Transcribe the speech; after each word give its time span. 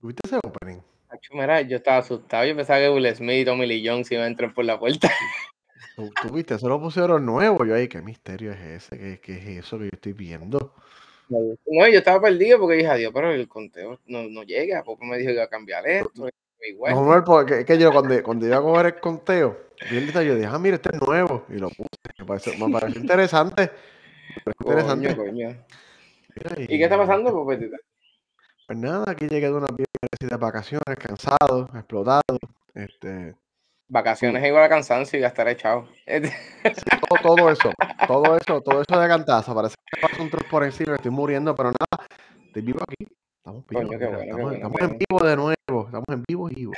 ¿Tuviste 0.00 0.22
ese 0.26 0.38
opening? 0.42 0.78
Mira, 1.32 1.60
yo 1.62 1.76
estaba 1.76 1.98
asustado. 1.98 2.44
Yo 2.46 2.56
pensaba 2.56 2.78
que 2.78 2.88
Will 2.88 3.14
Smith 3.14 3.42
y 3.42 3.44
Tommy 3.44 3.66
Lee 3.66 3.86
Jones 3.86 4.10
iban 4.10 4.24
a 4.24 4.28
entrar 4.28 4.54
por 4.54 4.64
la 4.64 4.78
puerta. 4.78 5.10
¿Tú, 5.96 6.10
tú 6.22 6.32
viste? 6.32 6.54
Eso 6.54 6.68
lo 6.68 6.80
pusieron 6.80 7.26
nuevo. 7.26 7.64
Yo 7.66 7.74
ahí, 7.74 7.88
¿qué 7.88 8.00
misterio 8.00 8.52
es 8.52 8.60
ese? 8.60 8.98
¿Qué, 8.98 9.20
qué 9.20 9.36
es 9.36 9.64
eso 9.64 9.78
que 9.78 9.84
yo 9.84 9.90
estoy 9.92 10.12
viendo? 10.12 10.74
No, 11.28 11.88
yo 11.88 11.98
estaba 11.98 12.20
perdido 12.20 12.58
porque 12.58 12.76
dije, 12.76 12.88
adiós, 12.88 13.12
pero 13.14 13.30
el 13.30 13.46
conteo 13.46 14.00
no, 14.06 14.24
no 14.28 14.42
llega. 14.42 14.82
Poco 14.82 15.04
me 15.04 15.18
dijo 15.18 15.28
que 15.28 15.34
iba 15.34 15.44
a 15.44 15.48
cambiar 15.48 15.86
esto. 15.86 16.28
Igual. 16.68 16.94
Normal, 16.94 17.24
porque 17.24 17.60
es 17.60 17.64
que 17.64 17.78
yo 17.78 17.92
cuando, 17.92 18.22
cuando 18.22 18.46
iba 18.46 18.56
a 18.56 18.62
coger 18.62 18.86
el 18.86 19.00
conteo, 19.00 19.58
vi 19.90 19.96
el 19.96 20.06
detalle, 20.06 20.28
yo 20.28 20.34
dije, 20.34 20.48
ah, 20.50 20.58
mira, 20.58 20.76
este 20.76 20.90
es 20.94 21.00
nuevo. 21.00 21.46
Y 21.48 21.54
lo 21.54 21.68
puse. 21.68 21.88
Me 22.18 22.24
pareció, 22.24 22.66
me 22.66 22.72
pareció 22.72 23.00
interesante. 23.00 23.70
Me 24.46 24.52
pareció 24.52 24.66
interesante. 24.66 25.16
Coño. 25.16 25.56
Mira, 26.36 26.62
¿Y 26.62 26.78
qué 26.78 26.84
está 26.84 26.96
pasando, 26.96 27.32
Popetita? 27.32 27.76
Pues 28.70 28.78
nada, 28.78 29.02
aquí 29.08 29.26
llegué 29.26 29.48
de 29.48 29.52
unas 29.52 29.72
merecidas 29.72 30.38
vacaciones, 30.38 30.96
cansado, 30.96 31.68
explotado. 31.74 32.38
Este, 32.72 33.34
Vacaciones 33.88 34.44
es 34.44 34.48
igual 34.48 34.62
a 34.62 34.68
cansancio 34.68 35.18
y 35.18 35.22
gastar 35.22 35.48
echado. 35.48 35.88
todo, 36.06 37.20
todo 37.20 37.50
eso, 37.50 37.72
todo 38.06 38.36
eso, 38.36 38.60
todo 38.60 38.82
eso 38.82 39.00
de 39.00 39.08
cantazo. 39.08 39.56
Parece 39.56 39.74
que 39.84 40.00
pasa 40.00 40.22
un 40.22 40.30
truco 40.30 40.46
por 40.48 40.62
encima, 40.62 40.94
estoy 40.94 41.10
muriendo, 41.10 41.52
pero 41.56 41.70
nada, 41.70 42.06
estoy 42.46 42.62
vivo 42.62 42.78
aquí. 42.80 43.12
Estamos 43.38 43.66
vivos. 43.66 43.86
Coño, 43.88 43.98
bueno, 43.98 44.52
estamos 44.52 44.72
bueno, 44.72 44.86
en 44.86 44.98
vivo 44.98 45.26
de 45.26 45.34
nuevo, 45.34 45.86
estamos 45.86 46.06
en 46.08 46.24
vivo 46.28 46.48
y 46.48 46.54
vivo. 46.54 46.72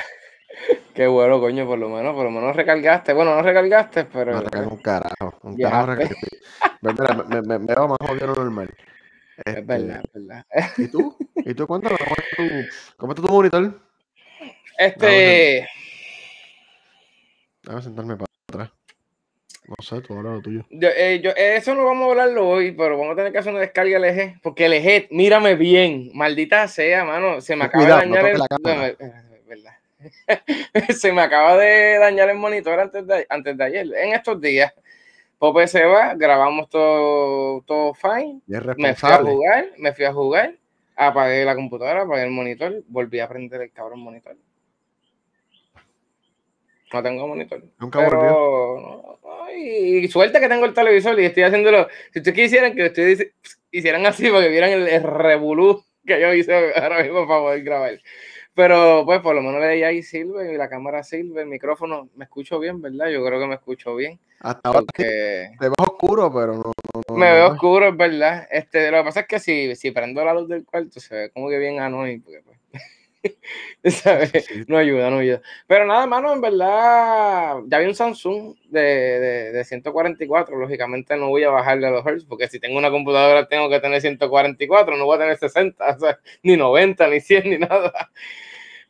Qué 0.94 1.06
bueno, 1.06 1.40
coño, 1.40 1.66
por 1.66 1.78
lo 1.78 1.90
menos, 1.90 2.14
por 2.14 2.24
lo 2.24 2.30
menos 2.30 2.56
recargaste. 2.56 3.12
Bueno, 3.12 3.34
no 3.34 3.42
recargaste, 3.42 4.06
pero. 4.06 4.38
Un 4.38 4.78
carajo, 4.78 5.38
un 5.42 5.58
carajo 5.58 5.92
me, 6.80 6.94
me, 6.94 7.42
me, 7.42 7.58
me 7.58 7.66
veo 7.66 7.86
más 7.86 7.98
jodido 8.00 8.32
de 8.32 8.40
Es 9.44 9.54
Este, 9.56 9.62
verdad, 9.62 10.02
es 10.04 10.12
verdad. 10.12 10.46
¿Y 10.78 10.88
tú? 10.88 11.16
¿Y 11.36 11.54
tú 11.54 11.66
cuéntame 11.66 11.96
cómo 11.98 12.14
está 12.16 12.36
tu, 12.36 12.96
cómo 12.96 13.12
está 13.12 13.22
tu 13.26 13.32
monitor? 13.32 13.80
Este. 14.78 15.68
Déjame 17.62 17.82
sentarme 17.82 18.16
para 18.16 18.26
atrás. 18.48 18.70
No 19.66 19.76
sé, 19.80 20.00
tú 20.00 20.18
hablas 20.18 20.34
lo 20.34 20.42
tuyo. 20.42 20.64
Yo, 20.70 20.88
eh, 20.88 21.20
yo- 21.22 21.30
eso 21.36 21.74
no 21.74 21.84
vamos 21.84 22.08
a 22.08 22.10
hablarlo 22.10 22.48
hoy, 22.48 22.72
pero 22.72 22.98
vamos 22.98 23.12
a 23.12 23.16
tener 23.16 23.32
que 23.32 23.38
hacer 23.38 23.52
una 23.52 23.60
descarga 23.60 23.98
LG. 23.98 24.40
Porque 24.42 24.66
LG, 24.68 25.08
mírame 25.12 25.54
bien, 25.54 26.10
maldita 26.14 26.66
sea, 26.66 27.04
mano. 27.04 27.40
Se 27.40 27.54
me 27.54 27.64
acaba 27.64 27.84
cuidado, 27.84 28.00
de 28.00 28.06
dañar 28.08 28.26
el. 28.26 28.40
me- 28.64 28.88
es 28.88 29.46
verdad. 29.46 29.72
se 30.96 31.12
me 31.12 31.22
acaba 31.22 31.56
de 31.56 31.98
dañar 31.98 32.28
el 32.30 32.36
monitor 32.38 32.80
antes 32.80 33.06
de, 33.06 33.24
antes 33.28 33.56
de 33.56 33.64
ayer. 33.64 33.86
En 33.96 34.12
estos 34.14 34.40
días, 34.40 34.72
Pope 35.42 35.66
se 35.66 35.84
va, 35.84 36.14
grabamos 36.14 36.68
todo, 36.70 37.62
todo 37.62 37.94
fine. 37.94 38.42
Me 38.76 38.94
fui 38.94 39.10
a 39.10 39.16
jugar, 39.18 39.70
me 39.76 39.92
fui 39.92 40.04
a 40.04 40.12
jugar, 40.12 40.54
apagué 40.94 41.44
la 41.44 41.56
computadora, 41.56 42.02
apagué 42.02 42.22
el 42.22 42.30
monitor, 42.30 42.84
volví 42.86 43.18
a 43.18 43.28
prender 43.28 43.60
el 43.62 43.72
cabrón 43.72 43.98
monitor. 43.98 44.36
No 46.92 47.02
tengo 47.02 47.26
monitor. 47.26 47.60
Nunca. 47.80 48.08
Pero, 48.08 49.18
no, 49.24 49.50
y, 49.50 50.04
y 50.04 50.08
suerte 50.08 50.38
que 50.38 50.48
tengo 50.48 50.64
el 50.64 50.74
televisor 50.74 51.18
y 51.18 51.24
estoy 51.24 51.42
haciéndolo. 51.42 51.88
Si 52.12 52.20
ustedes 52.20 52.36
quisieran 52.36 52.76
que 52.76 52.86
ustedes 52.86 53.32
hicieran 53.72 54.06
así 54.06 54.30
para 54.30 54.44
que 54.44 54.48
vieran 54.48 54.70
el, 54.70 54.86
el 54.86 55.02
revolú 55.02 55.84
que 56.06 56.20
yo 56.20 56.32
hice 56.34 56.54
ahora 56.76 57.02
mismo 57.02 57.26
para 57.26 57.40
poder 57.40 57.64
grabar. 57.64 58.00
Pero 58.54 59.04
pues 59.06 59.20
por 59.20 59.34
lo 59.34 59.40
menos 59.40 59.62
di 59.62 59.82
ahí 59.82 60.02
sirve 60.02 60.52
y 60.52 60.56
la 60.56 60.68
cámara 60.68 61.02
sirve, 61.02 61.42
el 61.42 61.48
micrófono, 61.48 62.10
me 62.16 62.24
escucho 62.24 62.58
bien, 62.58 62.82
¿verdad? 62.82 63.08
Yo 63.08 63.24
creo 63.24 63.40
que 63.40 63.46
me 63.46 63.54
escucho 63.54 63.94
bien. 63.96 64.20
Hasta 64.40 64.68
ahora 64.68 64.80
Porque 64.80 65.50
te 65.58 65.68
ves 65.68 65.78
oscuro, 65.78 66.32
pero 66.32 66.54
no. 66.54 66.72
no, 66.94 67.02
no 67.08 67.14
me 67.14 67.32
veo 67.32 67.52
oscuro, 67.52 67.88
es 67.88 67.96
verdad. 67.96 68.46
Este, 68.50 68.90
lo 68.90 68.98
que 68.98 69.04
pasa 69.04 69.20
es 69.20 69.26
que 69.26 69.38
si, 69.38 69.74
si 69.76 69.90
prendo 69.90 70.22
la 70.24 70.34
luz 70.34 70.48
del 70.48 70.64
cuarto 70.64 71.00
se 71.00 71.14
ve 71.14 71.30
como 71.30 71.48
que 71.48 71.58
bien 71.58 71.80
annoying, 71.80 72.20
porque 72.20 72.42
pues. 72.44 72.58
No 74.68 74.78
ayuda, 74.78 75.10
no 75.10 75.18
ayuda. 75.18 75.40
Pero 75.66 75.86
nada, 75.86 76.06
mano, 76.06 76.32
en 76.32 76.40
verdad, 76.40 77.58
ya 77.66 77.78
vi 77.78 77.86
un 77.86 77.94
Samsung 77.94 78.56
de, 78.68 78.80
de, 78.80 79.52
de 79.52 79.64
144. 79.64 80.56
Lógicamente 80.56 81.16
no 81.16 81.28
voy 81.28 81.44
a 81.44 81.50
bajarle 81.50 81.86
a 81.86 81.90
los 81.90 82.06
Hertz, 82.06 82.24
porque 82.24 82.48
si 82.48 82.58
tengo 82.58 82.78
una 82.78 82.90
computadora 82.90 83.48
tengo 83.48 83.68
que 83.68 83.80
tener 83.80 84.00
144, 84.00 84.96
no 84.96 85.06
voy 85.06 85.16
a 85.16 85.20
tener 85.20 85.38
60, 85.38 85.84
o 85.96 85.98
sea, 85.98 86.18
ni 86.42 86.56
90, 86.56 87.08
ni 87.08 87.20
100, 87.20 87.50
ni 87.50 87.58
nada. 87.58 88.10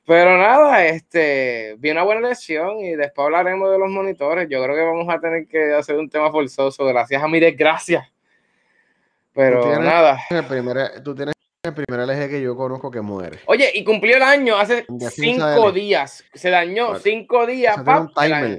Pero 0.04 0.36
nada, 0.36 0.84
este, 0.86 1.76
vi 1.78 1.90
una 1.90 2.02
buena 2.02 2.28
lección 2.28 2.80
y 2.80 2.96
después 2.96 3.24
hablaremos 3.24 3.70
de 3.70 3.78
los 3.78 3.88
monitores. 3.88 4.48
Yo 4.50 4.62
creo 4.62 4.74
que 4.74 4.82
vamos 4.82 5.06
a 5.08 5.20
tener 5.20 5.46
que 5.46 5.72
hacer 5.74 5.96
un 5.96 6.10
tema 6.10 6.30
forzoso, 6.32 6.84
gracias 6.86 7.22
a 7.22 7.28
mi 7.28 7.38
desgracia. 7.38 8.10
Pero 9.32 9.62
tienes- 9.62 9.80
nada. 9.80 10.18
El 10.30 10.44
primer, 10.44 11.02
tú 11.02 11.14
tienes 11.14 11.34
el 11.64 11.74
primer 11.74 12.00
LG 12.00 12.28
que 12.28 12.42
yo 12.42 12.56
conozco 12.56 12.90
que 12.90 13.00
muere. 13.00 13.38
Oye, 13.46 13.70
y 13.72 13.84
cumplió 13.84 14.16
el 14.16 14.22
año 14.22 14.56
hace 14.56 14.84
cinco 15.10 15.70
días. 15.70 16.24
Se 16.34 16.50
dañó 16.50 16.98
cinco 16.98 17.46
días. 17.46 17.78
Un 17.78 17.84
pap, 17.84 18.08
timer. 18.14 18.58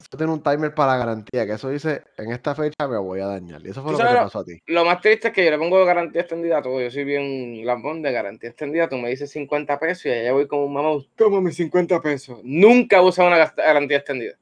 Eso 0.00 0.16
tiene 0.16 0.32
un 0.32 0.42
timer 0.42 0.74
para 0.74 0.96
garantía, 0.96 1.46
que 1.46 1.52
eso 1.52 1.68
dice, 1.68 2.02
en 2.16 2.32
esta 2.32 2.54
fecha 2.54 2.88
me 2.88 2.96
voy 2.96 3.20
a 3.20 3.26
dañar. 3.26 3.60
Y 3.64 3.68
eso 3.68 3.82
fue 3.82 3.92
¿Tú 3.92 3.98
lo 3.98 4.04
que 4.04 4.14
te 4.14 4.20
pasó 4.20 4.38
a 4.38 4.44
ti. 4.44 4.58
Lo 4.66 4.84
más 4.84 5.00
triste 5.02 5.28
es 5.28 5.34
que 5.34 5.44
yo 5.44 5.50
le 5.50 5.58
pongo 5.58 5.84
garantía 5.84 6.22
extendida 6.22 6.58
a 6.58 6.62
todo. 6.62 6.80
Yo 6.80 6.90
soy 6.90 7.04
bien 7.04 7.64
lambón 7.66 8.00
de 8.00 8.10
garantía 8.10 8.48
extendida. 8.48 8.88
Tú 8.88 8.96
me 8.96 9.10
dices 9.10 9.30
50 9.30 9.78
pesos 9.78 10.06
y 10.06 10.10
allá 10.10 10.32
voy 10.32 10.46
como 10.46 10.64
un 10.64 10.72
mamá, 10.72 10.90
toma 11.16 11.42
mis 11.42 11.56
50 11.56 12.00
pesos. 12.00 12.40
Nunca 12.42 12.96
he 12.96 13.00
usado 13.00 13.28
una 13.28 13.52
garantía 13.54 13.98
extendida. 13.98 14.36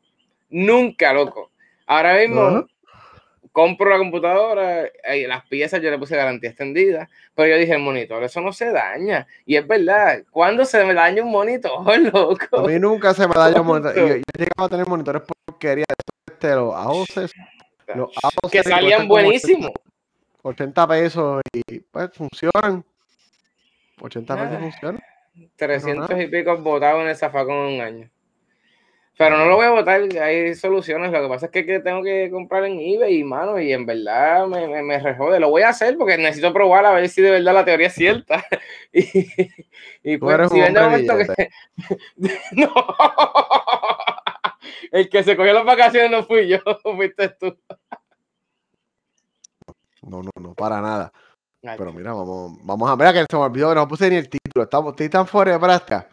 Nunca, 0.48 1.12
loco. 1.12 1.50
Ahora 1.86 2.16
mismo. 2.18 2.66
Compro 3.58 3.90
la 3.90 3.98
computadora, 3.98 4.84
eh, 4.84 5.26
las 5.26 5.44
piezas 5.46 5.82
yo 5.82 5.90
le 5.90 5.98
puse 5.98 6.14
garantía 6.14 6.50
extendida, 6.50 7.10
pero 7.34 7.48
yo 7.48 7.58
dije, 7.58 7.72
el 7.72 7.80
monitor, 7.80 8.22
eso 8.22 8.40
no 8.40 8.52
se 8.52 8.70
daña. 8.70 9.26
Y 9.44 9.56
es 9.56 9.66
verdad, 9.66 10.22
¿cuándo 10.30 10.64
se 10.64 10.84
me 10.84 10.94
daña 10.94 11.24
un 11.24 11.32
monitor, 11.32 11.72
A 11.90 11.96
loco? 11.96 12.68
mí 12.68 12.78
nunca 12.78 13.12
se 13.14 13.26
me 13.26 13.34
dañó 13.34 13.62
un 13.62 13.66
monitor. 13.66 13.96
Y. 13.96 14.00
Yo, 14.00 14.06
yo 14.06 14.14
he 14.14 14.38
llegado 14.38 14.64
a 14.64 14.68
tener 14.68 14.86
monitores 14.86 15.22
porquería. 15.22 15.84
Este, 16.30 16.54
los 16.54 16.72
AOC, 16.72 17.08
los 17.96 18.10
AOC 18.22 18.52
Que 18.52 18.62
salían 18.62 19.08
buenísimos. 19.08 19.72
80 20.42 20.86
pesos 20.86 21.42
y 21.52 21.80
pues 21.80 22.10
funcionan. 22.12 22.84
80 24.00 24.34
pesos 24.34 24.50
Nada. 24.50 24.60
funcionan. 24.60 25.02
300 25.56 26.20
y 26.20 26.26
pico 26.28 26.56
botados 26.58 27.02
en 27.02 27.08
el 27.08 27.16
zafacón 27.16 27.56
en 27.56 27.74
un 27.74 27.80
año. 27.80 28.10
Pero 29.18 29.36
no 29.36 29.46
lo 29.46 29.56
voy 29.56 29.66
a 29.66 29.70
botar, 29.70 30.00
hay 30.22 30.54
soluciones. 30.54 31.10
Lo 31.10 31.20
que 31.20 31.28
pasa 31.28 31.46
es 31.46 31.52
que, 31.52 31.66
que 31.66 31.80
tengo 31.80 32.04
que 32.04 32.30
comprar 32.30 32.64
en 32.64 32.78
eBay, 32.78 33.24
mano, 33.24 33.58
y 33.60 33.72
en 33.72 33.84
verdad 33.84 34.46
me, 34.46 34.68
me, 34.68 34.80
me 34.84 35.00
rejode. 35.00 35.40
Lo 35.40 35.50
voy 35.50 35.62
a 35.62 35.70
hacer 35.70 35.98
porque 35.98 36.16
necesito 36.16 36.52
probar 36.52 36.86
a 36.86 36.92
ver 36.92 37.08
si 37.08 37.20
de 37.20 37.32
verdad 37.32 37.52
la 37.52 37.64
teoría 37.64 37.88
es 37.88 37.94
cierta. 37.94 38.44
Y, 38.92 40.14
y 40.14 40.16
pues, 40.16 40.48
si 40.48 40.54
un 40.54 40.60
ven 40.62 40.72
de 40.72 40.80
hombre 40.80 41.04
momento 41.04 41.34
que. 41.34 41.50
no. 42.52 42.72
El 44.92 45.08
que 45.08 45.22
se 45.22 45.36
cogió 45.36 45.52
las 45.52 45.64
vacaciones 45.64 46.10
no 46.10 46.22
fui 46.24 46.48
yo, 46.48 46.58
fuiste 46.96 47.28
tú. 47.30 47.58
No, 50.02 50.22
no, 50.22 50.30
no, 50.40 50.54
para 50.54 50.80
nada. 50.80 51.12
Ay, 51.64 51.76
Pero 51.76 51.92
mira, 51.92 52.12
vamos, 52.12 52.56
vamos 52.62 52.88
a 52.88 52.96
ver 52.96 53.12
que 53.12 53.26
se 53.28 53.36
me 53.36 53.42
olvidó 53.42 53.70
que 53.70 53.74
no 53.74 53.88
puse 53.88 54.08
ni 54.08 54.16
el 54.16 54.28
título. 54.28 54.62
Estamos, 54.62 54.92
estoy 54.92 55.08
tan 55.08 55.26
fuera 55.26 55.52
de 55.52 55.58
práctica. 55.58 56.08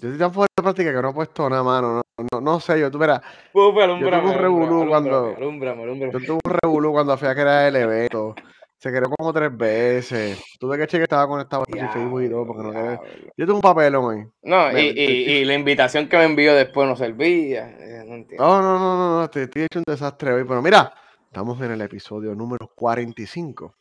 Yo 0.00 0.08
estoy 0.08 0.18
tan 0.18 0.32
fuera 0.32 0.48
de 0.56 0.62
práctica 0.62 0.92
que 0.94 1.02
no 1.02 1.10
he 1.10 1.14
puesto 1.14 1.50
nada, 1.50 1.62
mano. 1.62 2.02
No, 2.18 2.26
no, 2.32 2.40
no 2.40 2.60
sé, 2.60 2.78
yo 2.80 2.90
tú 2.90 2.98
verás. 2.98 3.20
Yo 3.54 3.72
tuve 3.74 4.30
un 4.30 4.34
revolú 4.34 4.88
cuando-. 4.88 5.36
Yo 5.38 6.18
tuve 6.20 6.38
un 6.44 6.58
revolú 6.62 6.92
cuando 6.92 7.16
fui 7.16 7.28
a 7.28 7.34
crear 7.34 7.66
el 7.66 7.76
evento. 7.76 8.34
Se 8.80 8.90
creó 8.90 9.10
como 9.10 9.32
tres 9.32 9.56
veces. 9.56 10.40
Tuve 10.60 10.76
que 10.78 10.86
chequear 10.86 11.00
que 11.00 11.04
estaba 11.04 11.26
conectado 11.26 11.62
a 11.62 11.92
Facebook 11.92 12.22
y 12.22 12.28
todo. 12.30 12.46
Porque 12.46 12.62
no 12.62 12.70
quería-. 12.72 13.00
Yo 13.36 13.46
tengo 13.46 13.54
un 13.56 13.60
papelón 13.60 14.14
ahí. 14.18 14.24
No, 14.42 14.72
Me- 14.72 14.82
y, 14.84 15.00
y, 15.00 15.30
y 15.38 15.44
la 15.44 15.54
invitación 15.54 16.08
que 16.08 16.16
me 16.16 16.24
envió 16.24 16.54
después 16.54 16.88
no 16.88 16.94
servía. 16.94 17.70
eh, 17.70 18.04
No 18.06 18.14
entiendo. 18.14 18.44
No, 18.44 18.62
no, 18.62 18.78
no, 18.78 18.96
no, 18.96 19.16
no, 19.18 19.24
estoy, 19.24 19.42
estoy 19.42 19.62
hecho 19.62 19.80
un 19.80 19.84
desastre 19.86 20.32
hoy. 20.32 20.44
Pero 20.44 20.62
mira, 20.62 20.92
estamos 21.26 21.60
en 21.60 21.72
el 21.72 21.80
episodio 21.80 22.36
número 22.36 22.70
45. 22.76 23.74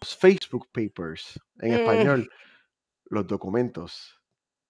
Los 0.00 0.16
Facebook 0.16 0.66
Papers. 0.72 1.38
En 1.60 1.70
Mm. 1.70 1.74
español, 1.74 2.30
los 3.10 3.26
documentos 3.28 4.18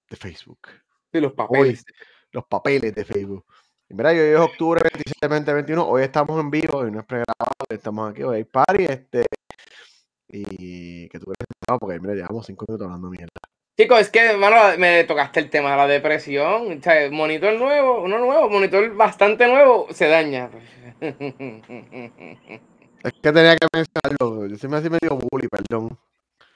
de 0.09 0.17
Facebook. 0.17 0.69
Sí, 1.13 1.21
los 1.21 1.33
papeles. 1.33 1.85
Los 2.31 2.45
papeles 2.47 2.95
de 2.95 3.05
Facebook. 3.05 3.45
Y 3.89 3.95
mira, 3.95 4.11
hoy 4.11 4.19
es 4.19 4.39
octubre 4.39 4.81
27 4.83 5.29
2021. 5.29 5.87
Hoy 5.87 6.03
estamos 6.03 6.41
en 6.41 6.51
vivo, 6.51 6.79
hoy 6.79 6.91
no 6.91 7.01
es 7.01 7.07
pregrabado, 7.07 7.55
estamos 7.69 8.11
aquí, 8.11 8.23
hoy 8.23 8.37
hay 8.39 8.45
party. 8.45 8.85
Este, 8.85 9.25
y 10.29 11.09
que 11.09 11.19
tú 11.19 11.31
eres 11.31 11.47
porque 11.79 12.01
mira, 12.01 12.15
llevamos 12.15 12.47
cinco 12.47 12.65
minutos 12.69 12.87
hablando 12.87 13.09
mierda. 13.09 13.29
Chicos, 13.77 14.01
es 14.01 14.11
que, 14.11 14.21
hermano, 14.21 14.57
me 14.79 15.03
tocaste 15.05 15.41
el 15.41 15.51
tema 15.51 15.73
de 15.73 15.77
la 15.77 15.87
depresión. 15.89 16.79
O 16.79 16.83
sea, 16.83 17.11
monitor 17.11 17.55
nuevo, 17.55 18.03
uno 18.03 18.19
nuevo, 18.19 18.49
monitor 18.49 18.95
bastante 18.95 19.49
nuevo, 19.49 19.89
se 19.91 20.07
daña. 20.09 20.51
Es 23.05 23.13
que 23.23 23.33
tenía 23.33 23.55
que 23.57 23.67
mencionarlo. 23.71 24.47
Yo 24.47 24.57
siempre 24.57 24.79
así 24.79 24.89
medio 24.89 25.19
bully, 25.19 25.47
perdón. 25.49 25.99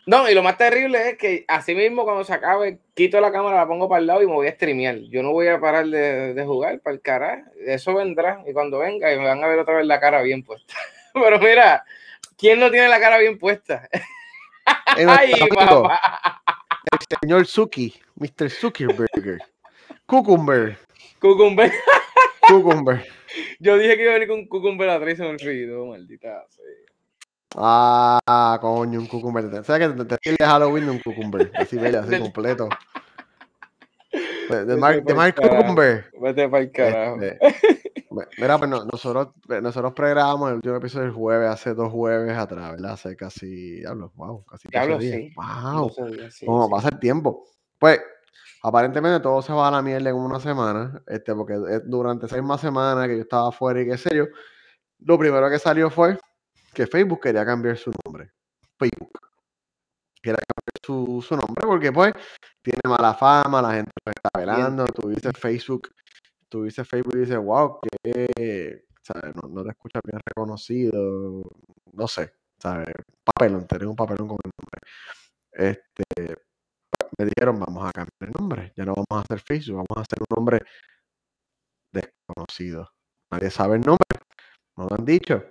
No, 0.09 0.27
y 0.27 0.33
lo 0.33 0.43
más 0.43 0.57
terrible 0.57 1.11
es 1.11 1.19
que 1.19 1.45
así 1.49 1.75
mismo 1.75 2.05
cuando 2.05 2.25
se 2.25 2.33
acabe, 2.33 2.79
quito 2.95 3.21
la 3.21 3.31
cámara, 3.31 3.59
la 3.59 3.69
pongo 3.69 3.91
para 3.91 4.01
el 4.01 4.07
lado 4.07 4.23
y 4.23 4.27
me 4.27 4.33
voy 4.33 4.47
a 4.47 4.53
streamear. 4.53 4.97
Yo 5.11 5.23
no 5.23 5.33
voy 5.33 5.49
a 5.49 5.61
parar 5.61 5.85
de, 5.85 6.33
de 6.33 6.45
jugar 6.47 6.81
para 6.81 6.95
el 6.95 7.03
carajo. 7.03 7.43
Eso 7.67 7.93
vendrá. 7.93 8.43
Y 8.47 8.55
cuando 8.55 8.79
venga, 8.79 9.13
y 9.13 9.19
me 9.19 9.27
van 9.27 9.45
a 9.45 9.47
ver 9.47 9.59
otra 9.59 9.77
vez 9.77 9.87
la 9.87 10.01
cara 10.01 10.23
bien 10.23 10.43
puesta. 10.43 10.73
Pero 11.13 11.39
mira, 11.39 11.85
¿quién 12.39 12.59
no 12.59 12.71
tiene 12.71 12.89
la 12.89 12.99
cara 12.99 13.19
bien 13.19 13.39
puesta? 13.39 13.87
En 14.97 15.11
Ay, 15.11 15.33
amigo, 15.35 15.91
el 16.91 17.19
señor 17.21 17.47
Suki, 17.47 17.95
Mr. 18.17 18.49
Zuckerberg. 18.49 19.43
Cucumber. 20.07 20.79
Cucumber. 21.21 21.71
Cucumber. 22.49 23.07
Yo 23.59 23.77
dije 23.77 23.95
que 23.99 24.05
iba 24.05 24.13
a 24.13 24.15
venir 24.15 24.29
con 24.29 24.47
Cucumber 24.47 24.89
a 24.89 24.99
3 24.99 25.13
y 25.13 25.17
se 25.17 25.23
me 25.23 25.29
olvidó, 25.29 25.85
maldita 25.85 26.47
sea. 26.49 26.88
Ah, 27.57 28.59
coño, 28.61 29.01
un 29.01 29.07
cucumber. 29.07 29.65
¿Sabes 29.65 29.89
que 29.89 30.05
te 30.05 30.37
de 30.39 30.45
Halloween 30.45 30.85
de 30.87 30.91
un 30.93 30.99
cucumber? 30.99 31.51
Así 31.57 31.77
bello, 31.79 32.01
así 32.01 32.19
completo. 32.19 32.69
De, 34.49 34.77
Mark, 34.79 35.05
de 35.05 35.13
Mark 35.15 35.35
Cucumber. 35.39 36.07
Vete 36.19 36.49
para 36.49 36.63
el 36.63 36.73
carajo. 36.73 37.21
Este, 37.21 37.39
mi- 38.11 38.23
mira, 38.39 38.57
pues 38.57 38.71
no- 38.71 38.85
nosotros, 38.91 39.29
nosotros 39.63 39.93
pregrabamos 39.93 40.49
el 40.49 40.55
último 40.57 40.77
episodio 40.77 41.05
del 41.05 41.13
jueves, 41.15 41.51
hace 41.51 41.75
dos 41.75 41.93
jueves 41.93 42.35
atrás, 42.35 42.71
¿verdad? 42.71 42.93
Hace 42.93 43.15
casi, 43.15 43.81
diablo, 43.81 44.11
wow, 44.15 44.47
casi 44.47 44.69
12 44.69 44.79
Diablo, 44.79 44.99
días. 44.99 45.21
sí. 45.21 45.33
Wow, 45.37 46.11
días, 46.13 46.35
sí, 46.35 46.47
cómo 46.47 46.65
sí. 46.65 46.71
pasa 46.71 46.89
el 46.89 46.99
tiempo. 46.99 47.45
Pues, 47.79 48.01
aparentemente 48.63 49.21
todo 49.21 49.43
se 49.43 49.53
va 49.53 49.69
a 49.69 49.71
la 49.71 49.83
mierda 49.83 50.09
en 50.09 50.17
una 50.17 50.41
semana, 50.41 51.03
este, 51.07 51.35
porque 51.35 51.53
es 51.69 51.83
durante 51.85 52.25
esa 52.25 52.37
misma 52.37 52.57
semana 52.57 53.07
que 53.07 53.17
yo 53.17 53.23
estaba 53.25 53.51
afuera 53.51 53.83
y 53.83 53.87
qué 53.87 53.99
sé 53.99 54.17
yo, 54.17 54.25
lo 55.01 55.19
primero 55.19 55.51
que 55.51 55.59
salió 55.59 55.91
fue 55.91 56.19
que 56.75 56.87
Facebook 56.87 57.21
quería 57.21 57.45
cambiar 57.45 57.77
su 57.77 57.93
nombre. 58.05 58.33
Facebook. 58.79 59.19
Quería 60.23 60.39
cambiar 60.39 60.79
su, 60.85 61.23
su 61.27 61.37
nombre 61.37 61.67
porque, 61.67 61.93
pues, 61.93 62.13
tiene 62.63 62.81
mala 62.85 63.15
fama, 63.15 63.63
la 63.63 63.75
gente 63.75 63.93
lo 64.05 64.13
está 64.13 64.31
velando, 64.39 64.87
tú 64.87 65.09
dices 65.09 65.33
Facebook, 65.39 65.91
tú 66.49 66.65
dices 66.65 66.87
Facebook 66.87 67.15
y 67.17 67.21
dices, 67.21 67.39
wow, 67.39 67.81
que, 67.81 68.85
¿sabes? 69.03 69.35
No, 69.37 69.49
no 69.49 69.65
te 69.65 69.71
escuchas 69.71 70.03
bien 70.05 70.21
reconocido, 70.25 71.43
no 71.93 72.09
sé, 72.09 72.33
¿sabes? 72.59 72.89
Papelón, 73.25 73.67
tenés 73.67 73.89
un 73.89 73.97
papelón 73.97 74.29
con 74.29 74.39
el 74.45 74.51
nombre. 74.59 74.81
Este, 75.53 76.37
me 77.19 77.25
dijeron, 77.25 77.59
vamos 77.61 77.89
a 77.89 77.93
cambiar 77.93 78.15
el 78.21 78.33
nombre, 78.33 78.73
ya 78.77 78.85
no 78.85 78.95
vamos 78.95 79.07
a 79.11 79.21
hacer 79.21 79.41
Facebook, 79.41 79.77
vamos 79.77 79.99
a 79.99 80.01
hacer 80.03 80.19
un 80.21 80.37
nombre 80.37 80.61
desconocido. 81.93 82.93
Nadie 83.31 83.51
sabe 83.51 83.77
el 83.77 83.83
nombre, 83.83 84.07
no 84.77 84.87
lo 84.89 84.97
han 84.97 85.05
dicho. 85.05 85.45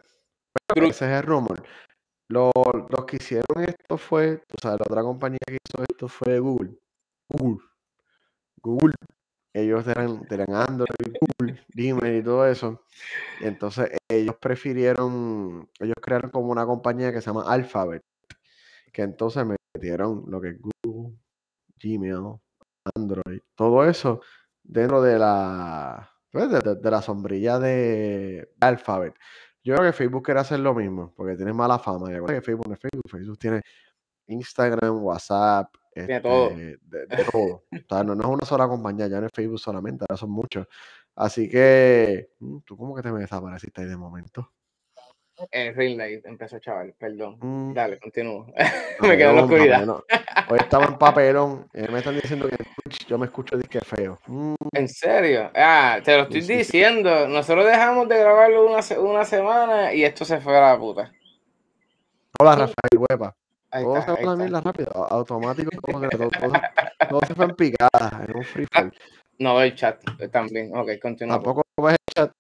Pero 0.74 0.88
ese 0.88 1.06
es 1.06 1.12
el 1.20 1.24
rumor. 1.24 1.64
Lo- 2.30 2.52
los 2.90 3.06
que 3.06 3.18
hicieron 3.18 3.64
esto 3.66 3.98
fue, 3.98 4.44
o 4.54 4.62
sea, 4.62 4.72
la 4.72 4.86
otra 4.90 5.02
compañía 5.04 5.40
que 5.48 5.58
hizo 5.66 5.84
esto 5.84 6.08
fue 6.10 6.40
Google. 6.40 6.78
Google. 7.30 7.64
Google. 8.62 8.94
Ellos 9.54 9.88
eran, 9.88 10.22
eran 10.30 10.54
Android, 10.54 11.16
Google, 11.22 11.60
Gmail 11.74 12.18
y 12.20 12.24
todo 12.24 12.46
eso. 12.48 12.84
Y 13.42 13.48
entonces 13.48 13.92
ellos 14.10 14.36
prefirieron, 14.42 15.70
ellos 15.80 15.96
crearon 16.02 16.32
como 16.32 16.52
una 16.52 16.66
compañía 16.66 17.12
que 17.14 17.22
se 17.22 17.28
llama 17.28 17.46
Alphabet, 17.52 18.04
que 18.94 19.04
entonces 19.04 19.46
metieron 19.76 20.26
lo 20.28 20.42
que 20.42 20.50
es 20.50 20.58
Google, 20.84 21.18
Gmail, 21.82 22.40
Android, 22.96 23.42
todo 23.56 23.86
eso 23.86 24.22
dentro 24.64 25.02
de 25.02 25.20
la, 25.20 26.12
pues, 26.32 26.50
de, 26.52 26.62
de- 26.62 26.76
de 26.76 26.92
la 26.92 27.02
sombrilla 27.02 27.60
de 27.60 28.50
Alphabet. 28.62 29.16
Yo 29.68 29.76
creo 29.76 29.92
que 29.92 29.98
Facebook 29.98 30.24
quiere 30.24 30.40
hacer 30.40 30.62
lo 30.62 30.74
mismo, 30.74 31.14
porque 31.14 31.36
tiene 31.36 31.52
mala 31.52 31.78
fama. 31.78 32.10
Y 32.10 32.26
que 32.26 32.42
Facebook 32.42 32.70
no 32.70 32.74
es 32.76 32.80
Facebook, 32.80 33.10
Facebook 33.12 33.38
tiene 33.38 33.62
Instagram, 34.28 35.04
WhatsApp, 35.04 35.76
Tiene 35.94 36.22
todo. 36.22 36.52
este, 36.52 36.78
de, 36.84 37.06
de 37.06 37.24
todo. 37.30 37.66
O 37.74 37.86
sea, 37.90 38.02
no, 38.02 38.16
no 38.16 38.22
es 38.24 38.30
una 38.30 38.46
sola 38.46 38.66
compañía, 38.66 39.10
ya 39.10 39.20
no 39.20 39.26
es 39.26 39.32
Facebook 39.36 39.60
solamente, 39.60 40.06
ahora 40.08 40.16
son 40.16 40.30
muchos. 40.30 40.66
Así 41.18 41.50
que, 41.50 42.30
mm, 42.40 42.60
¿tú 42.60 42.78
cómo 42.78 42.96
que 42.96 43.02
te 43.02 43.12
me 43.12 43.20
desapareciste 43.20 43.82
ahí 43.82 43.88
de 43.90 43.98
momento? 43.98 44.54
El 45.52 45.76
ring 45.76 45.98
light 45.98 46.26
empezó, 46.26 46.58
chaval, 46.60 46.94
perdón. 46.98 47.38
Mm. 47.40 47.74
Dale, 47.74 48.00
continúo. 48.00 48.48
me 49.02 49.18
quedé 49.18 49.30
en 49.30 49.36
la 49.36 49.44
oscuridad. 49.44 49.76
papelón. 49.86 50.04
Hoy 50.50 50.58
estaba 50.60 50.86
en 50.86 50.98
papelón. 50.98 51.68
y 51.74 51.82
me 51.92 52.00
están 52.00 52.16
diciendo 52.16 52.48
que 52.50 52.56
en 52.56 52.66
Twitch 52.84 53.06
yo 53.06 53.18
me 53.18 53.26
escucho 53.28 53.56
disque 53.58 53.80
feo. 53.82 54.20
Mm, 54.28 54.56
¿En 54.74 54.88
serio? 54.88 55.52
Ah, 55.56 56.00
te 56.04 56.16
lo 56.18 56.24
estoy 56.24 56.42
Sí, 56.42 56.48
sí, 56.48 56.54
sí. 56.54 56.58
diciendo. 56.60 57.28
Nosotros 57.28 57.66
dejamos 57.66 58.08
de 58.10 58.18
grabarlo 58.18 58.66
una, 58.66 58.80
una 59.00 59.26
semana 59.26 59.94
y 59.94 60.04
esto 60.04 60.26
se 60.26 60.40
fue 60.42 60.58
a 60.58 60.74
la 60.74 60.78
puta. 60.80 61.12
Hola, 62.40 62.52
Rafael 62.56 62.76
Huepa. 63.10 63.36
Todo 63.72 64.02
se 64.02 64.12
va 64.12 64.18
a 64.18 64.24
la 64.26 64.36
mierda 64.38 64.62
rápido, 64.62 64.92
automático, 64.96 65.70
todo, 65.82 66.00
se- 66.02 66.08
todo, 66.18 66.30
todo, 66.30 66.52
todo 67.10 67.20
se 67.28 67.36
fue 67.36 67.46
en 67.46 67.56
picada, 67.56 68.26
en 68.28 68.36
un 68.38 68.44
free 68.44 68.66
fall. 68.72 68.92
No, 69.40 69.62
el 69.62 69.76
chat 69.76 70.02
eh, 70.20 70.30
también. 70.30 70.76
Ok, 70.76 70.94
continúa. 71.00 71.36
Tampoco 71.36 71.62
ves 71.80 71.92
el 71.94 72.14
chat. 72.16 72.32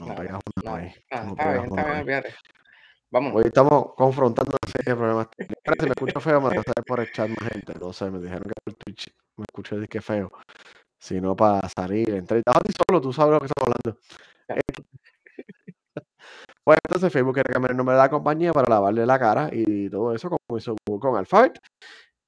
No, 0.00 0.06
ah, 0.08 0.12
está 0.12 1.52
bien, 1.52 1.64
está 1.64 2.02
bien. 2.02 2.24
Vamos. 3.10 3.32
Hoy 3.34 3.42
estamos 3.44 3.94
confrontando 3.96 4.52
una 4.62 4.72
serie 4.72 4.94
de 4.94 4.96
problemas. 4.96 5.28
Ahora, 5.66 5.76
si 5.78 5.86
me 5.86 5.90
escucho 5.90 6.20
feo, 6.20 6.40
me 6.40 6.48
hacer 6.48 6.84
por 6.86 7.00
el 7.00 7.12
chat 7.12 7.28
más 7.28 7.52
gente. 7.52 7.74
No 7.78 7.92
sé, 7.92 8.10
me 8.10 8.18
dijeron 8.18 8.44
que 8.44 8.52
por 8.64 8.74
Twitch 8.74 9.12
me 9.36 9.44
escucho 9.46 9.78
disque 9.78 10.00
feo. 10.00 10.30
Si 10.98 11.20
no, 11.20 11.36
para 11.36 11.68
salir, 11.68 12.10
entrar 12.14 12.38
y 12.38 12.42
a 12.46 12.60
ti 12.60 12.72
solo, 12.86 13.00
tú 13.00 13.12
sabes 13.12 13.34
lo 13.34 13.40
que 13.40 13.46
estamos 13.46 13.74
hablando. 13.76 14.00
Pues 16.62 16.78
entonces 16.84 17.12
Facebook 17.12 17.34
quiere 17.34 17.52
cambiar 17.52 17.72
el 17.72 17.76
nombre 17.76 17.94
de 17.96 18.02
la 18.02 18.10
compañía 18.10 18.52
para 18.52 18.68
lavarle 18.68 19.04
la 19.06 19.18
cara 19.18 19.48
y 19.50 19.88
todo 19.88 20.14
eso, 20.14 20.28
como 20.28 20.58
hizo 20.58 20.76
Google 20.86 21.00
con 21.00 21.18
Alphabet. 21.18 21.58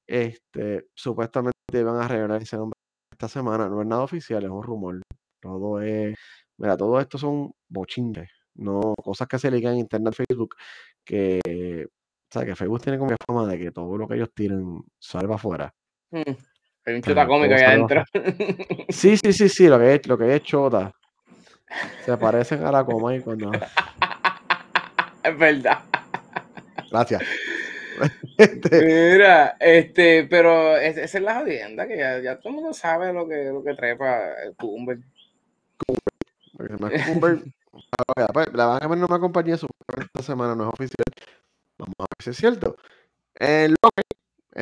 Este, 0.06 0.86
supuestamente 0.94 1.58
iban 1.74 2.00
a 2.00 2.08
revelar 2.08 2.42
ese 2.42 2.56
nombre 2.56 2.78
esta 3.12 3.28
semana. 3.28 3.68
No 3.68 3.82
es 3.82 3.86
nada 3.86 4.02
oficial, 4.02 4.42
es 4.42 4.50
un 4.50 4.62
rumor. 4.62 5.02
Todo 5.40 5.80
es, 5.82 6.16
mira, 6.62 6.76
todo 6.78 6.98
esto 7.00 7.18
son 7.18 7.52
bochinches, 7.68 8.30
no 8.54 8.94
cosas 9.02 9.28
que 9.28 9.38
se 9.38 9.50
ligan 9.50 9.74
en 9.74 9.80
internet 9.80 10.14
Facebook 10.14 10.54
que, 11.04 11.40
o 11.86 12.32
sea, 12.32 12.44
que 12.46 12.54
Facebook 12.56 12.80
tiene 12.80 12.98
como 12.98 13.14
fama 13.26 13.46
de 13.46 13.58
que 13.58 13.70
todo 13.72 13.98
lo 13.98 14.08
que 14.08 14.14
ellos 14.14 14.30
tiren 14.34 14.80
sale 14.98 15.24
para 15.24 15.34
afuera. 15.34 15.74
Mm, 16.10 16.18
Hay 16.86 16.94
un 16.94 17.02
sea, 17.02 17.12
chuta 17.12 17.26
cómico 17.26 17.54
ahí 17.54 17.62
adentro. 17.62 18.04
Sí, 18.88 19.16
sí, 19.16 19.32
sí, 19.32 19.48
sí, 19.48 19.66
lo 19.68 19.78
que 19.78 19.94
es, 19.96 20.06
lo 20.06 20.16
que 20.16 20.34
es 20.36 20.42
chota. 20.42 20.92
Se 22.04 22.16
parecen 22.16 22.64
a 22.64 22.70
la 22.72 22.84
coma 22.84 23.14
y 23.16 23.20
cuando. 23.20 23.50
es 25.24 25.38
verdad. 25.38 25.78
Gracias. 26.90 27.22
Este, 28.38 28.82
Mira, 29.12 29.56
este, 29.60 30.24
pero 30.24 30.76
es- 30.76 30.96
esa 30.96 31.18
es 31.18 31.22
la 31.24 31.38
jodienda, 31.38 31.86
que 31.86 31.98
ya, 31.98 32.18
ya 32.20 32.38
todo 32.40 32.48
el 32.48 32.54
mundo 32.56 32.72
sabe 32.72 33.12
lo 33.12 33.28
que, 33.28 33.44
lo 33.52 33.62
que 33.62 33.74
trepa 33.74 34.32
el 34.42 34.54
Se 36.56 36.62
me 36.76 36.90
Cucumber, 37.04 37.42
ah, 37.98 38.26
pues, 38.32 38.52
la 38.52 38.66
van 38.66 38.76
a 38.76 38.80
cambiar 38.80 39.04
una 39.10 39.18
compañía 39.18 39.56
supuestamente 39.56 40.10
esta 40.14 40.22
semana, 40.22 40.54
no 40.54 40.64
es 40.64 40.72
oficial. 40.74 41.04
Vamos 41.78 41.94
a 41.98 42.02
ver 42.02 42.22
si 42.22 42.30
es 42.30 42.36
cierto. 42.36 42.76
En 43.34 43.72
lo 43.72 43.90
que, 43.96 44.02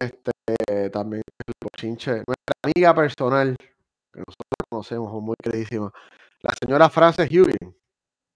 este, 0.06 0.90
también 0.90 1.22
el 1.46 1.54
bochinche, 1.60 2.12
nuestra 2.26 2.54
amiga 2.62 2.94
personal, 2.94 3.56
que 3.58 4.18
nosotros 4.20 4.46
conocemos, 4.68 5.22
muy 5.22 5.34
queridísima, 5.42 5.92
la 6.42 6.54
señora 6.62 6.88
Frances 6.88 7.28
Hugin, 7.28 7.56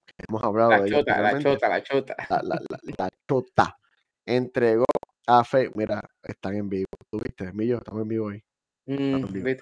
que 0.06 0.24
hemos 0.28 0.42
hablado 0.42 0.70
La 0.70 0.80
de 0.80 0.88
ella 0.88 0.98
chota, 0.98 1.20
la 1.20 1.28
anteriormente. 1.30 1.50
chota, 1.50 1.68
la 1.68 1.82
chota. 1.82 2.16
la, 2.30 2.42
la, 2.42 2.60
la, 2.68 2.78
la 2.98 3.10
chota 3.28 3.78
entregó 4.26 4.84
a 5.26 5.44
Facebook. 5.44 5.76
Mira, 5.76 6.02
están 6.22 6.56
en 6.56 6.68
vivo. 6.68 6.88
¿Tú 7.10 7.20
viste, 7.20 7.52
Millo? 7.52 7.78
Estamos 7.78 8.02
en 8.02 8.08
vivo 8.08 8.26
hoy. 8.26 8.42
Mm, 8.86 9.14
en 9.14 9.32
vivo. 9.32 9.60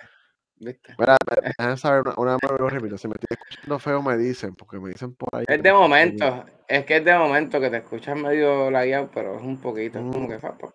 Mira, 0.62 1.16
me- 1.28 1.42
me 1.42 1.52
dejan 1.58 1.78
saber 1.78 2.02
una, 2.02 2.14
una 2.16 2.32
vez 2.34 2.60
lo 2.60 2.68
repito. 2.68 2.96
Si 2.98 3.08
me 3.08 3.14
estoy 3.14 3.36
escuchando 3.38 3.78
feo, 3.78 4.02
me 4.02 4.16
dicen, 4.16 4.54
porque 4.54 4.78
me 4.78 4.90
dicen 4.90 5.14
por 5.14 5.28
ahí. 5.32 5.44
Es 5.48 5.62
de 5.62 5.72
momento, 5.72 6.44
es 6.68 6.84
que 6.84 6.96
es 6.98 7.04
de 7.04 7.18
momento 7.18 7.60
que 7.60 7.70
te 7.70 7.78
escuchas 7.78 8.16
medio 8.16 8.70
lagueado, 8.70 9.10
pero 9.12 9.36
es 9.36 9.42
un 9.42 9.60
poquito, 9.60 9.98
es 9.98 10.04
como 10.04 10.26
Mm. 10.26 10.28
que 10.30 10.38
fapo. 10.38 10.74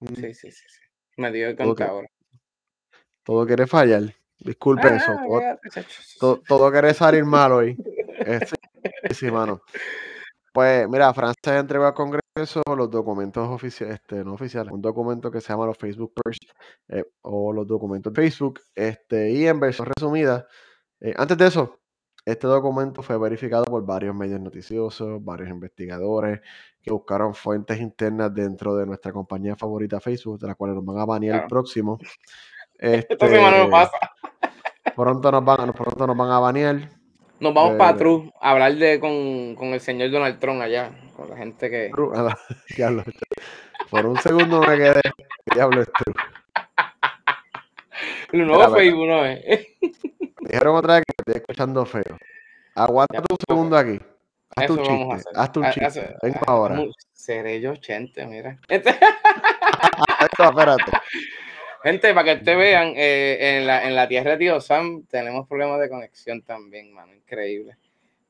bien. 0.00 0.12
Mm, 0.12 0.16
Sí, 0.16 0.34
sí, 0.34 0.52
sí, 0.52 0.64
sí. 0.68 0.80
Me 1.16 1.32
dio 1.32 1.48
el 1.48 1.56
contador. 1.56 2.06
Todo 3.22 3.46
quiere 3.46 3.66
fallar. 3.66 4.02
Disculpen 4.38 4.96
eso. 4.96 5.12
Ah, 5.12 5.24
Todo, 5.26 5.40
todo, 6.20 6.42
todo 6.46 6.70
quiere 6.72 6.92
salir 6.92 7.24
mal 7.24 7.52
hoy. 7.52 7.76
Sí, 9.08 9.14
sí, 9.14 9.30
mano. 9.30 9.62
Pues 10.54 10.88
mira, 10.88 11.12
Francia 11.12 11.58
entregó 11.58 11.84
al 11.86 11.94
Congreso 11.94 12.62
los 12.76 12.88
documentos 12.88 13.48
oficiales, 13.48 13.96
este, 13.96 14.22
no 14.24 14.34
oficiales, 14.34 14.72
un 14.72 14.80
documento 14.80 15.28
que 15.30 15.40
se 15.40 15.48
llama 15.52 15.66
los 15.66 15.76
Facebook 15.76 16.12
First 16.24 16.44
eh, 16.88 17.04
o 17.22 17.52
los 17.52 17.66
documentos 17.66 18.12
de 18.12 18.22
Facebook, 18.22 18.60
este, 18.74 19.32
y 19.32 19.48
en 19.48 19.58
versión 19.58 19.88
resumida, 19.96 20.46
eh, 21.00 21.12
antes 21.16 21.36
de 21.38 21.48
eso, 21.48 21.80
este 22.24 22.46
documento 22.46 23.02
fue 23.02 23.18
verificado 23.18 23.64
por 23.64 23.84
varios 23.84 24.14
medios 24.14 24.40
noticiosos, 24.40 25.24
varios 25.24 25.50
investigadores 25.50 26.40
que 26.80 26.92
buscaron 26.92 27.34
fuentes 27.34 27.80
internas 27.80 28.32
dentro 28.32 28.76
de 28.76 28.86
nuestra 28.86 29.12
compañía 29.12 29.56
favorita 29.56 30.00
Facebook, 30.00 30.38
de 30.38 30.46
la 30.46 30.54
cual 30.54 30.74
nos 30.76 30.84
van 30.84 30.98
a 30.98 31.04
banear 31.04 31.42
el 31.42 31.48
próximo. 31.48 31.98
Esta 32.78 33.28
semana 33.28 33.58
no 33.58 33.64
Este, 33.64 33.70
pasa. 33.70 33.98
pronto 34.94 35.32
nos 35.32 35.44
van, 35.44 35.72
pronto 35.72 36.06
nos 36.06 36.16
van 36.16 36.30
a 36.30 36.38
banear. 36.38 37.03
Nos 37.40 37.52
vamos 37.52 37.74
Eh, 37.74 37.78
para 37.78 37.96
True 37.96 38.30
a 38.40 38.50
hablar 38.50 38.74
de 38.76 39.00
con, 39.00 39.54
con 39.56 39.68
el 39.74 39.80
señor 39.80 40.10
Donald 40.10 40.38
Trump 40.38 40.60
allá, 40.62 40.90
con 41.16 41.28
la 41.28 41.36
gente 41.36 41.68
que. 41.70 41.90
La- 42.14 42.38
diablo, 42.76 43.04
por 43.90 44.06
un 44.06 44.16
segundo 44.18 44.60
me 44.60 44.76
quedé. 44.76 45.00
Diablo, 45.52 45.82
es 45.82 45.88
true. 45.92 46.14
El 48.32 48.46
nuevo 48.46 48.74
Facebook, 48.74 49.06
¿no 49.06 49.24
es? 49.24 49.40
Dijeron 50.40 50.76
otra 50.76 50.94
vez 50.94 51.04
que 51.06 51.12
me 51.16 51.22
estoy 51.32 51.40
escuchando 51.42 51.86
feo. 51.86 52.18
Aguanta 52.74 53.18
un 53.20 53.24
poco. 53.24 53.42
segundo 53.48 53.76
aquí. 53.76 54.00
Haz 54.56 54.64
Eso 54.64 54.76
tu 54.76 54.82
vamos 54.82 55.12
a 55.12 55.16
chiste. 55.16 55.30
hacer. 55.30 55.40
Haz 55.40 55.52
tu 55.52 55.64
Ah, 55.64 55.70
chiste. 55.72 56.16
Vengo 56.22 56.38
ah, 56.40 56.44
ahora. 56.52 56.80
Seré 57.12 57.60
yo 57.60 57.72
80, 57.72 58.26
mira. 58.26 58.58
Este- 58.68 58.90
espérate. 60.38 60.92
Gente, 61.84 62.14
para 62.14 62.24
que 62.24 62.38
ustedes 62.38 62.56
vean, 62.56 62.94
eh, 62.96 63.58
en, 63.58 63.66
la, 63.66 63.86
en 63.86 63.94
la 63.94 64.08
tierra 64.08 64.30
de 64.30 64.36
Tío 64.38 64.58
Sam 64.58 65.04
tenemos 65.06 65.46
problemas 65.46 65.78
de 65.80 65.90
conexión 65.90 66.40
también, 66.40 66.90
mano, 66.94 67.12
increíble. 67.12 67.76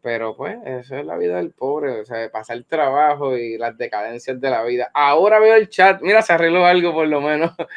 Pero 0.03 0.37
pues, 0.37 0.59
eso 0.67 0.97
es 0.97 1.07
la 1.07 1.17
vida 1.17 1.37
del 1.37 1.53
pobre, 1.53 2.01
o 2.01 2.05
sea, 2.05 2.29
pasar 2.33 2.57
el 2.57 2.67
trabajo 2.67 3.37
y 3.37 3.57
las 3.57 3.79
decadencias 3.79 4.41
de 4.41 4.51
la 4.51 4.65
vida. 4.65 4.91
Ahora 4.93 5.39
veo 5.39 5.55
el 5.55 5.69
chat, 5.69 6.03
mira, 6.03 6.21
se 6.21 6.33
arregló 6.33 6.67
algo 6.67 6.93
por 6.93 7.07
lo 7.07 7.21
menos. 7.21 7.53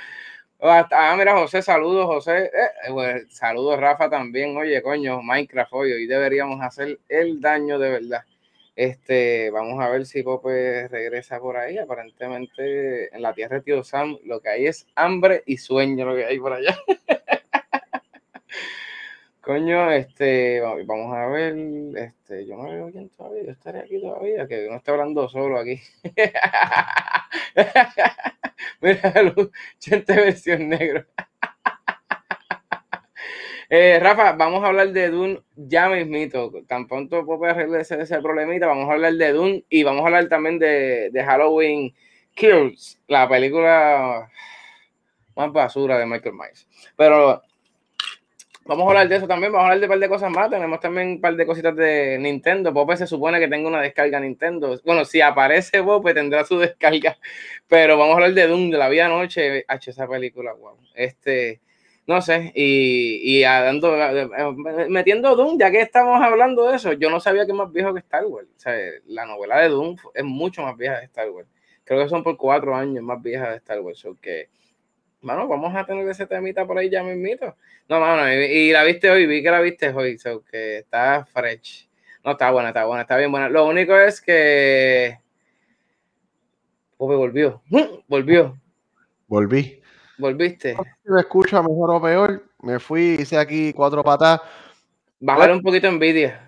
Ah, 0.60 1.14
mira, 1.16 1.34
José, 1.38 1.62
saludos, 1.62 2.08
José. 2.08 2.46
Eh, 2.46 2.92
pues, 2.92 3.28
saludos, 3.30 3.80
Rafa, 3.80 4.10
también. 4.10 4.58
Oye, 4.58 4.82
coño, 4.82 5.22
Minecraft 5.22 5.72
hoy, 5.72 5.92
hoy 5.94 6.08
deberíamos 6.08 6.60
hacer 6.64 6.98
el 7.08 7.40
daño 7.40 7.78
de 7.78 7.92
verdad. 7.92 8.24
Este, 8.78 9.50
vamos 9.50 9.84
a 9.84 9.90
ver 9.90 10.06
si 10.06 10.22
Pope 10.22 10.88
regresa 10.88 11.40
por 11.40 11.58
ahí. 11.58 11.80
Aparentemente, 11.80 13.14
en 13.16 13.24
la 13.24 13.34
tierra 13.34 13.56
de 13.58 13.64
Tío 13.64 13.84
Sam, 13.84 14.20
lo 14.24 14.40
que 14.40 14.50
hay 14.50 14.68
es 14.68 14.86
hambre 14.96 15.42
y 15.48 15.58
sueño, 15.58 16.06
lo 16.06 16.16
que 16.16 16.26
hay 16.26 16.40
por 16.40 16.54
allá. 16.54 16.78
Coño, 19.42 19.92
este, 19.92 20.62
vamos 20.62 21.16
a 21.16 21.26
ver, 21.26 21.56
este, 21.96 22.46
yo 22.46 22.56
no 22.58 22.70
veo 22.70 22.92
bien 22.92 23.10
todavía, 23.10 23.46
yo 23.46 23.52
estaré 23.52 23.80
aquí 23.80 24.00
todavía, 24.00 24.48
que 24.48 24.68
no 24.70 24.76
estoy 24.76 24.92
hablando 24.92 25.28
solo 25.28 25.58
aquí. 25.58 25.82
Mira, 28.82 29.14
gente 29.80 30.14
versión 30.14 30.70
negro. 30.70 31.04
Eh, 33.70 34.00
Rafa, 34.02 34.34
vamos 34.34 34.64
a 34.64 34.68
hablar 34.68 34.92
de 34.92 35.10
Dune 35.10 35.42
ya 35.56 35.90
mismito. 35.90 36.52
Tan 36.68 36.88
pronto 36.88 37.26
puedo 37.26 37.46
arreglar 37.46 37.82
ese, 37.82 38.02
ese, 38.02 38.22
problemita. 38.22 38.68
Vamos 38.68 38.90
a 38.90 38.94
hablar 38.94 39.14
de 39.14 39.34
Dune 39.34 39.64
y 39.70 39.84
vamos 39.84 40.04
a 40.04 40.08
hablar 40.08 40.28
también 40.30 40.60
de, 40.60 41.10
de 41.12 41.24
Halloween 41.24 41.94
Kills, 42.34 43.00
la 43.08 43.28
película 43.28 44.30
más 45.36 45.52
basura 45.52 45.98
de 45.98 46.06
Michael 46.06 46.36
Myers. 46.36 46.68
Pero 46.96 47.42
Vamos 48.68 48.86
a 48.86 48.90
hablar 48.90 49.08
de 49.08 49.16
eso 49.16 49.28
también, 49.30 49.54
vamos 49.54 49.64
a 49.64 49.72
hablar 49.72 49.80
de 49.80 49.86
un 49.86 49.90
par 49.92 50.00
de 50.00 50.10
cosas 50.10 50.30
más. 50.30 50.50
Tenemos 50.50 50.82
también 50.82 51.08
un 51.08 51.22
par 51.22 51.34
de 51.38 51.46
cositas 51.46 51.74
de 51.74 52.18
Nintendo. 52.20 52.74
Pope 52.74 52.98
se 52.98 53.08
supone 53.08 53.40
que 53.40 53.48
tenga 53.48 53.70
una 53.70 53.82
descarga 53.82 54.20
Nintendo. 54.20 54.78
Bueno, 54.84 55.06
si 55.06 55.22
aparece 55.22 55.82
Pope 55.82 56.14
tendrá 56.14 56.44
su 56.44 56.60
descarga. 56.60 57.18
Pero 57.70 57.98
vamos 57.98 58.12
a 58.12 58.16
hablar 58.16 58.34
de 58.34 58.46
Doom, 58.46 58.70
de 58.70 58.78
la 58.78 58.90
vida 58.90 59.08
noche. 59.08 59.64
H, 59.70 59.92
esa 59.92 60.06
película, 60.06 60.52
wow. 60.52 60.78
Este, 60.96 61.62
no 62.08 62.22
sé, 62.22 62.54
y, 62.56 63.38
y 63.38 63.42
dando, 63.42 63.94
metiendo 64.88 65.36
Doom, 65.36 65.60
ya 65.60 65.70
que 65.70 65.82
estamos 65.82 66.22
hablando 66.22 66.70
de 66.70 66.78
eso, 66.78 66.94
yo 66.94 67.10
no 67.10 67.20
sabía 67.20 67.46
que 67.46 67.52
es 67.52 67.58
más 67.58 67.72
viejo 67.72 67.94
que 67.94 68.00
Star 68.00 68.26
Wars. 68.26 68.48
O 68.56 68.60
sea, 68.60 68.74
la 69.08 69.26
novela 69.26 69.60
de 69.60 69.68
Doom 69.68 69.98
es 70.14 70.24
mucho 70.24 70.64
más 70.64 70.78
vieja 70.78 71.00
de 71.00 71.06
Star 71.06 71.30
Wars. 71.30 71.50
Creo 71.84 72.02
que 72.02 72.10
son 72.10 72.24
por 72.24 72.38
cuatro 72.38 72.74
años 72.74 73.04
más 73.04 73.22
viejas 73.22 73.50
de 73.50 73.56
Star 73.58 73.82
Wars. 73.82 74.08
que 74.22 74.48
mano, 75.22 75.50
vamos 75.50 75.76
a 75.76 75.86
tener 75.86 76.08
ese 76.08 76.26
temita 76.26 76.66
por 76.66 76.78
ahí 76.78 76.90
ya 76.90 77.04
mismito. 77.04 77.58
No, 77.90 78.00
mano, 78.00 78.32
y, 78.32 78.72
la 78.72 78.84
viste 78.86 79.10
hoy, 79.10 79.26
vi 79.26 79.44
que 79.44 79.52
la 79.52 79.60
viste 79.60 79.90
hoy, 79.90 80.18
so 80.18 80.44
que 80.46 80.78
está 80.80 81.26
fresh. 81.26 81.90
No, 82.24 82.32
está 82.32 82.52
buena, 82.52 82.70
está 82.70 82.86
buena, 82.86 83.02
está 83.02 83.18
bien 83.18 83.32
buena. 83.32 83.50
Lo 83.50 83.66
único 83.68 83.98
es 83.98 84.22
que. 84.22 85.20
Pope 86.96 87.16
volvió. 87.16 87.62
Volvió. 88.08 88.58
Volví. 89.28 89.77
Volviste. 90.18 90.76
me 91.06 91.20
escucha 91.20 91.62
mejor 91.62 91.92
o 91.92 92.02
peor. 92.02 92.44
Me 92.62 92.80
fui, 92.80 93.18
hice 93.20 93.38
aquí 93.38 93.74
cuatro 93.74 94.04
patas. 94.04 94.42
Bajar 95.20 95.52
un 95.52 95.62
poquito 95.62 95.88
envidia. 95.88 96.44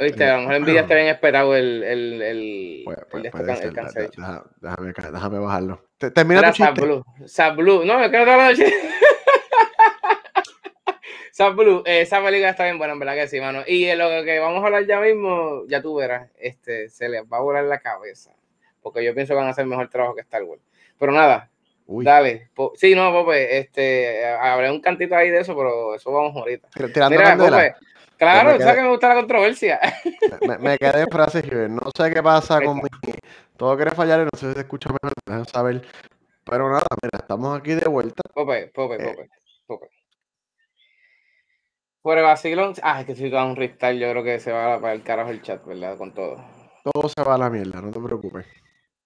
Oíste, 0.00 0.24
a 0.24 0.36
lo 0.36 0.40
mejor 0.42 0.54
envidia 0.54 0.80
está 0.82 0.94
bien 0.94 1.08
esperado 1.08 1.56
el, 1.56 1.82
el, 1.82 2.22
el, 2.22 2.82
pues, 2.84 2.98
el, 3.14 3.32
ser, 3.56 4.10
déjame, 4.60 4.92
déjame, 5.12 5.38
bajarlo. 5.40 5.84
Termina 5.98 6.42
tu 6.42 6.52
chiste. 6.52 6.80
Blue. 6.80 7.04
Blue. 7.56 7.84
No, 7.84 7.98
me 7.98 8.10
quedo 8.10 8.24
toda 8.24 8.36
la 8.36 8.50
noche. 8.50 8.72
Blue, 11.56 11.82
eh, 11.86 12.00
esa 12.00 12.22
película 12.22 12.50
está 12.50 12.64
bien 12.64 12.78
buena, 12.78 12.94
en 12.94 12.98
verdad 12.98 13.14
que 13.14 13.28
sí, 13.28 13.40
mano. 13.40 13.62
Y 13.66 13.92
lo 13.94 14.08
que 14.24 14.40
vamos 14.40 14.62
a 14.62 14.66
hablar 14.66 14.86
ya 14.86 15.00
mismo, 15.00 15.64
ya 15.68 15.80
tú 15.80 15.94
verás, 15.94 16.28
este, 16.38 16.88
se 16.88 17.08
les 17.08 17.22
va 17.22 17.36
a 17.38 17.40
volar 17.40 17.64
la 17.64 17.78
cabeza. 17.78 18.32
Porque 18.82 19.04
yo 19.04 19.14
pienso 19.14 19.32
que 19.32 19.36
van 19.36 19.46
a 19.46 19.50
hacer 19.50 19.66
mejor 19.66 19.88
trabajo 19.88 20.16
que 20.16 20.22
Star 20.22 20.42
Wars. 20.42 20.62
Pero 20.98 21.12
nada, 21.12 21.48
dale. 21.88 22.50
sí, 22.74 22.94
no, 22.94 23.12
Pope, 23.12 23.58
este, 23.58 24.26
habrá 24.26 24.70
un 24.70 24.80
cantito 24.80 25.16
ahí 25.16 25.30
de 25.30 25.40
eso, 25.40 25.56
pero 25.56 25.94
eso 25.94 26.12
vamos 26.12 26.36
ahorita. 26.36 26.68
Mira, 27.08 27.36
Pope, 27.36 27.74
Claro, 28.18 28.58
sabes 28.58 28.74
que 28.74 28.82
me 28.82 28.88
gusta 28.88 29.08
la 29.08 29.14
controversia. 29.14 29.80
Me, 30.60 30.76
quedé 30.76 31.02
en 31.02 31.08
frase 31.08 31.68
no 31.68 31.90
sé 31.96 32.12
qué 32.12 32.20
pasa 32.20 32.60
con 32.60 32.78
mi... 32.78 32.88
Todo 33.56 33.76
quiere 33.76 33.92
fallar 33.92 34.20
y 34.20 34.24
no 34.24 34.30
sé 34.34 34.48
si 34.48 34.54
se 34.54 34.60
escucha 34.60 34.90
mejor, 34.90 35.46
saber. 35.46 35.82
Pero 36.44 36.68
nada, 36.68 36.86
mira, 37.02 37.18
estamos 37.20 37.58
aquí 37.58 37.74
de 37.74 37.88
vuelta. 37.88 38.22
Pope, 38.34 38.70
Pope, 38.74 38.96
eh, 38.96 38.98
Pope, 38.98 39.28
Pope. 39.66 39.88
Por 42.02 42.18
el 42.18 42.24
vacilón, 42.24 42.74
ah, 42.82 43.00
es 43.00 43.06
que 43.06 43.14
si 43.14 43.28
tú 43.28 43.36
das 43.36 43.46
un 43.46 43.56
restart, 43.56 43.96
yo 43.96 44.10
creo 44.10 44.24
que 44.24 44.40
se 44.40 44.50
va 44.50 44.80
para 44.80 44.94
el 44.94 45.02
carajo 45.02 45.30
el 45.30 45.42
chat, 45.42 45.64
¿verdad? 45.64 45.96
Con 45.96 46.12
todo. 46.12 46.42
Todo 46.82 47.08
se 47.08 47.22
va 47.22 47.34
a 47.34 47.38
la 47.38 47.50
mierda, 47.50 47.80
no 47.80 47.90
te 47.92 48.00
preocupes. 48.00 48.46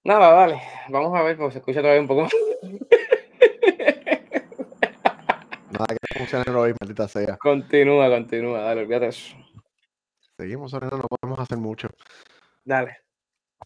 Nada, 0.04 0.32
dale, 0.32 0.60
vamos 0.88 1.16
a 1.16 1.22
ver, 1.22 1.36
porque 1.36 1.52
se 1.52 1.58
escucha 1.58 1.80
todavía 1.80 2.00
un 2.00 2.08
poco. 2.08 2.22
Nada 5.70 5.86
que 5.86 6.18
funcione 6.18 6.50
hoy, 6.50 6.74
maldita 6.80 7.06
sea. 7.06 7.36
Continúa, 7.36 8.10
continúa, 8.10 8.62
dale, 8.62 8.80
olvídate 8.82 9.06
eso. 9.08 9.36
Seguimos, 10.36 10.72
Serena, 10.72 10.96
no 10.96 11.06
podemos 11.06 11.38
hacer 11.38 11.58
mucho. 11.58 11.88
Dale. 12.64 12.96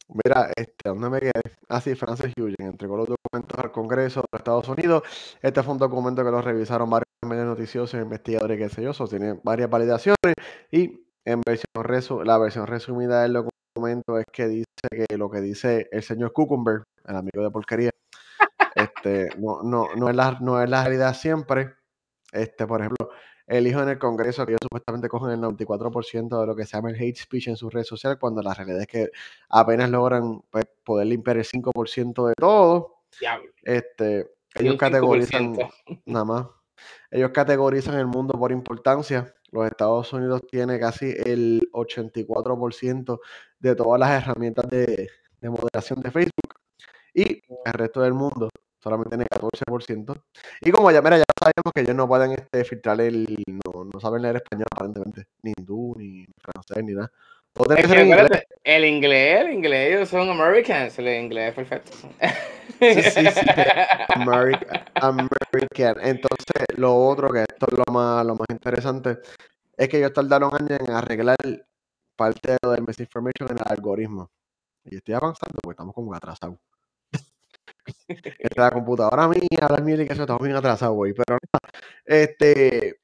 Mira, 0.09 0.50
este, 0.55 0.90
¿dónde 0.90 1.09
me 1.09 1.21
quedé? 1.21 1.40
Ah, 1.71 1.81
sí, 1.81 1.95
Francis 1.95 2.35
Hughes 2.38 2.55
entregó 2.59 2.99
los 2.99 3.09
documentos 3.09 3.59
al 3.59 3.73
Congreso 3.73 4.23
de 4.31 4.37
Estados 4.37 4.69
Unidos. 4.69 5.05
Este 5.40 5.62
fue 5.62 5.73
un 5.73 5.78
documento 5.78 6.23
que 6.23 6.31
lo 6.31 6.43
revisaron 6.43 6.90
varios 6.90 7.09
medios 7.26 7.47
noticiosos, 7.47 7.99
investigadores, 7.99 8.59
qué 8.59 8.69
sé 8.69 8.83
yo, 8.83 8.90
eso 8.90 9.09
tiene 9.09 9.40
varias 9.43 9.71
validaciones 9.71 10.35
y 10.71 11.02
en 11.25 11.40
versión 11.40 11.71
la 12.25 12.38
versión 12.38 12.66
resumida 12.66 13.23
del 13.23 13.33
documento 13.33 13.56
es 14.18 14.25
que 14.33 14.49
dice 14.49 14.64
que 14.90 15.16
lo 15.16 15.30
que 15.30 15.40
dice 15.40 15.88
el 15.92 16.02
señor 16.02 16.33
Cucumber, 16.33 16.85
el 17.06 17.16
amigo 17.16 17.42
de 17.42 17.50
porquería, 17.50 17.90
este, 18.75 19.28
no, 19.38 19.62
no, 19.62 19.88
no, 19.97 20.09
es 20.09 20.16
la, 20.16 20.38
no 20.40 20.62
es 20.62 20.68
la 20.68 20.83
realidad 20.83 21.14
siempre. 21.14 21.75
Este, 22.33 22.66
por 22.66 22.80
ejemplo, 22.80 23.11
el 23.47 23.66
hijo 23.66 23.83
en 23.83 23.88
el 23.88 23.99
Congreso, 23.99 24.45
que 24.45 24.52
ellos 24.52 24.61
supuestamente 24.62 25.09
cogen 25.09 25.30
el 25.30 25.40
94% 25.40 26.40
de 26.40 26.47
lo 26.47 26.56
que 26.56 26.64
se 26.64 26.76
llama 26.76 26.90
el 26.90 27.00
hate 27.00 27.16
speech 27.16 27.49
en 27.49 27.56
sus 27.56 27.73
redes 27.73 27.87
sociales, 27.87 28.18
cuando 28.21 28.42
la 28.42 28.54
realidad 28.54 28.80
es 28.80 28.87
que 28.87 29.11
apenas 29.49 29.88
logran 29.90 30.42
pues, 30.50 30.66
poder 30.85 31.06
limpiar 31.06 31.37
el 31.37 31.45
5% 31.45 32.28
de 32.28 32.35
todo. 32.35 33.02
Este, 33.62 34.33
ellos 34.54 34.76
categorizan, 34.76 35.56
nada 36.04 36.25
más, 36.25 36.47
ellos 37.11 37.30
categorizan 37.30 37.99
el 37.99 38.06
mundo 38.06 38.38
por 38.38 38.52
importancia. 38.52 39.33
Los 39.57 39.67
Estados 39.67 40.13
Unidos 40.13 40.43
tiene 40.51 40.79
casi 40.79 41.15
el 41.25 41.69
84% 41.73 43.19
de 43.59 43.75
todas 43.75 43.99
las 44.01 44.23
herramientas 44.23 44.69
de, 44.69 45.09
de 45.41 45.51
moderación 45.51 46.01
de 46.01 46.11
Facebook 46.11 46.55
y 47.15 47.43
el 47.65 47.73
resto 47.73 48.03
del 48.03 48.13
mundo 48.13 48.51
solamente 48.79 49.17
tiene 49.17 49.27
14%. 49.27 50.23
Y 50.61 50.71
como 50.71 50.91
ya, 50.91 51.03
mira, 51.03 51.19
ya 51.19 51.25
sabemos 51.39 51.73
que 51.75 51.81
ellos 51.81 51.95
no 51.97 52.07
pueden 52.07 52.33
este, 52.33 52.65
filtrar 52.65 53.01
el. 53.01 53.27
No, 53.47 53.85
no 53.85 54.01
saben 54.01 54.23
leer 54.23 54.37
español 54.37 54.67
aparentemente, 54.71 55.27
ni 55.43 55.53
hindú, 55.57 55.95
ni 55.97 56.27
francés, 56.39 56.85
ni 56.85 56.93
nada. 56.95 57.11
Es 57.77 57.87
que 57.87 58.03
inglés. 58.03 58.47
El 58.65 58.85
inglés, 58.85 59.41
el 59.41 59.53
inglés, 59.53 59.95
ellos 59.95 60.09
son 60.09 60.29
Americans, 60.29 60.99
el 60.99 61.09
inglés 61.09 61.49
es 61.51 61.55
perfecto. 61.55 61.93
Sí, 62.79 63.03
sí, 63.03 63.27
sí. 63.31 63.47
American, 64.15 64.85
American. 64.95 65.97
Entonces, 66.03 66.67
lo 66.77 66.95
otro, 66.95 67.33
que 67.33 67.41
esto 67.41 67.67
es 67.71 67.79
lo 67.79 67.93
más, 67.93 68.27
lo 68.27 68.35
más 68.35 68.47
interesante, 68.51 69.19
es 69.77 69.89
que 69.89 69.99
ellos 69.99 70.13
tardaron 70.13 70.53
años 70.55 70.79
en 70.81 70.91
arreglar 70.91 71.37
parte 72.17 72.57
del 72.63 72.83
misinformation 72.87 73.51
en 73.51 73.59
el 73.59 73.65
algoritmo. 73.67 74.31
Y 74.85 74.97
estoy 74.97 75.15
avanzando 75.15 75.59
porque 75.63 75.75
estamos 75.75 75.95
como 75.95 76.15
atrasados 76.15 76.59
la 78.57 78.71
computadora 78.71 79.29
mía, 79.29 79.67
la 79.69 79.79
mía 79.79 80.03
y 80.03 80.07
que 80.07 80.13
eso 80.13 80.23
estamos 80.23 80.43
bien 80.43 80.57
atrasados, 80.57 80.95
güey. 80.95 81.13
Pero 81.13 81.39
este, 82.05 83.01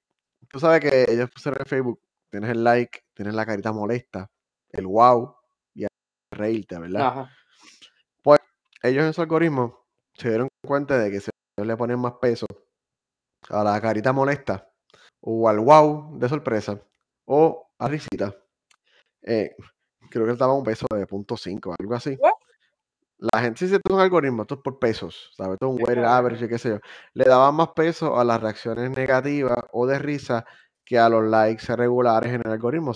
tú 0.48 0.60
sabes 0.60 0.80
que 0.80 1.06
ellos 1.08 1.30
pusieron 1.30 1.60
en 1.60 1.66
Facebook, 1.66 2.00
tienes 2.30 2.50
el 2.50 2.64
like, 2.64 3.00
tienes 3.14 3.34
la 3.34 3.46
carita 3.46 3.72
molesta, 3.72 4.30
el 4.72 4.86
wow 4.86 5.36
y 5.74 5.84
el 5.84 5.88
reírte, 6.32 6.78
¿verdad? 6.78 7.26
Pues 8.22 8.40
ellos 8.82 9.04
en 9.04 9.12
su 9.12 9.22
algoritmo 9.22 9.86
se 10.14 10.28
dieron 10.28 10.48
cuenta 10.66 10.98
de 10.98 11.10
que 11.10 11.20
se 11.20 11.30
le 11.56 11.76
ponen 11.76 11.98
más 11.98 12.14
peso 12.20 12.46
a 13.48 13.64
la 13.64 13.80
carita 13.80 14.12
molesta 14.12 14.70
o 15.20 15.48
al 15.48 15.60
wow 15.60 16.18
de 16.18 16.28
sorpresa 16.28 16.80
o 17.26 17.70
a 17.78 17.88
risita. 17.88 18.34
Eh, 19.22 19.54
creo 20.10 20.26
que 20.26 20.32
estaba 20.32 20.54
un 20.54 20.64
peso 20.64 20.86
de 20.94 21.06
punto 21.06 21.36
.5, 21.36 21.74
algo 21.78 21.94
así 21.94 22.18
la 23.32 23.40
gente, 23.40 23.58
si 23.60 23.68
se 23.68 23.80
un 23.88 24.00
algoritmo, 24.00 24.42
esto 24.42 24.56
es 24.56 24.60
por 24.62 24.80
pesos, 24.80 25.30
¿sabes? 25.36 25.54
Esto 25.54 25.66
es 25.66 25.72
un 25.72 25.76
weighted 25.76 26.04
average, 26.04 26.48
qué 26.48 26.58
sé 26.58 26.70
yo. 26.70 26.78
Le 27.14 27.24
daban 27.24 27.54
más 27.54 27.68
peso 27.68 28.18
a 28.18 28.24
las 28.24 28.40
reacciones 28.40 28.90
negativas 28.90 29.58
o 29.70 29.86
de 29.86 29.98
risa 30.00 30.44
que 30.84 30.98
a 30.98 31.08
los 31.08 31.24
likes 31.24 31.74
regulares 31.76 32.32
en 32.32 32.42
el 32.44 32.50
algoritmo. 32.50 32.92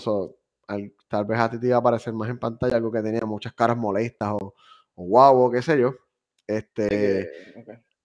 Tal 1.07 1.25
vez 1.25 1.39
a 1.39 1.49
ti 1.49 1.59
te 1.59 1.67
iba 1.67 1.75
a 1.77 1.79
aparecer 1.79 2.13
más 2.13 2.29
en 2.29 2.39
pantalla 2.39 2.75
algo 2.77 2.91
que 2.91 3.01
tenía 3.01 3.21
muchas 3.25 3.53
caras 3.53 3.77
molestas 3.77 4.29
o, 4.33 4.53
o 4.95 5.07
wow 5.07 5.43
o 5.45 5.51
qué 5.51 5.61
sé 5.61 5.79
yo. 5.79 5.95
Este, 6.47 7.29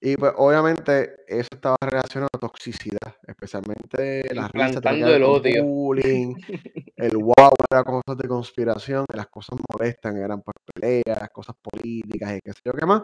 Y 0.01 0.17
pues 0.17 0.33
obviamente 0.37 1.15
eso 1.29 1.49
estaba 1.53 1.77
relacionado 1.81 2.31
a 2.35 2.39
toxicidad, 2.39 3.15
especialmente 3.25 4.35
las 4.35 4.51
risas, 4.51 4.83
el 4.85 5.23
odio. 5.23 5.63
bullying, 5.65 6.35
el 6.97 7.17
wow 7.19 7.55
era 7.71 7.85
cosas 7.85 8.17
de 8.19 8.27
conspiración, 8.29 9.05
las 9.15 9.29
cosas 9.29 9.61
molestan, 9.73 10.17
eran 10.17 10.43
pues 10.43 10.57
peleas, 10.75 11.31
cosas 11.31 11.55
políticas 11.63 12.37
y 12.37 12.41
qué 12.41 12.53
sé 12.53 12.61
yo 12.65 12.73
qué 12.73 12.85
más. 12.85 13.03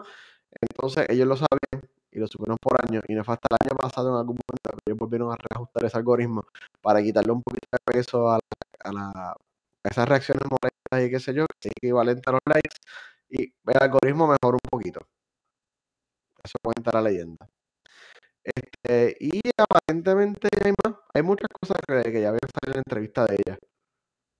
Entonces 0.59 1.05
ellos 1.09 1.25
lo 1.25 1.37
sabían 1.37 1.89
y 2.11 2.19
lo 2.19 2.27
supieron 2.27 2.57
por 2.61 2.77
años 2.85 3.03
y 3.07 3.13
no 3.13 3.23
fue 3.23 3.35
hasta 3.35 3.47
el 3.49 3.57
año 3.69 3.77
pasado 3.77 4.09
en 4.09 4.15
algún 4.15 4.35
momento 4.35 4.77
que 4.83 4.91
ellos 4.91 4.99
volvieron 4.99 5.31
a 5.31 5.37
reajustar 5.37 5.85
ese 5.85 5.97
algoritmo 5.97 6.43
para 6.81 7.01
quitarle 7.01 7.31
un 7.31 7.43
poquito 7.43 7.67
de 7.71 7.93
peso 7.93 8.29
a, 8.29 8.39
a, 8.83 8.91
la, 8.91 9.35
esas 9.89 10.07
reacciones 10.07 10.43
molestas 10.49 11.07
y 11.07 11.11
qué 11.11 11.19
sé 11.19 11.33
yo, 11.33 11.45
que 11.59 11.69
es 11.69 11.73
equivalente 11.75 12.29
a 12.29 12.33
los 12.33 12.41
likes 12.45 12.77
y 13.29 13.43
el 13.43 13.83
algoritmo 13.83 14.27
mejoró 14.27 14.57
un 14.63 14.69
poquito. 14.69 15.01
Eso 16.43 16.57
cuenta 16.63 16.91
la 16.93 17.09
leyenda. 17.09 17.47
Este, 18.43 19.15
y 19.19 19.41
aparentemente 19.57 20.47
hay 20.63 20.73
más, 20.83 20.95
hay 21.13 21.21
muchas 21.21 21.49
cosas 21.49 21.77
que, 21.85 22.11
que 22.11 22.21
ya 22.21 22.29
habían 22.29 22.49
salido 22.61 22.67
en 22.67 22.73
la 22.73 22.83
entrevista 22.85 23.25
de 23.25 23.35
ella. 23.35 23.57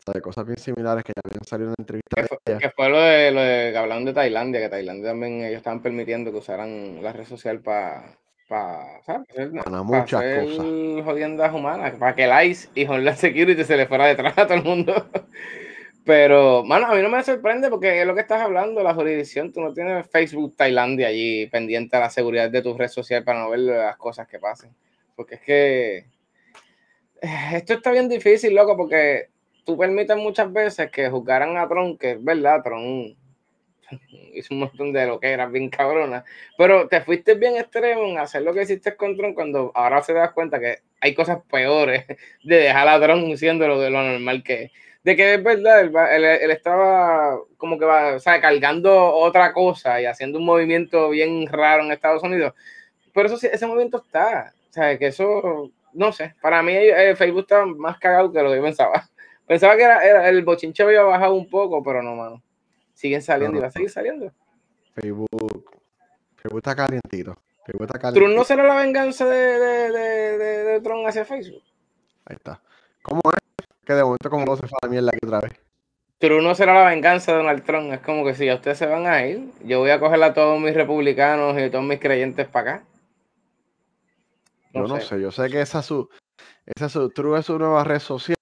O 0.07 0.11
sea, 0.11 0.21
cosas 0.21 0.45
bien 0.45 0.57
similares 0.57 1.03
que 1.03 1.13
ya 1.15 1.21
habían 1.23 1.43
salido 1.43 1.69
en 1.69 1.75
la 1.77 1.83
entrevista 1.83 2.15
que 2.15 2.21
de 2.21 2.27
fue, 2.27 2.37
ella. 2.45 2.59
Que 2.59 2.69
fue 2.71 2.89
lo 2.89 2.99
de, 2.99 3.31
lo 3.31 3.41
de 3.41 3.71
que 3.71 3.77
hablaron 3.77 4.05
de 4.05 4.13
Tailandia, 4.13 4.61
que 4.61 4.69
Tailandia 4.69 5.09
también 5.09 5.43
ellos 5.43 5.57
estaban 5.57 5.81
permitiendo 5.81 6.31
que 6.31 6.37
usaran 6.37 7.03
la 7.03 7.13
red 7.13 7.25
social 7.25 7.61
para 7.61 8.17
para 8.49 9.83
muchas 9.83 10.21
hacer 10.21 10.45
cosas. 10.45 10.65
jodiendas 11.05 11.53
humanas, 11.53 11.93
para 11.99 12.15
que 12.15 12.23
el 12.23 12.49
ICE 12.49 12.69
y 12.73 12.85
Homeland 12.85 13.17
Security 13.17 13.63
se 13.63 13.77
le 13.77 13.85
fuera 13.85 14.07
detrás 14.07 14.35
a 14.37 14.47
todo 14.47 14.55
el 14.55 14.63
mundo. 14.63 14.93
Pero, 16.03 16.63
mano, 16.63 16.87
a 16.87 16.95
mí 16.95 17.01
no 17.03 17.09
me 17.09 17.23
sorprende 17.23 17.69
porque 17.69 18.01
es 18.01 18.07
lo 18.07 18.15
que 18.15 18.21
estás 18.21 18.41
hablando, 18.41 18.81
la 18.81 18.95
jurisdicción. 18.95 19.53
Tú 19.53 19.61
no 19.61 19.71
tienes 19.71 20.09
Facebook 20.09 20.55
Tailandia 20.55 21.09
allí 21.09 21.45
pendiente 21.45 21.95
a 21.95 21.99
la 21.99 22.09
seguridad 22.09 22.49
de 22.49 22.63
tu 22.63 22.75
red 22.75 22.87
social 22.87 23.23
para 23.23 23.41
no 23.41 23.51
ver 23.51 23.59
las 23.59 23.97
cosas 23.97 24.27
que 24.27 24.39
pasen. 24.39 24.75
Porque 25.15 25.35
es 25.35 25.41
que 25.41 25.97
eh, 27.21 27.49
esto 27.53 27.73
está 27.73 27.91
bien 27.91 28.09
difícil, 28.09 28.55
loco, 28.55 28.75
porque 28.75 29.29
tú 29.63 29.77
permites 29.77 30.17
muchas 30.17 30.51
veces 30.51 30.89
que 30.89 31.07
juzgaran 31.11 31.55
a 31.57 31.67
Tron, 31.67 31.95
que 31.95 32.11
es 32.11 32.23
verdad, 32.23 32.63
Tron 32.63 33.15
hizo 34.33 34.53
un 34.53 34.61
montón 34.61 34.93
de 34.93 35.05
lo 35.05 35.19
que 35.19 35.31
era 35.31 35.47
bien 35.47 35.69
cabrona, 35.69 36.23
pero 36.57 36.87
te 36.87 37.01
fuiste 37.01 37.35
bien 37.35 37.57
extremo 37.57 38.05
en 38.05 38.17
hacer 38.17 38.41
lo 38.43 38.53
que 38.53 38.63
hiciste 38.63 38.95
con 38.95 39.17
Tron 39.17 39.33
cuando 39.33 39.71
ahora 39.75 40.01
se 40.01 40.13
das 40.13 40.31
cuenta 40.31 40.59
que 40.59 40.79
hay 41.01 41.13
cosas 41.13 41.39
peores 41.49 42.05
de 42.43 42.55
dejar 42.55 42.87
a 42.87 42.99
Tron 42.99 43.37
siendo 43.37 43.67
lo 43.67 43.79
de 43.79 43.89
lo 43.89 44.01
normal 44.01 44.43
que 44.43 44.63
es 44.63 44.71
de 45.03 45.15
que 45.15 45.33
es 45.35 45.43
verdad, 45.43 45.81
él, 45.81 45.95
él, 45.95 46.25
él, 46.25 46.51
estaba 46.51 47.39
como 47.57 47.79
que 47.79 47.85
va, 47.85 48.15
o 48.15 48.19
sea, 48.19 48.41
cargando 48.41 49.13
otra 49.13 49.53
cosa 49.53 50.01
y 50.01 50.05
haciendo 50.05 50.39
un 50.39 50.45
movimiento 50.45 51.09
bien 51.09 51.47
raro 51.47 51.83
en 51.83 51.91
Estados 51.91 52.21
Unidos. 52.23 52.53
Pero 53.13 53.27
eso 53.27 53.37
sí, 53.37 53.47
ese 53.51 53.65
movimiento 53.65 53.97
está. 54.05 54.53
O 54.69 54.73
sea, 54.73 54.97
que 54.97 55.07
eso, 55.07 55.71
no 55.93 56.11
sé, 56.11 56.35
para 56.41 56.61
mí 56.61 56.73
eh, 56.73 57.15
Facebook 57.15 57.41
está 57.41 57.65
más 57.65 57.97
cagado 57.99 58.31
que 58.31 58.41
lo 58.41 58.49
que 58.49 58.57
yo 58.57 58.63
pensaba. 58.63 59.09
Pensaba 59.47 59.75
que 59.77 59.83
era, 59.83 60.05
era, 60.05 60.29
el 60.29 60.43
bochinche 60.43 60.83
había 60.83 61.01
bajado 61.01 61.33
un 61.33 61.49
poco, 61.49 61.81
pero 61.83 62.03
no, 62.03 62.15
mano. 62.15 62.43
Siguen 62.99 63.21
saliendo 63.21 63.53
no, 63.53 63.53
no. 63.53 63.59
y 63.59 63.61
va 63.61 63.67
a 63.69 63.71
seguir 63.71 63.89
saliendo. 63.89 64.33
Facebook, 64.93 65.71
Facebook 66.35 66.57
está 66.57 66.75
calientito. 66.75 67.33
Facebook 67.65 67.83
está 67.83 67.97
calientito. 67.97 68.25
¿Trump 68.25 68.37
no 68.37 68.43
será 68.43 68.63
la 68.67 68.75
venganza 68.75 69.25
de, 69.25 69.37
de, 69.37 69.91
de, 69.91 70.37
de, 70.37 70.63
de 70.65 70.81
Trump 70.81 71.07
hacia 71.07 71.23
Facebook? 71.23 71.63
Ahí 72.25 72.35
está. 72.35 72.61
¿Cómo 73.01 73.21
es? 73.33 73.65
que 73.85 73.93
de 73.93 74.03
momento 74.03 74.29
como 74.29 74.43
no 74.43 74.57
se 74.57 74.67
fue 74.67 74.77
a 74.81 74.85
la 74.85 74.91
mierda 74.91 75.11
aquí 75.13 75.25
otra 75.25 75.39
vez. 75.39 75.53
Pero 76.19 76.41
no 76.41 76.53
será 76.55 76.73
la 76.73 76.89
venganza 76.89 77.31
de 77.31 77.37
Donald 77.37 77.63
Trump. 77.63 77.93
Es 77.93 78.01
como 78.01 78.25
que 78.25 78.35
si 78.35 78.49
a 78.49 78.55
ustedes 78.55 78.77
se 78.77 78.85
van 78.85 79.07
a 79.07 79.25
ir, 79.25 79.49
yo 79.63 79.79
voy 79.79 79.91
a 79.91 79.99
coger 80.01 80.21
a 80.21 80.33
todos 80.33 80.59
mis 80.59 80.73
republicanos 80.73 81.57
y 81.57 81.61
a 81.61 81.71
todos 81.71 81.85
mis 81.85 82.01
creyentes 82.01 82.49
para 82.49 82.73
acá. 82.73 82.83
No 84.73 84.81
yo 84.81 84.87
no 84.89 84.99
sé. 84.99 85.07
sé. 85.07 85.21
yo 85.21 85.31
sé 85.31 85.49
que 85.49 85.61
esa 85.61 85.81
su, 85.81 86.09
esa 86.65 86.89
su, 86.89 87.09
True 87.11 87.39
es 87.39 87.45
su 87.45 87.57
nueva 87.57 87.85
red 87.85 87.99
social 87.99 88.35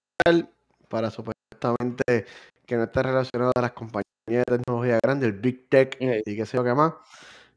para 0.90 1.12
supuestamente 1.12 2.26
que 2.66 2.76
no 2.76 2.86
esté 2.86 3.04
relacionado 3.04 3.52
a 3.56 3.62
las 3.62 3.72
compañías 3.74 4.17
de 4.36 4.44
tecnología 4.44 5.00
grandes, 5.04 5.30
el 5.30 5.40
Big 5.40 5.70
Tech 5.70 5.98
Sí. 6.00 6.22
y 6.26 6.36
qué 6.36 6.46
sé 6.46 6.58
yo 6.58 6.64
qué 6.64 6.74
más. 6.74 6.94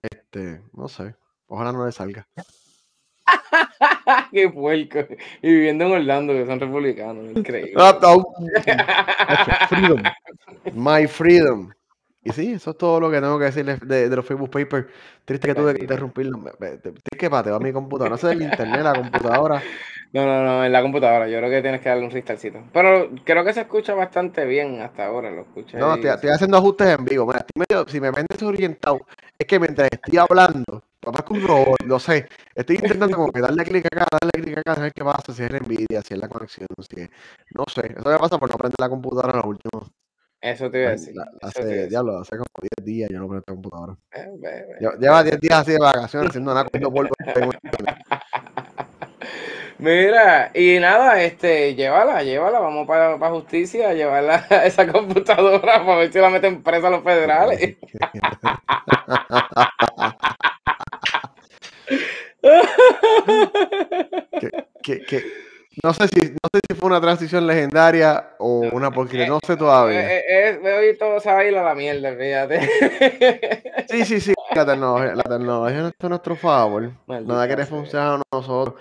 Este, 0.03 0.63
no 0.73 0.89
sé. 0.89 1.15
Ojalá 1.47 1.73
no 1.73 1.85
le 1.87 1.93
salga. 1.93 2.27
Qué 4.33 4.49
puerco. 4.49 5.01
Y 5.43 5.53
viviendo 5.53 5.85
en 5.87 5.93
Orlando, 5.93 6.33
que 6.33 6.47
son 6.47 6.61
republicanos. 6.61 7.31
Increíble. 7.35 7.73
Ah, 7.77 7.99
freedom. 9.69 10.03
My 10.75 11.07
freedom. 11.07 11.71
Y 12.23 12.33
sí, 12.33 12.53
eso 12.53 12.73
es 12.73 12.79
todo 12.79 13.01
lo 13.01 13.11
que 13.11 13.21
tengo 13.21 13.39
que 13.39 13.47
decirles 13.47 13.81
de, 13.81 14.09
de 14.09 14.17
los 14.17 14.27
Facebook 14.27 14.51
Papers. 14.51 14.87
Triste 15.25 15.49
que 15.49 15.55
tuve 15.55 15.75
que 15.75 15.83
interrumpirlo. 15.83 16.39
Tienes 16.59 17.01
que 17.19 17.31
pateo 17.31 17.57
a 17.57 17.61
mi 17.61 17.73
computadora. 17.73 18.11
No 18.11 18.19
sé 18.19 18.29
del 18.29 18.43
internet, 18.43 18.83
la 18.83 18.95
computadora. 18.95 19.63
No, 20.13 20.27
no, 20.27 20.43
no, 20.43 20.65
en 20.65 20.73
la 20.73 20.83
computadora. 20.83 21.29
Yo 21.29 21.39
creo 21.39 21.51
que 21.51 21.63
tienes 21.63 21.81
que 21.81 21.89
darle 21.89 22.05
un 22.05 22.11
restartcito. 22.11 22.63
Pero 22.73 23.11
creo 23.25 23.45
que 23.45 23.53
se 23.53 23.61
escucha 23.61 23.95
bastante 23.95 24.45
bien 24.45 24.81
hasta 24.81 25.07
ahora. 25.07 25.31
Lo 25.31 25.43
escuché. 25.43 25.79
No, 25.79 25.95
estoy, 25.95 26.11
estoy, 26.11 26.31
haciendo 26.31 26.57
ajustes 26.57 26.99
en 26.99 27.05
vivo. 27.05 27.27
Mira, 27.27 27.39
estoy 27.41 27.65
medio, 27.69 27.89
si 27.89 28.01
me 28.01 28.11
ven 28.11 28.27
desorientado, 28.29 29.01
es 29.39 29.47
que 29.47 29.61
mientras 29.61 29.89
estoy 29.93 30.19
hablando, 30.19 30.83
papá 31.01 31.23
con 31.23 31.39
un 31.39 31.47
robot, 31.47 31.83
no 31.87 31.99
sé, 32.01 32.27
estoy 32.55 32.77
intentando 32.77 33.17
como 33.17 33.33
que 33.33 33.41
darle 33.41 33.65
clic 33.65 33.87
acá, 33.87 34.07
darle 34.11 34.43
clic 34.43 34.59
acá, 34.59 34.73
a 34.73 34.83
ver 34.83 34.93
qué 34.93 35.05
pasa, 35.05 35.33
si 35.33 35.45
es 35.45 35.51
la 35.51 35.59
envidia, 35.59 36.03
si 36.03 36.15
es 36.15 36.21
la 36.21 36.29
conexión, 36.29 36.67
si 36.89 37.03
es, 37.03 37.11
no 37.55 37.65
sé, 37.73 37.95
eso 37.97 38.11
me 38.11 38.19
pasa 38.19 38.39
por 38.39 38.51
no 38.51 38.57
prender 38.59 38.81
la 38.81 38.89
computadora 38.89 39.37
los 39.37 39.47
últimos. 39.47 39.91
Eso 40.41 40.71
te 40.71 40.81
iba 40.81 40.89
a 40.89 40.93
decir. 40.93 41.15
La, 41.15 41.31
hace, 41.43 41.65
decir. 41.65 41.89
diablo, 41.89 42.19
hace 42.19 42.37
como 42.37 42.47
10 42.61 42.85
días 42.85 43.11
yo 43.11 43.19
no 43.19 43.29
prendo 43.29 43.45
la 43.47 43.55
computadora. 43.55 43.97
Eh, 44.13 44.97
Lleva 44.99 45.23
10 45.23 45.41
días 45.41 45.59
así 45.61 45.73
de 45.73 45.79
vacaciones 45.79 46.31
haciendo 46.31 46.55
nada, 46.55 46.65
cogiendo 46.65 46.91
polvo. 46.91 47.11
Mira, 49.81 50.51
y 50.53 50.79
nada, 50.79 51.23
este, 51.23 51.75
llévala, 51.75 52.23
llévala, 52.23 52.61
vamos 52.61 52.87
para 52.87 53.31
justicia, 53.31 53.95
llevarla 53.95 54.47
a 54.51 54.67
esa 54.67 54.87
computadora 54.87 55.85
para 55.87 55.97
ver 55.97 56.13
si 56.13 56.19
la 56.19 56.29
meten 56.29 56.63
presa 56.63 56.89
a 56.89 56.91
los 56.91 57.03
federales. 57.03 57.79
que, 64.83 65.01
que, 65.07 65.25
no 65.83 65.95
sé 65.95 66.09
si 66.09 66.31
no 66.31 66.49
sé 66.53 66.61
si 66.69 66.75
fue 66.75 66.91
una 66.91 67.01
transición 67.01 67.47
legendaria 67.47 68.35
o 68.39 68.61
una 68.73 68.91
porquería, 68.91 69.29
no 69.29 69.41
sé 69.47 69.57
todavía. 69.57 70.07
Hoy 70.63 70.99
todo 70.99 71.21
se 71.21 71.33
va 71.33 71.39
a 71.39 71.45
ir 71.47 71.57
a 71.57 71.65
la 71.65 71.75
mierda, 71.75 72.15
fíjate. 72.15 73.87
Sí, 73.89 74.05
sí, 74.05 74.21
sí, 74.21 74.35
la 74.55 74.67
tecnología, 74.67 75.15
la 75.15 75.23
tecnología 75.23 75.91
a 75.99 76.09
nuestro 76.09 76.37
favor. 76.37 76.91
Maldita 77.07 77.33
Nada 77.33 77.57
sea. 77.57 77.67
funcionar 77.67 78.21
a 78.21 78.37
nosotros. 78.37 78.75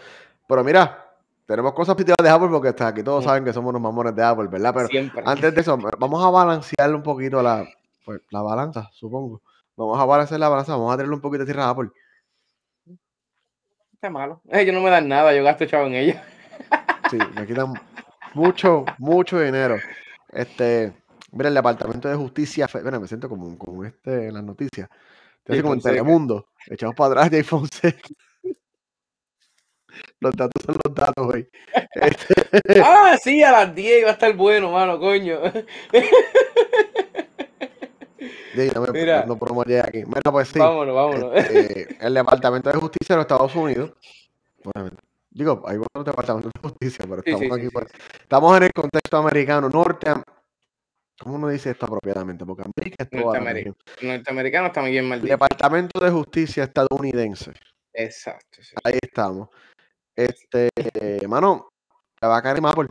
Pero 0.49 0.63
mira, 0.63 1.05
tenemos 1.45 1.73
cosas 1.73 1.93
positivas 1.93 2.17
de 2.23 2.29
Apple 2.29 2.47
porque 2.49 2.69
hasta 2.69 2.87
aquí 2.87 3.03
todos 3.03 3.23
Mm. 3.23 3.27
saben 3.27 3.45
que 3.45 3.53
somos 3.53 3.69
unos 3.69 3.81
mamones 3.83 4.15
de 4.15 4.23
Apple, 4.23 4.47
¿verdad? 4.47 4.73
Pero 4.73 4.87
Siempre. 4.87 5.21
antes 5.23 5.53
de 5.53 5.61
eso, 5.61 5.77
vamos 5.77 6.25
a 6.25 6.29
balancear 6.31 6.93
un 6.95 7.03
poquito 7.03 7.41
la, 7.43 7.65
pues, 8.03 8.19
la 8.31 8.41
balanza, 8.41 8.89
supongo. 8.91 9.43
Vamos 9.77 9.99
a 9.99 10.05
balancear 10.05 10.39
la 10.39 10.49
balanza, 10.49 10.71
vamos 10.73 10.91
a 10.91 10.97
tenerle 10.97 11.13
un 11.15 11.21
poquito 11.21 11.45
de 11.45 11.53
tierra 11.53 11.65
a 11.65 11.69
Apple. 11.69 11.89
Está 13.93 14.09
malo. 14.09 14.41
Ellos 14.49 14.73
no 14.73 14.81
me 14.81 14.89
dan 14.89 15.07
nada, 15.07 15.35
yo 15.35 15.43
gasto 15.43 15.65
chavo 15.65 15.85
en 15.85 15.93
ellos. 15.93 16.17
Sí, 17.11 17.17
me 17.35 17.45
quitan 17.45 17.73
mucho, 18.33 18.85
mucho 18.97 19.39
dinero. 19.39 19.77
Este, 20.31 20.93
mira, 21.31 21.49
el 21.49 21.55
Departamento 21.55 22.07
de 22.07 22.15
Justicia, 22.15 22.67
mira, 22.83 22.99
me 22.99 23.07
siento 23.07 23.29
como, 23.29 23.57
como 23.57 23.83
este 23.85 24.27
en 24.29 24.33
las 24.33 24.43
noticias. 24.43 24.89
Estoy 25.39 25.53
así 25.53 25.53
Jay 25.57 25.61
como 25.61 25.73
en. 25.75 25.81
Telemundo. 25.81 26.47
Echamos 26.67 26.95
para 26.95 27.11
atrás 27.11 27.29
Jay 27.29 27.43
Fonseca. 27.43 28.09
Los 30.21 30.33
datos 30.35 30.61
son 30.65 30.75
los 30.83 30.93
datos 30.95 31.25
hoy. 31.33 31.49
Este, 31.93 32.81
Ah, 32.83 33.17
sí, 33.21 33.41
a 33.43 33.51
las 33.51 33.73
10 33.75 34.05
va 34.05 34.09
a 34.09 34.13
estar 34.13 34.33
bueno, 34.35 34.71
mano, 34.71 34.99
coño. 34.99 35.39
Sí, 38.55 38.69
no, 38.75 38.81
me, 38.81 38.91
Mira. 38.91 39.25
no 39.25 39.37
promoría 39.37 39.81
aquí. 39.87 40.03
Mira, 40.05 40.31
pues 40.31 40.49
sí. 40.49 40.59
Vámonos, 40.59 40.93
vámonos. 40.95 41.35
este, 41.35 41.95
el 42.05 42.13
Departamento 42.13 42.69
de 42.71 42.77
Justicia 42.79 43.15
de 43.15 43.17
los 43.17 43.23
Estados 43.23 43.55
Unidos. 43.55 43.93
obviamente. 44.65 45.01
Digo, 45.31 45.63
hay 45.65 45.77
otros 45.77 46.03
departamentos 46.05 46.51
de 46.53 46.59
justicia, 46.69 47.05
pero 47.07 47.21
Sí, 47.23 47.29
estamos 47.31 47.55
sí, 47.57 47.61
aquí. 47.65 47.69
por- 47.71 47.87
sí. 47.87 47.93
Estamos 48.21 48.57
en 48.57 48.63
el 48.63 48.73
contexto 48.73 49.17
americano, 49.17 49.69
norte. 49.69 50.11
¿Cómo 51.21 51.35
uno 51.35 51.47
dice 51.49 51.69
esto 51.71 51.85
apropiadamente? 51.85 52.45
Porque 52.45 52.63
América 52.63 53.03
es 53.03 53.09
toda 53.09 53.39
región. 53.39 53.75
Norteamericanos 54.01 54.67
están 54.69 54.85
bien 54.85 55.03
El 55.03 55.09
malditos. 55.09 55.29
Departamento 55.29 55.99
de 55.99 56.09
Justicia 56.11 56.63
estadounidense. 56.63 57.53
Exacto. 57.93 58.57
sí. 58.61 58.75
Ahí 58.83 58.97
estamos. 59.01 59.49
Este, 60.19 60.69
mano, 61.27 61.69
le 62.21 62.27
va 62.27 62.37
a 62.37 62.41
caer 62.41 62.59
Apple. 62.63 62.87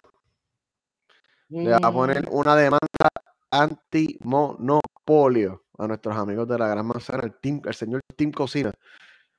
Le 1.51 1.71
va 1.73 1.79
a 1.83 1.93
poner 1.93 2.25
Mm, 2.27 2.33
una 2.35 2.57
demanda 2.57 2.79
antimonopolio 3.51 5.65
a 5.79 5.87
nuestros 5.87 6.17
amigos 6.17 6.49
de 6.49 6.59
la 6.59 6.69
Gran 6.69 6.87
Manzana, 6.87 7.25
el, 7.25 7.35
team, 7.39 7.61
el 7.67 7.75
señor 7.75 8.01
Tim 8.17 8.33
Cocina. 8.33 8.73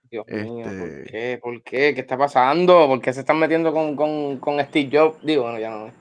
Dios 0.04 0.24
mío, 0.28 0.64
¿por 0.66 0.74
Este- 0.74 1.12
qué? 1.12 1.40
¿Por 1.42 1.64
qué? 1.64 1.94
¿Qué 1.96 2.02
está 2.02 2.16
pasando? 2.18 2.88
¿Por 2.88 3.02
qué 3.02 3.12
se 3.14 3.22
están 3.22 3.40
metiendo 3.40 3.72
con, 3.74 3.96
con, 3.96 4.38
con 4.40 4.60
Steve 4.66 4.90
Jobs? 4.92 5.18
Digo, 5.24 5.44
bueno, 5.44 5.60
ya 5.60 5.70
no. 5.72 5.92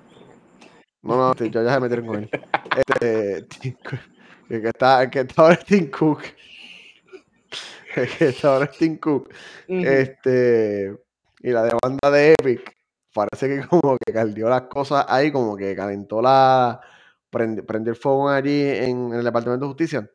No, 1.02 1.16
no, 1.16 1.34
Tim- 1.34 1.50
ya, 1.50 1.62
ya 1.62 1.74
se 1.74 1.80
metieron 1.80 2.06
con 2.06 2.16
él. 2.22 2.30
Este, 2.76 3.36
el 3.38 3.48
que 4.62 4.68
está, 4.68 5.02
el 5.02 5.10
que 5.10 5.20
está 5.20 5.42
ahora 5.42 5.54
es 5.54 5.64
Tim 5.64 5.90
Cook. 5.90 6.22
que 7.94 8.34
ahora 8.42 8.64
es 8.66 8.76
Tim 8.78 8.98
Cook. 8.98 9.32
Este, 9.68 10.94
y 11.40 11.50
la 11.50 11.62
demanda 11.64 12.10
de 12.10 12.32
Epic 12.34 12.74
parece 13.14 13.48
que 13.48 13.66
como 13.68 13.96
que 14.04 14.12
caldió 14.12 14.48
las 14.48 14.62
cosas 14.62 15.06
ahí, 15.08 15.32
como 15.32 15.56
que 15.56 15.74
calentó 15.76 16.22
la. 16.22 16.80
prend- 17.30 17.64
prendió 17.66 17.92
el 17.92 17.98
fuego 17.98 18.28
allí 18.30 18.62
en, 18.62 19.08
en 19.12 19.14
el 19.14 19.24
Departamento 19.24 19.66
de 19.66 19.68
Justicia. 19.70 20.10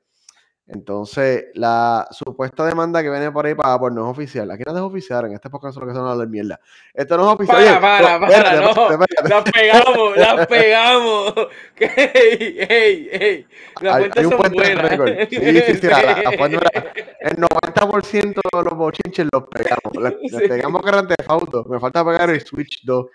Entonces, 0.65 1.45
la 1.55 2.07
supuesta 2.11 2.65
demanda 2.65 3.03
que 3.03 3.09
viene 3.09 3.29
por 3.31 3.45
ahí 3.45 3.53
para 3.53 3.73
Apple 3.73 3.89
no 3.91 4.05
es 4.05 4.11
oficial. 4.11 4.49
Aquí 4.49 4.63
no 4.65 4.71
es 4.73 4.79
oficial, 4.81 5.25
en 5.25 5.33
este 5.33 5.49
podcast 5.49 5.73
solo 5.75 5.87
que 5.87 5.93
son 5.93 6.07
hablar 6.07 6.27
mierda. 6.29 6.57
Esto 6.93 7.17
no 7.17 7.27
es 7.27 7.35
oficial. 7.35 7.79
Para, 7.81 7.81
para, 7.81 8.13
no, 8.13 8.19
para, 8.21 8.37
espérate, 8.37 8.61
no. 8.61 8.69
espérate, 8.69 9.03
espérate. 9.13 9.29
Las 9.29 9.51
pegamos, 9.51 10.17
las 10.17 10.47
pegamos. 10.47 11.33
Ey, 11.75 12.57
ey, 12.69 13.09
ey. 13.11 13.47
Las 13.81 13.95
Hay, 13.95 14.03
un 14.25 14.29
son 14.31 14.37
puente 14.39 14.75
buenas. 14.75 15.27
Sí, 15.29 15.35
sí, 15.37 15.75
sí. 15.81 15.87
La, 15.87 16.01
la- 16.01 16.21
la 16.23 16.31
fuente, 16.37 16.57
mira, 16.57 16.93
el 17.19 17.35
90% 17.37 18.33
de 18.33 18.63
los 18.63 18.73
bochinches 18.77 19.27
los 19.33 19.43
pegamos. 19.49 19.95
Le, 20.01 20.17
le 20.29 20.39
Sí. 20.43 20.47
pegamos 20.47 20.81
Grand 20.81 21.07
Theft 21.09 21.29
Auto. 21.29 21.65
Me 21.69 21.79
falta 21.79 22.05
pegar 22.05 22.29
el 22.29 22.39
Switch 22.41 22.83
2. 22.85 23.05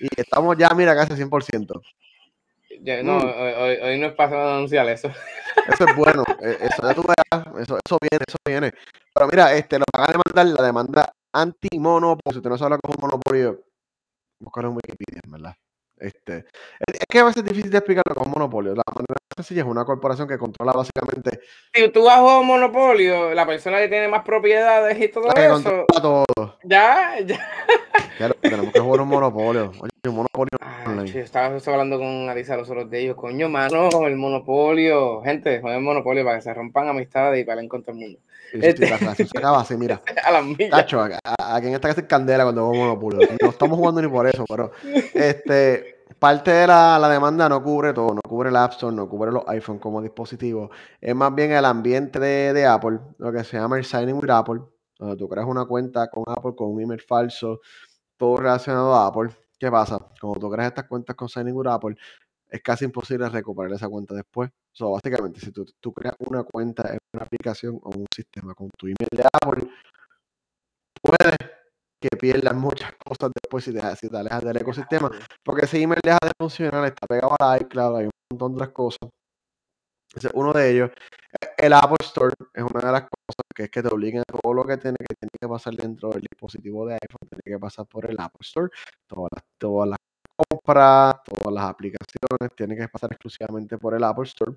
Y 0.00 0.08
estamos 0.20 0.56
ya, 0.58 0.70
mira, 0.70 0.94
casi 0.96 1.14
100%. 1.14 1.80
Ya, 2.82 3.02
No, 3.02 3.18
Mm. 3.18 3.34
hoy, 3.40 3.76
hoy- 3.82 3.98
no 3.98 4.06
es 4.06 4.12
para 4.14 4.54
anunciar 4.56 4.88
eso. 4.88 5.08
Eso 5.08 5.84
es 5.84 5.94
bueno. 5.96 6.22
eh, 6.42 6.56
Eso 6.60 6.82
ya 6.82 6.94
tú 6.94 7.02
verás. 7.02 7.46
Eso, 7.60 7.78
eso 7.84 7.98
viene, 8.00 8.24
eso 8.26 8.36
viene. 8.46 8.72
Pero 9.14 9.26
mira, 9.28 9.52
este, 9.54 9.78
lo 9.78 9.84
van 9.96 10.08
a 10.08 10.12
demandar 10.12 10.46
la 10.60 10.66
demanda 10.66 11.12
anti-monopolio. 11.34 12.32
Si 12.32 12.36
usted 12.38 12.50
no 12.50 12.58
sabe 12.58 12.70
lo 12.72 12.78
que 12.78 12.90
es 12.90 12.96
un 12.96 13.02
monopolio, 13.02 13.64
buscarlo 14.40 14.70
en 14.70 14.76
Wikipedia, 14.76 15.20
en 15.24 15.30
verdad. 15.32 15.54
Este, 15.98 16.44
es, 16.86 16.98
que 17.08 17.18
a 17.18 17.24
veces 17.24 17.42
es 17.42 17.48
difícil 17.48 17.70
de 17.70 17.78
explicar 17.78 18.02
lo 18.06 18.14
que 18.14 18.20
es 18.20 18.26
un 18.26 18.32
monopolio. 18.32 18.74
La 18.74 18.82
manera 18.94 19.14
sencilla 19.34 19.62
es 19.62 19.66
una 19.66 19.84
corporación 19.84 20.28
que 20.28 20.36
controla 20.38 20.72
básicamente 20.72 21.40
Si 21.72 21.88
tú 21.88 22.04
vas 22.04 22.18
a 22.18 22.38
un 22.38 22.46
monopolio, 22.46 23.32
la 23.32 23.46
persona 23.46 23.78
que 23.78 23.88
tiene 23.88 24.06
más 24.08 24.22
propiedades 24.22 25.00
y 25.00 25.08
todo 25.08 25.28
la 25.28 25.34
que 25.34 25.46
eso, 25.46 25.86
todo. 25.88 26.24
ya, 26.64 27.18
ya. 27.24 27.38
Lo- 28.18 28.34
tenemos 28.34 28.72
que 28.72 28.80
jugar 28.80 29.00
un 29.00 29.08
monopolio. 29.08 29.72
Oye, 29.80 29.90
un 30.08 30.14
monopolio 30.14 30.58
sí, 31.06 31.18
estaba 31.18 31.46
hablando 31.66 31.98
con 31.98 32.28
Alisa 32.28 32.56
los 32.56 32.68
otros 32.70 32.88
de 32.90 33.00
ellos. 33.00 33.16
Coño, 33.16 33.48
mano, 33.48 33.88
el 34.06 34.16
monopolio. 34.16 35.20
Gente, 35.22 35.60
jueguen 35.60 35.82
monopolio 35.82 36.24
para 36.24 36.36
que 36.36 36.42
se 36.42 36.54
rompan 36.54 36.88
amistades 36.88 37.42
y 37.42 37.44
para 37.44 37.66
con 37.68 37.82
todo 37.82 37.92
el 37.92 37.98
mundo. 38.00 38.18
Si 38.52 38.58
este- 38.64 38.88
la 38.88 38.96
relación 38.96 39.28
se 39.28 39.38
acaba 39.38 39.60
así, 39.60 39.76
mira. 39.76 40.00
A 40.24 40.30
las 40.30 40.44
millas. 40.44 40.70
Tacho, 40.70 41.00
a, 41.00 41.08
a- 41.24 41.56
aquí 41.56 41.66
en 41.68 41.74
esta 41.74 41.88
casa 41.88 42.00
es 42.00 42.06
candela 42.06 42.44
cuando 42.44 42.62
vamos 42.62 42.78
monopolio. 42.78 43.28
No 43.42 43.50
estamos 43.50 43.76
jugando 43.78 44.00
ni 44.00 44.08
por 44.08 44.26
eso, 44.26 44.44
pero 44.48 44.70
este, 45.14 46.04
parte 46.18 46.50
de 46.52 46.66
la, 46.66 46.98
la 46.98 47.08
demanda 47.08 47.48
no 47.48 47.62
cubre 47.62 47.92
todo, 47.92 48.14
no 48.14 48.20
cubre 48.26 48.50
el 48.50 48.56
App 48.56 48.72
Store, 48.72 48.94
no 48.94 49.08
cubre 49.08 49.32
los 49.32 49.42
iPhone 49.48 49.78
como 49.78 50.00
dispositivo. 50.02 50.70
Es 51.00 51.14
más 51.14 51.34
bien 51.34 51.52
el 51.52 51.64
ambiente 51.64 52.18
de, 52.18 52.52
de 52.52 52.66
Apple, 52.66 52.98
lo 53.18 53.32
que 53.32 53.44
se 53.44 53.56
llama 53.58 53.76
el 53.78 53.84
Signing 53.84 54.14
with 54.16 54.30
Apple, 54.30 54.60
donde 54.98 55.16
tú 55.16 55.28
creas 55.28 55.46
una 55.46 55.64
cuenta 55.66 56.08
con 56.08 56.24
Apple 56.26 56.52
con 56.56 56.70
un 56.72 56.80
email 56.80 57.00
falso, 57.00 57.60
todo 58.16 58.36
relacionado 58.38 58.94
a 58.94 59.06
Apple. 59.06 59.30
¿Qué 59.58 59.70
pasa? 59.70 59.98
Cuando 60.20 60.40
tú 60.40 60.50
creas 60.50 60.68
estas 60.68 60.86
cuentas 60.86 61.16
con 61.16 61.28
Signing 61.28 61.54
with 61.54 61.68
Apple, 61.68 61.96
es 62.48 62.62
casi 62.62 62.84
imposible 62.84 63.28
recuperar 63.28 63.72
esa 63.72 63.88
cuenta 63.88 64.14
después. 64.14 64.50
So, 64.72 64.92
básicamente, 64.92 65.40
si 65.40 65.50
tú, 65.52 65.64
tú 65.80 65.92
creas 65.92 66.14
una 66.18 66.44
cuenta 66.44 66.92
en 66.92 66.98
una 67.14 67.24
aplicación 67.24 67.78
o 67.82 67.90
un 67.90 68.06
sistema 68.14 68.54
con 68.54 68.68
tu 68.76 68.86
email 68.86 69.08
de 69.10 69.24
Apple, 69.32 69.68
puede 71.02 71.36
que 72.00 72.16
pierdas 72.16 72.54
muchas 72.54 72.92
cosas 73.04 73.32
después 73.34 73.64
si 73.64 73.72
te, 73.72 73.96
si 73.96 74.08
te 74.08 74.16
alejas 74.18 74.44
del 74.44 74.56
ecosistema, 74.58 75.10
porque 75.42 75.64
ese 75.64 75.80
email 75.80 76.00
deja 76.02 76.18
de 76.22 76.30
funcionar, 76.38 76.84
está 76.84 77.06
pegado 77.06 77.34
a 77.38 77.52
la 77.52 77.62
iCloud, 77.62 77.96
hay 77.96 78.04
un 78.04 78.10
montón 78.30 78.52
de 78.52 78.56
otras 78.56 78.70
cosas. 78.70 79.10
Ese 80.14 80.28
es 80.28 80.34
uno 80.34 80.52
de 80.52 80.70
ellos. 80.70 80.90
El 81.58 81.72
Apple 81.72 81.96
Store 82.02 82.34
es 82.52 82.62
una 82.62 82.80
de 82.80 82.92
las 82.92 83.02
cosas 83.02 83.46
que 83.54 83.64
es 83.64 83.70
que 83.70 83.82
te 83.82 83.88
obligan 83.88 84.22
a 84.28 84.38
todo 84.40 84.52
lo 84.52 84.64
que 84.64 84.76
tiene 84.76 84.96
que, 84.98 85.14
tiene 85.14 85.30
que 85.40 85.48
pasar 85.48 85.74
dentro 85.74 86.10
del 86.10 86.20
dispositivo 86.20 86.86
de 86.86 86.94
iPhone, 86.94 87.28
tiene 87.30 87.56
que 87.56 87.58
pasar 87.58 87.86
por 87.86 88.10
el 88.10 88.16
Apple 88.18 88.40
Store, 88.42 88.68
todas 89.06 89.30
las, 89.34 89.44
todas 89.58 89.88
las 89.88 89.98
compras, 90.36 91.16
todas 91.24 91.54
las 91.54 91.64
aplicaciones, 91.64 92.54
tienen 92.54 92.78
que 92.78 92.88
pasar 92.88 93.10
exclusivamente 93.12 93.78
por 93.78 93.94
el 93.94 94.04
Apple 94.04 94.24
Store. 94.24 94.52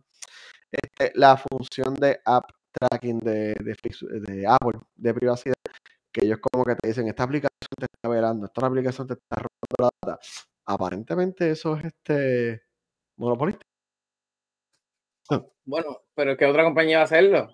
Este, 0.71 1.11
la 1.15 1.37
función 1.37 1.95
de 1.95 2.19
app 2.25 2.51
tracking 2.71 3.19
de, 3.19 3.55
de, 3.55 3.75
de 4.33 4.47
Apple, 4.47 4.79
de 4.95 5.13
privacidad, 5.13 5.55
que 6.11 6.25
ellos 6.25 6.39
como 6.39 6.65
que 6.65 6.75
te 6.75 6.87
dicen, 6.87 7.07
esta 7.07 7.23
aplicación 7.23 7.69
te 7.77 7.85
está 7.85 8.09
velando, 8.09 8.45
esta 8.47 8.65
aplicación 8.65 9.07
te 9.07 9.13
está 9.13 9.37
robando 9.37 9.75
la 9.79 9.89
data. 10.01 10.19
Aparentemente 10.65 11.51
eso 11.51 11.77
es 11.77 11.85
este 11.85 12.63
monopolista. 13.17 13.68
Bueno, 15.65 15.99
pero 16.15 16.35
¿qué 16.35 16.45
otra 16.47 16.63
compañía 16.63 16.97
va 16.97 17.01
a 17.01 17.05
hacerlo? 17.05 17.49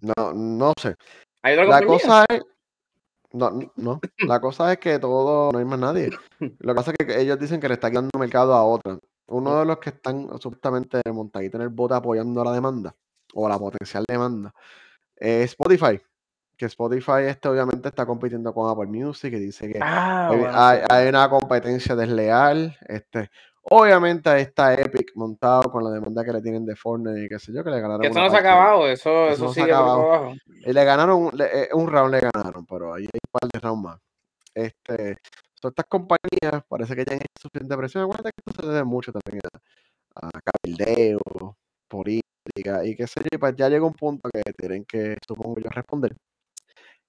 No, 0.00 0.32
no 0.32 0.72
sé. 0.80 0.94
¿Hay 1.42 1.54
otra 1.54 1.66
La 1.66 1.78
compañía? 1.80 1.98
cosa 2.02 2.24
es. 2.30 2.42
No, 3.32 3.50
no. 3.76 4.00
La 4.18 4.40
cosa 4.40 4.72
es 4.72 4.78
que 4.78 4.98
todo, 4.98 5.52
no 5.52 5.58
hay 5.58 5.64
más 5.64 5.78
nadie. 5.78 6.10
Lo 6.38 6.72
que 6.72 6.74
pasa 6.74 6.92
es 6.98 7.06
que 7.06 7.20
ellos 7.20 7.38
dicen 7.38 7.60
que 7.60 7.68
le 7.68 7.74
está 7.74 7.90
quitando 7.90 8.10
mercado 8.18 8.54
a 8.54 8.64
otra. 8.64 8.98
Uno 9.28 9.60
de 9.60 9.66
los 9.66 9.78
que 9.78 9.90
están 9.90 10.26
supuestamente 10.40 11.00
montaditos 11.12 11.60
en 11.60 11.62
el 11.62 11.68
bote 11.68 11.94
apoyando 11.94 12.42
la 12.42 12.52
demanda 12.52 12.94
o 13.34 13.48
la 13.48 13.58
potencial 13.58 14.04
demanda 14.08 14.52
es 15.16 15.50
Spotify. 15.50 16.00
Que 16.56 16.66
Spotify 16.66 17.24
este 17.28 17.48
obviamente 17.48 17.88
está 17.88 18.04
compitiendo 18.04 18.52
con 18.52 18.68
Apple 18.68 18.86
Music 18.86 19.32
y 19.34 19.38
dice 19.38 19.72
que 19.72 19.78
Ah, 19.80 20.28
hay, 20.30 20.38
bueno, 20.38 20.52
hay- 20.58 20.78
sí. 20.80 20.84
hay 20.90 21.08
una 21.08 21.30
competencia 21.30 21.94
desleal. 21.94 22.76
Este, 22.88 23.30
obviamente 23.62 24.28
ahí 24.30 24.42
está 24.42 24.74
Epic 24.74 25.12
montado 25.14 25.70
con 25.70 25.84
la 25.84 25.90
demanda 25.90 26.24
que 26.24 26.32
le 26.32 26.40
tienen 26.42 26.64
de 26.64 26.76
Fortnite 26.76 27.24
y 27.24 27.28
qué 27.28 27.38
sé 27.38 27.52
yo, 27.52 27.62
que 27.64 27.70
le 27.70 27.80
ganaron 27.80 28.00
Que 28.02 28.08
eso 28.08 28.20
no 28.20 28.30
se 28.30 28.36
ha 28.36 28.40
acabado, 28.40 28.88
eso, 28.88 29.28
Eso 29.28 29.44
eso 29.44 29.54
sigue 29.54 29.66
por 29.68 29.76
abajo. 29.76 30.34
Y 30.46 30.72
le 30.72 30.84
ganaron 30.84 31.30
le- 31.34 31.62
eh, 31.64 31.68
un 31.72 31.88
round, 31.88 32.12
le 32.14 32.20
ganaron, 32.20 32.66
pero 32.66 32.94
ahí 32.94 33.02
hay 33.04 33.08
un 33.26 33.30
par 33.40 33.48
de 33.50 33.58
rounds 33.60 33.82
más. 33.82 33.98
Este, 34.54 35.16
son 35.60 35.70
estas 35.70 35.86
compañías 35.86 36.62
parece 36.68 36.96
que 36.96 37.04
ya 37.04 37.12
han 37.12 37.18
hecho 37.20 37.42
suficiente 37.42 37.76
presión. 37.76 38.04
Acuérdate 38.04 38.30
que 38.30 38.50
esto 38.50 38.62
se 38.62 38.68
debe 38.68 38.84
mucho 38.84 39.12
también 39.12 39.40
a, 40.16 40.26
a 40.26 40.30
cabildeo, 40.40 41.18
política 41.88 42.84
y 42.84 42.96
qué 42.96 43.06
sé 43.06 43.20
yo. 43.20 43.28
y 43.32 43.38
Pues 43.38 43.54
ya 43.56 43.68
llega 43.68 43.84
un 43.86 43.94
punto 43.94 44.28
que 44.32 44.42
tienen 44.56 44.84
que, 44.84 45.16
supongo 45.26 45.60
yo, 45.60 45.68
responder. 45.70 46.14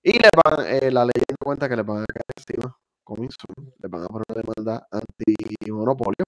Y 0.03 0.13
le 0.13 0.29
van, 0.43 0.65
eh, 0.67 0.91
la 0.91 1.05
ley 1.05 1.13
da 1.27 1.35
cuenta 1.43 1.69
que 1.69 1.75
le 1.75 1.83
van 1.83 2.03
a 2.03 2.05
caer 2.05 2.25
encima, 2.35 2.75
coming 3.03 3.29
soon, 3.29 3.71
le 3.79 3.87
van 3.87 4.03
a 4.03 4.07
poner 4.07 4.25
una 4.29 4.41
demanda 4.41 4.87
antimonopolio. 4.91 6.25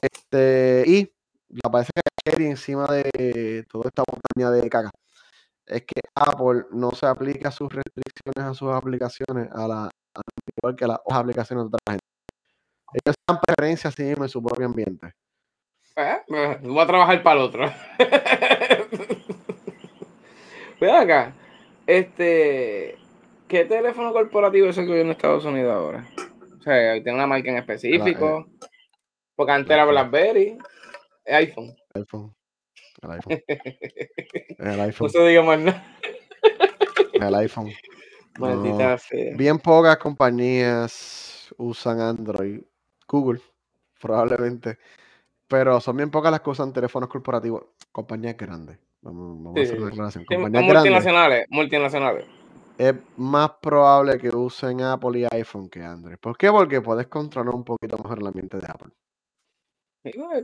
Este, 0.00 0.84
y 0.86 1.12
la 1.62 1.70
parece 1.70 1.90
que 1.94 2.30
Kerry 2.30 2.46
encima 2.46 2.86
de 2.86 3.64
toda 3.70 3.88
esta 3.88 4.02
montaña 4.10 4.50
de 4.62 4.68
caca 4.68 4.90
es 5.66 5.82
que 5.82 6.00
Apple 6.14 6.64
no 6.72 6.90
se 6.92 7.06
aplica 7.06 7.50
sus 7.50 7.68
restricciones 7.72 8.50
a 8.50 8.54
sus 8.54 8.72
aplicaciones 8.72 9.48
a 9.52 9.68
la 9.68 9.84
a- 9.84 10.20
igual 10.60 10.76
que 10.76 10.86
las 10.86 10.98
otras 11.04 11.20
aplicaciones 11.20 11.64
de 11.64 11.68
otra 11.68 11.92
gente. 11.92 12.04
Ellos 12.94 13.14
dan 13.28 13.38
preferencia 13.46 13.88
a 13.88 13.92
sí 13.92 14.02
mismos 14.04 14.26
en 14.26 14.30
su 14.30 14.42
propio 14.42 14.66
ambiente. 14.66 15.12
Eh, 15.96 16.16
Voy 16.62 16.78
a 16.80 16.86
trabajar 16.86 17.22
para 17.22 17.40
el 17.40 17.46
otro. 17.46 17.70
Ve 20.80 20.92
acá. 20.92 21.34
Este. 21.86 22.96
¿Qué 23.48 23.64
teléfono 23.64 24.12
corporativo 24.12 24.68
es 24.68 24.78
el 24.78 24.84
que 24.86 24.92
vive 24.92 25.02
en 25.04 25.10
Estados 25.10 25.44
Unidos 25.44 25.74
ahora? 25.74 26.06
O 26.58 26.62
sea, 26.62 26.92
tiene 27.02 27.14
una 27.14 27.26
marca 27.26 27.50
en 27.50 27.56
específico. 27.56 28.46
Porque 29.38 29.52
antes 29.52 29.70
era 29.70 29.84
Blackberry. 29.84 30.58
iPhone. 31.26 31.72
iPhone. 31.94 32.34
El 33.02 33.10
iPhone. 33.12 33.42
El 34.58 34.80
iPhone. 34.80 35.06
No 35.06 35.08
se 35.08 35.28
diga 35.28 35.42
más 35.44 35.58
nada. 35.60 35.96
El 37.12 37.34
iPhone. 37.36 37.70
No. 38.38 38.46
Maldita 38.46 38.96
sea. 38.98 39.36
Bien 39.36 39.58
pocas 39.58 39.96
compañías 39.96 41.52
usan 41.56 42.00
Android. 42.00 42.60
Google, 43.08 43.40
probablemente. 44.00 44.78
Pero 45.48 45.80
son 45.80 45.96
bien 45.96 46.08
pocas 46.10 46.30
las 46.30 46.40
que 46.42 46.50
usan 46.50 46.72
teléfonos 46.72 47.08
corporativos. 47.08 47.64
Compañías 47.90 48.36
grandes. 48.36 48.78
Vamos, 49.02 49.42
vamos 49.42 49.54
Sí, 49.54 49.60
a 49.60 49.64
hacer 49.64 49.78
una 49.80 49.86
sí. 49.88 49.92
aclaración. 49.92 50.24
Sí, 50.28 50.34
Compañías 50.36 50.62
grandes. 50.62 50.74
multinacionales, 50.92 51.46
multinacionales. 51.50 52.26
es 52.78 52.94
más 53.16 53.50
probable 53.60 54.18
que 54.18 54.28
usen 54.28 54.82
Apple 54.82 55.18
y 55.20 55.26
iPhone 55.34 55.68
que 55.68 55.82
Android. 55.82 56.16
¿Por 56.18 56.36
qué? 56.38 56.48
Porque 56.52 56.80
puedes 56.80 57.08
controlar 57.08 57.52
un 57.56 57.64
poquito 57.64 57.96
mejor 57.98 58.20
el 58.20 58.26
ambiente 58.28 58.58
de 58.58 58.66
Apple. 58.68 58.92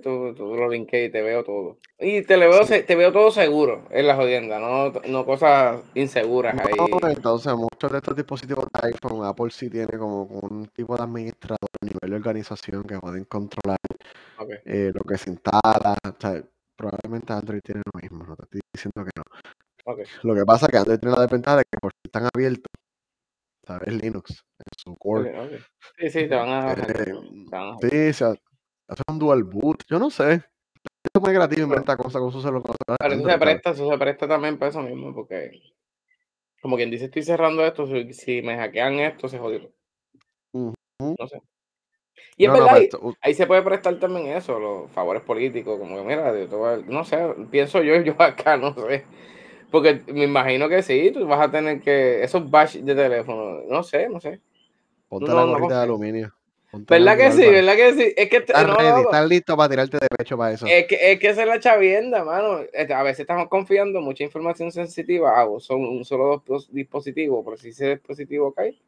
Tú, 0.03 0.35
tú 0.35 0.55
lo 0.55 0.69
linké 0.69 1.05
y 1.05 1.11
te 1.11 1.23
veo 1.23 1.45
todo. 1.45 1.79
Y 1.99 2.23
te, 2.23 2.37
le 2.37 2.47
veo, 2.49 2.61
te 2.67 2.95
veo 2.97 3.13
todo 3.13 3.31
seguro 3.31 3.87
en 3.91 4.07
la 4.07 4.17
jodienda, 4.17 4.59
no, 4.59 4.91
no 5.09 5.25
cosas 5.25 5.83
inseguras 5.95 6.57
ahí. 6.59 6.73
No, 6.79 7.09
entonces 7.09 7.53
muchos 7.55 7.91
de 7.91 7.99
estos 7.99 8.17
dispositivos 8.17 8.67
de 8.73 8.89
iPhone, 8.89 9.25
Apple 9.25 9.51
sí 9.51 9.71
tiene 9.71 9.99
como 9.99 10.25
un 10.25 10.67
tipo 10.69 10.97
de 10.97 11.03
administrador 11.03 11.59
a 11.81 11.85
nivel 11.85 12.11
de 12.11 12.17
organización 12.17 12.83
que 12.85 12.99
pueden 12.99 13.25
controlar 13.25 13.79
eh, 14.65 14.91
lo 14.95 15.01
que 15.03 15.17
se 15.19 15.31
instala. 15.31 15.97
O 16.05 16.15
sea, 16.21 16.43
probablemente 16.77 17.33
Android 17.33 17.61
tiene 17.63 17.83
lo 17.85 18.01
mismo, 18.01 18.25
no 18.25 18.37
te 18.37 18.45
estoy 18.45 18.61
diciendo 18.73 19.05
que 19.05 19.11
no. 19.17 19.25
Lo 20.23 20.35
que 20.35 20.45
pasa 20.45 20.67
es 20.67 20.73
que 20.73 20.79
Android 20.79 20.99
tiene 20.99 21.15
la 21.17 21.23
desventaja 21.23 21.57
de 21.59 21.65
que 21.71 21.79
por 21.81 21.93
ser 22.03 22.11
tan 22.11 22.29
abierto, 22.35 22.69
¿sabes? 23.67 23.93
Linux 23.95 24.31
en 24.59 24.65
su 24.77 24.97
core. 24.97 25.33
Sí, 25.99 26.11
sí, 26.11 26.29
te 26.29 26.35
van 26.35 26.49
a. 26.49 26.73
Eh, 26.73 26.75
te 27.51 27.57
van 27.57 27.69
a- 27.75 27.77
sí, 27.81 28.09
o 28.09 28.13
sea, 28.13 28.29
hace 28.29 28.41
un 29.09 29.19
dual 29.19 29.45
boot. 29.45 29.85
Yo 29.89 29.99
no 29.99 30.11
sé. 30.11 30.35
Es 31.15 31.21
muy 31.21 31.33
creativo, 31.33 31.67
inventa 31.67 31.97
cosas 31.97 32.21
con 32.21 32.33
sus 32.33 32.43
celulares. 32.43 32.77
Pero 32.99 33.15
eso 33.15 33.29
se 33.31 33.39
presta, 33.39 33.71
eso 33.71 33.91
se 33.91 33.99
presta 33.99 34.29
también 34.29 34.59
para 34.59 34.71
eso 34.71 34.83
mismo, 34.83 35.15
porque 35.15 35.61
como 36.61 36.77
quien 36.77 36.91
dice, 36.91 37.07
estoy 37.07 37.23
cerrando 37.23 37.65
esto, 37.65 37.87
si, 37.87 38.13
si 38.15 38.43
me 38.43 38.57
hackean 38.57 38.95
esto, 39.01 39.29
se 39.29 39.39
jodió. 39.39 39.71
No 40.53 41.29
sé. 41.29 41.43
Y 42.37 42.45
es 42.47 42.49
No, 42.53 42.55
no, 42.59 42.65
verdad, 42.65 42.67
pero 42.67 42.77
ahí, 42.77 42.85
esto- 42.85 43.01
u- 43.03 43.15
ahí 43.21 43.35
se 43.35 43.47
puede 43.47 43.63
prestar 43.63 43.99
también 43.99 44.29
eso, 44.29 44.59
los 44.59 44.91
favores 44.91 45.23
políticos, 45.23 45.79
como 45.79 45.97
que 45.97 46.03
mira, 46.05 46.29
a- 46.31 46.77
no 46.87 47.05
sé, 47.05 47.19
pienso 47.51 47.83
yo, 47.83 47.95
yo 48.03 48.15
acá, 48.19 48.57
no 48.57 48.75
sé. 48.75 49.05
Porque 49.71 50.03
me 50.07 50.25
imagino 50.25 50.69
que 50.69 50.83
sí, 50.83 51.11
tú 51.13 51.27
vas 51.27 51.41
a 51.41 51.51
tener 51.51 51.81
que, 51.81 52.23
esos 52.23 52.49
bash 52.51 52.77
de 52.77 52.95
teléfono, 52.95 53.61
no 53.69 53.83
sé, 53.83 54.09
no 54.09 54.21
sé. 54.21 54.41
ponte 55.09 55.31
no, 55.31 55.35
la 55.37 55.43
no 55.43 55.49
gorrita 55.53 55.79
de 55.79 55.83
aluminio. 55.83 56.35
¿Verdad 56.89 57.17
que 57.17 57.33
sí? 57.33 57.49
¿Verdad 57.49 57.77
que 57.77 57.93
sí? 57.95 58.15
Es 58.17 58.29
que, 58.29 58.37
Estás 58.39 58.67
no, 58.67 58.77
ready, 58.77 59.03
estás 59.03 59.29
listo 59.29 59.57
para 59.57 59.69
tirarte 59.69 59.99
de 59.99 60.09
pecho 60.17 60.37
para 60.37 60.53
eso. 60.53 60.67
Es 60.67 60.87
que, 60.87 61.13
es 61.13 61.19
que 61.19 61.29
esa 61.29 61.43
es 61.43 61.49
la 61.49 61.61
chavienda, 61.61 62.25
mano. 62.25 62.61
A 62.95 63.03
veces 63.03 63.21
estamos 63.21 63.49
confiando 63.49 64.01
mucha 64.01 64.25
información 64.25 64.73
sensitiva 64.73 65.41
a 65.41 65.47
son 65.61 65.85
un 65.85 66.05
solo 66.05 66.43
dos 66.47 66.73
dispositivo, 66.73 67.45
pero 67.45 67.57
si 67.57 67.69
ese 67.69 67.91
dispositivo 67.91 68.53
cae. 68.53 68.79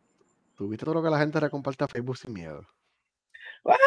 ¿Tú 0.56 0.68
viste 0.68 0.84
todo 0.84 0.94
lo 0.94 1.02
que 1.02 1.10
la 1.10 1.18
gente 1.18 1.40
le 1.40 1.50
comparte 1.50 1.84
a 1.84 1.88
Facebook 1.88 2.16
sin 2.16 2.32
miedo? 2.32 2.66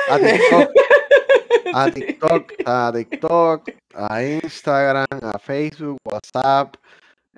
A 0.09 0.19
TikTok, 0.19 0.71
a 1.73 1.91
TikTok, 1.91 2.53
a 2.65 2.91
TikTok, 2.93 3.69
a 3.95 4.23
Instagram, 4.23 5.07
a 5.21 5.39
Facebook, 5.39 5.97
WhatsApp, 6.05 6.75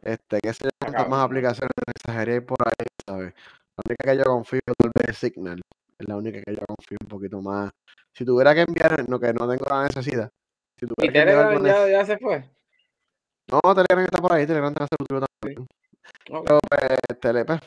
este, 0.02 0.40
qué 0.42 0.54
sé 0.54 0.64
yo, 0.64 0.70
cuántas 0.80 1.08
más 1.08 1.20
cabrón. 1.20 1.26
aplicaciones 1.26 1.72
exageré 1.96 2.42
por 2.42 2.58
ahí, 2.66 2.88
¿sabes? 3.06 3.34
La 3.78 3.84
única 3.86 4.12
que 4.12 4.18
yo 4.18 4.24
confío 4.26 4.60
tal 4.78 4.92
vez 4.96 5.10
es 5.10 5.18
Signal, 5.18 5.62
es 6.02 6.08
la 6.08 6.18
única 6.18 6.42
que 6.42 6.54
yo 6.54 6.66
confío 6.68 6.98
un 7.02 7.08
poquito 7.08 7.42
más. 7.42 7.72
Si 8.14 8.26
tuviera 8.26 8.54
que 8.54 8.62
enviar, 8.62 9.08
no 9.08 9.20
que 9.20 9.34
no 9.34 9.48
tengo 9.48 9.66
la 9.70 9.84
necesidad, 9.84 10.30
si 10.78 10.86
¿Y 10.86 10.88
tuviera 10.88 11.14
que 11.14 11.32
algo 11.32 11.62
Telegram 11.62 11.88
ya, 11.88 12.00
ya 12.00 12.06
se 12.06 12.18
fue? 12.18 12.50
No, 13.48 13.60
Telegram 13.76 14.06
está 14.06 14.20
por 14.20 14.34
ahí, 14.34 14.46
Telegram 14.46 14.74
está 14.74 14.88
seguro 14.88 15.26
también. 15.42 15.68
Ok. 16.30 16.46
Pero 16.46 16.60
pues, 16.70 17.20
tele, 17.20 17.46
pues, 17.46 17.60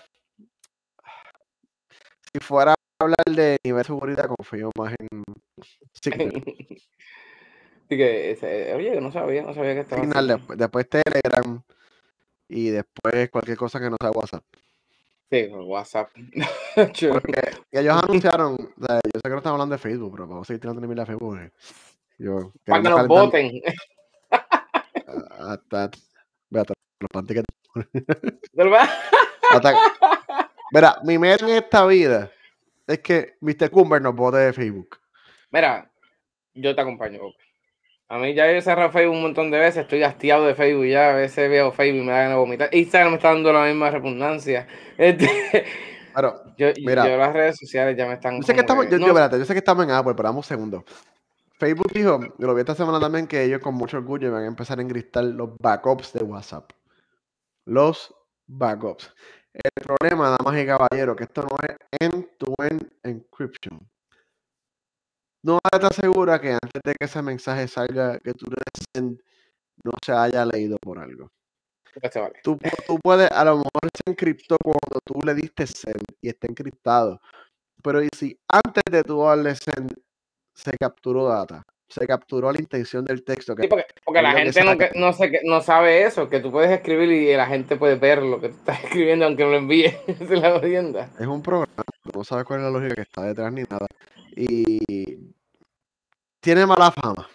si 2.32 2.40
fuera 2.40 2.72
a 2.72 3.04
hablar 3.04 3.24
de 3.26 3.58
nivel 3.64 3.82
de 3.82 3.84
seguridad, 3.84 4.28
confío 4.28 4.70
más 4.76 4.94
en 4.98 5.22
Signal. 5.92 6.32
Así 7.84 7.98
que, 7.98 8.72
oye, 8.74 8.94
yo 8.94 9.00
no 9.00 9.12
sabía, 9.12 9.42
no 9.42 9.52
sabía 9.52 9.74
que 9.74 9.80
estaba 9.80 10.02
Signal, 10.02 10.26
después, 10.26 10.58
después 10.58 10.88
Telegram 10.88 11.62
y 12.48 12.70
después 12.70 13.30
cualquier 13.30 13.58
cosa 13.58 13.78
que 13.78 13.90
no 13.90 13.96
sea 14.00 14.10
WhatsApp. 14.10 14.44
Sí, 15.34 15.48
por 15.50 15.62
WhatsApp. 15.62 16.10
Porque 16.76 17.42
ellos 17.72 18.02
anunciaron, 18.04 18.52
o 18.54 18.86
sea, 18.86 19.00
yo 19.02 19.10
sé 19.14 19.20
que 19.24 19.30
no 19.30 19.36
estamos 19.38 19.54
hablando 19.56 19.74
de 19.74 19.78
Facebook, 19.80 20.12
pero 20.12 20.28
vamos 20.28 20.42
a 20.42 20.46
seguir 20.46 20.60
tirando 20.60 20.80
mil 20.86 21.00
a 21.00 21.04
Facebook. 21.06 21.30
porque 21.36 21.52
Yo, 22.18 22.52
Para 22.64 22.82
que 22.82 22.88
nos 22.88 23.06
voten. 23.08 23.62
hasta, 25.40 25.90
ve, 26.50 26.60
hasta 26.60 26.74
los 27.00 27.08
panties 27.12 27.42
que 27.42 27.44
¿Verdad? 28.52 28.88
hasta- 29.50 29.74
Mira, 30.70 30.98
mi 31.02 31.18
meta 31.18 31.44
en 31.48 31.56
esta 31.56 31.84
vida 31.86 32.30
es 32.86 33.00
que 33.00 33.34
Mr. 33.40 33.70
Cumber 33.72 34.00
nos 34.00 34.14
vote 34.14 34.36
de 34.38 34.52
Facebook. 34.52 35.00
Mira, 35.50 35.90
yo 36.54 36.76
te 36.76 36.80
acompaño. 36.80 37.20
A 38.08 38.18
mí 38.18 38.34
ya 38.34 38.50
he 38.50 38.60
cerrado 38.60 38.90
Facebook 38.90 39.16
un 39.16 39.22
montón 39.22 39.50
de 39.50 39.58
veces, 39.58 39.82
estoy 39.82 40.02
hastiado 40.02 40.46
de 40.46 40.54
Facebook 40.54 40.86
ya, 40.86 41.10
a 41.10 41.14
veces 41.14 41.48
veo 41.48 41.72
Facebook 41.72 42.02
y 42.02 42.06
me 42.06 42.12
da 42.12 42.18
ganas 42.18 42.32
de 42.32 42.36
vomitar. 42.36 42.68
Instagram 42.72 43.12
me 43.12 43.16
está 43.16 43.28
dando 43.28 43.52
la 43.52 43.64
misma 43.64 43.90
repugnancia. 43.90 44.66
Este, 44.98 45.28
Pero, 46.14 46.40
yo, 46.56 46.68
Mira. 46.84 47.08
yo 47.08 47.16
las 47.16 47.32
redes 47.32 47.56
sociales 47.58 47.96
ya 47.96 48.06
me 48.06 48.14
están 48.14 48.36
yo 48.36 48.42
sé 48.42 48.54
que 48.54 48.60
estamos, 48.60 48.84
yo, 48.88 48.92
no 48.92 48.98
yo, 48.98 49.04
sé. 49.06 49.10
espérate, 49.10 49.38
yo 49.38 49.44
sé 49.44 49.52
que 49.52 49.58
estamos 49.58 49.84
en 49.84 49.90
Apple, 49.90 50.14
pero 50.14 50.28
damos 50.28 50.46
un 50.46 50.48
segundo. 50.48 50.84
Facebook 51.58 51.92
dijo, 51.92 52.20
yo 52.38 52.46
lo 52.46 52.54
vi 52.54 52.60
esta 52.60 52.74
semana 52.74 53.00
también, 53.00 53.26
que 53.26 53.42
ellos 53.42 53.60
con 53.60 53.74
mucho 53.74 53.96
orgullo 53.96 54.30
van 54.30 54.44
a 54.44 54.46
empezar 54.46 54.78
a 54.78 54.82
engristar 54.82 55.24
los 55.24 55.56
backups 55.58 56.12
de 56.12 56.22
WhatsApp. 56.22 56.70
Los 57.64 58.14
backups. 58.46 59.12
El 59.52 59.82
problema, 59.82 60.36
damas 60.38 60.60
y 60.60 60.66
caballeros, 60.66 61.16
que 61.16 61.24
esto 61.24 61.42
no 61.42 61.56
es 61.66 61.76
end-to-end 62.00 62.92
encryption. 63.02 63.80
No 65.44 65.58
te 65.60 65.86
asegura 65.86 66.40
que 66.40 66.52
antes 66.52 66.80
de 66.82 66.94
que 66.94 67.04
ese 67.04 67.20
mensaje 67.20 67.68
salga, 67.68 68.18
que 68.18 68.32
tú 68.32 68.46
le 68.46 69.00
no 69.84 69.92
se 70.02 70.12
haya 70.12 70.46
leído 70.46 70.78
por 70.80 70.98
algo. 70.98 71.28
Vale. 72.02 72.32
Tú, 72.42 72.56
pu- 72.56 72.84
tú 72.86 72.98
puedes, 72.98 73.30
a 73.30 73.44
lo 73.44 73.56
mejor 73.58 73.90
se 73.94 74.10
encriptó 74.10 74.56
cuando 74.62 75.00
tú 75.04 75.20
le 75.22 75.34
diste 75.34 75.66
send 75.66 76.02
y 76.22 76.30
está 76.30 76.46
encriptado. 76.48 77.20
Pero 77.82 78.02
y 78.02 78.08
si 78.16 78.36
antes 78.48 78.82
de 78.90 79.02
tú 79.04 79.22
darle 79.22 79.54
send 79.54 79.92
se 80.54 80.72
capturó 80.78 81.28
data, 81.28 81.62
se 81.88 82.06
capturó 82.06 82.50
la 82.50 82.58
intención 82.58 83.04
del 83.04 83.22
texto, 83.22 83.54
que 83.54 83.64
Sí, 83.64 83.68
porque, 83.68 84.22
la 84.22 84.34
que 84.34 84.40
gente 84.40 84.64
no, 84.64 84.70
saca. 84.72 84.90
que- 84.90 84.98
no, 84.98 85.12
sé, 85.12 85.30
qué- 85.30 85.40
no 85.44 85.60
sabe 85.60 86.04
eso, 86.04 86.30
que 86.30 86.40
tú 86.40 86.50
puedes 86.50 86.70
escribir 86.70 87.10
y 87.10 87.36
la 87.36 87.46
gente 87.46 87.76
puede 87.76 87.96
ver 87.96 88.22
lo 88.22 88.40
que 88.40 88.48
tú 88.48 88.56
estás 88.56 88.82
escribiendo 88.84 89.26
aunque 89.26 89.44
no 89.44 89.50
lo 89.50 89.56
envíes. 89.58 89.94
La 90.30 90.56
es 91.20 91.26
un 91.26 91.42
programa, 91.42 91.84
no 92.14 92.24
sabes 92.24 92.44
cuál 92.46 92.60
es 92.60 92.64
la 92.64 92.70
lógica 92.70 92.94
que 92.94 93.02
está 93.02 93.22
detrás 93.24 93.52
ni 93.52 93.62
nada. 93.62 93.86
Y 94.36 95.34
tiene 96.40 96.66
mala 96.66 96.90
fama. 96.90 97.28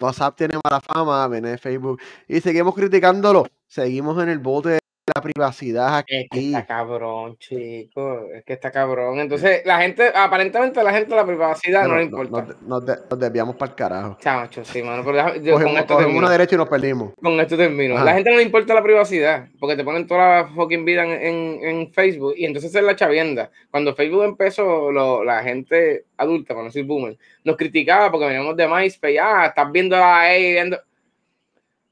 WhatsApp 0.00 0.36
tiene 0.36 0.58
mala 0.62 0.80
fama, 0.80 1.26
viene 1.28 1.58
Facebook. 1.58 2.00
Y 2.28 2.40
seguimos 2.40 2.74
criticándolo. 2.74 3.46
Seguimos 3.66 4.22
en 4.22 4.28
el 4.28 4.38
bote 4.38 4.78
la 5.16 5.20
privacidad 5.22 5.98
Es 6.00 6.04
que 6.06 6.26
aquí. 6.30 6.46
está 6.54 6.66
cabrón, 6.66 7.36
chico. 7.38 8.26
Es 8.34 8.44
que 8.44 8.52
está 8.52 8.70
cabrón. 8.70 9.18
Entonces, 9.20 9.62
la 9.64 9.80
gente, 9.80 10.10
aparentemente, 10.14 10.82
la 10.82 10.92
gente 10.92 11.14
la 11.14 11.24
privacidad 11.26 11.82
no, 11.84 11.88
Bueno, 11.90 12.02
le 12.04 12.10
no- 12.10 12.22
importa. 12.24 12.54
nos, 12.66 12.84
nos 12.84 12.98
nos 13.10 13.18
desviamos 13.20 13.56
para 13.56 13.70
el 13.70 13.76
carajo. 13.76 14.16
Chacho, 14.20 14.64
sí, 14.64 14.82
mano. 14.82 15.02
Pero 15.04 15.34
yo 15.36 15.54
con 15.54 15.68
esto 15.76 15.96
termino. 15.96 16.18
una 16.18 16.30
derecha 16.30 16.54
y 16.54 16.58
nos 16.58 16.68
perdimos. 16.68 17.12
Con 17.22 17.40
esto 17.40 17.56
termino. 17.56 17.94
Ajá. 17.96 18.04
La 18.04 18.14
gente 18.14 18.30
no 18.30 18.36
le 18.36 18.42
importa 18.42 18.74
la 18.74 18.82
privacidad, 18.82 19.48
porque 19.58 19.76
te 19.76 19.84
ponen 19.84 20.06
toda 20.06 20.42
la 20.42 20.48
fucking 20.48 20.84
vida 20.84 21.04
en, 21.04 21.10
en- 21.12 21.64
en 21.64 21.92
Facebook 21.92 22.34
y 22.36 22.44
entonces 22.44 22.74
es 22.74 22.82
la 22.82 22.94
chavienda. 22.96 23.50
Cuando 23.70 23.94
Facebook 23.94 24.24
empezó, 24.24 24.90
lo- 24.92 25.24
la 25.24 25.42
gente 25.42 26.04
adulta, 26.16 26.54
para 26.54 26.62
no 26.62 26.68
decir 26.68 26.84
boomer, 26.84 27.16
nos 27.44 27.56
criticaba 27.56 28.10
porque 28.10 28.26
veníamos 28.26 28.56
de 28.56 28.66
MySpace. 28.68 29.18
Ah, 29.20 29.46
estás 29.46 29.70
viendo 29.72 29.96
ahí, 29.96 30.52
viendo. 30.52 30.78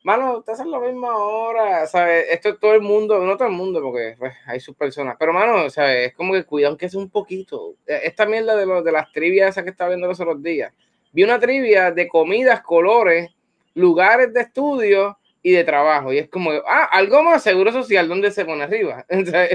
Mano, 0.05 0.43
te 0.43 0.53
hacen 0.53 0.71
lo 0.71 0.81
mismo 0.81 1.09
ahora, 1.09 1.87
¿sabes? 1.87 2.27
Esto 2.31 2.51
es 2.51 2.61
todo 2.61 2.75
el 2.75 2.83
mundo, 2.83 3.19
no 3.25 3.39
todo 3.39 3.49
el 3.49 3.55
mundo, 3.55 3.81
porque 3.81 4.15
pues, 4.19 4.35
hay 4.47 4.61
sus 4.61 4.77
personas. 4.77 5.17
Pero, 5.19 5.33
mano, 5.33 5.71
¿sabes? 5.71 6.09
Es 6.09 6.15
como 6.15 6.35
que 6.35 6.45
cuidado 6.45 6.77
que 6.77 6.85
es 6.85 6.95
un 6.95 7.09
poquito. 7.09 7.73
Eh, 7.87 8.01
Esta 8.05 8.27
mierda 8.27 8.55
de, 8.55 8.67
los 8.67 8.85
de 8.85 8.93
las 8.93 9.11
trivias 9.13 9.49
esas 9.49 9.65
que 9.65 9.71
estaba 9.71 9.89
viendo 9.89 10.07
los 10.07 10.21
otros 10.21 10.43
días. 10.43 10.75
Vi 11.11 11.25
una 11.25 11.41
trivia 11.41 11.91
de 11.91 12.07
comidas, 12.07 12.61
colores, 12.61 13.31
lugares 13.73 14.31
de 14.35 14.43
estudio 14.43 15.17
y 15.43 15.53
de 15.53 15.65
trabajo. 15.65 16.13
Y 16.13 16.19
es 16.19 16.29
como, 16.29 16.51
ah, 16.51 16.85
algo 16.93 17.23
más 17.23 17.43
seguro 17.43 17.73
social, 17.73 18.07
¿dónde 18.07 18.31
se 18.31 18.45
pone 18.45 18.63
arriba? 18.63 19.07
Sea, 19.25 19.49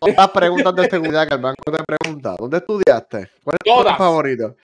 Todas 0.00 0.30
preguntas 0.30 0.74
de 0.74 0.90
seguridad 0.90 1.28
que 1.28 1.34
el 1.36 1.40
banco 1.40 1.70
te 1.70 1.84
pregunta. 1.84 2.34
¿Dónde 2.36 2.56
estudiaste? 2.56 3.30
¿Cuál 3.44 3.54
es 3.54 3.64
tu 3.64 3.70
Todas. 3.70 3.96
favorito? 3.96 4.56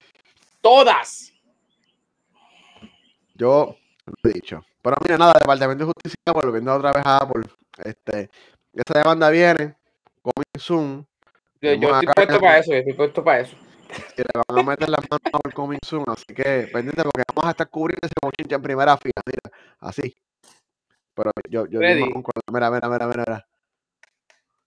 Todas. 0.61 1.33
Yo 3.37 3.77
lo 4.07 4.31
he 4.31 4.33
dicho. 4.33 4.65
Pero 4.83 4.97
mira, 5.03 5.19
nada, 5.19 5.35
Departamento 5.39 5.85
de 5.85 5.93
Justicia, 5.93 6.33
volviendo 6.33 6.75
otra 6.75 6.93
vez 6.93 7.05
a 7.05 7.19
Apple. 7.19 7.43
Este, 7.85 8.31
esta 8.73 8.99
demanda 8.99 9.29
viene, 9.31 9.77
coming 10.23 10.59
soon. 10.59 11.07
Yo, 11.61 11.73
estoy 11.73 12.07
puesto 12.15 12.41
para 12.41 12.59
eso, 12.59 12.73
yo 12.73 12.79
estoy 12.79 12.93
puesto 12.95 13.25
para 13.25 13.41
eso. 13.41 13.57
y 14.17 14.21
le 14.21 14.29
van 14.35 14.59
a 14.59 14.71
meter 14.71 14.89
las 14.89 15.01
manos 15.11 15.21
a 15.33 15.37
Apple 15.37 15.53
coming 15.53 15.79
soon. 15.85 16.05
Así 16.09 16.35
que 16.35 16.69
pendiente 16.73 17.03
porque 17.03 17.23
vamos 17.35 17.49
a 17.49 17.51
estar 17.51 17.69
cubriendo 17.69 18.07
ese 18.07 18.15
mochinche 18.23 18.55
en 18.55 18.63
primera 18.63 18.97
fila. 18.97 19.23
Mira, 19.27 19.57
así. 19.81 20.15
Pero 21.15 21.31
yo, 21.51 21.67
yo, 21.67 21.81
yo 21.83 22.11
con 22.23 22.33
la, 22.35 22.53
mira, 22.53 22.71
mira, 22.71 22.89
mira, 22.89 23.07
mira, 23.07 23.25
mira. 23.27 23.47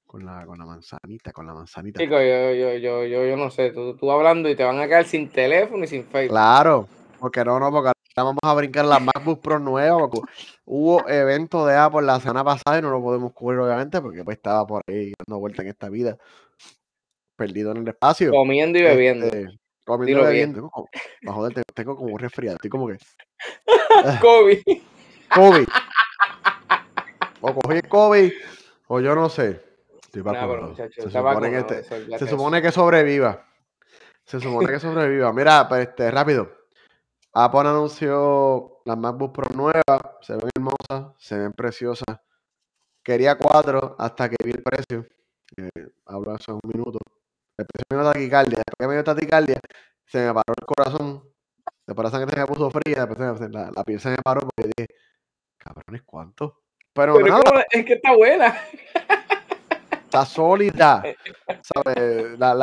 Con 0.06 0.24
la, 0.24 0.46
con 0.46 0.60
la 0.60 0.66
manzanita, 0.66 1.32
con 1.32 1.48
la 1.48 1.56
manzanita. 1.56 2.00
Chicos, 2.00 2.20
yo, 2.20 2.54
yo, 2.54 2.74
yo, 2.78 3.04
yo, 3.06 3.26
yo 3.26 3.36
no 3.36 3.50
sé, 3.50 3.72
tú, 3.72 3.96
tú 3.98 4.12
hablando 4.12 4.48
y 4.48 4.56
te 4.56 4.64
van 4.64 4.80
a 4.80 4.86
quedar 4.86 5.06
sin 5.06 5.28
teléfono 5.28 5.86
y 5.86 5.88
sin 5.88 6.06
Facebook. 6.06 6.30
Claro, 6.30 6.88
porque 7.20 7.44
no, 7.44 7.60
no, 7.60 7.72
porque 7.72 7.93
vamos 8.22 8.40
a 8.44 8.54
brincar 8.54 8.86
las 8.86 9.02
MacBook 9.02 9.42
Pro. 9.42 9.60
Porque 9.64 10.22
hubo 10.66 11.08
evento 11.10 11.66
de 11.66 11.76
Apple 11.76 12.04
la 12.04 12.20
semana 12.20 12.44
pasada 12.44 12.80
y 12.80 12.82
no 12.82 12.92
lo 12.92 13.02
podemos 13.02 13.34
cubrir, 13.34 13.60
obviamente, 13.60 14.02
porque 14.02 14.24
pues 14.24 14.38
estaba 14.38 14.66
por 14.68 14.82
ahí 14.88 15.14
dando 15.26 15.40
vuelta 15.40 15.62
en 15.64 15.70
esta 15.70 15.90
vida, 15.90 16.18
perdido 17.36 17.72
en 17.72 17.78
el 17.78 17.88
espacio. 17.88 18.32
Comiendo 18.32 18.78
y 18.78 18.84
bebiendo. 18.84 19.26
Este, 19.26 19.48
comiendo 19.86 20.30
y 20.30 20.34
bien. 20.34 20.54
bebiendo. 20.54 20.72
Para 21.24 21.36
joder, 21.36 21.54
tengo, 21.54 21.66
tengo 21.74 21.96
como 21.96 22.14
un 22.14 22.20
resfriado. 22.20 22.56
Estoy 22.58 22.70
como 22.70 22.88
que. 22.88 22.98
COVID. 24.22 24.60
COVID. 25.36 25.68
O 27.42 27.54
cogí 27.54 27.78
el 27.78 27.88
COVID, 27.90 28.32
o 28.88 29.00
yo 29.02 29.16
no 29.16 29.28
sé. 29.28 29.62
Estoy 30.02 30.24
Nah, 30.24 30.48
pero 30.48 30.62
muchacho, 30.68 31.02
se 31.02 31.10
supone 31.10 31.50
que, 31.50 31.58
este- 31.58 31.84
se 32.18 32.28
supone 32.28 32.62
que 32.62 32.72
sobreviva. 32.72 33.46
Se 34.26 34.40
supone 34.40 34.72
que 34.72 34.80
sobreviva. 34.80 35.34
Mira, 35.34 35.68
pues, 35.68 35.90
este, 35.90 36.10
rápido. 36.12 36.63
Apple 37.34 37.62
anunció 37.62 38.80
las 38.86 38.98
MacBook 38.98 39.34
Pro 39.34 39.48
nuevas. 39.56 40.02
Se 40.22 40.34
ven 40.34 40.50
hermosas, 40.56 41.14
se 41.18 41.38
ven 41.38 41.52
preciosas. 41.54 42.20
Quería 43.04 43.38
cuatro 43.38 43.96
hasta 44.00 44.30
que 44.30 44.36
vi 44.44 44.52
el 44.52 44.64
precio. 44.64 45.06
Eh, 45.58 45.70
hablo 46.06 46.32
hace 46.34 46.52
un 46.52 46.60
minuto. 46.64 47.00
El 47.58 47.66
precio 47.66 47.86
me 47.90 47.98
dio 48.04 48.12
taquicardia. 48.12 48.58
Después 48.58 48.76
que 48.80 48.88
me 48.88 48.94
dio 48.94 49.04
taquicardia, 49.04 49.60
se 50.06 50.20
me 50.28 50.34
paró 50.34 50.54
el 50.60 50.66
corazón. 50.66 51.24
El 51.86 51.96
corazón 51.96 52.26
que 52.26 52.34
se 52.34 52.40
me 52.40 52.46
puso 52.48 52.72
fría. 52.72 53.06
Después 53.06 53.40
me- 53.42 53.50
la, 53.50 53.72
la 53.76 53.84
piel 53.84 54.00
se 54.00 54.10
me 54.10 54.18
paró 54.24 54.42
porque 54.42 54.72
dije, 54.78 54.88
cabrones, 55.58 56.04
¿cuánto? 56.06 56.62
Pero, 56.94 57.20
nada, 57.20 57.66
es 57.72 57.86
que 57.86 57.94
está 57.94 58.16
buena. 58.16 58.56
está 60.04 60.26
sólida. 60.26 61.04
¿Sabes? 61.64 62.38
La, 62.40 62.62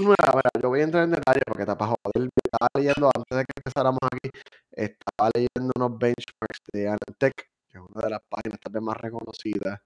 mira, 0.00 0.50
yo 0.62 0.68
voy 0.68 0.80
a 0.80 0.84
entrar 0.84 1.04
en 1.04 1.10
detalle 1.12 1.40
porque 1.46 1.64
para 1.66 1.86
joder. 1.86 2.28
Estaba 2.44 2.68
leyendo, 2.74 3.10
antes 3.14 3.38
de 3.38 3.44
que 3.44 3.52
empezáramos 3.56 3.98
aquí, 4.02 4.30
estaba 4.72 5.30
leyendo 5.34 5.72
unos 5.76 5.98
benchmarks 5.98 6.60
de 6.72 6.88
Anantech, 6.88 7.34
que 7.68 7.78
es 7.78 7.84
una 7.88 8.02
de 8.02 8.10
las 8.10 8.20
páginas 8.28 8.58
tal 8.60 8.82
más 8.82 8.96
reconocidas, 8.96 9.80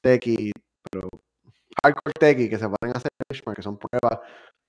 Techie, 0.00 0.52
pero 0.90 1.08
Hardcore 1.82 2.14
Techie, 2.18 2.50
que 2.50 2.58
se 2.58 2.68
pueden 2.68 2.96
hacer 2.96 3.10
benchmarks, 3.28 3.56
que 3.56 3.62
son 3.62 3.78
pruebas 3.78 4.20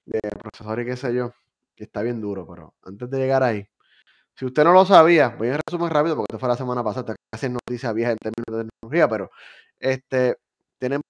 de 0.05 0.19
procesadores 0.39 0.85
y 0.85 0.89
qué 0.89 0.97
sé 0.97 1.13
yo, 1.13 1.33
que 1.75 1.85
está 1.85 2.01
bien 2.03 2.21
duro, 2.21 2.47
pero 2.47 2.75
antes 2.83 3.09
de 3.09 3.17
llegar 3.17 3.43
ahí, 3.43 3.67
si 4.35 4.45
usted 4.45 4.63
no 4.63 4.73
lo 4.73 4.85
sabía, 4.85 5.29
voy 5.29 5.49
a 5.49 5.59
resumir 5.65 5.91
rápido 5.91 6.15
porque 6.15 6.33
esto 6.33 6.39
fue 6.39 6.49
la 6.49 6.57
semana 6.57 6.83
pasada, 6.83 7.15
casi 7.31 7.49
noticia 7.49 7.93
vieja 7.93 8.11
en 8.11 8.17
términos 8.17 8.65
de 8.65 8.69
tecnología, 8.69 9.07
pero 9.09 9.31
este, 9.79 10.37
tienen 10.79 11.01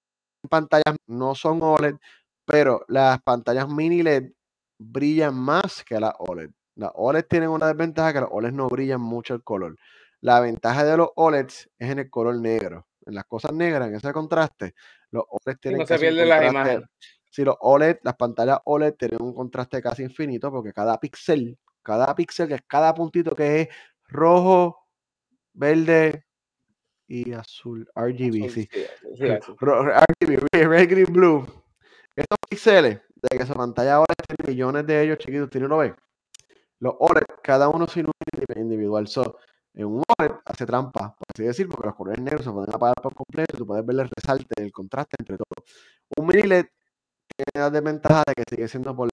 pantallas, 0.48 0.96
no 1.06 1.34
son 1.34 1.60
OLED, 1.62 1.96
pero 2.44 2.84
las 2.88 3.22
pantallas 3.22 3.68
mini 3.68 4.02
LED 4.02 4.32
brillan 4.78 5.34
más 5.34 5.84
que 5.84 5.98
las 6.00 6.12
OLED. 6.18 6.50
Las 6.74 6.90
OLED 6.94 7.24
tienen 7.28 7.50
una 7.50 7.66
desventaja 7.66 8.12
que 8.12 8.20
los 8.20 8.30
OLED 8.32 8.52
no 8.52 8.68
brillan 8.68 9.00
mucho 9.00 9.34
el 9.34 9.42
color. 9.42 9.76
La 10.20 10.40
ventaja 10.40 10.84
de 10.84 10.96
los 10.96 11.08
OLEDs 11.16 11.70
es 11.78 11.90
en 11.90 11.98
el 11.98 12.10
color 12.10 12.36
negro. 12.40 12.86
En 13.04 13.14
las 13.14 13.24
cosas 13.24 13.52
negras, 13.52 13.88
en 13.88 13.96
ese 13.96 14.12
contraste, 14.12 14.74
los 15.10 15.24
OLED 15.28 15.58
tienen 15.58 15.80
no 15.80 15.86
se 15.86 15.98
pierde 15.98 16.24
las. 16.24 16.82
Si 17.28 17.44
los 17.44 17.56
OLED, 17.60 17.98
las 18.02 18.14
pantallas 18.16 18.58
OLED 18.64 18.94
tienen 18.94 19.22
un 19.22 19.34
contraste 19.34 19.80
casi 19.80 20.02
infinito 20.02 20.50
porque 20.50 20.72
cada 20.72 21.00
píxel, 21.00 21.58
cada 21.82 22.14
píxel, 22.14 22.46
que 22.46 22.54
es 22.54 22.62
cada 22.66 22.92
puntito 22.92 23.34
que 23.34 23.62
es 23.62 23.68
rojo, 24.06 24.86
verde 25.54 26.26
y 27.08 27.32
azul, 27.32 27.88
RGB, 27.94 28.50
sí. 28.50 28.68
RGB, 29.18 30.40
red, 30.52 30.90
green, 30.90 31.12
blue. 31.12 31.46
Estos 32.16 32.38
píxeles, 32.48 33.00
de 33.14 33.38
que 33.38 33.44
esa 33.44 33.54
pantalla 33.54 34.00
OLED 34.00 34.26
tiene 34.26 34.52
millones 34.52 34.86
de 34.86 35.02
ellos 35.02 35.18
chiquitos, 35.18 35.48
¿tiene 35.50 35.66
uno 35.66 35.78
ve? 35.78 35.94
Los 36.80 36.94
OLED, 36.98 37.24
cada 37.42 37.68
uno 37.68 37.86
sin 37.86 38.06
un 38.06 38.12
individual. 38.56 39.06
So, 39.08 39.38
en 39.74 39.86
un 39.86 40.02
OLED 40.18 40.32
hace 40.44 40.66
trampa, 40.66 41.16
por 41.16 41.26
así 41.34 41.44
decir, 41.44 41.68
porque 41.68 41.86
los 41.86 41.96
colores 41.96 42.22
negros 42.22 42.44
se 42.44 42.50
pueden 42.50 42.74
apagar 42.74 42.96
por 43.02 43.14
completo 43.14 43.56
y 43.56 43.58
tú 43.58 43.66
puedes 43.66 43.86
ver 43.86 44.00
el 44.00 44.10
resalte, 44.10 44.62
el 44.62 44.72
contraste 44.72 45.16
entre 45.18 45.38
todos. 45.38 45.64
Un 46.16 46.26
mini 46.26 46.42
LED 46.42 46.66
tiene 47.36 47.64
la 47.64 47.70
desventaja 47.70 48.24
de 48.26 48.34
que 48.34 48.44
sigue 48.48 48.68
siendo 48.68 48.94
por, 48.94 49.08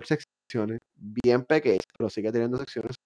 secciones 0.00 0.80
bien 0.94 1.44
pequeñas, 1.44 1.86
pero 1.96 2.10
sigue 2.10 2.30
teniendo 2.32 2.58
secciones. 2.58 2.96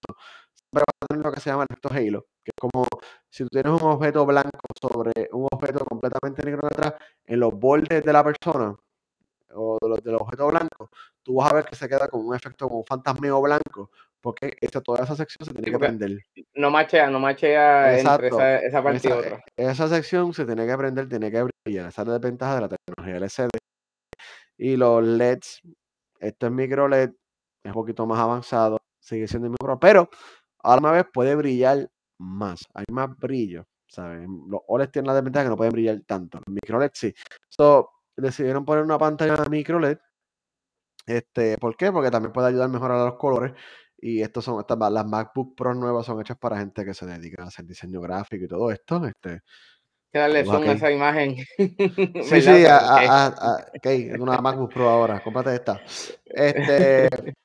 Siempre 0.53 0.81
va 0.81 0.93
a 1.01 1.07
tener 1.07 1.25
lo 1.25 1.31
que 1.31 1.39
se 1.39 1.49
llama 1.49 1.63
el 1.63 1.67
efecto 1.71 1.89
halo, 1.89 2.27
que 2.43 2.51
es 2.51 2.59
como 2.59 2.85
si 3.29 3.43
tú 3.43 3.49
tienes 3.49 3.71
un 3.71 3.87
objeto 3.87 4.25
blanco 4.25 4.59
sobre 4.81 5.29
un 5.31 5.47
objeto 5.51 5.85
completamente 5.85 6.43
negro 6.43 6.67
detrás, 6.69 6.93
en 7.25 7.39
los 7.39 7.53
bordes 7.53 8.03
de 8.03 8.13
la 8.13 8.23
persona 8.23 8.75
o 9.53 9.77
de 9.81 9.89
los, 9.89 10.03
del 10.03 10.15
objeto 10.15 10.47
blanco, 10.47 10.89
tú 11.23 11.35
vas 11.35 11.51
a 11.51 11.55
ver 11.55 11.65
que 11.65 11.75
se 11.75 11.87
queda 11.87 12.07
con 12.07 12.25
un 12.25 12.35
efecto 12.35 12.67
como 12.67 12.79
un 12.79 12.85
fantasmeo 12.85 13.41
blanco, 13.41 13.91
porque 14.21 14.57
esta, 14.59 14.81
toda 14.81 15.03
esa 15.03 15.15
sección 15.15 15.45
se 15.47 15.53
tiene 15.53 15.71
que 15.71 15.79
prender. 15.79 16.19
No 16.55 16.71
machea, 16.71 17.09
no 17.09 17.19
machea 17.19 17.99
entre 17.99 18.27
esa, 18.27 18.57
esa 18.59 18.83
parte 18.83 19.07
y 19.07 19.11
otra. 19.11 19.43
Esa 19.55 19.87
sección 19.87 20.33
se 20.33 20.45
tiene 20.45 20.67
que 20.67 20.77
prender, 20.77 21.07
tiene 21.07 21.31
que 21.31 21.47
brillar. 21.65 21.87
Esa 21.87 22.01
es 22.01 22.07
la 22.07 22.13
desventaja 22.19 22.55
de 22.55 22.61
la 22.61 22.69
tecnología 22.69 23.17
LCD. 23.17 23.49
Y 24.57 24.75
los 24.75 25.03
LEDs, 25.03 25.61
esto 26.19 26.47
es 26.47 26.51
micro 26.51 26.87
LED, 26.87 27.11
es 27.63 27.67
un 27.67 27.73
poquito 27.73 28.05
más 28.05 28.19
avanzado, 28.19 28.79
sigue 28.99 29.27
siendo 29.27 29.49
micro, 29.49 29.79
pero 29.79 30.09
a 30.63 30.79
la 30.79 30.91
vez 30.91 31.05
puede 31.13 31.35
brillar 31.35 31.89
más, 32.19 32.65
hay 32.73 32.85
más 32.91 33.15
brillo, 33.17 33.65
¿sabes? 33.87 34.27
Los 34.47 34.61
OLED 34.67 34.89
tienen 34.89 35.07
la 35.07 35.15
desventaja 35.15 35.45
que 35.45 35.49
no 35.49 35.57
pueden 35.57 35.71
brillar 35.71 36.01
tanto, 36.05 36.39
los 36.45 36.53
micro 36.53 36.79
LED 36.79 36.91
sí. 36.93 37.13
So, 37.47 37.89
decidieron 38.19 38.65
poner 38.65 38.83
una 38.83 38.97
pantalla 38.97 39.43
micro 39.49 39.79
LED. 39.79 39.97
Este, 41.05 41.57
¿Por 41.57 41.75
qué? 41.75 41.91
Porque 41.91 42.11
también 42.11 42.31
puede 42.31 42.49
ayudar 42.49 42.65
a 42.65 42.71
mejorar 42.71 43.05
los 43.05 43.17
colores. 43.17 43.53
Y 44.01 44.21
estos 44.21 44.45
son 44.45 44.59
estas, 44.59 44.77
las 44.91 45.05
MacBook 45.05 45.55
Pro 45.55 45.73
nuevas 45.73 46.05
son 46.05 46.21
hechas 46.21 46.37
para 46.37 46.57
gente 46.57 46.85
que 46.85 46.93
se 46.93 47.05
dedica 47.05 47.43
a 47.43 47.47
hacer 47.47 47.65
diseño 47.65 47.99
gráfico 47.99 48.45
y 48.45 48.47
todo 48.47 48.71
esto. 48.71 49.05
Este, 49.05 49.41
que 50.11 50.19
darle 50.19 50.45
zoom 50.45 50.63
a 50.69 50.71
esa 50.73 50.91
imagen. 50.91 51.35
Sí, 52.23 52.41
sí, 52.41 52.65
a, 52.65 53.27
a, 53.27 53.65
es 53.83 54.19
una 54.19 54.37
MacBook 54.39 54.73
Pro 54.73 54.89
ahora, 54.89 55.21
cómprate 55.21 55.55
esta. 55.55 55.81
Este, 56.25 57.09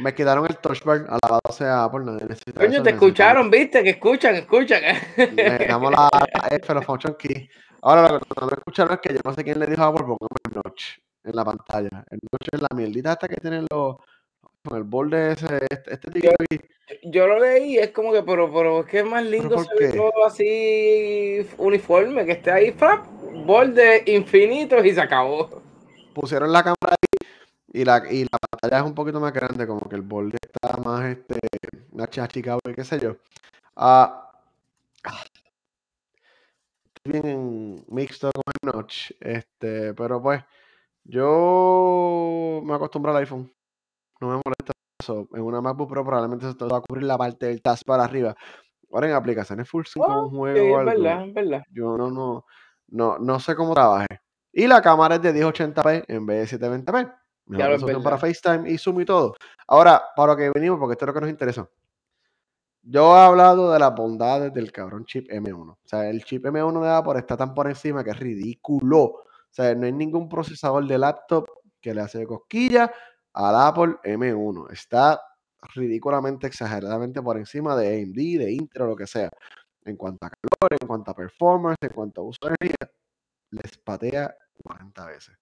me 0.00 0.14
quitaron 0.14 0.46
el 0.46 0.56
touch 0.58 0.82
bar, 0.84 1.06
alabado 1.08 1.52
sea 1.52 1.84
Apple, 1.84 2.04
necesita 2.04 2.60
Coño, 2.60 2.82
te 2.82 2.90
escucharon, 2.90 3.50
viste, 3.50 3.82
que 3.82 3.90
escuchan, 3.90 4.34
escuchan. 4.36 4.82
Me 5.16 5.66
damos 5.66 5.92
la, 5.92 6.08
la 6.12 6.56
F, 6.56 6.74
los 6.74 6.84
function 6.84 7.16
key. 7.18 7.48
Ahora 7.82 8.12
lo 8.12 8.20
que 8.20 8.26
no 8.40 8.48
escucharon 8.50 8.94
es 8.94 9.00
que 9.00 9.14
yo 9.14 9.20
no 9.24 9.32
sé 9.32 9.44
quién 9.44 9.58
le 9.58 9.66
dijo 9.66 9.82
a 9.82 9.86
Apple, 9.86 10.16
el 10.46 10.54
notch 10.54 10.98
en 11.24 11.36
la 11.36 11.44
pantalla. 11.44 12.04
El 12.10 12.20
notch 12.32 12.48
es 12.52 12.62
la 12.62 12.68
mierdita 12.74 13.12
hasta 13.12 13.28
que 13.28 13.36
tienen 13.36 13.66
los 13.70 13.96
con 14.64 14.76
el 14.76 14.84
borde 14.84 15.32
ese, 15.32 15.66
este, 15.70 15.94
este 15.94 16.20
yo, 16.20 16.30
yo, 17.04 17.26
lo 17.26 17.38
leí, 17.38 17.78
es 17.78 17.90
como 17.90 18.12
que, 18.12 18.22
pero, 18.22 18.52
pero 18.52 18.80
es 18.80 18.86
que 18.86 18.98
es 19.00 19.04
más 19.04 19.24
lindo 19.24 19.58
se 19.62 19.74
ve 19.78 19.92
todo 19.92 20.26
así 20.26 21.46
uniforme, 21.58 22.26
que 22.26 22.32
esté 22.32 22.50
ahí, 22.50 22.72
frap, 22.72 23.06
borde 23.46 24.02
infinito 24.06 24.82
y 24.84 24.92
se 24.92 25.00
acabó. 25.00 25.62
Pusieron 26.14 26.52
la 26.52 26.62
cámara 26.62 26.96
ahí 27.00 27.28
y 27.72 27.84
la, 27.84 28.02
y 28.10 28.24
la 28.24 28.38
pantalla 28.38 28.82
es 28.82 28.86
un 28.86 28.94
poquito 28.94 29.20
más 29.20 29.32
grande, 29.32 29.66
como 29.66 29.88
que 29.88 29.96
el 29.96 30.02
borde 30.02 30.38
está 30.42 30.76
más, 30.78 31.04
este, 31.04 31.38
más 31.92 32.10
chachicado 32.10 32.60
y 32.68 32.74
qué 32.74 32.84
sé 32.84 32.98
yo. 32.98 33.16
Ah, 33.76 34.27
bien 37.08 37.84
mixto 37.88 38.30
con 38.32 38.42
el 38.62 38.76
notch, 38.76 39.12
este, 39.20 39.94
pero 39.94 40.22
pues, 40.22 40.42
yo 41.04 42.60
me 42.64 42.74
acostumbro 42.74 43.10
al 43.12 43.18
iPhone 43.18 43.52
no 44.20 44.28
me 44.28 44.42
molesta 44.44 44.72
eso. 45.00 45.28
En 45.32 45.42
una 45.42 45.60
MacBook 45.60 45.88
Pro 45.88 46.04
probablemente 46.04 46.46
se 46.46 46.54
te 46.54 46.64
va 46.64 46.78
a 46.78 46.80
cubrir 46.80 47.04
la 47.04 47.18
parte 47.18 47.46
del 47.46 47.62
task 47.62 47.84
para 47.84 48.04
arriba. 48.04 48.34
Ahora 48.92 49.08
en 49.08 49.14
aplicaciones 49.14 49.68
full 49.68 49.84
screen 49.84 50.06
como 50.06 50.22
un 50.22 50.30
juego 50.30 50.74
o 50.74 50.78
algo, 50.78 50.90
verdad, 50.90 51.26
es 51.26 51.34
verdad. 51.34 51.62
yo 51.70 51.96
no, 51.96 52.10
no, 52.10 52.44
no, 52.88 53.18
no 53.18 53.40
sé 53.40 53.54
cómo 53.54 53.74
trabaje. 53.74 54.06
Y 54.52 54.66
la 54.66 54.80
cámara 54.80 55.16
es 55.16 55.22
de 55.22 55.34
1080p 55.34 56.04
en 56.08 56.26
vez 56.26 56.50
de 56.50 56.58
720p. 56.58 57.14
Mejor 57.46 57.68
resolución 57.68 58.02
para 58.02 58.18
FaceTime 58.18 58.70
y 58.70 58.78
Zoom 58.78 59.00
y 59.00 59.04
todo. 59.04 59.34
Ahora, 59.66 60.02
para 60.16 60.32
lo 60.32 60.36
que 60.36 60.50
venimos, 60.54 60.78
porque 60.78 60.92
esto 60.92 61.04
es 61.04 61.06
lo 61.08 61.14
que 61.14 61.20
nos 61.20 61.30
interesa. 61.30 61.68
Yo 62.90 63.14
he 63.14 63.20
hablado 63.20 63.70
de 63.70 63.78
las 63.78 63.94
bondades 63.94 64.50
del 64.54 64.72
cabrón 64.72 65.04
chip 65.04 65.28
M1. 65.28 65.72
O 65.72 65.78
sea, 65.84 66.08
el 66.08 66.24
chip 66.24 66.46
M1 66.46 66.80
de 66.82 66.88
Apple 66.88 67.18
está 67.18 67.36
tan 67.36 67.52
por 67.52 67.68
encima 67.68 68.02
que 68.02 68.10
es 68.10 68.18
ridículo. 68.18 69.02
O 69.02 69.24
sea, 69.50 69.74
no 69.74 69.84
hay 69.84 69.92
ningún 69.92 70.26
procesador 70.26 70.86
de 70.86 70.96
laptop 70.96 71.44
que 71.82 71.92
le 71.92 72.00
hace 72.00 72.26
cosquilla 72.26 72.90
al 73.34 73.56
Apple 73.56 73.96
M1. 74.04 74.72
Está 74.72 75.20
ridículamente, 75.74 76.46
exageradamente 76.46 77.20
por 77.20 77.36
encima 77.36 77.76
de 77.76 78.02
AMD, 78.02 78.14
de 78.14 78.52
Intel 78.52 78.82
o 78.82 78.86
lo 78.86 78.96
que 78.96 79.06
sea. 79.06 79.28
En 79.84 79.96
cuanto 79.96 80.24
a 80.24 80.30
calor, 80.30 80.78
en 80.80 80.88
cuanto 80.88 81.10
a 81.10 81.14
performance, 81.14 81.78
en 81.82 81.90
cuanto 81.90 82.22
a 82.22 82.24
uso 82.24 82.38
de 82.42 82.54
energía, 82.58 82.90
les 83.50 83.76
patea 83.78 84.34
40 84.62 85.06
veces. 85.06 85.36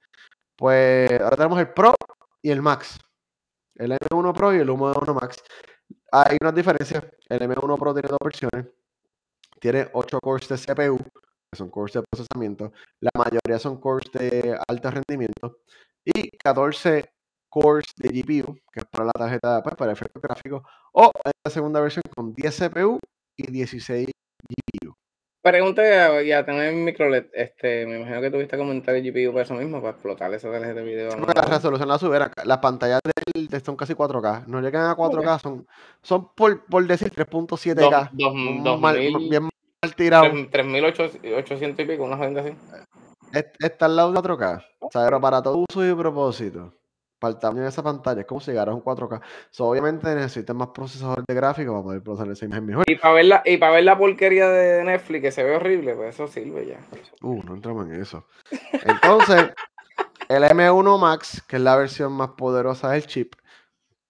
Pues 0.56 1.12
ahora 1.20 1.36
tenemos 1.36 1.60
el 1.60 1.72
Pro 1.72 1.94
y 2.42 2.50
el 2.50 2.60
Max. 2.60 2.98
El 3.76 3.92
M1 3.92 4.32
Pro 4.34 4.52
y 4.52 4.58
el 4.58 4.68
M1 4.68 5.14
Max. 5.14 5.36
Hay 6.12 6.36
unas 6.40 6.54
diferencias. 6.54 7.04
El 7.28 7.40
M1 7.40 7.78
Pro 7.78 7.92
tiene 7.94 8.08
dos 8.08 8.18
versiones. 8.22 8.66
Tiene 9.60 9.88
8 9.92 10.18
cores 10.20 10.48
de 10.48 10.56
CPU, 10.56 10.98
que 10.98 11.56
son 11.56 11.70
cores 11.70 11.94
de 11.94 12.02
procesamiento. 12.02 12.72
La 13.00 13.10
mayoría 13.16 13.58
son 13.58 13.80
cores 13.80 14.10
de 14.12 14.58
alto 14.68 14.90
rendimiento. 14.90 15.58
Y 16.04 16.30
14 16.38 17.10
cores 17.48 17.86
de 17.96 18.08
GPU, 18.10 18.54
que 18.72 18.80
es 18.80 18.86
para 18.90 19.06
la 19.06 19.12
tarjeta 19.12 19.62
pues, 19.62 19.76
para 19.76 19.92
efectos 19.92 20.22
gráficos, 20.22 20.62
o 20.92 21.10
en 21.24 21.32
la 21.44 21.50
segunda 21.50 21.80
versión 21.80 22.02
con 22.14 22.34
10 22.34 22.56
CPU 22.58 22.98
y 23.36 23.50
16 23.50 24.06
GPU. 24.06 24.75
Pregunta 25.46 26.22
ya 26.24 26.44
tener 26.44 26.74
micro 26.74 27.08
LED, 27.08 27.26
este, 27.32 27.86
me 27.86 27.98
imagino 27.98 28.20
que 28.20 28.32
tuviste 28.32 28.58
comentar 28.58 28.96
el 28.96 29.04
GPU 29.04 29.30
para 29.32 29.44
eso 29.44 29.54
mismo, 29.54 29.80
para 29.80 29.92
explotar 29.92 30.34
esa 30.34 30.50
tarjeta 30.50 30.74
de 30.74 30.82
video. 30.82 31.10
la 31.16 31.42
resolución 31.42 31.86
la 31.86 31.98
subieron, 31.98 32.32
las 32.44 32.58
pantallas 32.58 32.98
de, 33.04 33.60
son 33.60 33.76
casi 33.76 33.94
4K, 33.94 34.46
no 34.48 34.60
llegan 34.60 34.90
a 34.90 34.96
4K, 34.96 35.40
son, 35.40 35.64
son 36.02 36.34
por, 36.34 36.64
por 36.64 36.84
decir 36.84 37.12
3.7K. 37.12 38.10
bien 39.30 39.42
mal 39.44 39.94
tirado. 39.94 40.24
3.800 40.24 41.78
y 41.78 41.84
pico, 41.84 42.02
una 42.02 42.18
gente 42.18 42.40
así. 42.40 42.52
Está 43.60 43.86
al 43.86 43.94
lado 43.94 44.10
de 44.10 44.18
4K, 44.18 44.64
o 44.80 44.90
sea, 44.90 45.04
pero 45.04 45.20
para 45.20 45.40
todo 45.42 45.64
uso 45.70 45.86
y 45.86 45.94
propósito 45.94 46.72
para 47.26 47.34
el 47.34 47.40
tamaño 47.40 47.62
de 47.62 47.68
esa 47.68 47.82
pantalla. 47.82 48.20
Es 48.20 48.26
como 48.26 48.40
si 48.40 48.52
llegaras 48.52 48.72
a 48.72 48.76
un 48.76 48.84
4K. 48.84 49.20
obviamente 49.58 50.14
necesitas 50.14 50.54
más 50.54 50.68
procesador 50.68 51.24
de 51.26 51.34
gráfico 51.34 51.72
para 51.72 51.82
poder 51.82 52.02
procesar 52.02 52.32
esa 52.32 52.44
imagen 52.44 52.66
mejor. 52.66 52.84
Y 52.88 52.96
para 52.96 53.14
ver 53.14 53.24
la, 53.24 53.42
y 53.44 53.56
para 53.56 53.72
ver 53.72 53.84
la 53.84 53.98
porquería 53.98 54.48
de 54.48 54.84
Netflix 54.84 55.22
que 55.22 55.32
se 55.32 55.42
ve 55.42 55.56
horrible, 55.56 55.94
pues 55.94 56.14
eso 56.14 56.28
sirve 56.28 56.66
ya. 56.66 56.80
Uh, 57.22 57.42
no 57.42 57.54
entramos 57.54 57.86
en 57.86 58.00
eso. 58.00 58.26
Entonces, 58.72 59.50
el 60.28 60.42
M1 60.44 60.98
Max, 60.98 61.42
que 61.46 61.56
es 61.56 61.62
la 61.62 61.76
versión 61.76 62.12
más 62.12 62.30
poderosa 62.30 62.90
del 62.90 63.06
chip, 63.06 63.34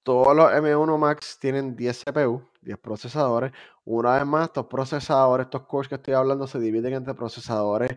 todos 0.03 0.37
los 0.37 0.51
M1 0.53 0.99
Max 0.99 1.39
tienen 1.41 1.75
10 1.75 2.05
CPU, 2.05 2.43
10 2.61 2.79
procesadores. 2.79 3.53
Una 3.85 4.17
vez 4.17 4.27
más, 4.27 4.49
estos 4.49 4.67
procesadores, 4.67 5.47
estos 5.47 5.63
cores 5.63 5.89
que 5.89 5.97
estoy 5.97 6.15
hablando, 6.15 6.47
se 6.47 6.59
dividen 6.59 6.95
entre 6.95 7.15
procesadores 7.15 7.97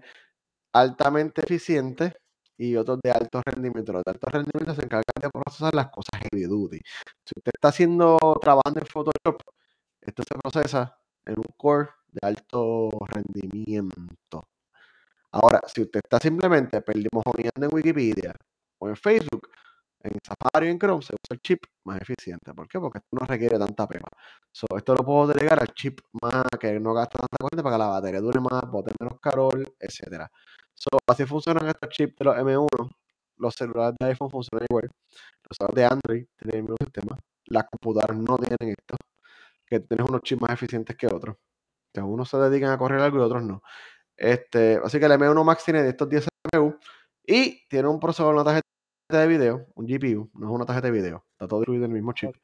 altamente 0.71 1.41
eficientes 1.41 2.13
y 2.59 2.75
otros 2.75 2.99
de 3.01 3.11
alto 3.11 3.41
rendimiento. 3.43 3.93
Los 3.93 4.03
de 4.03 4.11
alto 4.11 4.27
rendimiento 4.29 4.75
se 4.75 4.83
encargan 4.83 5.03
de 5.21 5.29
procesar 5.29 5.73
las 5.73 5.87
cosas 5.87 6.19
heavy 6.21 6.43
duty. 6.43 6.79
Si 7.25 7.33
usted 7.37 7.51
está 7.55 7.69
haciendo, 7.69 8.17
trabajando 8.41 8.81
en 8.81 8.85
Photoshop, 8.85 9.41
esto 10.01 10.23
se 10.27 10.35
procesa 10.37 10.97
en 11.25 11.35
un 11.37 11.45
core 11.55 11.89
de 12.11 12.27
alto 12.27 12.89
rendimiento. 13.07 14.49
Ahora, 15.31 15.61
si 15.73 15.81
usted 15.81 16.01
está 16.03 16.19
simplemente 16.19 16.81
perdimos 16.81 17.23
en 17.35 17.69
Wikipedia 17.71 18.33
o 18.79 18.89
en 18.89 18.95
Facebook, 18.97 19.47
en 20.01 20.13
Safari 20.23 20.67
o 20.67 20.71
en 20.71 20.79
Chrome 20.79 21.01
se 21.01 21.13
usa 21.13 21.31
el 21.31 21.39
chip 21.41 21.63
más 21.85 22.01
eficiente. 22.01 22.53
¿Por 22.53 22.67
qué? 22.67 22.79
Porque 22.79 22.99
esto 22.99 23.09
no 23.19 23.25
requiere 23.25 23.57
tanta 23.57 23.87
pega. 23.87 24.07
esto 24.51 24.95
lo 24.95 25.05
puedo 25.05 25.27
delegar 25.27 25.59
al 25.61 25.73
chip 25.73 25.99
más 26.21 26.43
que 26.59 26.79
no 26.79 26.93
gasta 26.93 27.19
tanta 27.19 27.37
corriente 27.39 27.63
para 27.63 27.75
que 27.75 27.79
la 27.79 27.87
batería 27.87 28.21
dure 28.21 28.39
más, 28.39 28.61
bote 28.69 28.91
menos 28.99 29.19
calor, 29.21 29.73
etc. 30.79 30.99
así 31.07 31.25
funcionan 31.25 31.67
estos 31.67 31.89
chips 31.89 32.15
de 32.17 32.25
los 32.25 32.35
M1. 32.35 32.89
Los 33.37 33.55
celulares 33.55 33.95
de 33.99 34.07
iPhone 34.07 34.29
funcionan 34.29 34.65
igual. 34.69 34.89
Los 35.49 35.57
celulares 35.57 35.75
de 35.75 35.85
Android 35.85 36.25
tienen 36.37 36.55
el 36.57 36.61
mismo 36.63 36.77
sistema. 36.83 37.17
Las 37.45 37.65
computadoras 37.69 38.17
no 38.17 38.37
tienen 38.37 38.75
esto. 38.77 38.95
Que 39.65 39.79
tienes 39.79 40.09
unos 40.09 40.21
chips 40.21 40.41
más 40.41 40.51
eficientes 40.51 40.95
que 40.97 41.07
otros. 41.07 41.35
Que 41.93 42.01
unos 42.01 42.29
se 42.29 42.37
dedican 42.37 42.71
a 42.71 42.77
correr 42.77 42.99
algo 43.01 43.17
y 43.17 43.21
otros 43.21 43.43
no. 43.43 43.61
Este, 44.17 44.79
así 44.83 44.99
que 44.99 45.05
el 45.05 45.13
M1 45.13 45.43
Max 45.45 45.63
tiene 45.63 45.81
de 45.81 45.89
estos 45.89 46.09
10 46.09 46.27
CPU 46.51 46.77
y 47.25 47.65
tiene 47.69 47.87
un 47.87 47.99
procesador, 47.99 48.35
una 48.35 48.43
tarjeta 48.43 48.67
de 49.09 49.27
video, 49.27 49.65
un 49.75 49.85
GPU, 49.85 50.29
no 50.33 50.47
es 50.47 50.53
una 50.53 50.65
tarjeta 50.65 50.87
de 50.87 50.93
video, 50.93 51.25
está 51.31 51.47
todo 51.47 51.59
distribuido 51.59 51.85
en 51.85 51.91
el 51.91 51.95
mismo 51.95 52.11
chip. 52.13 52.35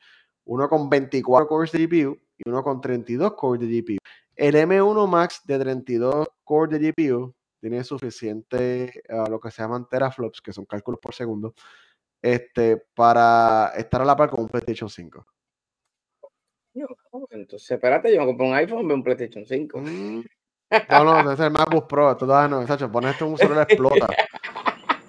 Uno 0.46 0.70
con 0.70 0.90
24 0.90 1.48
cores 1.48 1.72
de 1.72 1.86
GPU 1.86 2.18
y 2.38 2.50
uno 2.50 2.64
con 2.64 2.80
32 2.80 3.34
cores 3.34 3.68
de 3.68 3.82
GPU. 3.82 3.98
El 4.36 4.56
M1 4.56 5.08
Max 5.08 5.42
de 5.46 5.60
32 5.60 6.28
cores 6.44 6.80
de 6.80 6.92
GPU 6.92 7.34
tiene 7.70 7.84
suficiente, 7.84 9.02
a 9.10 9.28
lo 9.28 9.40
que 9.40 9.50
se 9.50 9.64
llaman 9.64 9.88
teraflops, 9.90 10.40
que 10.40 10.54
son 10.54 10.66
cálculos 10.66 11.00
por 11.00 11.16
segundo, 11.16 11.56
este, 12.22 12.78
para 12.94 13.72
estar 13.76 14.02
a 14.02 14.06
la 14.06 14.16
par 14.16 14.30
con 14.30 14.42
un 14.42 14.50
PlayStation 14.50 14.88
5. 14.88 15.26
Entonces, 17.32 17.72
espérate, 17.72 18.14
yo 18.14 18.20
me 18.20 18.28
compré 18.28 18.48
un 18.48 18.54
iPhone, 18.54 18.88
veo 18.88 18.98
un 18.98 19.04
PlayStation 19.04 19.46
5. 19.46 19.80
Mm, 19.80 20.24
no, 20.90 21.24
no, 21.24 21.32
es 21.32 21.40
el 21.40 21.50
MacBook 21.50 21.88
Pro, 21.88 22.16
todavía 22.16 22.56
no, 22.56 22.68
Sacho, 22.68 22.92
pones 22.92 23.14
esto 23.14 23.26
en 23.26 23.32
un 23.32 23.38
celular 23.38 23.68
explota. 23.70 24.08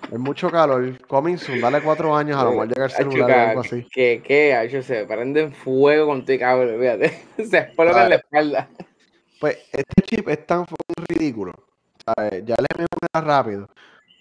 Es 0.06 0.20
mucho 0.20 0.48
calor. 0.48 1.04
Coming 1.08 1.36
soon, 1.36 1.60
dale 1.60 1.82
cuatro 1.82 2.14
años, 2.14 2.40
a 2.40 2.44
lo 2.44 2.50
mejor 2.50 2.68
llega 2.68 2.84
el 2.84 2.90
celular 2.92 3.28
o 3.28 3.48
algo 3.48 3.60
así. 3.62 3.84
¿Qué, 3.90 4.22
qué? 4.24 4.56
Hecho, 4.62 4.80
se 4.80 5.04
prenden 5.04 5.52
fuego 5.52 6.06
con 6.06 6.24
tu 6.24 6.38
cable, 6.38 6.78
fíjate. 6.78 7.24
Se 7.50 7.58
explota 7.58 8.04
en 8.04 8.10
la 8.10 8.14
espalda. 8.14 8.68
Pues 9.40 9.58
este 9.72 10.02
chip 10.02 10.28
es 10.28 10.46
tan 10.46 10.64
ridículo. 11.08 11.66
¿Sabes? 12.06 12.44
Ya 12.44 12.54
el 12.58 12.66
M1 12.66 12.86
era 13.12 13.24
rápido. 13.24 13.68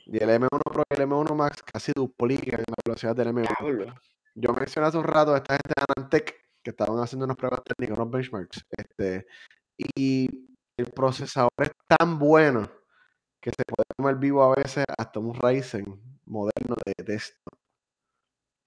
Y 0.05 0.21
el 0.21 0.29
M1 0.29 0.59
Pro 0.63 0.83
y 0.89 0.93
el 0.93 1.07
M1 1.07 1.35
Max 1.35 1.63
casi 1.63 1.91
duplican 1.95 2.63
la 2.67 2.75
velocidad 2.85 3.15
del 3.15 3.29
M1. 3.29 3.99
Yo 4.35 4.53
mencioné 4.53 4.87
hace 4.87 4.97
un 4.97 5.03
rato 5.03 5.33
a 5.33 5.37
esta 5.37 5.53
gente 5.53 5.73
de 5.75 5.85
Anantec 5.95 6.35
que 6.61 6.71
estaban 6.71 6.99
haciendo 6.99 7.25
unas 7.25 7.37
pruebas 7.37 7.61
técnicas, 7.63 7.97
unos 7.97 8.11
benchmarks. 8.11 8.65
Este, 8.77 9.27
y 9.77 10.47
el 10.77 10.87
procesador 10.87 11.51
es 11.59 11.71
tan 11.87 12.19
bueno 12.19 12.69
que 13.39 13.51
se 13.51 13.63
puede 13.65 13.85
comer 13.95 14.15
vivo 14.15 14.43
a 14.43 14.55
veces 14.55 14.85
hasta 14.97 15.19
un 15.19 15.33
Ryzen 15.33 15.85
moderno 16.25 16.75
de 16.85 17.03
texto. 17.03 17.51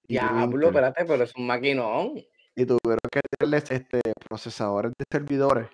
Diablo, 0.04 0.68
espérate, 0.68 1.04
pero 1.04 1.24
es 1.24 1.34
un 1.36 1.46
maquinón. 1.46 2.14
Y 2.54 2.64
tuvieron 2.64 3.00
que 3.12 3.20
tenerles 3.36 3.70
este, 3.70 4.00
procesadores 4.26 4.92
de 4.96 5.04
servidores 5.10 5.68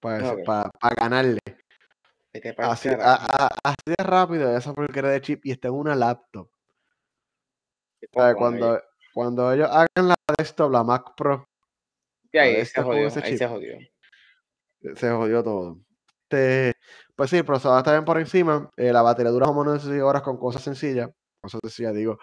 para, 0.00 0.36
para, 0.44 0.70
ganarle. 0.98 1.40
Así, 2.58 2.88
así, 2.88 3.82
de 3.86 4.04
rápido 4.04 4.56
esa 4.56 4.72
porquería 4.72 5.10
de 5.10 5.20
chip 5.20 5.46
y 5.46 5.52
está 5.52 5.68
en 5.68 5.74
una 5.74 5.94
laptop. 5.94 6.48
cuando, 8.10 8.80
cuando 9.12 9.52
ellos 9.52 9.68
hagan 9.70 10.08
la 10.08 10.14
desktop, 10.38 10.70
la 10.70 10.84
Mac 10.84 11.14
Pro, 11.16 11.48
ahí, 12.38 12.64
se 12.64 12.82
jodió, 12.82 13.08
ahí 13.22 13.36
se 13.36 13.46
jodió. 13.46 13.78
Se 14.94 15.10
jodió 15.10 15.42
todo. 15.42 15.78
Este, 16.28 16.74
pues 17.14 17.30
sí, 17.30 17.36
el 17.36 17.44
procesador 17.44 17.78
está 17.78 17.92
bien 17.92 18.04
por 18.04 18.18
encima. 18.18 18.70
Eh, 18.76 18.92
la 18.92 19.02
batería 19.02 19.30
dura 19.30 19.46
como 19.46 19.64
9 19.64 20.02
horas 20.02 20.22
con 20.22 20.36
cosas 20.38 20.62
sencillas. 20.62 21.10
Cosas 21.40 21.60
sencillas, 21.62 21.94
digo, 21.94 22.18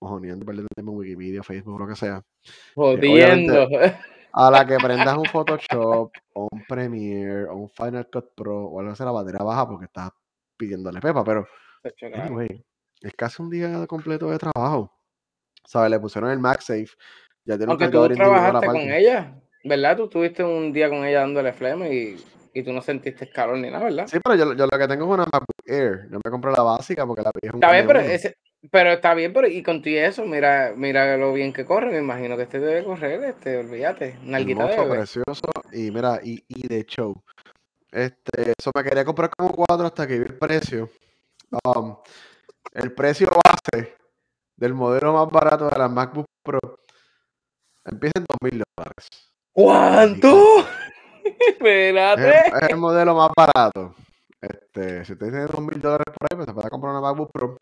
jodiendo, 0.00 0.44
perdiendo 0.44 0.68
tiempo 0.74 0.92
en 0.92 0.98
Wikipedia, 0.98 1.42
Facebook, 1.42 1.78
lo 1.78 1.86
que 1.86 1.96
sea. 1.96 2.16
Eh, 2.18 2.52
Jodiendo. 2.74 3.68
a 4.32 4.50
la 4.50 4.66
que 4.66 4.76
prendas 4.76 5.16
un 5.16 5.24
Photoshop 5.24 6.12
o 6.34 6.48
un 6.50 6.64
Premiere 6.66 7.44
o 7.44 7.56
un 7.56 7.68
Final 7.68 8.08
Cut 8.10 8.34
Pro 8.34 8.66
o 8.66 8.80
algo 8.80 8.92
así, 8.92 9.04
la 9.04 9.10
batería 9.10 9.44
baja 9.44 9.68
porque 9.68 9.86
estás 9.86 10.10
pidiéndole 10.56 11.00
pepa, 11.00 11.24
pero 11.24 11.46
anyway, 12.14 12.64
es 13.00 13.14
casi 13.14 13.42
un 13.42 13.50
día 13.50 13.86
completo 13.86 14.30
de 14.30 14.38
trabajo. 14.38 14.92
¿Sabes? 15.64 15.90
Le 15.90 16.00
pusieron 16.00 16.30
el 16.30 16.38
MagSafe. 16.38 16.88
Ya 17.44 17.56
tiene 17.56 17.72
Aunque 17.72 17.88
tú 17.88 18.08
trabajaste 18.08 18.66
con 18.66 18.76
ella, 18.76 19.34
¿verdad? 19.64 19.96
Tú 19.96 20.04
estuviste 20.04 20.42
un 20.42 20.72
día 20.72 20.88
con 20.88 21.04
ella 21.04 21.20
dándole 21.20 21.52
flema 21.52 21.88
y 21.88 22.16
y 22.58 22.62
tú 22.62 22.72
no 22.72 22.82
sentiste 22.82 23.28
calor 23.30 23.58
ni 23.58 23.70
nada, 23.70 23.84
¿verdad? 23.84 24.06
Sí, 24.06 24.18
pero 24.22 24.36
yo, 24.36 24.54
yo 24.54 24.66
lo 24.70 24.78
que 24.78 24.88
tengo 24.88 25.04
es 25.04 25.10
una 25.10 25.24
MacBook 25.24 25.62
Air. 25.66 26.08
Yo 26.10 26.18
me 26.24 26.30
compré 26.30 26.52
la 26.52 26.62
básica 26.62 27.06
porque 27.06 27.22
la 27.22 27.30
es 27.40 27.52
un 27.52 27.60
bien, 27.60 27.86
pero, 27.86 28.00
pero 28.70 28.90
está 28.92 29.14
bien, 29.14 29.32
pero 29.32 29.46
y 29.46 29.62
con 29.62 29.82
eso, 29.84 30.24
mira, 30.24 30.72
mira 30.76 31.16
lo 31.16 31.32
bien 31.32 31.52
que 31.52 31.64
corre. 31.64 31.90
Me 31.90 31.98
imagino 31.98 32.36
que 32.36 32.42
este 32.42 32.58
debe 32.58 32.84
correr, 32.84 33.22
este, 33.24 33.58
olvídate. 33.58 34.18
Nalguita 34.22 34.66
de 34.66 34.84
precioso 34.84 35.50
y 35.72 35.90
mira, 35.90 36.20
y, 36.22 36.42
y 36.48 36.66
de 36.66 36.84
show. 36.84 37.22
Este, 37.90 38.52
eso 38.58 38.70
me 38.74 38.84
quería 38.84 39.04
comprar 39.04 39.30
como 39.36 39.50
cuatro 39.50 39.86
hasta 39.86 40.06
que 40.06 40.18
vi 40.18 40.24
el 40.24 40.38
precio. 40.38 40.90
Um, 41.64 41.96
el 42.74 42.92
precio 42.92 43.28
base 43.28 43.96
del 44.56 44.74
modelo 44.74 45.14
más 45.14 45.30
barato 45.30 45.68
de 45.68 45.78
la 45.78 45.88
MacBook 45.88 46.26
Pro 46.42 46.60
empieza 47.84 48.18
en 48.18 48.24
dos 48.28 48.38
mil 48.42 48.62
dólares. 48.76 49.08
¿Cuánto? 49.52 50.66
Espérate. 51.48 52.28
Es, 52.28 52.70
el 52.70 52.76
modelo 52.76 53.14
más 53.14 53.30
barato. 53.36 53.94
Este, 54.40 55.04
si 55.04 55.12
usted 55.12 55.30
tiene 55.30 55.46
dos 55.46 55.60
mil 55.60 55.80
dólares 55.80 56.06
por 56.06 56.28
ahí, 56.30 56.36
pues 56.36 56.46
se 56.46 56.52
puede 56.52 56.70
comprar 56.70 56.92
una 56.92 57.00
MacBook 57.00 57.30
Pro. 57.32 57.56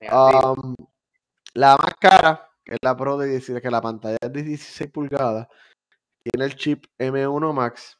Um, 0.00 0.74
la 1.54 1.76
más 1.76 1.94
cara, 2.00 2.48
que 2.64 2.74
es 2.74 2.78
la 2.82 2.96
Pro 2.96 3.18
de 3.18 3.28
16, 3.28 3.60
que 3.60 3.70
la 3.70 3.80
pantalla 3.80 4.16
es 4.20 4.32
de 4.32 4.42
16 4.42 4.90
pulgadas, 4.90 5.48
tiene 6.22 6.44
el 6.44 6.56
chip 6.56 6.84
M1 6.98 7.52
Max. 7.52 7.98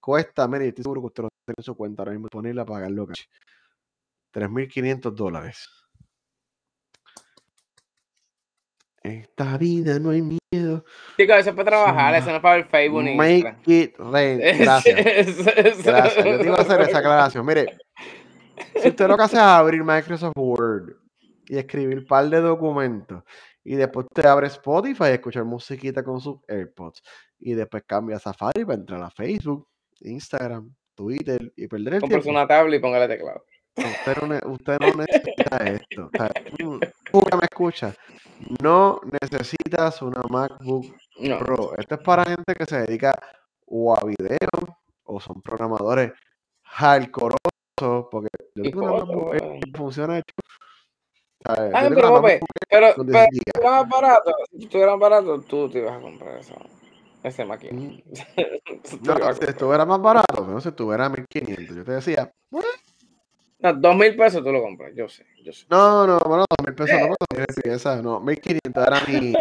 Cuesta, 0.00 0.46
mire, 0.46 0.68
estoy 0.68 0.84
seguro 0.84 1.00
que 1.02 1.06
usted 1.06 1.22
lo 1.24 1.28
tiene 1.44 1.54
en 1.58 1.64
su 1.64 1.76
cuenta 1.76 2.02
ahora 2.02 2.12
mismo 2.12 2.26
disponible 2.26 2.60
a 2.60 2.64
pagarlo. 2.64 3.08
3.500 4.34 5.10
dólares. 5.14 5.68
Esta 9.02 9.56
vida 9.56 9.98
no 9.98 10.10
hay 10.10 10.22
miedo. 10.22 10.84
Chicos, 11.16 11.36
eso 11.38 11.50
es 11.50 11.56
para 11.56 11.70
trabajar, 11.70 12.14
eso 12.14 12.30
no 12.30 12.36
es 12.36 12.42
para 12.42 12.56
el 12.56 12.64
Facebook 12.66 13.02
ni 13.02 13.16
Make 13.16 13.56
it 13.66 13.96
rain. 13.98 14.38
Gracias. 14.58 15.84
Gracias. 15.84 16.24
Yo 16.24 16.38
te 16.38 16.46
iba 16.46 16.56
a 16.56 16.60
hacer 16.60 16.80
esa 16.82 16.98
aclaración. 16.98 17.46
Mire, 17.46 17.78
si 18.80 18.88
usted 18.88 19.08
lo 19.08 19.16
que 19.16 19.22
hace 19.22 19.36
es 19.36 19.42
abrir 19.42 19.82
Microsoft 19.84 20.36
Word 20.36 20.96
y 21.46 21.58
escribir 21.58 21.98
un 21.98 22.06
par 22.06 22.28
de 22.28 22.40
documentos 22.40 23.22
y 23.64 23.76
después 23.76 24.06
te 24.12 24.26
abre 24.26 24.46
Spotify 24.46 25.04
y 25.04 25.12
escuchar 25.12 25.44
musiquita 25.44 26.02
con 26.02 26.20
sus 26.20 26.38
AirPods 26.48 27.02
y 27.38 27.54
después 27.54 27.84
cambia 27.86 28.18
Safari 28.18 28.64
para 28.64 28.78
entrar 28.78 29.02
a 29.02 29.10
Facebook, 29.10 29.68
Instagram, 30.00 30.74
Twitter 30.94 31.52
y 31.56 31.66
perder 31.68 31.94
el 31.94 32.02
tiempo. 32.02 32.30
una 32.30 32.46
tablet 32.46 32.78
y 32.78 32.82
póngale 32.82 33.08
teclado. 33.08 33.44
Usted 33.76 34.16
no, 34.22 34.52
usted 34.52 34.78
no 34.80 35.04
necesita 35.04 35.56
esto. 35.58 36.10
O 36.64 37.20
tú 37.22 37.26
que 37.26 37.36
me 37.36 37.44
escuchas, 37.44 37.96
no 38.62 39.00
necesitas 39.22 40.02
una 40.02 40.22
MacBook 40.28 40.86
Pro. 41.38 41.76
Esto 41.78 41.94
es 41.94 42.00
para 42.00 42.24
gente 42.24 42.54
que 42.54 42.66
se 42.66 42.80
dedica 42.80 43.14
o 43.66 43.94
a 43.94 44.00
video 44.04 44.78
o 45.04 45.20
son 45.20 45.40
programadores 45.40 46.12
hardcoreosos, 46.64 47.52
porque 48.10 48.28
yo 48.54 48.62
tengo 48.62 48.82
una 48.82 49.04
MacBook 49.04 49.32
que 49.32 49.60
funciona 49.76 50.18
hecho. 50.18 50.34
Ah, 51.44 51.88
pero, 51.88 52.22
pero, 52.68 52.94
si 52.94 53.38
estuviera 53.38 53.70
más 53.70 53.88
barato, 53.88 54.34
si 54.50 54.64
estuviera 54.64 54.90
más 54.92 55.00
barato, 55.00 55.40
tú 55.42 55.70
te 55.70 55.78
ibas 55.78 55.96
a 55.96 56.00
comprar 56.00 56.38
eso. 56.38 56.54
Ese 57.22 57.44
máquina. 57.44 57.80
Mm. 57.80 58.02
no, 59.02 59.34
si 59.34 59.44
estuviera 59.44 59.84
más 59.84 60.00
barato, 60.00 60.46
pero 60.46 60.60
si 60.60 60.68
estuviera 60.68 61.06
a 61.06 61.08
1500, 61.08 61.76
yo 61.76 61.84
te 61.84 61.92
decía, 61.92 62.32
no, 63.60 63.72
dos 63.74 63.96
mil 63.96 64.16
pesos 64.16 64.42
tú 64.42 64.52
lo 64.52 64.62
compras, 64.62 64.92
yo 64.94 65.08
sé, 65.08 65.26
yo 65.42 65.52
sé. 65.52 65.66
No, 65.68 66.06
no, 66.06 66.18
bueno, 66.20 66.44
dos 66.48 66.66
mil 66.66 66.74
pesos 66.74 67.00
no, 67.00 67.08
no, 68.02 68.02
no, 68.02 68.20
mil 68.20 68.40
quinientos 68.40 68.86
era 68.86 69.00
mi. 69.06 69.32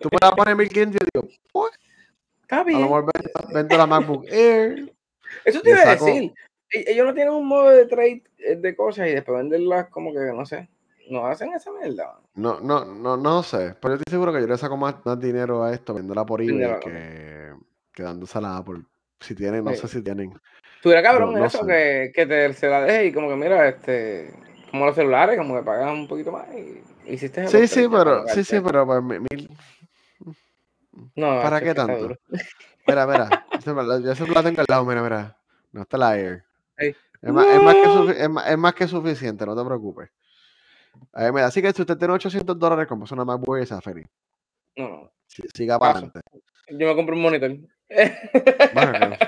Tú 0.00 0.08
me 0.10 0.18
la 0.20 0.34
pones 0.34 0.56
mil 0.56 0.68
quinientos 0.68 1.00
y 1.02 1.04
yo 1.04 1.22
digo, 1.22 1.34
pues. 1.52 1.72
Está 2.42 2.64
bien. 2.64 2.78
A 2.78 2.80
lo 2.80 2.86
mejor 2.86 3.12
vendo, 3.52 3.76
la 3.76 3.86
MacBook 3.86 4.24
Air. 4.28 4.92
Eso 5.44 5.60
te 5.60 5.70
iba 5.70 5.82
a 5.82 5.96
decir. 5.96 6.32
E, 6.72 6.84
ellos 6.92 7.06
no 7.06 7.14
tienen 7.14 7.34
un 7.34 7.46
modo 7.46 7.70
de 7.70 7.86
trade 7.86 8.22
eh, 8.38 8.56
de 8.56 8.76
cosas 8.76 9.08
y 9.08 9.12
después 9.12 9.38
venderlas 9.38 9.88
como 9.88 10.12
que, 10.12 10.20
no 10.34 10.44
sé, 10.46 10.68
no 11.10 11.26
hacen 11.26 11.52
esa 11.52 11.70
mierda. 11.72 12.18
No, 12.34 12.60
no, 12.60 12.84
no, 12.84 13.16
no 13.16 13.42
sé. 13.42 13.74
Pero 13.80 13.94
yo 13.94 13.98
estoy 14.00 14.10
seguro 14.12 14.32
que 14.32 14.40
yo 14.40 14.46
le 14.46 14.56
saco 14.56 14.76
más, 14.76 14.96
más 15.04 15.20
dinero 15.20 15.62
a 15.62 15.72
esto, 15.72 15.94
venderla 15.94 16.24
por 16.24 16.40
eBay 16.40 16.78
que, 16.80 17.52
que 17.92 18.02
dándosela 18.02 18.62
por. 18.64 18.80
Si 19.20 19.34
tienen, 19.34 19.64
no 19.64 19.72
sé 19.74 19.86
si 19.88 20.02
tienen. 20.02 20.32
Tuviera 20.82 21.02
cabrón 21.02 21.40
eso, 21.44 21.64
que, 21.64 22.10
que 22.12 22.26
te, 22.26 22.52
se 22.54 22.68
la 22.68 22.80
deje 22.82 23.06
y 23.06 23.12
como 23.12 23.28
que 23.28 23.36
mira, 23.36 23.68
este, 23.68 24.32
como 24.70 24.86
los 24.86 24.96
celulares, 24.96 25.38
como 25.38 25.54
que 25.54 25.62
pagas 25.62 25.92
un 25.92 26.08
poquito 26.08 26.32
más 26.32 26.46
y 26.54 26.82
hiciste 27.06 27.46
Sí, 27.46 27.68
sí, 27.68 27.86
para 27.86 28.04
pero, 28.04 28.22
no 28.22 28.28
sí, 28.28 28.42
sí, 28.42 28.56
pero 28.64 28.84
pues, 28.86 29.02
mi- 29.02 29.18
mil- 29.20 29.48
No, 31.14 31.40
¿para 31.42 31.60
qué 31.60 31.72
tanto? 31.74 32.16
Mira, 32.86 33.06
mira, 33.06 33.28
la- 33.84 34.00
yo 34.00 34.14
siempre 34.16 34.34
la 34.34 34.42
tengo 34.42 34.60
al 34.60 34.66
lado, 34.68 34.84
mira, 34.84 35.02
mira. 35.02 35.36
No 35.70 35.82
está 35.82 35.96
la 35.98 36.18
Air. 36.18 36.44
Es 36.86 37.32
más, 37.32 37.46
es, 37.46 37.62
más 37.62 37.74
que 37.74 37.86
No. 37.86 38.04
sufi- 38.04 38.16
es, 38.16 38.30
más, 38.30 38.48
es 38.50 38.58
más 38.58 38.74
que 38.74 38.88
suficiente, 38.88 39.46
no 39.46 39.56
te 39.56 39.64
preocupes. 39.64 40.10
A 41.12 41.22
ver, 41.22 41.32
mira, 41.32 41.46
así 41.46 41.62
que 41.62 41.72
si 41.72 41.82
usted 41.82 41.96
tiene 41.96 42.14
800 42.14 42.58
dólares, 42.58 42.86
como 42.86 43.04
una 43.10 43.24
MacBook 43.24 43.58
y 43.58 43.62
esa 43.62 43.80
feria, 43.80 44.06
No, 44.76 44.88
no. 44.88 45.12
si- 45.26 45.42
siga 45.54 45.78
para 45.78 45.92
adelante. 45.92 46.20
Yo 46.68 46.86
me 46.88 46.94
compro 46.96 47.14
un 47.16 47.22
monitor. 47.22 47.50
Bueno. 48.74 49.16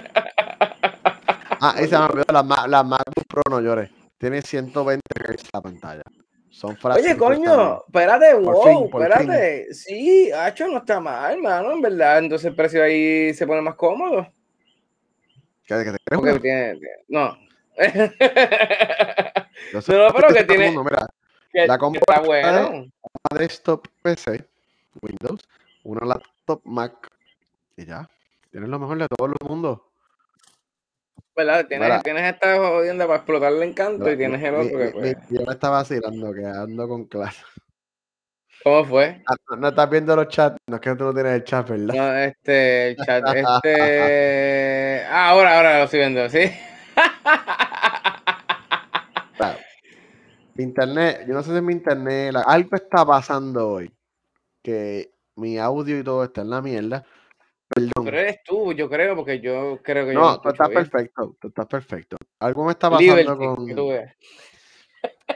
Ah, 1.61 1.77
y 1.83 1.87
se 1.87 1.97
me 1.97 2.05
olvidó, 2.05 2.25
la, 2.31 2.67
la 2.67 2.83
MacBook 2.85 3.27
Pro, 3.27 3.43
no 3.49 3.59
llores. 3.61 3.91
Tiene 4.19 4.43
120 4.43 5.01
Hz 5.15 5.49
la 5.55 5.63
pantalla. 5.63 6.03
Son 6.51 6.77
frases 6.77 7.03
Oye, 7.07 7.17
coño, 7.17 7.83
espérate, 7.87 8.35
Por 8.35 8.43
wow, 8.45 8.65
fin, 8.65 8.85
espérate. 8.85 9.73
Sí, 9.73 10.31
Hacho 10.31 10.69
no 10.69 10.79
está 10.79 11.01
mal, 11.01 11.41
mano, 11.41 11.73
en 11.73 11.81
verdad. 11.81 12.19
Entonces 12.19 12.47
el 12.51 12.55
precio 12.55 12.83
ahí 12.83 13.33
se 13.33 13.47
pone 13.47 13.63
más 13.63 13.77
cómodo. 13.77 14.27
¿Qué, 15.67 15.75
qué 15.85 15.93
te 15.93 15.99
crees? 16.05 16.43
Tiene, 16.43 16.81
no. 17.09 17.37
Yo 19.73 19.81
sé 19.81 19.93
No, 19.97 20.09
que 20.09 20.13
pero 20.15 20.29
que 20.35 20.45
tiene- 20.45 20.67
mundo, 20.71 20.85
Mira, 20.85 21.07
que, 21.53 21.67
La 21.67 21.75
que 21.75 21.79
compro 21.81 22.03
está 22.09 22.21
bueno. 22.21 22.69
una 22.71 23.39
desktop 23.41 23.87
PC, 24.03 24.45
Windows, 25.03 25.41
una 25.85 26.07
laptop 26.07 26.61
Mac 26.65 27.11
y 27.77 27.87
ya. 27.87 28.09
Tienes 28.51 28.69
lo 28.69 28.79
mejor 28.79 28.99
de 28.99 29.07
todo 29.09 29.27
el 29.29 29.35
mundo. 29.49 29.91
¿Verdad? 31.37 31.67
Tienes, 31.67 32.03
tienes 32.05 32.33
esta 32.33 32.57
jodienda 32.59 33.07
para 33.07 33.17
explotar 33.17 33.53
el 33.53 33.63
encanto 33.65 34.09
y 34.09 34.17
tienes 34.17 34.41
el 34.41 34.53
Mi- 34.53 34.67
otro 34.67 34.79
que 34.79 34.89
pues. 34.91 35.17
mi- 35.31 35.37
Yo 35.39 35.45
me 35.45 35.53
estaba 35.53 35.79
vacilando, 35.79 36.33
que 36.33 36.47
ando 36.47 36.87
con 36.89 37.05
clase. 37.07 37.43
¿Cómo 38.65 38.85
fue? 38.87 39.23
Ah, 39.27 39.35
no, 39.51 39.57
no 39.59 39.69
estás 39.69 39.91
viendo 39.91 40.17
los 40.17 40.27
chats, 40.29 40.57
no 40.67 40.77
es 40.77 40.81
que 40.81 40.95
tú 40.97 41.05
no 41.05 41.13
tienes 41.13 41.35
el 41.35 41.45
chat, 41.45 41.69
¿verdad? 41.69 41.95
No, 41.95 42.15
este, 42.17 42.89
el 42.89 42.97
chat, 42.97 43.23
este. 43.35 45.05
Ah, 45.11 45.29
ahora, 45.29 45.57
ahora 45.57 45.79
lo 45.81 45.85
estoy 45.85 45.99
viendo, 46.01 46.27
¿sí? 46.31 46.51
Claro. 49.37 49.59
Mi 50.55 50.65
internet, 50.65 51.25
yo 51.27 51.35
no 51.35 51.43
sé 51.43 51.51
si 51.51 51.57
es 51.57 51.63
mi 51.63 51.73
internet, 51.75 52.33
la- 52.33 52.41
algo 52.43 52.75
está 52.77 53.05
pasando 53.05 53.69
hoy, 53.69 53.93
que 54.63 55.11
mi 55.37 55.59
audio 55.59 55.99
y 55.99 56.05
todo 56.05 56.25
está 56.25 56.41
en 56.43 56.51
la 56.51 56.63
mierda. 56.63 57.05
Perdón. 57.69 58.05
Pero 58.05 58.19
eres 58.19 58.43
tú, 58.45 58.73
yo 58.73 58.89
creo, 58.89 59.17
porque 59.17 59.41
yo 59.41 59.81
creo 59.83 60.07
que 60.07 60.15
yo 60.15 60.21
No, 60.21 60.27
no 60.37 60.41
tú 60.41 60.49
estás 60.51 60.69
bien. 60.71 60.83
perfecto, 60.85 61.37
tú 61.41 61.49
estás 61.49 61.67
perfecto. 61.67 62.17
Algo 62.41 62.65
me 62.65 62.71
está 62.73 62.89
pasando 62.89 63.15
Liberty, 63.15 63.37
con. 63.37 63.67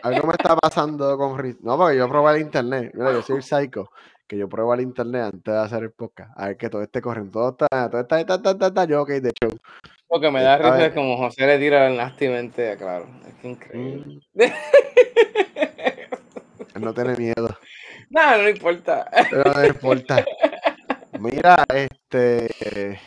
Algo 0.03 0.27
me 0.27 0.33
está 0.33 0.57
pasando 0.57 1.17
con, 1.17 1.39
Ri- 1.39 1.59
no, 1.61 1.77
porque 1.77 1.97
yo 1.97 2.09
probé 2.09 2.37
el 2.37 2.43
internet, 2.43 2.91
mira, 2.95 3.13
yo 3.13 3.23
soy 3.23 3.37
el 3.37 3.43
psycho, 3.43 3.91
que 4.27 4.37
yo 4.37 4.49
pruebo 4.49 4.75
el 4.75 4.81
internet 4.83 5.23
antes 5.33 5.55
de 5.55 5.59
hacer 5.59 5.83
el 5.83 5.93
podcast, 5.93 6.31
a 6.37 6.47
ver 6.49 6.57
que 6.57 6.69
todo 6.69 6.83
esté 6.83 7.01
corriendo, 7.01 7.33
todo 7.33 7.51
está, 7.51 7.91
todo 7.91 8.01
está, 8.01 8.21
está, 8.21 8.35
está, 8.51 8.67
está, 8.67 8.85
yo, 8.85 9.03
ok, 9.03 9.09
de 9.09 9.31
hecho, 9.31 9.49
Lo 10.11 10.21
que 10.21 10.31
me 10.31 10.43
da 10.43 10.55
A 10.55 10.59
risa 10.59 10.87
es 10.87 10.95
como 10.95 11.17
José 11.17 11.47
le 11.47 11.59
tira 11.59 11.89
nastymente, 11.91 12.77
claro. 12.77 13.07
Es 13.27 13.35
que 13.35 13.49
increíble. 13.49 14.21
mm, 14.35 14.43
no 16.81 16.95
tiene 16.95 17.17
miedo. 17.17 17.49
No, 18.11 18.39
no 18.39 18.49
importa. 18.49 19.11
Pero 19.31 19.53
no 19.53 19.67
importa. 19.67 20.25
Mira, 21.19 21.65
este. 21.75 22.99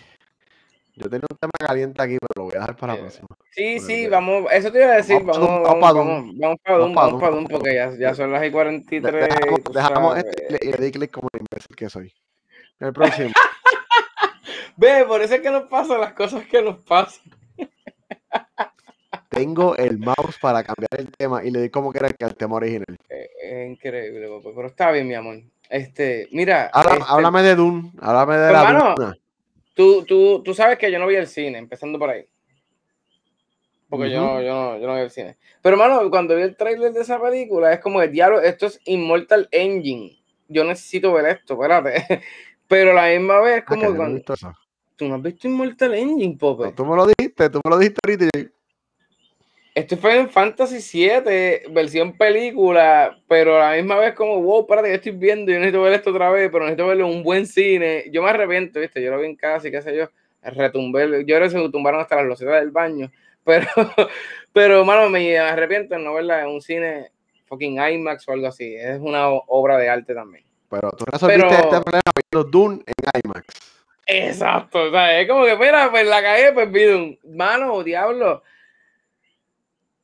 Yo 0.95 1.09
tenía 1.09 1.25
un 1.29 1.37
tema 1.37 1.51
caliente 1.57 2.01
aquí, 2.01 2.17
pero 2.19 2.29
lo 2.35 2.43
voy 2.45 2.53
a 2.55 2.59
dejar 2.59 2.75
para 2.75 2.93
la 2.93 2.99
Eh, 2.99 3.01
próxima. 3.03 3.27
Sí, 3.51 3.79
sí, 3.79 4.07
vamos, 4.07 4.45
eso 4.51 4.71
te 4.71 4.81
iba 4.83 4.91
a 4.93 4.95
decir, 4.97 5.21
vamos 5.23 5.37
vamos, 5.39 5.49
Doom, 5.49 5.63
vamos, 5.63 5.79
vamos 5.81 5.91
pa' 5.93 5.93
vamos, 5.93 6.35
vamos 6.37 6.57
para 6.63 6.77
Doom, 6.77 6.93
vamos 6.95 7.11
Doom, 7.11 7.19
para 7.21 7.35
Doom, 7.35 7.47
porque 7.47 7.75
ya, 7.75 7.91
ya 7.97 8.13
son 8.15 8.31
las 8.31 8.41
y 8.41 8.45
De- 8.45 8.51
43. 8.51 9.29
Dejamos, 9.29 9.63
dejamos 9.73 10.17
este 10.17 10.57
y 10.65 10.71
le- 10.71 10.77
di 10.85 10.91
clic 10.91 11.11
como 11.11 11.27
el 11.33 11.39
imbécil 11.41 11.75
que 11.75 11.89
soy. 11.89 12.13
El 12.79 12.93
próximo. 12.93 13.31
Ve, 14.77 15.05
por 15.07 15.21
eso 15.21 15.35
es 15.35 15.41
que 15.41 15.49
nos 15.51 15.63
pasan 15.63 16.01
las 16.01 16.13
cosas 16.13 16.45
que 16.45 16.61
nos 16.61 16.77
pasan. 16.83 17.23
Tengo 19.29 19.75
el 19.77 19.97
mouse 19.97 20.37
para 20.41 20.63
cambiar 20.63 20.89
el 20.97 21.09
tema 21.11 21.43
y 21.43 21.51
le 21.51 21.61
di 21.61 21.69
como 21.69 21.91
que 21.91 21.99
era 21.99 22.07
el 22.07 22.35
tema 22.35 22.55
original. 22.57 22.85
Eh, 23.09 23.29
Es 23.43 23.69
increíble, 23.69 24.27
pero 24.55 24.67
está 24.67 24.91
bien, 24.91 25.07
mi 25.07 25.13
amor. 25.13 25.37
Este, 25.69 26.27
mira, 26.31 26.69
Habla- 26.73 26.93
este, 26.95 27.05
Háblame 27.07 27.41
de 27.43 27.55
Dune, 27.55 27.91
háblame 28.01 28.37
de 28.37 28.51
la 28.51 28.63
mano, 28.63 28.93
Duna. 28.95 29.17
Tú, 29.73 30.03
tú, 30.05 30.41
tú 30.43 30.53
sabes 30.53 30.77
que 30.77 30.91
yo 30.91 30.99
no 30.99 31.07
vi 31.07 31.15
el 31.15 31.27
cine, 31.27 31.57
empezando 31.57 31.97
por 31.99 32.09
ahí. 32.09 32.25
Porque 33.89 34.09
yo, 34.09 34.41
yo, 34.41 34.53
no, 34.53 34.79
yo 34.79 34.87
no 34.87 34.95
vi 34.95 35.01
el 35.01 35.11
cine. 35.11 35.37
Pero, 35.61 35.75
mano, 35.75 36.09
cuando 36.09 36.35
vi 36.35 36.43
el 36.43 36.55
tráiler 36.55 36.93
de 36.93 37.01
esa 37.01 37.21
película, 37.21 37.73
es 37.73 37.79
como 37.81 38.01
el 38.01 38.11
diablo, 38.11 38.39
esto 38.41 38.67
es 38.67 38.79
Immortal 38.85 39.49
Engine. 39.51 40.17
Yo 40.47 40.63
necesito 40.63 41.11
ver 41.13 41.25
esto, 41.25 41.53
espérate. 41.55 42.23
Pero 42.67 42.93
la 42.93 43.07
misma 43.09 43.41
vez, 43.41 43.63
Ah, 43.63 43.65
como 43.65 43.83
no 43.83 43.93
he 43.93 43.95
cuando, 43.97 44.21
tú 44.95 45.07
no 45.09 45.15
has 45.15 45.21
visto 45.21 45.47
Immortal 45.47 45.93
Engine, 45.93 46.37
Pope. 46.37 46.63
No, 46.65 46.73
tú 46.73 46.85
me 46.85 46.95
lo 46.95 47.05
dijiste, 47.07 47.49
tú 47.49 47.59
me 47.65 47.69
lo 47.69 47.77
dijiste 47.77 47.99
ahorita. 48.05 48.25
y 48.39 48.60
Esto 49.73 49.95
fue 49.95 50.17
en 50.17 50.29
Fantasy 50.29 50.79
VII, 50.97 51.71
versión 51.73 52.17
película, 52.17 53.17
pero 53.29 53.55
a 53.61 53.69
la 53.71 53.77
misma 53.77 53.97
vez 53.97 54.13
como, 54.13 54.41
wow, 54.41 54.61
espérate, 54.61 54.89
yo 54.89 54.95
estoy 54.95 55.11
viendo, 55.13 55.49
yo 55.49 55.59
necesito 55.59 55.81
ver 55.81 55.93
esto 55.93 56.09
otra 56.09 56.29
vez, 56.29 56.49
pero 56.51 56.65
necesito 56.65 56.87
verlo 56.87 57.07
en 57.07 57.15
un 57.15 57.23
buen 57.23 57.47
cine. 57.47 58.03
Yo 58.11 58.21
me 58.21 58.29
arrepiento, 58.29 58.81
¿viste? 58.81 59.01
Yo 59.01 59.11
lo 59.11 59.19
vi 59.19 59.27
en 59.27 59.35
casa 59.37 59.69
y 59.69 59.71
qué 59.71 59.81
sé 59.81 59.95
yo, 59.95 60.09
retumbé, 60.41 61.03
yo 61.25 61.35
creo 61.37 61.41
que 61.43 61.49
se 61.51 61.69
tumbaron 61.69 62.01
hasta 62.01 62.17
las 62.17 62.25
losetas 62.25 62.59
del 62.59 62.71
baño, 62.71 63.09
pero, 63.45 63.65
pero, 64.51 64.83
mano, 64.83 65.09
me 65.09 65.39
arrepiento 65.39 65.95
de 65.95 66.01
no 66.01 66.15
verla 66.15 66.41
en 66.41 66.47
un 66.47 66.61
cine 66.61 67.09
fucking 67.45 67.79
IMAX 67.81 68.27
o 68.27 68.33
algo 68.33 68.47
así. 68.47 68.75
Es 68.75 68.99
una 68.99 69.29
obra 69.29 69.77
de 69.77 69.89
arte 69.89 70.13
también. 70.13 70.43
Pero 70.69 70.91
tú 70.91 71.05
resolviste 71.05 71.43
Pero- 71.47 71.53
este 71.53 71.81
problema 71.81 72.01
viendo 72.29 72.49
Dune 72.49 72.83
en 72.85 73.21
IMAX. 73.23 73.45
Exacto, 74.05 74.83
o 74.83 74.91
sea, 74.91 75.21
es 75.21 75.27
como 75.29 75.45
que, 75.45 75.55
mira, 75.55 75.89
pues 75.89 76.05
la 76.05 76.21
cagué, 76.21 76.51
pues 76.51 76.69
vi 76.69 76.85
un 76.87 77.19
mano, 77.33 77.81
diablo. 77.83 78.43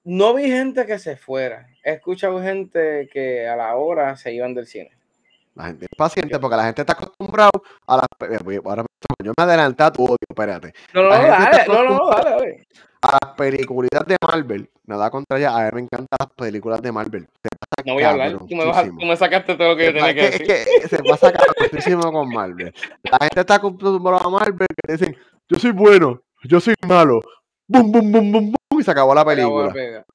No 0.09 0.33
vi 0.33 0.49
gente 0.49 0.85
que 0.85 0.99
se 0.99 1.17
fuera. 1.17 1.67
He 1.83 1.91
escuchado 1.91 2.41
gente 2.41 3.09
que 3.11 3.45
a 3.45 3.57
la 3.57 3.75
hora 3.75 4.15
se 4.15 4.31
iban 4.33 4.53
del 4.53 4.65
cine. 4.65 4.91
La 5.53 5.65
gente 5.65 5.83
es 5.83 5.97
paciente 5.97 6.39
porque 6.39 6.55
la 6.55 6.63
gente 6.63 6.81
está 6.83 6.93
acostumbrada 6.93 7.49
a 7.87 7.97
las. 7.97 8.05
Ahora 8.63 8.85
yo 9.21 9.33
me 9.37 9.43
adelanté 9.43 9.83
a 9.83 9.91
tu 9.91 10.05
odio, 10.05 10.15
espérate. 10.29 10.71
No, 10.93 11.03
no, 11.03 11.09
dale, 11.09 11.67
no, 11.67 11.83
no, 11.83 12.09
dale, 12.09 12.29
dale. 12.29 12.67
A 13.01 13.17
las 13.21 13.35
películas 13.35 13.91
de 14.07 14.15
Marvel. 14.25 14.69
Nada 14.85 15.09
contra 15.09 15.37
ella, 15.39 15.57
a 15.57 15.63
mí 15.65 15.69
me 15.73 15.81
encantan 15.81 16.17
las 16.19 16.29
películas 16.37 16.81
de 16.81 16.91
Marvel. 16.93 17.27
Se 17.43 17.49
pasa 17.49 17.83
No 17.85 17.93
voy 17.95 18.03
a 18.03 18.09
hablar. 18.11 18.37
Tú 18.37 18.55
me, 18.55 18.63
vas 18.65 18.77
a- 18.77 18.83
tú 18.85 18.93
me 19.05 19.17
sacaste 19.17 19.55
todo 19.55 19.67
lo 19.69 19.75
que 19.75 19.83
yo 19.83 19.89
Es 19.89 19.95
tenía 19.95 20.13
que 20.13 20.21
decir. 20.21 20.51
es 20.51 20.81
que 20.83 20.87
se 20.87 21.03
pasa 21.03 21.33
cabroncísimo 21.33 22.11
con 22.13 22.29
Marvel. 22.29 22.73
La 23.03 23.17
gente 23.19 23.41
está 23.41 23.55
acostumbrada 23.55 24.23
a 24.23 24.29
Marvel 24.29 24.67
que 24.85 24.93
dicen, 24.93 25.17
yo 25.49 25.59
soy 25.59 25.71
bueno, 25.71 26.21
yo 26.43 26.61
soy 26.61 26.75
malo. 26.87 27.19
Bum, 27.67 27.91
bum, 27.91 28.11
bum, 28.11 28.31
bum, 28.31 28.51
bum, 28.69 28.79
y 28.79 28.83
se 28.83 28.91
acabó 28.91 29.13
la 29.13 29.25
película. 29.25 29.71
pega. 29.73 30.05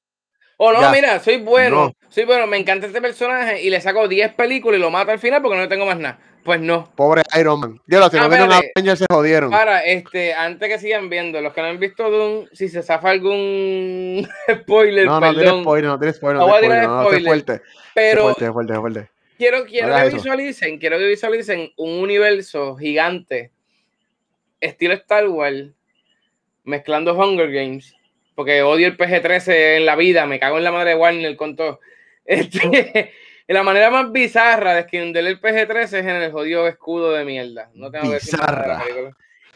O 0.57 0.71
no, 0.71 0.81
Ya. 0.81 0.91
mira, 0.91 1.19
soy 1.19 1.37
bueno, 1.37 1.85
No. 1.87 1.93
soy 2.09 2.25
bueno, 2.25 2.47
me 2.47 2.57
encanta 2.57 2.87
este 2.87 3.01
personaje 3.01 3.61
y 3.63 3.69
le 3.69 3.81
saco 3.81 4.07
10 4.07 4.33
películas 4.33 4.77
y 4.77 4.81
lo 4.81 4.91
mato 4.91 5.11
al 5.11 5.19
final 5.19 5.41
porque 5.41 5.57
no 5.57 5.67
tengo 5.67 5.85
más 5.85 5.97
nada. 5.97 6.19
Pues 6.43 6.59
no. 6.61 6.91
Pobre 6.95 7.21
Iron 7.39 7.59
Man. 7.59 7.81
Dios, 7.87 8.11
si 8.11 8.17
Ah, 8.17 8.21
no 8.23 8.29
vieron 8.29 8.49
espérate. 8.51 8.71
Avengers 8.75 8.99
se 8.99 9.05
jodieron. 9.09 9.49
Para, 9.49 9.79
este, 9.81 10.33
antes 10.33 10.69
que 10.69 10.77
sigan 10.79 11.09
viendo, 11.09 11.41
los 11.41 11.53
que 11.53 11.61
no 11.61 11.67
han 11.67 11.79
visto 11.79 12.09
Doom, 12.09 12.47
si 12.51 12.67
se 12.69 12.83
zafa 12.83 13.09
algún 13.11 14.27
spoiler, 14.63 15.05
No, 15.05 15.19
no 15.19 15.29
tiene 15.29 15.43
perdón. 15.43 15.61
spoiler, 15.63 15.89
no 15.89 15.99
tiene 15.99 16.13
spoiler, 16.13 16.37
No 16.41 16.47
no 16.47 16.53
tiene 16.59 16.67
tirar 16.75 16.83
spoiler, 16.83 16.89
no, 16.89 16.95
no, 16.97 17.03
spoiler, 17.03 17.27
fuerte. 17.27 17.61
pero 17.93 18.21
fuerte, 18.23 18.51
fuerte, 18.51 18.75
fuerte. 18.75 19.09
quiero, 19.37 19.65
quiero 19.65 19.95
que 19.95 20.07
eso. 20.07 20.17
visualicen, 20.17 20.77
quiero 20.79 20.97
que 20.97 21.07
visualicen 21.07 21.71
un 21.77 21.99
universo 21.99 22.75
gigante, 22.75 23.51
estilo 24.59 24.93
Star 24.95 25.27
Wars, 25.29 25.67
mezclando 26.63 27.13
Hunger 27.15 27.51
Games, 27.51 27.95
porque 28.35 28.61
odio 28.63 28.87
el 28.87 28.97
PG-13 28.97 29.77
en 29.77 29.85
la 29.85 29.95
vida, 29.95 30.25
me 30.25 30.39
cago 30.39 30.57
en 30.57 30.63
la 30.63 30.71
madre 30.71 30.91
de 30.91 30.95
Warner 30.95 31.35
con 31.35 31.55
todo. 31.55 31.79
Este, 32.25 33.11
la 33.47 33.63
manera 33.63 33.89
más 33.91 34.09
bizarra 34.11 34.73
de 34.75 34.79
esconder 34.81 35.25
el 35.27 35.41
PG-13 35.41 35.83
es 35.83 35.93
en 35.93 36.09
el 36.09 36.31
jodido 36.31 36.67
escudo 36.67 37.11
de 37.11 37.25
mierda. 37.25 37.69
No 37.73 37.91
tengo 37.91 38.05
que 38.07 38.13
decir 38.15 38.39
Bizarra. 38.39 38.79
película. 38.81 39.11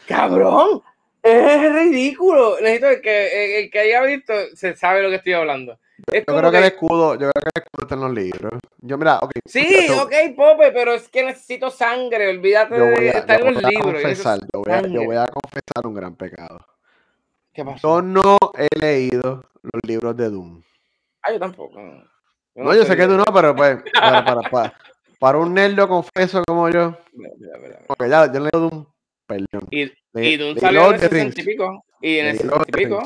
¡Cabrón! 0.06 0.82
Es 1.22 1.72
ridículo. 1.72 2.56
Necesito 2.60 2.88
el 2.90 3.00
que, 3.00 3.60
el 3.60 3.70
que 3.70 3.78
haya 3.78 4.02
visto 4.02 4.32
se 4.54 4.76
sabe 4.76 5.02
lo 5.02 5.08
que 5.08 5.16
estoy 5.16 5.32
hablando. 5.32 5.78
Es 6.12 6.24
Yo 6.28 6.36
creo 6.36 6.50
que 6.50 6.58
el 6.58 6.62
que- 6.64 6.68
escudo, 6.68 7.14
yo 7.14 7.30
creo 7.30 7.32
que 7.32 7.50
el 7.54 7.62
escudo 7.64 7.82
está 7.82 7.94
en 7.94 8.00
los 8.02 8.12
libros. 8.12 8.60
Yo, 8.82 8.98
mira, 8.98 9.18
ok. 9.18 9.32
Sí, 9.46 9.66
esto- 9.66 10.02
ok, 10.02 10.12
Pope, 10.36 10.70
pero 10.72 10.92
es 10.94 11.08
que 11.08 11.24
necesito 11.24 11.70
sangre. 11.70 12.28
Olvídate 12.28 12.76
Yo 12.76 12.84
de 12.84 13.08
estar 13.08 13.40
yo 13.40 13.46
en 13.48 13.54
los 13.54 13.62
libros. 13.64 13.92
confesar, 14.02 14.38
yo 14.52 14.60
voy 14.62 14.72
a, 14.72 14.76
yo 14.76 14.82
sangre. 14.82 15.06
voy 15.06 15.16
a 15.16 15.26
confesar 15.26 15.86
un 15.86 15.94
gran 15.94 16.14
pecado. 16.14 16.64
¿Qué 17.58 17.64
pasó? 17.64 17.88
Yo 18.00 18.02
no 18.02 18.38
he 18.56 18.68
leído 18.78 19.44
los 19.62 19.80
libros 19.84 20.16
de 20.16 20.30
Doom. 20.30 20.62
Ah, 21.22 21.32
yo 21.32 21.40
tampoco. 21.40 21.74
Yo 22.54 22.62
No, 22.62 22.72
yo 22.72 22.84
sé 22.84 22.96
que 22.96 23.04
tú 23.08 23.16
no, 23.16 23.24
pero 23.34 23.56
pues, 23.56 23.82
para, 23.92 24.24
para, 24.24 24.42
para, 24.48 24.74
para 25.18 25.38
un 25.38 25.52
nerdo 25.54 25.88
confeso 25.88 26.40
como 26.46 26.68
yo, 26.70 26.96
Mira, 27.14 27.30
mira, 27.36 27.58
mira. 27.60 27.80
porque 27.88 28.08
ya 28.08 28.32
yo 28.32 28.38
leo 28.38 28.50
Doom, 28.52 28.86
perdón. 29.26 29.68
Y, 29.72 29.86
Leí- 30.12 30.34
y 30.34 30.36
Dune 30.36 30.52
leí 30.54 30.60
salió 30.60 30.80
en 30.82 30.86
el 30.86 30.94
of 30.94 31.00
the 31.00 31.08
60 31.08 31.40
y 31.40 31.44
pico. 31.44 31.84
Y 32.00 32.18
en 32.18 32.26
el 32.26 32.36
leí 32.36 32.46
Lord 32.46 32.64
60 32.66 32.68
of 32.68 32.68
y 32.68 32.72
pico. 32.84 33.02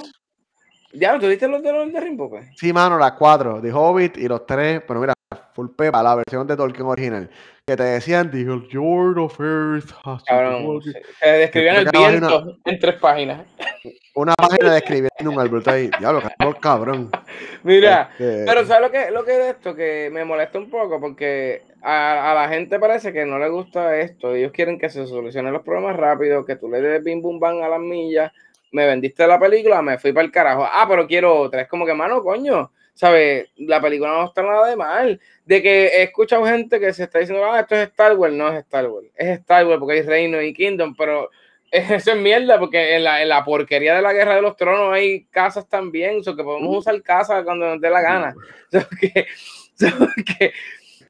Ya, 0.92 1.18
¿tú 1.18 1.26
viste 1.26 1.48
los 1.48 1.62
de 1.62 1.72
los 1.72 1.92
de 1.92 2.00
Rimbo, 2.00 2.28
pues? 2.28 2.46
Sí, 2.56 2.72
mano, 2.72 2.98
las 2.98 3.12
cuatro, 3.12 3.60
The 3.60 3.72
Hobbit 3.72 4.18
y 4.18 4.28
los 4.28 4.44
tres, 4.46 4.82
pero 4.86 5.00
mira, 5.00 5.14
full 5.54 5.68
pepa, 5.76 6.02
la 6.02 6.14
versión 6.16 6.46
de 6.46 6.56
Tolkien 6.56 6.86
original, 6.86 7.30
que 7.66 7.76
te 7.76 7.82
decían, 7.82 8.30
The 8.30 8.44
Lord 8.72 9.18
of 9.18 9.40
Earth 9.40 9.90
Cabrón, 10.26 10.66
walk-" 10.66 10.82
se- 10.84 11.02
se 11.20 11.28
describían 11.30 11.76
el 11.76 11.88
viento 11.90 12.58
en 12.64 12.78
tres 12.78 12.94
páginas. 12.96 13.40
Una 14.14 14.34
página 14.34 14.74
describiendo 14.74 15.30
un 15.30 15.40
árbol, 15.40 15.62
ahí, 15.66 15.90
diablo, 15.98 16.20
cabrón, 16.20 16.56
cabrón. 16.60 17.10
Mira, 17.62 18.10
Este, 18.18 18.44
pero 18.46 18.66
¿sabes 18.66 18.82
lo 18.82 18.90
que, 18.92 19.10
lo 19.10 19.24
que 19.24 19.32
es 19.32 19.46
esto? 19.54 19.74
Que 19.74 20.10
me 20.12 20.24
molesta 20.26 20.58
un 20.58 20.68
poco 20.68 21.00
porque 21.00 21.62
a, 21.80 22.30
a 22.30 22.34
la 22.34 22.48
gente 22.50 22.78
parece 22.78 23.14
que 23.14 23.24
no 23.24 23.38
le 23.38 23.48
gusta 23.48 23.96
esto. 23.96 24.34
Ellos 24.34 24.52
quieren 24.52 24.78
que 24.78 24.90
se 24.90 25.06
solucionen 25.06 25.54
los 25.54 25.62
problemas 25.62 25.96
rápido, 25.96 26.44
que 26.44 26.56
tú 26.56 26.68
le 26.68 26.82
des 26.82 27.02
bim 27.02 27.22
bum 27.22 27.40
bam 27.40 27.62
a 27.62 27.68
las 27.68 27.80
millas. 27.80 28.30
Me 28.72 28.86
vendiste 28.86 29.26
la 29.26 29.38
película, 29.38 29.82
me 29.82 29.98
fui 29.98 30.12
para 30.12 30.24
el 30.24 30.32
carajo. 30.32 30.64
Ah, 30.64 30.86
pero 30.88 31.06
quiero 31.06 31.34
otra. 31.34 31.62
Es 31.62 31.68
como 31.68 31.86
que, 31.86 31.94
mano, 31.94 32.22
coño, 32.22 32.72
¿sabes? 32.94 33.48
La 33.56 33.80
película 33.80 34.10
no 34.10 34.24
está 34.26 34.42
nada 34.42 34.68
de 34.68 34.76
mal. 34.76 35.20
De 35.44 35.62
que 35.62 35.86
he 35.86 36.02
escuchado 36.02 36.44
gente 36.44 36.80
que 36.80 36.92
se 36.92 37.04
está 37.04 37.18
diciendo, 37.18 37.44
ah, 37.44 37.60
esto 37.60 37.74
es 37.76 37.88
Star 37.88 38.16
Wars. 38.16 38.34
No 38.34 38.48
es 38.48 38.58
Star 38.60 38.88
Wars. 38.88 39.08
Es 39.14 39.40
Star 39.40 39.66
Wars 39.66 39.78
porque 39.78 39.94
hay 39.94 40.02
Reino 40.02 40.42
y 40.42 40.52
Kingdom, 40.52 40.94
pero 40.96 41.30
eso 41.70 42.12
es 42.12 42.16
mierda 42.16 42.58
porque 42.58 42.96
en 42.96 43.04
la, 43.04 43.22
en 43.22 43.28
la 43.28 43.44
porquería 43.44 43.96
de 43.96 44.02
la 44.02 44.12
Guerra 44.12 44.36
de 44.36 44.42
los 44.42 44.56
Tronos 44.56 44.92
hay 44.92 45.24
casas 45.24 45.68
también, 45.68 46.20
o 46.20 46.36
que 46.36 46.44
podemos 46.44 46.76
usar 46.76 47.00
casas 47.02 47.44
cuando 47.44 47.66
nos 47.66 47.80
dé 47.80 47.90
la 47.90 48.00
gana. 48.00 48.34
So 48.70 48.80
que, 48.98 49.26
so 49.74 49.86
que 50.24 50.52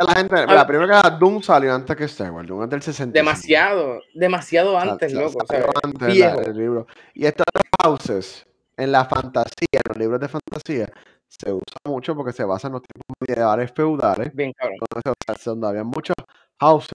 la 0.04 0.14
gente, 0.14 0.46
la 0.46 0.66
primera 0.66 1.02
que 1.02 1.10
Doom 1.18 1.42
salió 1.42 1.74
antes 1.74 1.96
que 1.96 2.04
Star 2.04 2.30
Wars, 2.30 2.46
Doom 2.48 2.64
es 2.64 2.70
del 2.70 2.82
65. 2.82 3.12
demasiado, 3.12 4.00
demasiado 4.14 4.78
antes, 4.78 5.12
loco. 5.12 5.44
salió 5.46 5.66
antes 5.82 6.00
la- 6.00 6.14
Viejo. 6.34 6.40
el 6.40 6.56
libro. 6.56 6.86
Y 7.14 7.26
estos 7.26 7.44
houses, 7.82 8.46
en 8.76 8.92
la 8.92 9.04
fantasía, 9.04 9.66
en 9.72 9.82
los 9.88 9.96
libros 9.98 10.20
de 10.20 10.28
fantasía, 10.28 10.92
se 11.28 11.50
usa 11.52 11.76
mucho 11.86 12.14
porque 12.14 12.32
se 12.32 12.44
basa 12.44 12.66
en 12.68 12.74
los 12.74 12.82
tiempos 12.82 13.16
medievales 13.26 13.72
feudales, 13.74 14.34
Bien 14.34 14.52
cabrón. 14.52 14.76
se- 15.04 15.10
o 15.10 15.14
sea, 15.36 15.52
donde 15.52 15.66
había 15.68 15.84
muchos 15.84 16.14
houses. 16.60 16.92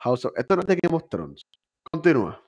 House 0.00 0.24
of- 0.26 0.32
esto 0.36 0.54
no 0.56 0.60
es 0.62 0.66
de 0.68 0.78
Game 0.82 0.94
of 0.96 1.08
Thrones. 1.08 1.42
Continúa. 1.90 2.40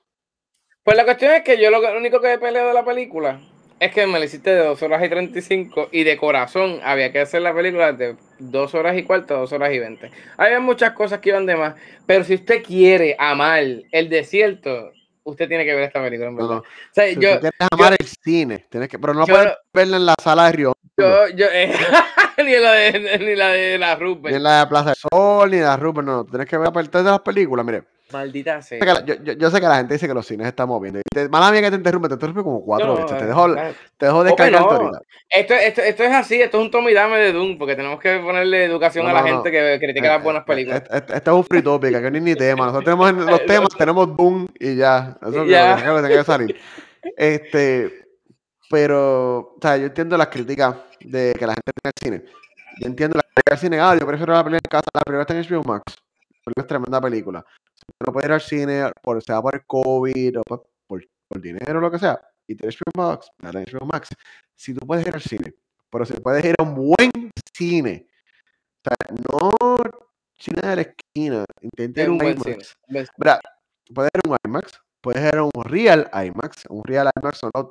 Pues 0.83 0.95
la 0.97 1.03
cuestión 1.03 1.31
es 1.33 1.43
que 1.43 1.61
yo 1.61 1.69
lo, 1.69 1.79
lo 1.81 1.97
único 1.97 2.19
que 2.21 2.37
peleo 2.37 2.67
de 2.67 2.73
la 2.73 2.83
película 2.85 3.39
es 3.81 3.91
que 3.91 4.05
me 4.05 4.19
la 4.19 4.25
hiciste 4.25 4.51
de 4.51 4.63
2 4.63 4.81
horas 4.83 5.03
y 5.03 5.09
35 5.09 5.89
y 5.91 6.03
de 6.03 6.15
corazón 6.17 6.79
había 6.83 7.11
que 7.11 7.19
hacer 7.19 7.41
la 7.41 7.53
película 7.53 7.91
de 7.93 8.15
2 8.39 8.75
horas 8.75 8.95
y 8.97 9.03
cuarto, 9.03 9.37
2 9.37 9.51
horas 9.53 9.73
y 9.73 9.79
20. 9.79 10.11
Había 10.37 10.59
muchas 10.59 10.91
cosas 10.91 11.19
que 11.19 11.29
iban 11.29 11.45
de 11.47 11.55
más, 11.55 11.75
pero 12.05 12.23
si 12.23 12.35
usted 12.35 12.61
quiere 12.63 13.15
amar 13.17 13.63
el 13.91 14.09
desierto, 14.09 14.91
usted 15.23 15.47
tiene 15.47 15.65
que 15.65 15.73
ver 15.73 15.83
esta 15.85 16.01
película, 16.01 16.29
en 16.29 16.35
No, 16.35 16.41
verdad. 16.47 16.55
no. 16.55 16.61
O 16.61 16.93
sea, 16.93 17.07
Si 17.07 17.19
yo, 17.19 17.29
amar 17.71 17.95
el 17.99 18.07
cine, 18.07 18.65
tienes 18.69 18.87
que, 18.87 18.99
pero 18.99 19.13
no 19.15 19.25
yo 19.25 19.33
puedes 19.33 19.47
no- 19.47 19.53
verla 19.73 19.97
en 19.97 20.05
la 20.05 20.15
sala 20.21 20.45
de 20.45 20.51
Río, 20.51 20.73
yo, 20.97 21.27
yo, 21.29 21.47
eh, 21.51 21.73
ni 22.37 22.55
la 22.57 22.71
de, 22.73 23.19
ni 23.19 23.35
la 23.35 23.47
de 23.49 23.77
la 23.79 23.95
Rupert. 23.95 24.31
ni 24.31 24.37
en 24.37 24.43
la 24.43 24.59
de 24.59 24.67
Plaza 24.67 24.85
del 24.89 24.95
Sol, 24.95 25.49
ni 25.51 25.57
la 25.59 25.75
Rupert, 25.77 26.05
no, 26.05 26.17
no, 26.17 26.25
tienes 26.25 26.47
que 26.47 26.57
ver 26.57 26.67
a 26.67 26.71
partir 26.71 27.01
de 27.01 27.09
las 27.09 27.21
películas, 27.21 27.65
mire. 27.65 27.83
Maldita 28.11 28.61
sea. 28.61 28.79
Yo 28.79 28.85
sé 28.95 29.05
que 29.05 29.13
la- 29.23 29.33
Yo, 29.35 29.51
sé 29.51 29.59
que 29.61 29.67
la 29.67 29.75
gente 29.77 29.93
dice 29.93 30.07
que 30.07 30.13
los 30.13 30.25
cines 30.25 30.47
están 30.47 30.67
moviendo. 30.67 30.99
Te, 31.13 31.29
mala 31.29 31.51
mía 31.51 31.61
que 31.61 31.69
te 31.71 31.77
interrumpe, 31.77 32.07
te 32.07 32.13
interrumpe 32.15 32.43
como 32.43 32.63
cuatro 32.63 32.87
No, 32.87 32.95
veces. 32.95 33.17
Te 33.17 33.23
eh, 33.23 33.27
dejo, 33.27 33.55
te 33.97 34.05
dejo 34.05 34.23
descargarte 34.23 34.67
no. 34.69 34.75
ahorita. 34.75 35.01
Esto, 35.29 35.53
esto, 35.53 35.81
esto 35.81 36.03
es 36.03 36.11
así, 36.11 36.41
esto 36.41 36.57
es 36.59 36.63
un 36.65 36.71
tome 36.71 36.91
y 36.91 36.93
dame 36.93 37.17
de 37.17 37.31
Doom, 37.33 37.57
porque 37.57 37.75
tenemos 37.75 37.99
que 37.99 38.17
ponerle 38.19 38.65
educación 38.65 39.05
No, 39.05 39.11
a 39.11 39.13
la 39.13 39.23
gente 39.23 39.51
que 39.51 39.77
critica 39.79 40.07
las 40.09 40.23
buenas 40.23 40.41
Eh, 40.43 40.45
películas. 40.47 40.81
eh, 40.81 40.87
eh, 40.91 41.03
Este 41.15 41.29
es 41.29 41.35
un 41.35 41.43
free 41.43 41.61
topic, 41.61 41.91
que 41.91 42.11
no 42.11 42.17
es 42.17 42.23
ni 42.23 42.35
tema. 42.35 42.65
Nosotros 42.67 42.85
tenemos 42.85 43.09
en 43.09 43.25
los 43.31 43.45
temas, 43.45 43.69
tenemos 43.77 44.17
Doom 44.17 44.47
y 44.59 44.75
ya. 44.75 45.17
Eso 45.21 45.29
es 45.29 45.35
lo 45.35 45.43
que- 45.45 45.49
Ya. 45.51 45.91
lo 45.93 46.07
que 46.07 46.23
salir. 46.23 46.55
Este, 47.17 48.05
pero, 48.69 49.37
o 49.39 49.57
sea, 49.61 49.77
yo 49.77 49.85
entiendo 49.87 50.17
las 50.17 50.27
críticas 50.27 50.75
de 50.99 51.33
que 51.37 51.45
la 51.45 51.53
gente 51.53 51.71
tenga 51.81 51.93
el 51.95 52.01
cine. 52.21 52.31
Yo 52.79 52.87
entiendo 52.87 53.15
la 53.17 53.23
crítica 53.23 53.51
del 53.51 53.59
cine. 53.59 53.79
Ah, 53.79 53.95
yo 53.99 54.05
prefiero 54.07 54.33
la 54.33 54.43
película 54.43 54.61
en 54.63 54.69
casa. 54.69 54.87
La 54.93 55.01
primera 55.01 55.21
está 55.23 55.33
en 55.37 55.43
HBO 55.43 55.63
Max. 55.63 55.83
Es 56.55 56.67
tremenda 56.67 56.99
película. 57.01 57.45
No 58.05 58.13
puede 58.13 58.27
ir 58.27 58.31
al 58.33 58.41
cine, 58.41 58.91
por, 59.01 59.21
sea 59.23 59.41
por 59.41 59.55
el 59.55 59.65
COVID 59.65 60.39
o 60.39 60.43
por, 60.43 60.67
por, 60.87 61.03
por 61.27 61.41
dinero 61.41 61.79
o 61.79 61.81
lo 61.81 61.91
que 61.91 61.99
sea, 61.99 62.19
y 62.47 62.55
tiene 62.55 62.73
HBO 62.75 62.91
Max, 63.09 63.29
dale 63.39 63.63
HBO 63.65 63.85
Max. 63.85 64.09
Si 64.55 64.73
tú 64.73 64.85
puedes 64.85 65.05
ir 65.07 65.13
al 65.13 65.21
cine, 65.21 65.53
pero 65.89 66.05
si 66.05 66.13
puedes 66.13 66.43
ir 66.45 66.55
a 66.59 66.63
un 66.63 66.75
buen 66.75 67.11
cine, 67.53 68.07
o 68.83 68.89
sea, 68.89 69.15
no 69.31 69.77
cine 70.37 70.61
de 70.69 70.75
la 70.75 70.81
esquina, 70.81 71.45
intenta 71.61 72.01
ir 72.01 72.07
a 72.07 72.11
un 72.11 72.17
IMAX. 72.47 72.75
Mira, 73.17 73.39
puedes 73.93 74.11
ir 74.15 74.21
a 74.25 74.29
un 74.29 74.37
IMAX, 74.47 74.81
puedes 75.01 75.33
ir 75.33 75.37
a 75.37 75.43
un 75.43 75.51
Real 75.63 76.09
IMAX. 76.13 76.65
Un 76.69 76.83
Real 76.83 77.09
IMAX 77.19 77.37
son 77.37 77.51
los 77.53 77.67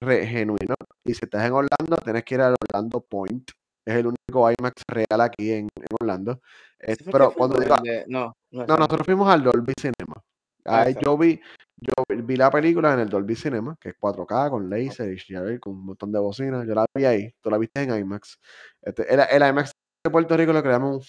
re- 0.00 0.26
genuinos. 0.26 0.76
Y 1.04 1.14
si 1.14 1.24
estás 1.24 1.44
en 1.44 1.52
Orlando, 1.52 1.96
tienes 2.02 2.24
que 2.24 2.34
ir 2.34 2.40
al 2.40 2.56
Orlando 2.60 3.00
Point. 3.00 3.50
Es 3.86 3.94
el 3.94 4.06
único 4.06 4.50
IMAX 4.50 4.82
real 4.88 5.20
aquí 5.20 5.52
en, 5.52 5.68
en 5.76 5.86
Orlando. 6.00 6.40
Eh, 6.80 6.92
¿Ese 6.92 7.04
fue 7.04 7.12
pero 7.12 7.30
cuando 7.30 7.58
digo, 7.60 7.76
de- 7.82 8.04
No, 8.08 8.34
no, 8.50 8.66
nosotros 8.66 9.06
fuimos 9.06 9.28
al 9.32 9.44
Dolby 9.44 9.72
Cinema. 9.80 10.20
Ah, 10.64 10.82
Ahí 10.82 10.96
yo 11.00 11.16
vi, 11.16 11.40
yo 11.80 11.92
vi 12.24 12.36
la 12.36 12.50
película 12.50 12.92
en 12.92 12.98
el 12.98 13.08
Dolby 13.08 13.36
Cinema, 13.36 13.76
que 13.80 13.90
es 13.90 13.94
4K, 14.00 14.50
con 14.50 14.68
laser, 14.68 15.08
HDR, 15.16 15.60
con 15.60 15.74
un 15.74 15.86
montón 15.86 16.10
de 16.10 16.18
bocinas. 16.18 16.66
Yo 16.66 16.74
la 16.74 16.84
vi 16.92 17.04
ahí, 17.04 17.32
tú 17.40 17.50
la 17.50 17.58
viste 17.58 17.82
en 17.82 17.96
IMAX. 17.96 18.38
Este, 18.82 19.14
el, 19.14 19.20
el 19.20 19.48
IMAX 19.48 19.70
de 20.04 20.10
Puerto 20.10 20.36
Rico 20.36 20.52
lo 20.52 20.60
llaman 20.62 20.94
un, 20.94 21.00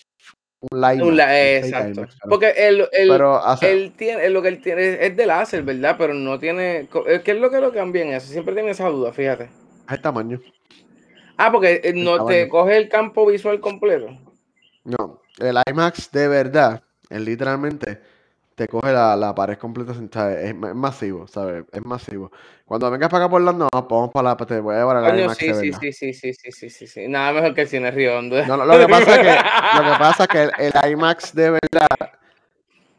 Live 0.72 1.04
Un 1.04 1.18
fake 1.18 1.66
exacto. 1.66 2.02
IMAX, 2.02 2.18
Porque 2.30 2.54
el, 2.56 2.82
el, 2.92 3.10
pero 3.10 3.42
él 3.62 3.94
tiene, 3.98 4.30
lo 4.30 4.44
que 4.44 4.48
él 4.50 4.62
tiene 4.62 5.04
es 5.06 5.18
de 5.18 5.26
láser, 5.26 5.64
¿verdad? 5.64 5.96
Pero 5.98 6.14
no 6.14 6.38
tiene. 6.38 6.88
¿Qué 7.24 7.32
es 7.32 7.40
lo 7.40 7.50
que 7.50 7.60
lo 7.60 7.74
cambian 7.74 8.10
eso? 8.10 8.28
Siempre 8.28 8.54
tiene 8.54 8.70
esa 8.72 8.88
duda, 8.90 9.12
fíjate. 9.12 9.46
es 9.46 9.94
el 9.94 10.02
tamaño. 10.02 10.40
Ah, 11.38 11.52
porque 11.52 11.82
eh, 11.84 11.94
no 11.94 12.26
te 12.26 12.50
coge 12.50 12.78
el 12.78 12.90
campo 12.90 13.26
visual 13.26 13.60
completo. 13.60 14.10
No, 14.86 15.22
el 15.40 15.58
IMAX 15.70 16.12
de 16.12 16.28
verdad, 16.28 16.82
es 17.10 17.22
literalmente 17.22 18.02
te 18.56 18.68
coge 18.68 18.92
la, 18.92 19.16
la 19.16 19.36
pared 19.36 19.56
completa, 19.58 19.94
¿sabes? 20.12 20.46
Es, 20.50 20.56
ma- 20.56 20.70
es 20.70 20.76
masivo, 20.76 21.28
¿sabes? 21.28 21.64
Es 21.72 21.86
masivo. 21.86 22.32
Cuando 22.66 22.90
vengas 22.90 23.10
para 23.10 23.26
acá 23.26 23.30
por 23.30 23.42
Orlando, 23.42 23.68
vamos 23.72 24.10
para 24.12 24.30
la, 24.30 24.38
te 24.38 24.60
voy 24.60 24.74
a 24.76 24.80
llevar 24.80 24.98
al 24.98 25.12
Coño, 25.12 25.24
IMAX 25.26 25.38
sí, 25.38 25.46
de 25.46 25.54
sí, 25.54 25.66
verdad. 25.68 25.80
sí, 25.80 25.94
sí, 25.94 26.14
sí, 26.14 26.34
sí, 26.34 26.52
sí, 26.52 26.70
sí, 26.72 26.88
sí. 26.88 27.08
Nada 27.08 27.34
mejor 27.34 27.54
que 27.54 27.62
el 27.62 27.68
cine 27.68 27.92
Río 27.92 28.18
Hondo. 28.18 28.44
No, 28.46 28.58
no, 28.58 28.66
lo 28.66 28.80
que 28.80 28.88
pasa 28.88 29.16
es 29.16 29.20
que, 29.20 29.78
lo 29.78 29.84
que 29.84 30.00
pasa 30.00 30.24
es 30.24 30.30
que 30.30 30.44
el, 30.44 30.52
el 30.58 30.92
IMAX 30.92 31.36
de 31.36 31.52
verdad 31.52 31.88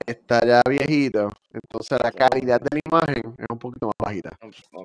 está 0.06 0.44
ya 0.46 0.62
viejito, 0.68 1.30
entonces 1.52 1.98
la 2.02 2.12
calidad 2.12 2.60
de 2.60 2.68
la 2.72 2.80
imagen 2.84 3.34
es 3.36 3.46
un 3.50 3.58
poquito 3.58 3.86
más 3.86 3.94
bajita. 3.98 4.30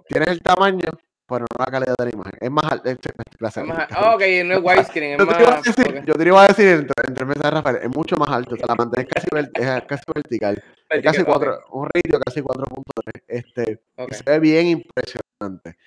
Tienes 0.08 0.28
el 0.30 0.42
tamaño, 0.42 0.90
pero 1.34 1.46
no 1.52 1.66
la 1.66 1.72
calidad 1.72 1.96
de 1.98 2.06
la 2.06 2.12
imagen. 2.12 2.34
Es 2.40 2.52
más 2.52 2.64
alta. 2.72 2.92
este, 2.92 3.10
clase- 3.38 3.62
Es 3.62 3.68
más- 3.68 3.88
cabrón. 3.88 3.98
ah, 4.00 4.16
ok, 4.16 4.22
no 4.46 4.54
es 4.56 4.60
widescreen, 4.64 5.12
es 5.14 5.18
Yo 5.20 5.28
te, 5.28 5.42
iba 5.42 5.52
a 5.52 5.56
más. 5.56 5.64
decir, 5.64 6.04
yo 6.06 6.14
te 6.14 6.24
iba 6.26 6.44
a 6.44 6.48
decir 6.48 6.68
entre, 6.68 6.94
entre 7.08 7.26
meses 7.26 7.44
de 7.44 7.50
Rafael, 7.52 7.76
es 7.84 7.90
mucho 7.96 8.16
más 8.18 8.30
alto, 8.30 8.56
o 8.56 8.58
sea, 8.58 8.68
la 8.68 8.76
pantalla 8.76 9.08
es 9.08 9.10
casi, 9.14 9.28
es 9.54 9.84
casi 9.84 10.04
vertical, 10.14 10.64
es 10.90 11.04
casi 11.04 11.24
4, 11.24 11.60
un 11.72 11.90
ratio 11.94 12.20
casi 12.26 12.42
4.3, 12.42 13.24
este, 13.28 13.82
ok. 13.98 14.12
y 14.12 14.14
se 14.16 14.24
ve 14.26 14.40
bien 14.40 14.68
impresionante. 14.68 15.78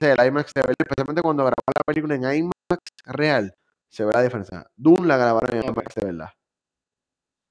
El 0.00 0.26
IMAX 0.26 0.50
se 0.54 0.60
ve, 0.60 0.74
especialmente 0.78 1.22
cuando 1.22 1.44
grabaron 1.44 1.74
la 1.78 1.84
película 1.86 2.14
en 2.16 2.22
IMAX 2.24 2.82
real, 3.06 3.54
se 3.88 4.04
ve 4.04 4.10
la 4.12 4.22
diferencia. 4.22 4.66
Doom 4.76 5.06
la 5.06 5.16
grabaron 5.16 5.56
en. 5.56 5.64
IMAX 5.64 5.94
de 5.94 6.04
verdad. 6.04 6.28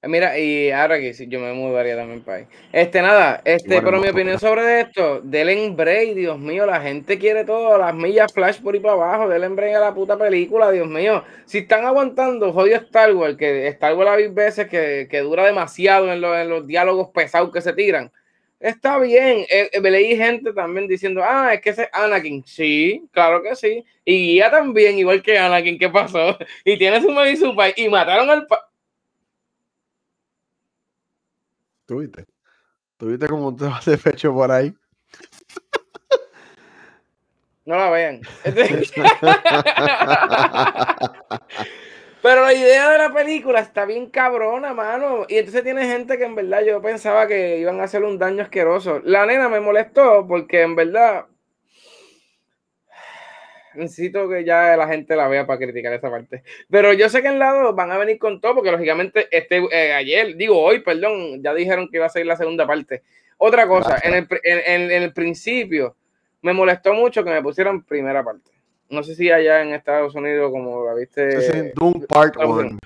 Mira, 0.06 0.38
y 0.38 0.70
ahora 0.70 1.00
que 1.00 1.14
sí, 1.14 1.28
yo 1.30 1.40
me 1.40 1.54
mudaría 1.54 1.96
también 1.96 2.22
para 2.22 2.40
ahí. 2.40 2.46
Este, 2.74 3.02
nada, 3.02 3.42
este, 3.46 3.82
pero 3.82 4.02
mi 4.02 4.10
opinión 4.10 4.38
sobre 4.38 4.82
esto, 4.82 5.22
Delen 5.24 5.78
Bray, 5.78 6.14
Dios 6.14 6.38
mío, 6.38 6.66
la 6.66 6.82
gente 6.82 7.18
quiere 7.18 7.46
todo, 7.46 7.78
las 7.78 7.96
millas 7.96 8.34
flash 8.34 8.60
por 8.62 8.74
ahí 8.74 8.82
para 8.82 8.96
abajo, 8.96 9.30
Delen 9.30 9.56
Bray 9.56 9.74
a 9.74 9.80
la 9.80 9.94
puta 9.94 10.18
película, 10.18 10.72
Dios 10.72 10.88
mío. 10.88 11.24
Si 11.46 11.60
están 11.60 11.86
aguantando, 11.86 12.52
jodido 12.52 12.76
Star 12.80 13.14
Wars, 13.16 13.38
que 13.38 13.66
Star 13.68 13.96
Wars 13.96 14.10
hay 14.12 14.28
veces 14.28 14.68
que, 14.68 15.08
que 15.10 15.20
dura 15.22 15.46
demasiado 15.46 16.12
en, 16.12 16.20
los- 16.20 16.36
en 16.38 16.50
los 16.50 16.68
diálogos 16.68 17.08
pesados 17.14 17.50
que 17.54 17.62
se 17.62 17.72
tiran. 17.72 18.12
Está 18.60 18.98
bien, 18.98 19.46
eh, 19.50 19.70
eh, 19.72 19.82
leí 19.82 20.18
gente 20.18 20.52
también 20.54 20.88
diciendo, 20.88 21.22
ah, 21.24 21.54
es 21.54 21.62
que 21.62 21.70
ese 21.70 21.84
es 21.84 21.90
Anakin. 21.94 22.44
Sí, 22.46 23.06
claro 23.12 23.42
que 23.42 23.56
sí. 23.56 23.84
Y 24.04 24.34
Guía 24.34 24.52
también, 24.52 24.98
igual 24.98 25.22
que 25.24 25.38
Anakin, 25.38 25.78
¿qué 25.80 25.90
pasó? 25.90 26.38
Y 26.66 26.78
tiene 26.78 27.02
su 27.02 27.10
mami 27.12 27.32
y 27.32 27.38
su 27.38 27.56
pai, 27.56 27.74
y 27.78 27.88
mataron 27.88 28.30
al... 28.30 28.48
pa- 28.48 28.70
¿Tú 31.94 32.00
viste? 32.00 32.26
¿Tú 32.98 33.06
viste 33.10 33.28
cómo 33.28 33.56
te 33.56 33.66
vas 33.66 33.86
de 33.86 34.00
pecho 34.00 34.34
por 34.34 34.52
ahí? 34.52 34.74
No 37.66 37.78
la 37.78 37.92
vean. 37.92 38.22
Pero 42.24 42.42
la 42.46 42.54
idea 42.54 42.90
de 42.90 42.98
la 42.98 43.14
película 43.14 43.60
está 43.60 43.86
bien 43.86 44.10
cabrona, 44.10 44.74
mano. 44.74 45.28
Y 45.30 45.38
entonces 45.38 45.64
tiene 45.64 45.86
gente 45.86 46.18
que 46.18 46.24
en 46.24 46.34
verdad 46.34 46.64
yo 46.66 46.82
pensaba 46.82 47.28
que 47.28 47.60
iban 47.60 47.80
a 47.80 47.84
hacer 47.84 48.04
un 48.04 48.18
daño 48.18 48.42
asqueroso. 48.42 49.00
La 49.04 49.28
nena 49.28 49.50
me 49.50 49.60
molestó 49.60 50.26
porque 50.28 50.64
en 50.64 50.76
verdad 50.76 51.28
necesito 53.76 54.28
que 54.30 54.44
ya 54.44 54.76
la 54.78 54.88
gente 54.88 55.16
la 55.16 55.28
vea 55.28 55.46
para 55.46 55.60
criticar 55.60 55.94
esa 55.94 56.10
parte. 56.10 56.44
Pero 56.70 56.94
yo 56.94 57.10
sé 57.10 57.22
que 57.22 57.28
en 57.28 57.40
lado 57.40 57.74
van 57.74 57.92
a 57.92 57.98
venir 57.98 58.18
con 58.20 58.40
todo 58.42 58.56
porque 58.56 58.72
lógicamente 58.72 59.28
este 59.32 59.58
eh, 59.72 59.94
ayer, 59.94 60.36
digo 60.36 60.60
hoy, 60.62 60.80
perdón, 60.80 61.42
ya 61.44 61.54
dijeron 61.54 61.88
que 61.90 61.98
iba 61.98 62.06
a 62.06 62.10
ser 62.10 62.26
la 62.26 62.36
segunda 62.38 62.66
parte. 62.68 63.04
Otra 63.38 63.68
cosa, 63.68 63.98
en 64.04 64.14
el, 64.14 64.28
en- 64.44 64.62
en- 64.82 64.92
en 64.92 65.04
el 65.04 65.14
principio 65.14 65.96
me 66.42 66.54
molestó 66.54 66.94
mucho 66.94 67.24
que 67.24 67.30
me 67.32 67.42
pusieran 67.42 67.84
primera 67.84 68.24
parte. 68.24 68.52
No 68.90 69.02
sé 69.04 69.16
si 69.16 69.32
allá 69.32 69.62
en 69.62 69.74
Estados 69.74 70.14
Unidos, 70.16 70.52
como 70.52 70.86
la 70.86 70.94
viste. 70.94 71.38
Doom 71.76 72.06
Part 72.08 72.36
1. 72.38 72.78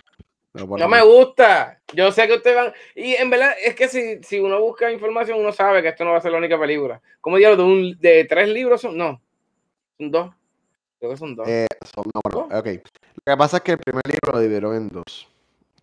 No 0.78 0.88
me 0.88 1.02
gusta. 1.04 1.80
Yo 1.94 2.12
sé 2.12 2.28
que 2.28 2.34
ustedes 2.36 2.56
van. 2.56 2.74
Y 2.96 3.14
en 3.16 3.30
verdad, 3.30 3.52
es 3.64 3.76
que 3.76 3.88
si, 3.88 4.24
si 4.24 4.40
uno 4.40 4.60
busca 4.62 4.92
información, 4.92 5.40
uno 5.40 5.52
sabe 5.52 5.82
que 5.84 5.90
esto 5.90 6.04
no 6.06 6.12
va 6.12 6.18
a 6.18 6.22
ser 6.22 6.32
la 6.32 6.38
única 6.40 6.58
película. 6.60 7.00
¿Cómo 7.22 7.38
digo? 7.38 7.56
De, 7.56 7.62
un, 7.64 7.98
de 8.00 8.26
tres 8.26 8.48
libros 8.50 8.82
son. 8.82 8.98
No. 8.98 9.22
Son 9.98 10.10
dos. 10.12 10.32
Creo 11.00 11.12
que 11.12 11.18
son 11.18 11.36
dos. 11.36 11.48
Eh, 11.48 11.68
son, 11.94 12.06
no, 12.14 12.22
bueno, 12.24 12.60
ok. 12.60 12.66
Lo 12.66 13.34
que 13.34 13.38
pasa 13.38 13.58
es 13.58 13.64
que 13.64 13.72
el 13.74 13.78
primer 13.78 14.04
libro 14.08 14.34
lo 14.34 14.40
dividieron 14.40 14.76
en 14.76 14.90
dos. 14.90 15.28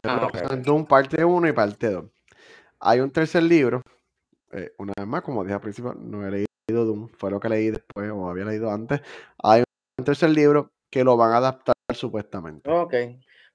Ah, 0.02 0.26
okay. 0.26 0.60
Doom 0.60 0.86
parte 0.86 1.24
1 1.24 1.48
y 1.48 1.52
parte 1.52 1.90
2. 1.90 2.04
Hay 2.80 3.00
un 3.00 3.10
tercer 3.10 3.42
libro. 3.42 3.82
Eh, 4.52 4.72
una 4.78 4.92
vez 4.96 5.06
más, 5.06 5.22
como 5.22 5.42
dije 5.42 5.54
al 5.54 5.60
principio, 5.60 5.94
no 5.94 6.26
he 6.26 6.30
leído 6.30 6.84
Doom. 6.84 7.08
Fue 7.16 7.30
lo 7.30 7.40
que 7.40 7.48
leí 7.48 7.70
después, 7.70 8.10
o 8.10 8.28
había 8.28 8.44
leído 8.44 8.70
antes. 8.70 9.00
Hay 9.42 9.62
un 9.98 10.04
tercer 10.04 10.30
libro 10.30 10.70
que 10.90 11.04
lo 11.04 11.16
van 11.16 11.32
a 11.32 11.38
adaptar 11.38 11.74
supuestamente. 11.92 12.70
Ok. 12.70 12.94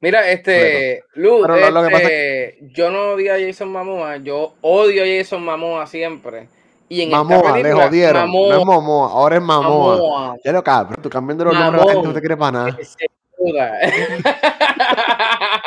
Mira, 0.01 0.31
este, 0.31 1.03
Luz, 1.15 1.45
este, 1.91 2.57
yo 2.73 2.89
no 2.89 3.11
odio 3.11 3.33
a 3.33 3.37
Jason 3.37 3.69
Momoa, 3.69 4.15
yo 4.17 4.55
odio 4.61 5.03
a 5.03 5.05
Jason 5.05 5.43
Momoa 5.43 5.87
siempre. 5.87 6.47
Y 6.89 7.03
en 7.03 7.11
Mamoa, 7.11 7.37
esta 7.37 7.53
película, 7.53 7.75
le 7.75 7.87
jodieron. 7.87 8.31
no 8.31 8.59
es 8.59 8.65
Momoa, 8.65 9.11
ahora 9.11 9.35
es 9.35 9.41
Mamoa. 9.41 10.37
Ya 10.43 10.51
lo 10.51 10.63
cabrón, 10.63 11.01
tú 11.01 11.09
cambiando 11.09 11.45
los 11.45 11.53
nombres 11.53 11.85
la 11.85 11.93
gente 11.93 12.07
no 12.07 12.13
te 12.13 12.19
quiere 12.19 12.35
para 12.35 12.51
nada. 12.51 12.77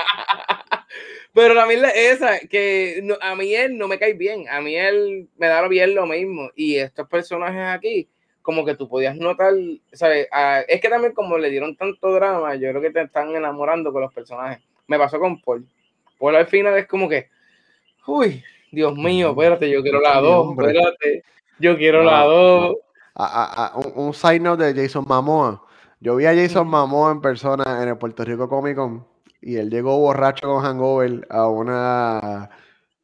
Pero 1.34 1.54
la 1.54 1.64
mierda 1.64 1.88
es 1.88 2.16
esa, 2.16 2.38
que 2.40 3.02
a 3.22 3.34
mí 3.34 3.54
él 3.54 3.78
no 3.78 3.88
me 3.88 3.98
cae 3.98 4.12
bien, 4.12 4.46
a 4.50 4.60
mí 4.60 4.76
él 4.76 5.30
me 5.38 5.46
da 5.46 5.66
bien 5.66 5.94
lo 5.94 6.04
mismo. 6.06 6.50
Y 6.54 6.76
estos 6.76 7.08
personajes 7.08 7.68
aquí, 7.68 8.10
como 8.42 8.66
que 8.66 8.74
tú 8.74 8.86
podías 8.88 9.16
notar, 9.16 9.54
¿sabes? 9.92 10.28
es 10.68 10.80
que 10.80 10.88
también 10.90 11.14
como 11.14 11.38
le 11.38 11.48
dieron 11.48 11.74
tanto 11.76 12.12
drama, 12.12 12.54
yo 12.56 12.68
creo 12.70 12.82
que 12.82 12.90
te 12.90 13.00
están 13.00 13.34
enamorando 13.34 13.92
con 13.92 14.02
los 14.02 14.12
personajes. 14.12 14.62
Me 14.86 14.98
pasó 14.98 15.18
con 15.18 15.40
Paul. 15.40 15.66
Paul 16.18 16.36
al 16.36 16.48
final 16.48 16.76
es 16.76 16.86
como 16.86 17.08
que, 17.08 17.30
uy, 18.06 18.44
Dios 18.72 18.96
mío, 18.96 19.30
espérate, 19.30 19.70
yo 19.70 19.82
quiero 19.82 20.00
la 20.00 20.20
2, 20.20 20.56
espérate, 20.58 21.24
yo 21.58 21.76
quiero 21.76 22.02
la 22.02 22.24
2. 22.24 22.76
un, 23.76 24.06
un 24.06 24.14
side 24.14 24.40
note 24.40 24.72
de 24.72 24.82
Jason 24.82 25.04
Momoa. 25.06 25.62
Yo 26.00 26.16
vi 26.16 26.24
a 26.24 26.34
Jason 26.34 26.66
Momoa 26.66 27.12
en 27.12 27.20
persona 27.20 27.82
en 27.82 27.90
el 27.90 27.98
Puerto 27.98 28.24
Rico 28.24 28.48
Comic 28.48 28.74
Con 28.76 29.06
y 29.42 29.56
él 29.56 29.70
llegó 29.70 29.98
borracho 29.98 30.46
con 30.46 30.62
hangover 30.62 31.26
a 31.28 31.48
una 31.48 32.48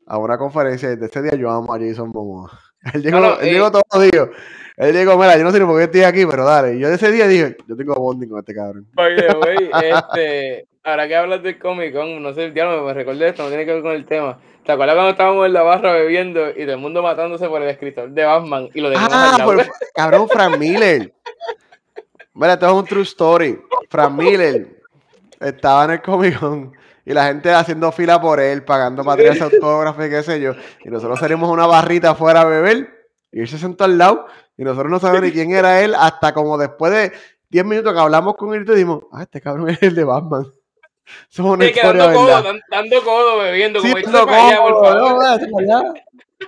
a 0.07 0.19
una 0.19 0.39
conferencia 0.39 0.89
desde 0.89 1.07
ese 1.07 1.23
día 1.23 1.35
yo 1.35 1.51
amo 1.51 1.75
a 1.75 1.79
Jason 1.79 2.11
Momoa. 2.15 2.51
Él 2.95 3.03
llegó, 3.03 3.41
él 3.41 3.51
llegó 3.53 3.67
eh, 3.67 3.71
todos 3.73 3.85
los 3.93 4.03
días. 4.11 4.29
Él 4.77 4.97
dijo, 4.97 5.19
mira, 5.19 5.37
yo 5.37 5.43
no 5.43 5.51
sé 5.51 5.59
ni 5.59 5.67
por 5.67 5.77
qué 5.77 5.85
estoy 5.85 6.03
aquí, 6.03 6.25
pero 6.25 6.45
dale. 6.45 6.77
Y 6.77 6.79
yo 6.79 6.89
ese 6.89 7.11
día 7.11 7.27
dije, 7.27 7.57
yo 7.67 7.77
tengo 7.77 7.95
bonding 7.97 8.29
con 8.29 8.39
este 8.39 8.55
cabrón. 8.55 8.87
este, 9.83 10.68
ahora 10.85 11.09
que 11.09 11.17
hablas 11.17 11.43
del 11.43 11.59
Comic 11.59 11.93
Con, 11.93 12.23
no 12.23 12.33
sé, 12.33 12.51
no 12.51 12.83
me 12.83 12.95
recordé 12.95 13.29
esto, 13.29 13.43
no 13.43 13.49
tiene 13.49 13.65
que 13.65 13.75
ver 13.75 13.83
con 13.83 13.93
el 13.93 14.05
tema. 14.05 14.39
¿Te 14.65 14.73
acuerdas 14.73 14.97
cuando 14.97 15.13
estábamos 15.13 15.47
en 15.47 15.53
la 15.55 15.63
barra 15.63 15.93
bebiendo 15.93 16.51
y 16.51 16.63
todo 16.63 16.73
el 16.73 16.79
mundo 16.79 17.03
matándose 17.03 17.49
por 17.49 17.63
el 17.63 17.71
escritor 17.71 18.11
de 18.11 18.25
Batman 18.25 18.69
y 18.75 18.81
lo 18.81 18.91
de 18.91 18.97
Ah, 18.99 19.39
por, 19.43 19.65
cabrón, 19.95 20.29
Frank 20.29 20.59
Miller. 20.59 21.13
Mira, 22.35 22.53
esto 22.53 22.67
es 22.67 22.73
un 22.73 22.85
true 22.85 23.03
story. 23.03 23.59
Frank 23.89 24.13
Miller 24.13 24.83
estaba 25.41 25.85
en 25.87 25.91
el 25.93 26.03
Comic 26.03 26.39
Con 26.39 26.73
y 27.09 27.15
la 27.15 27.29
gente 27.29 27.51
haciendo 27.51 27.91
fila 27.91 28.21
por 28.21 28.39
él, 28.39 28.63
pagando 28.63 29.03
materiales 29.03 29.41
autógrafos 29.41 30.05
y 30.07 30.11
qué 30.11 30.23
sé 30.23 30.39
yo. 30.39 30.53
Y 30.85 30.91
nosotros 30.91 31.19
salimos 31.19 31.51
una 31.51 31.67
barrita 31.67 32.11
afuera 32.11 32.43
a 32.43 32.45
beber 32.45 33.09
y 33.33 33.41
él 33.41 33.49
se 33.49 33.57
sentó 33.57 33.85
al 33.85 33.97
lado 33.97 34.27
y 34.59 34.65
nosotros 34.65 34.91
no 34.91 35.01
sabemos 35.01 35.23
ni 35.23 35.33
quién 35.33 35.53
era 35.53 35.81
él 35.81 35.95
hasta 35.95 36.35
como 36.35 36.59
después 36.59 36.93
de 36.93 37.13
10 37.49 37.65
minutos 37.65 37.95
que 37.95 38.01
hablamos 38.01 38.37
con 38.37 38.53
él 38.53 38.67
y 38.69 38.71
dijimos, 38.71 39.05
ah, 39.11 39.23
este 39.23 39.41
cabrón 39.41 39.71
es 39.71 39.83
el 39.83 39.95
de 39.95 40.05
Batman. 40.05 40.53
Una 41.39 41.67
historia, 41.67 42.05
dando, 42.05 42.19
codo, 42.19 42.59
dando 42.71 43.03
codo, 43.03 43.39
bebiendo, 43.39 43.81
como 43.81 43.95
dando 43.95 44.27
codo, 44.27 45.95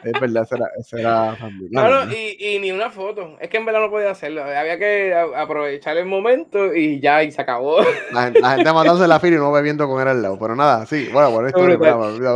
es 0.05 0.21
verdad, 0.21 0.47
esa 0.79 0.99
era, 0.99 1.37
familiar. 1.37 1.87
Claro, 1.87 2.13
y, 2.13 2.37
y, 2.39 2.59
ni 2.61 2.71
una 2.71 2.91
foto. 2.91 3.37
Es 3.41 3.51
que 3.51 3.57
en 3.57 3.67
verdad 3.67 3.81
no 3.81 3.91
podía 3.91 4.11
hacerlo. 4.11 4.45
Había 4.45 4.79
que 4.79 5.13
aprovechar 5.37 5.97
el 5.97 6.07
momento 6.07 6.75
y 6.75 7.01
ya, 7.01 7.25
y 7.25 7.33
se 7.33 7.43
acabó. 7.43 7.81
La, 8.13 8.25
gente, 8.25 8.41
la 8.41 8.55
gente 8.55 8.73
matándose 8.73 9.09
la 9.09 9.19
fila 9.19 9.37
y 9.37 9.39
no 9.41 9.53
bebiendo 9.53 9.89
con 9.89 10.01
él 10.01 10.09
al 10.09 10.23
lado. 10.23 10.39
Pero 10.39 10.55
nada, 10.55 10.87
sí, 10.87 11.09
bueno, 11.13 11.31
por 11.33 11.47
esto. 11.47 11.61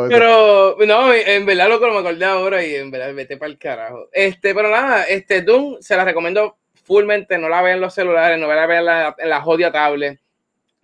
Pero, 0.08 0.76
no, 0.84 1.12
en 1.12 1.46
verdad 1.46 1.68
lo 1.68 1.78
que 1.78 1.90
me 1.90 1.98
acordé 1.98 2.24
ahora 2.24 2.64
y 2.64 2.74
en 2.74 2.90
verdad 2.90 3.14
vete 3.14 3.36
para 3.36 3.50
el 3.50 3.58
carajo. 3.58 4.08
Este, 4.12 4.52
pero 4.54 4.70
nada, 4.70 5.04
este 5.04 5.42
Doom 5.42 5.76
se 5.80 5.96
la 5.96 6.04
recomiendo 6.04 6.58
fullmente. 6.82 7.38
No 7.38 7.48
la 7.48 7.62
vean 7.62 7.76
en 7.76 7.82
los 7.82 7.94
celulares, 7.94 8.38
no 8.38 8.48
la 8.48 8.66
vean 8.66 8.80
en 8.80 8.86
la, 8.86 9.14
en 9.16 9.30
la 9.30 9.40
jodia 9.40 9.70
tablet. 9.70 10.20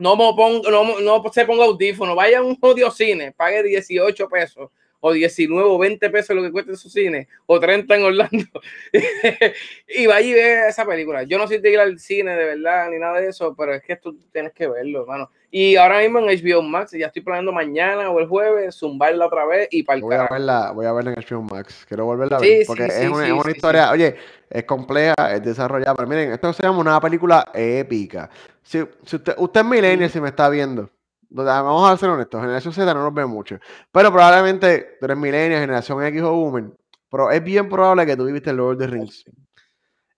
No, 0.00 0.16
me 0.16 0.32
ponga, 0.34 0.70
no, 0.70 0.98
no 1.00 1.32
se 1.32 1.44
ponga 1.44 1.64
audífono, 1.64 2.14
vaya 2.14 2.38
a 2.38 2.42
un 2.42 2.58
jodido 2.58 2.90
cine, 2.90 3.32
pague 3.32 3.62
18 3.62 4.28
pesos 4.28 4.70
o 5.00 5.12
19 5.12 5.68
o 5.68 5.78
20 5.78 6.10
pesos 6.10 6.36
lo 6.36 6.42
que 6.42 6.52
cuesta 6.52 6.76
su 6.76 6.88
cine, 6.88 7.28
o 7.46 7.58
30 7.58 7.96
en 7.96 8.02
Orlando, 8.04 8.46
y 9.88 10.06
vaya 10.06 10.26
y 10.26 10.32
ve 10.32 10.68
esa 10.68 10.86
película. 10.86 11.22
Yo 11.24 11.38
no 11.38 11.46
soy 11.46 11.58
de 11.58 11.70
ir 11.70 11.80
al 11.80 11.98
cine 11.98 12.36
de 12.36 12.44
verdad 12.44 12.88
ni 12.90 12.98
nada 12.98 13.20
de 13.20 13.28
eso, 13.28 13.54
pero 13.54 13.74
es 13.74 13.82
que 13.82 13.96
tú 13.96 14.18
tienes 14.32 14.52
que 14.52 14.68
verlo, 14.68 15.02
hermano. 15.02 15.30
Y 15.50 15.76
ahora 15.76 15.98
mismo 15.98 16.20
en 16.20 16.26
HBO 16.26 16.62
Max, 16.62 16.92
ya 16.92 17.06
estoy 17.06 17.22
planeando 17.22 17.52
mañana 17.52 18.10
o 18.10 18.20
el 18.20 18.28
jueves, 18.28 18.76
zumbarla 18.76 19.26
otra 19.26 19.46
vez 19.46 19.68
y 19.70 19.82
para 19.82 19.96
el 19.96 20.02
voy 20.02 20.14
a 20.14 20.28
verla, 20.30 20.70
Voy 20.72 20.86
a 20.86 20.92
verla 20.92 21.12
en 21.12 21.24
HBO 21.24 21.42
Max, 21.42 21.84
quiero 21.88 22.04
volverla 22.04 22.36
a 22.36 22.40
ver, 22.40 22.64
porque 22.66 22.84
es, 22.84 23.08
una, 23.08 23.26
es 23.26 23.32
una 23.32 23.50
historia, 23.50 23.90
oye, 23.90 24.16
es 24.50 24.64
compleja, 24.64 25.32
es 25.32 25.42
desarrollada, 25.42 25.94
pero 25.94 26.08
miren, 26.08 26.32
esto 26.32 26.52
se 26.52 26.64
llama 26.64 26.80
una 26.80 27.00
película 27.00 27.48
épica. 27.54 28.28
Si, 28.62 28.84
si 29.04 29.16
usted, 29.16 29.34
usted 29.38 29.60
es 29.60 29.66
millennial, 29.66 30.10
si 30.10 30.20
me 30.20 30.28
está 30.28 30.48
viendo, 30.48 30.90
vamos 31.30 31.88
a 31.88 31.96
ser 31.96 32.10
honestos, 32.10 32.40
generación 32.40 32.74
Z 32.74 32.92
no 32.92 33.04
nos 33.04 33.14
ve 33.14 33.24
mucho. 33.26 33.58
Pero 33.92 34.10
probablemente 34.10 34.96
tú 34.98 35.06
eres 35.06 35.16
millennial, 35.16 35.60
generación 35.60 36.04
X 36.04 36.22
o 36.22 36.34
Woman. 36.34 36.76
Pero 37.08 37.30
es 37.30 37.42
bien 37.42 37.68
probable 37.68 38.04
que 38.06 38.16
tú 38.16 38.24
viviste 38.24 38.50
el 38.50 38.56
Lord 38.56 38.74
of 38.74 38.78
the 38.78 38.86
Rings. 38.88 39.24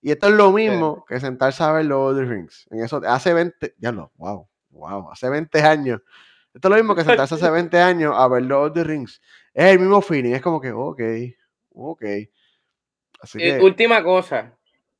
Y 0.01 0.11
esto 0.11 0.29
es 0.29 0.35
lo 0.35 0.51
mismo 0.51 1.05
que 1.07 1.21
sentarse 1.21 1.63
a 1.63 1.73
ver 1.73 1.85
Lord 1.85 2.15
of 2.15 2.21
the 2.21 2.25
Rings. 2.25 2.67
En 2.71 2.83
eso, 2.83 3.01
hace 3.07 3.35
20, 3.35 3.77
ya 3.79 3.93
no, 3.93 4.13
wow, 4.17 4.49
wow, 4.71 5.11
hace 5.11 5.29
20 5.29 5.63
años. 5.63 6.01
Esto 6.55 6.69
es 6.69 6.71
lo 6.71 6.77
mismo 6.77 6.95
que 6.95 7.05
sentarse 7.05 7.35
hace 7.35 7.51
20 7.51 7.79
años 7.79 8.15
a 8.17 8.27
ver 8.29 8.43
Lord 8.43 8.71
of 8.71 8.75
the 8.75 8.85
Rings. 8.85 9.21
Es 9.53 9.67
el 9.67 9.79
mismo 9.79 10.01
feeling, 10.01 10.33
es 10.33 10.43
como 10.43 10.61
que, 10.61 10.73
ok, 10.73 11.01
ok. 11.75 12.03
Así 13.23 13.39
que... 13.39 13.61
Última 13.61 14.03
cosa, 14.03 14.55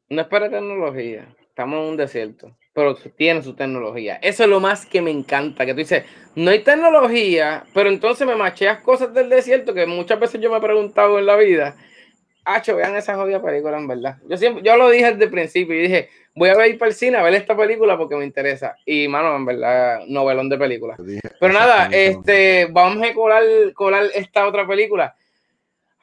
no 0.09 0.23
es 0.23 0.29
para 0.29 0.49
tecnología, 0.49 1.29
estamos 1.51 1.81
en 1.81 1.87
un 1.91 1.97
desierto 1.99 2.57
pero 2.73 2.95
tiene 2.95 3.43
su 3.43 3.55
tecnología. 3.55 4.19
Eso 4.23 4.45
es 4.45 4.49
lo 4.49 4.61
más 4.61 4.87
que 4.87 5.03
me 5.03 5.11
encanta, 5.11 5.67
que 5.67 5.73
tú 5.73 5.79
dices, 5.79 6.05
no 6.35 6.51
hay 6.51 6.61
tecnología, 6.61 7.65
pero 7.75 7.91
entonces 7.91 8.27
me 8.27 8.35
macheas 8.35 8.81
cosas 8.81 9.13
del 9.13 9.29
desierto 9.29 9.75
que 9.75 9.87
muchas 9.87 10.19
veces 10.19 10.41
yo 10.41 10.51
me 10.51 10.57
he 10.57 10.61
preguntado 10.61 11.19
en 11.19 11.27
la 11.27 11.37
vida. 11.37 11.77
Hacho, 12.45 12.75
vean 12.75 12.97
esa 12.97 13.15
jodida 13.15 13.43
película, 13.43 13.79
en 13.79 13.87
verdad. 13.87 14.17
Yo 14.27 14.37
siempre, 14.37 14.63
yo 14.65 14.77
lo 14.77 14.89
dije 14.89 15.13
desde 15.13 15.25
el 15.25 15.31
principio 15.31 15.77
y 15.77 15.83
dije, 15.83 16.09
voy 16.35 16.49
a 16.49 16.67
ir 16.67 16.79
para 16.79 16.89
el 16.89 16.95
cine 16.95 17.19
a 17.19 17.23
ver 17.23 17.35
esta 17.35 17.57
película 17.57 17.97
porque 17.97 18.17
me 18.17 18.25
interesa. 18.25 18.75
Y, 18.87 19.07
mano, 19.07 19.37
en 19.37 19.45
verdad, 19.45 20.01
novelón 20.09 20.49
de 20.49 20.59
película. 20.59 20.97
Pero 21.39 21.53
nada, 21.53 21.89
este, 21.93 22.67
vamos 22.71 23.07
a 23.07 23.15
colar, 23.15 23.45
colar 23.75 24.07
esta 24.15 24.49
otra 24.49 24.67
película 24.67 25.15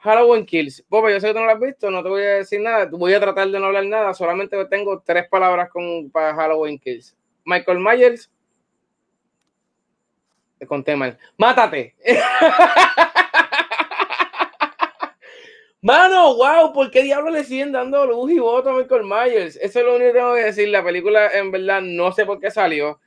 Halloween 0.00 0.46
Kills. 0.46 0.82
Boba, 0.88 1.10
yo 1.10 1.20
sé 1.20 1.28
que 1.28 1.34
tú 1.34 1.40
no 1.40 1.46
lo 1.46 1.52
has 1.52 1.60
visto, 1.60 1.90
no 1.90 2.02
te 2.02 2.08
voy 2.08 2.22
a 2.22 2.36
decir 2.36 2.60
nada. 2.60 2.88
Voy 2.90 3.12
a 3.12 3.20
tratar 3.20 3.48
de 3.48 3.60
no 3.60 3.66
hablar 3.66 3.84
nada. 3.84 4.14
Solamente 4.14 4.62
tengo 4.66 5.02
tres 5.04 5.28
palabras 5.28 5.68
con, 5.70 6.10
para 6.10 6.34
Halloween 6.34 6.78
Kills. 6.78 7.14
Michael 7.44 7.78
Myers. 7.78 8.30
Te 10.58 10.66
conté 10.66 10.96
mal. 10.96 11.18
¡Mátate! 11.36 11.94
Mano, 15.82 16.34
wow, 16.34 16.74
¿por 16.74 16.90
qué 16.90 17.02
diablos 17.02 17.32
le 17.32 17.44
siguen 17.44 17.72
dando 17.72 18.04
luz 18.04 18.30
y 18.30 18.38
voto 18.38 18.70
a 18.70 18.74
Michael 18.74 19.04
Myers? 19.04 19.56
Eso 19.56 19.80
es 19.80 19.84
lo 19.84 19.96
único 19.96 20.12
que 20.12 20.18
tengo 20.18 20.34
que 20.34 20.44
decir. 20.44 20.68
La 20.68 20.84
película, 20.84 21.28
en 21.32 21.50
verdad, 21.50 21.80
no 21.82 22.12
sé 22.12 22.26
por 22.26 22.38
qué 22.40 22.50
salió 22.50 23.00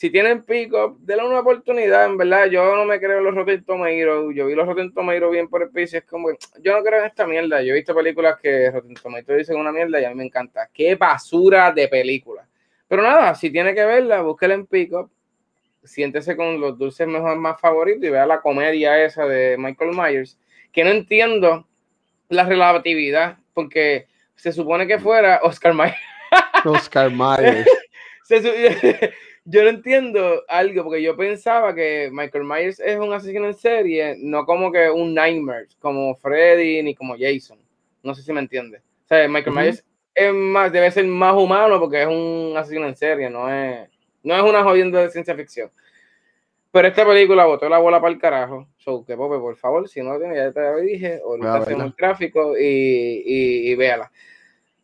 si 0.00 0.08
tienen 0.08 0.44
pick-up, 0.44 0.96
denle 1.00 1.26
una 1.26 1.40
oportunidad, 1.40 2.06
en 2.06 2.16
verdad. 2.16 2.46
Yo 2.46 2.74
no 2.74 2.86
me 2.86 2.98
creo 2.98 3.18
en 3.18 3.24
los 3.24 3.34
Rotten 3.34 3.62
Tomatoes. 3.62 4.34
Yo 4.34 4.46
vi 4.46 4.54
los 4.54 4.66
Rotten 4.66 4.94
Tomatoes 4.94 5.30
bien 5.30 5.46
por 5.46 5.60
el 5.62 5.68
piso. 5.68 5.98
Es 5.98 6.04
como, 6.04 6.30
yo 6.62 6.72
no 6.74 6.82
creo 6.82 7.00
en 7.00 7.04
esta 7.04 7.26
mierda. 7.26 7.60
Yo 7.60 7.74
he 7.74 7.76
visto 7.76 7.94
películas 7.94 8.38
que 8.40 8.70
Rotten 8.70 8.94
Tomatoes 8.94 9.40
dicen 9.40 9.60
una 9.60 9.70
mierda 9.70 10.00
y 10.00 10.06
a 10.06 10.08
mí 10.08 10.14
me 10.14 10.24
encanta. 10.24 10.70
Qué 10.72 10.94
basura 10.94 11.70
de 11.70 11.86
película. 11.86 12.48
Pero 12.88 13.02
nada, 13.02 13.34
si 13.34 13.50
tiene 13.50 13.74
que 13.74 13.84
verla, 13.84 14.22
búsquela 14.22 14.54
en 14.54 14.64
pick-up. 14.64 15.10
Siéntese 15.84 16.34
con 16.34 16.58
los 16.58 16.78
dulces 16.78 17.06
mejor 17.06 17.36
más 17.36 17.60
favoritos 17.60 18.02
y 18.02 18.08
vea 18.08 18.24
la 18.24 18.40
comedia 18.40 19.04
esa 19.04 19.26
de 19.26 19.56
Michael 19.58 19.90
Myers. 19.94 20.38
Que 20.72 20.82
no 20.82 20.88
entiendo 20.88 21.68
la 22.30 22.44
relatividad, 22.44 23.36
porque 23.52 24.06
se 24.34 24.50
supone 24.50 24.86
que 24.86 24.98
fuera 24.98 25.40
Oscar 25.42 25.74
Myers. 25.74 25.98
Oscar 26.64 27.10
Myers. 27.10 27.68
yo 29.44 29.62
no 29.62 29.70
entiendo 29.70 30.44
algo, 30.48 30.84
porque 30.84 31.02
yo 31.02 31.16
pensaba 31.16 31.74
que 31.74 32.10
Michael 32.12 32.44
Myers 32.44 32.80
es 32.80 32.98
un 32.98 33.12
asesino 33.12 33.46
en 33.46 33.54
serie, 33.54 34.16
no 34.18 34.44
como 34.44 34.70
que 34.70 34.90
un 34.90 35.14
Nightmare, 35.14 35.68
como 35.78 36.14
Freddy 36.16 36.82
ni 36.82 36.94
como 36.94 37.16
Jason. 37.18 37.58
No 38.02 38.14
sé 38.14 38.22
si 38.22 38.32
me 38.32 38.40
entiende. 38.40 38.78
O 38.78 39.08
sea, 39.08 39.28
Michael 39.28 39.56
Myers 39.56 39.84
es 40.14 40.32
más, 40.32 40.72
debe 40.72 40.90
ser 40.90 41.06
más 41.06 41.34
humano 41.34 41.80
porque 41.80 42.02
es 42.02 42.08
un 42.08 42.54
asesino 42.56 42.86
en 42.86 42.96
serie, 42.96 43.30
no 43.30 43.52
es, 43.52 43.88
no 44.22 44.36
es 44.36 44.42
una 44.42 44.62
jodienda 44.62 45.00
de 45.00 45.10
ciencia 45.10 45.34
ficción. 45.34 45.70
Pero 46.72 46.86
esta 46.86 47.04
película 47.04 47.46
botó 47.46 47.68
la 47.68 47.78
bola 47.78 48.00
para 48.00 48.12
el 48.12 48.20
carajo. 48.20 48.68
So, 48.76 49.04
que 49.04 49.16
Pope, 49.16 49.38
por 49.38 49.56
favor, 49.56 49.88
si 49.88 50.02
no 50.02 50.12
lo 50.12 50.20
tienes, 50.20 50.36
ya 50.36 50.52
te 50.52 50.60
lo 50.60 50.76
dije, 50.78 51.20
o 51.24 51.36
no 51.36 51.52
hacemos 51.52 51.86
el 51.86 51.94
gráfico 51.96 52.56
y, 52.56 53.22
y, 53.26 53.70
y 53.70 53.74
véala. 53.74 54.10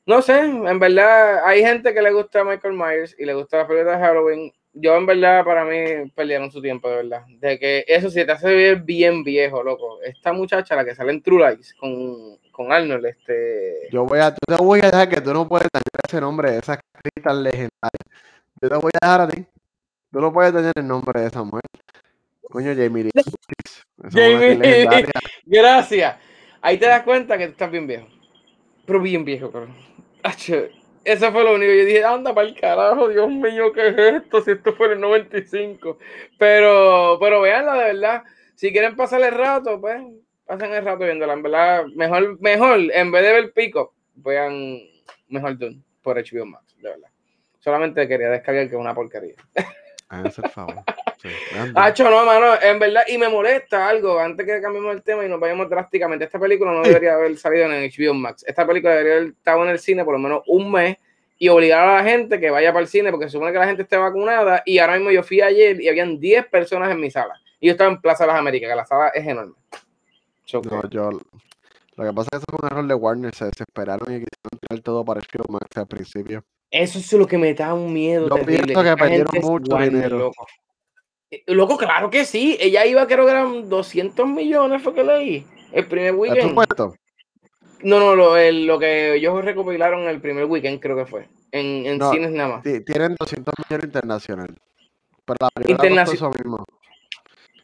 No 0.07 0.23
sé, 0.23 0.39
en 0.39 0.79
verdad, 0.79 1.45
hay 1.45 1.63
gente 1.63 1.93
que 1.93 2.01
le 2.01 2.13
gusta 2.13 2.41
a 2.41 2.45
Michael 2.45 2.75
Myers 2.75 3.17
y 3.19 3.25
le 3.25 3.35
gusta 3.35 3.59
la 3.59 3.67
película 3.67 3.97
de 3.97 4.05
Halloween. 4.05 4.53
Yo, 4.73 4.95
en 4.95 5.05
verdad, 5.05 5.45
para 5.45 5.65
mí, 5.65 6.09
perdieron 6.15 6.53
su 6.53 6.63
tiempo, 6.63 6.89
de 6.89 6.97
verdad. 6.97 7.25
De 7.41 7.59
que 7.59 7.85
eso 7.89 8.09
sí 8.09 8.25
te 8.25 8.31
hace 8.31 8.55
ver 8.55 8.83
bien 8.83 9.25
viejo, 9.25 9.65
loco. 9.65 10.01
Esta 10.03 10.33
muchacha, 10.33 10.77
la 10.77 10.85
que 10.85 10.95
sale 10.95 11.11
en 11.11 11.23
True 11.23 11.51
Lies 11.51 11.75
con, 11.75 12.39
con 12.53 12.71
Arnold, 12.71 13.05
este. 13.07 13.89
Yo 13.91 14.05
voy 14.05 14.21
a, 14.21 14.33
te 14.33 14.55
voy 14.57 14.79
a 14.81 14.91
dejar 14.91 15.09
que 15.09 15.21
tú 15.21 15.33
no 15.33 15.49
puedes 15.49 15.69
tener 15.73 15.83
ese 16.07 16.21
nombre 16.21 16.53
de 16.53 16.59
esa 16.59 16.75
actriz 16.75 17.25
tan 17.25 17.43
legendaria. 17.43 18.07
Yo 18.63 18.69
te 18.69 18.77
voy 18.77 18.93
a 19.03 19.07
dejar 19.07 19.21
a 19.23 19.29
ti. 19.29 19.45
Tú 20.13 20.21
no 20.21 20.33
puedes 20.33 20.53
tener 20.53 20.73
el 20.77 20.87
nombre 20.87 21.21
de 21.21 21.27
esa 21.27 21.43
mujer. 21.43 21.63
Coño, 22.43 22.73
Jamie 22.77 23.05
Lee 23.05 23.11
Jamie 24.13 25.07
Gracias. 25.47 26.17
Ahí 26.63 26.79
te 26.79 26.87
das 26.87 27.03
cuenta 27.03 27.37
que 27.37 27.47
tú 27.47 27.53
estás 27.53 27.71
bien 27.73 27.89
viejo. 27.89 28.07
Pero 28.87 29.01
bien 29.01 29.25
viejo, 29.25 29.51
cabrón. 29.51 29.75
Eso 31.05 31.31
fue 31.31 31.45
lo 31.45 31.55
único. 31.55 31.73
Yo 31.73 31.85
dije, 31.85 32.05
anda 32.05 32.35
para 32.35 32.49
el 32.49 32.59
carajo, 32.59 33.09
Dios 33.09 33.29
mío, 33.31 33.73
¿qué 33.73 33.89
es 33.89 33.99
esto? 34.23 34.41
Si 34.41 34.51
esto 34.51 34.75
fue 34.75 34.89
en 34.89 34.93
el 34.95 35.01
95. 35.01 35.99
Pero, 36.39 37.19
pero 37.21 37.41
veanla 37.41 37.75
de 37.75 37.85
verdad. 37.95 38.23
Si 38.55 38.73
quieren 38.73 38.97
pasar 38.97 39.23
el 39.23 39.33
rato, 39.33 39.81
pues 39.81 40.03
pasen 40.45 40.73
el 40.73 40.85
rato 40.85 41.05
viéndola. 41.05 41.35
En 41.35 41.43
verdad, 41.43 41.85
mejor, 41.95 42.41
mejor, 42.41 42.81
en 42.93 43.13
vez 43.13 43.23
de 43.23 43.33
ver 43.33 43.53
pico, 43.53 43.95
vean 44.15 44.81
mejor 45.29 45.59
Dune 45.59 45.83
por 46.03 46.17
HBO 46.17 46.47
Max, 46.47 46.75
de 46.81 46.89
verdad. 46.89 47.09
Solamente 47.61 48.09
quería 48.09 48.31
descargar 48.31 48.69
que 48.69 48.75
es 48.75 48.81
una 48.81 48.95
porquería. 48.95 49.35
Háganse 50.09 50.43
el 50.45 50.51
favor. 50.51 50.83
Sí, 51.23 51.29
no, 52.03 52.25
mano, 52.25 52.61
en 52.61 52.79
verdad, 52.79 53.03
y 53.09 53.19
me 53.19 53.29
molesta 53.29 53.89
algo, 53.89 54.19
antes 54.19 54.47
que 54.47 54.61
cambiemos 54.61 54.95
el 54.95 55.03
tema 55.03 55.25
y 55.25 55.29
nos 55.29 55.41
vayamos 55.41 55.69
drásticamente, 55.69 56.25
esta 56.25 56.39
película 56.39 56.73
no 56.73 56.83
debería 56.83 57.15
haber 57.15 57.37
salido 57.39 57.73
en 57.73 57.91
HBO 57.91 58.15
Max. 58.15 58.45
Esta 58.47 58.67
película 58.67 58.95
debería 58.95 59.17
haber 59.17 59.29
estado 59.29 59.65
en 59.65 59.71
el 59.71 59.79
cine 59.79 60.05
por 60.05 60.15
lo 60.15 60.21
menos 60.21 60.43
un 60.47 60.71
mes 60.71 60.97
y 61.39 61.49
obligar 61.49 61.89
a 61.89 61.97
la 61.97 62.05
gente 62.05 62.41
que 62.41 62.51
vaya 62.51 62.73
para 62.73 62.83
el 62.83 62.89
cine 62.89 63.11
porque 63.11 63.27
se 63.27 63.33
supone 63.33 63.53
que 63.53 63.59
la 63.59 63.67
gente 63.67 63.83
esté 63.83 63.97
vacunada 63.97 64.63
y 64.65 64.79
ahora 64.79 64.95
mismo 64.95 65.11
yo 65.11 65.23
fui 65.23 65.41
ayer 65.41 65.81
y 65.81 65.89
habían 65.89 66.19
10 66.19 66.47
personas 66.47 66.91
en 66.91 67.01
mi 67.01 67.11
sala. 67.11 67.35
Y 67.61 67.67
yo 67.67 67.73
estaba 67.73 67.91
en 67.91 68.01
Plaza 68.01 68.25
de 68.25 68.29
las 68.29 68.39
Américas, 68.39 68.71
que 68.71 68.77
la 68.77 68.87
sala 68.87 69.09
es 69.09 69.27
enorme. 69.27 69.55
No, 70.53 70.89
yo, 70.91 71.11
lo 71.11 72.05
que 72.05 72.13
pasa 72.13 72.29
es 72.31 72.31
que 72.31 72.37
eso 72.37 72.45
fue 72.51 72.59
un 72.61 72.67
error 72.67 72.87
de 72.87 72.95
Warner, 72.95 73.35
se 73.35 73.47
desesperaron 73.47 74.07
y 74.09 74.21
quisieron 74.21 74.61
tirar 74.61 74.83
todo 74.83 75.05
para 75.05 75.21
HBO 75.21 75.51
Max 75.53 75.77
al 75.77 75.87
principio. 75.87 76.45
Eso 76.71 76.99
es 76.99 77.13
lo 77.13 77.27
que 77.27 77.39
me 77.39 77.55
da 77.55 77.73
un 77.75 77.93
miedo. 77.93 78.29
Yo 78.29 78.45
pienso 78.45 78.83
que 78.83 78.97
perdieron 78.97 79.35
mucho 79.41 79.77
dinero. 79.79 80.19
Loco. 80.19 80.47
Eh, 81.47 81.55
loco. 81.55 81.77
claro 81.77 82.11
que 82.11 82.25
sí. 82.25 82.57
Ella 82.61 82.87
iba, 82.87 83.07
creo 83.07 83.25
que 83.25 83.33
eran 83.33 83.69
200 83.69 84.27
millones, 84.27 84.83
fue 84.83 84.95
que 84.95 85.05
leí. 85.05 85.47
El 85.73 85.87
primer 85.87 86.15
weekend. 86.15 86.57
No, 87.83 87.99
no, 88.01 88.15
lo, 88.17 88.37
lo 88.51 88.79
que 88.79 89.15
ellos 89.15 89.45
recopilaron 89.45 90.09
el 90.09 90.21
primer 90.21 90.47
weekend, 90.47 90.81
creo 90.81 90.97
que 90.97 91.07
fue. 91.07 91.29
En, 91.53 91.87
en 91.87 92.01
cines 92.11 92.31
nada 92.33 92.57
más. 92.57 92.63
Tienen 92.63 93.17
200 93.19 93.55
millones 93.69 93.87
internacional. 93.87 94.57
Pero 95.25 95.37
la 95.41 95.51
película 95.51 96.05
costó 96.05 96.13
eso 96.15 96.31
mismo. 96.31 96.65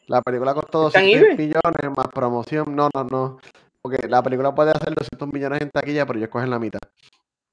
La 0.06 0.22
película 0.22 0.54
costó 0.54 0.80
200 0.82 1.38
millones 1.38 1.96
más 1.96 2.08
promoción. 2.08 2.74
No, 2.74 2.90
no, 2.94 3.04
no. 3.04 3.38
Porque 3.80 4.06
la 4.08 4.22
película 4.22 4.54
puede 4.54 4.70
hacer 4.70 4.94
200 4.94 5.32
millones 5.32 5.60
en 5.62 5.70
taquilla, 5.70 6.06
pero 6.06 6.18
ellos 6.18 6.30
cogen 6.30 6.50
la 6.50 6.58
mitad. 6.58 6.80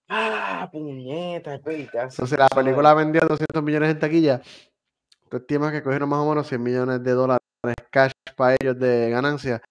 Ah, 0.08 0.68
puñeta, 0.72 1.56
Entonces 1.56 2.40
la 2.40 2.50
película 2.50 2.96
vendió 2.96 3.22
200 3.22 3.64
millones 3.64 3.92
en 3.92 4.00
taquilla. 4.00 4.42
Tú 5.30 5.38
estimas 5.38 5.72
que 5.72 5.84
cogieron 5.84 6.10
más 6.10 6.20
o 6.20 6.30
menos 6.30 6.48
100 6.48 6.64
millones 6.64 7.04
de 7.04 7.12
dólares 7.12 7.40
cash 7.92 8.12
para 8.36 8.56
ellos 8.60 8.80
de 8.80 9.10
ganancia. 9.10 9.62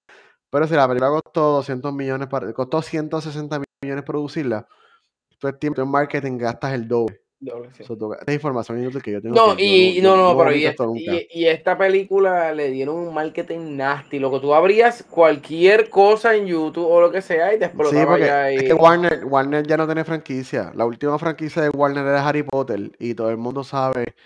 Pero 0.50 0.66
si 0.66 0.74
la 0.74 0.86
película 0.86 1.10
costó 1.10 1.52
200 1.52 1.92
millones, 1.92 2.28
para, 2.28 2.52
costó 2.52 2.80
160 2.80 3.62
millones 3.82 4.04
producirla, 4.04 4.66
tú 5.38 5.48
estimas 5.48 5.78
en 5.78 5.88
marketing 5.88 6.38
gastas 6.38 6.74
el 6.74 6.86
doble. 6.86 7.20
Doble, 7.40 7.68
esta 8.18 8.32
información 8.32 8.80
inútil 8.80 9.00
que 9.00 9.12
yo 9.12 9.22
tengo. 9.22 9.34
No, 9.36 9.54
y, 9.56 10.00
no, 10.02 10.16
no, 10.16 10.36
pero 10.36 10.52
y, 10.52 11.46
esta 11.46 11.78
película 11.78 12.52
le 12.52 12.68
dieron 12.70 12.96
un 12.96 13.14
marketing 13.14 13.76
nasty. 13.76 14.18
Lo 14.18 14.32
que 14.32 14.40
tú 14.40 14.54
abrías 14.54 15.04
cualquier 15.04 15.88
cosa 15.88 16.34
en 16.34 16.46
YouTube 16.46 16.88
o 16.88 17.00
lo 17.00 17.12
que 17.12 17.22
sea 17.22 17.54
y 17.54 17.58
te 17.60 17.66
explotaba 17.66 18.16
sí, 18.16 18.22
ya. 18.22 18.50
Es 18.50 18.64
que 18.64 18.74
Warner, 18.74 19.24
Warner 19.24 19.64
ya 19.64 19.76
no 19.76 19.86
tiene 19.86 20.04
franquicia. 20.04 20.72
La 20.74 20.84
última 20.84 21.16
franquicia 21.16 21.62
de 21.62 21.68
Warner 21.68 22.04
era 22.04 22.26
Harry 22.26 22.42
Potter 22.42 22.90
y 22.98 23.14
todo 23.14 23.30
el 23.30 23.36
mundo 23.36 23.62
sabe 23.62 24.16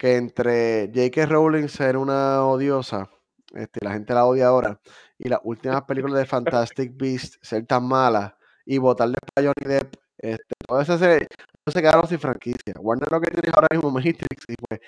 que 0.00 0.16
entre 0.16 0.90
J.K. 0.94 1.26
Rowling 1.26 1.68
ser 1.68 1.98
una 1.98 2.42
odiosa, 2.46 3.10
este, 3.52 3.84
la 3.84 3.92
gente 3.92 4.14
la 4.14 4.24
odia 4.24 4.46
ahora, 4.46 4.80
y 5.18 5.28
las 5.28 5.40
últimas 5.44 5.82
películas 5.82 6.20
de 6.20 6.24
Fantastic 6.24 6.96
Beasts 6.96 7.38
ser 7.42 7.66
tan 7.66 7.86
malas 7.86 8.32
y 8.64 8.78
votarle 8.78 9.16
a 9.36 9.42
Johnny 9.42 9.74
Depp, 9.74 9.94
este, 10.16 10.54
todo 10.66 10.80
eso 10.80 10.96
se, 10.96 11.28
se 11.66 11.82
quedaron 11.82 12.08
sin 12.08 12.18
franquicia. 12.18 12.72
Warner 12.78 13.12
lo 13.12 13.20
que 13.20 13.30
tiene 13.30 13.50
ahora 13.54 13.68
mismo 13.72 13.90
Matrix 13.90 14.44
y 14.48 14.54
pues 14.66 14.80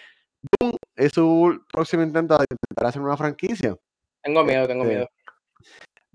Doom 0.58 0.76
es 0.96 1.12
su 1.12 1.62
próximo 1.70 2.02
intento 2.02 2.38
de 2.38 2.46
intentar 2.50 2.88
hacer 2.88 3.02
una 3.02 3.16
franquicia. 3.18 3.76
Tengo 4.22 4.42
miedo, 4.44 4.66
tengo 4.66 4.84
este, 4.84 4.94
miedo. 4.94 5.10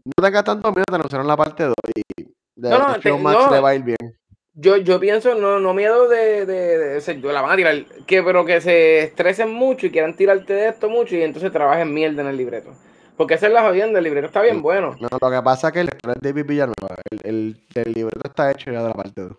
No 0.06 0.24
tenga 0.24 0.44
tanto 0.44 0.72
miedo, 0.72 0.86
te 0.90 0.96
anunciaron 0.96 1.28
la 1.28 1.38
parte 1.38 1.66
2 1.66 1.76
y 1.94 2.24
de 2.56 2.70
no, 2.72 2.98
no, 2.98 3.18
Max 3.20 3.52
le 3.52 3.60
va 3.60 3.70
a 3.70 3.76
ir 3.76 3.84
bien. 3.84 4.20
Yo, 4.60 4.78
yo 4.78 5.00
pienso, 5.00 5.36
no, 5.36 5.60
no 5.60 5.74
miedo 5.76 6.10
de, 6.10 6.48
de, 6.48 7.00
de, 7.00 7.34
la 7.34 7.44
van 7.44 7.52
a 7.52 7.56
tirar, 7.56 7.86
que, 8.08 8.24
pero 8.24 8.44
que 8.44 8.60
se 8.60 9.04
estresen 9.04 9.52
mucho 9.52 9.86
y 9.86 9.92
quieran 9.92 10.16
tirarte 10.16 10.52
de 10.52 10.70
esto 10.70 10.90
mucho 10.90 11.16
y 11.16 11.22
entonces 11.22 11.52
trabajen 11.52 11.94
mierda 11.94 12.24
en 12.24 12.30
el 12.30 12.38
libreto. 12.38 12.74
Porque 13.16 13.36
esa 13.36 13.46
es 13.46 13.54
la 13.54 13.62
jodienda, 13.62 14.00
el 14.00 14.06
libreto 14.06 14.26
está 14.26 14.42
bien 14.42 14.64
bueno. 14.64 14.96
No, 15.00 15.10
lo 15.22 15.30
que 15.30 15.42
pasa 15.44 15.68
es 15.68 15.74
que 15.74 15.80
el 15.82 15.86
lector 15.86 16.16
es 16.16 16.22
David 16.24 16.46
Villanueva, 16.48 16.96
el, 17.12 17.20
el, 17.24 17.68
el 17.76 17.94
libreto 17.94 18.28
está 18.28 18.50
hecho 18.50 18.72
ya 18.72 18.82
de 18.82 18.88
la 18.88 18.96
parte 18.96 19.22
2. 19.22 19.32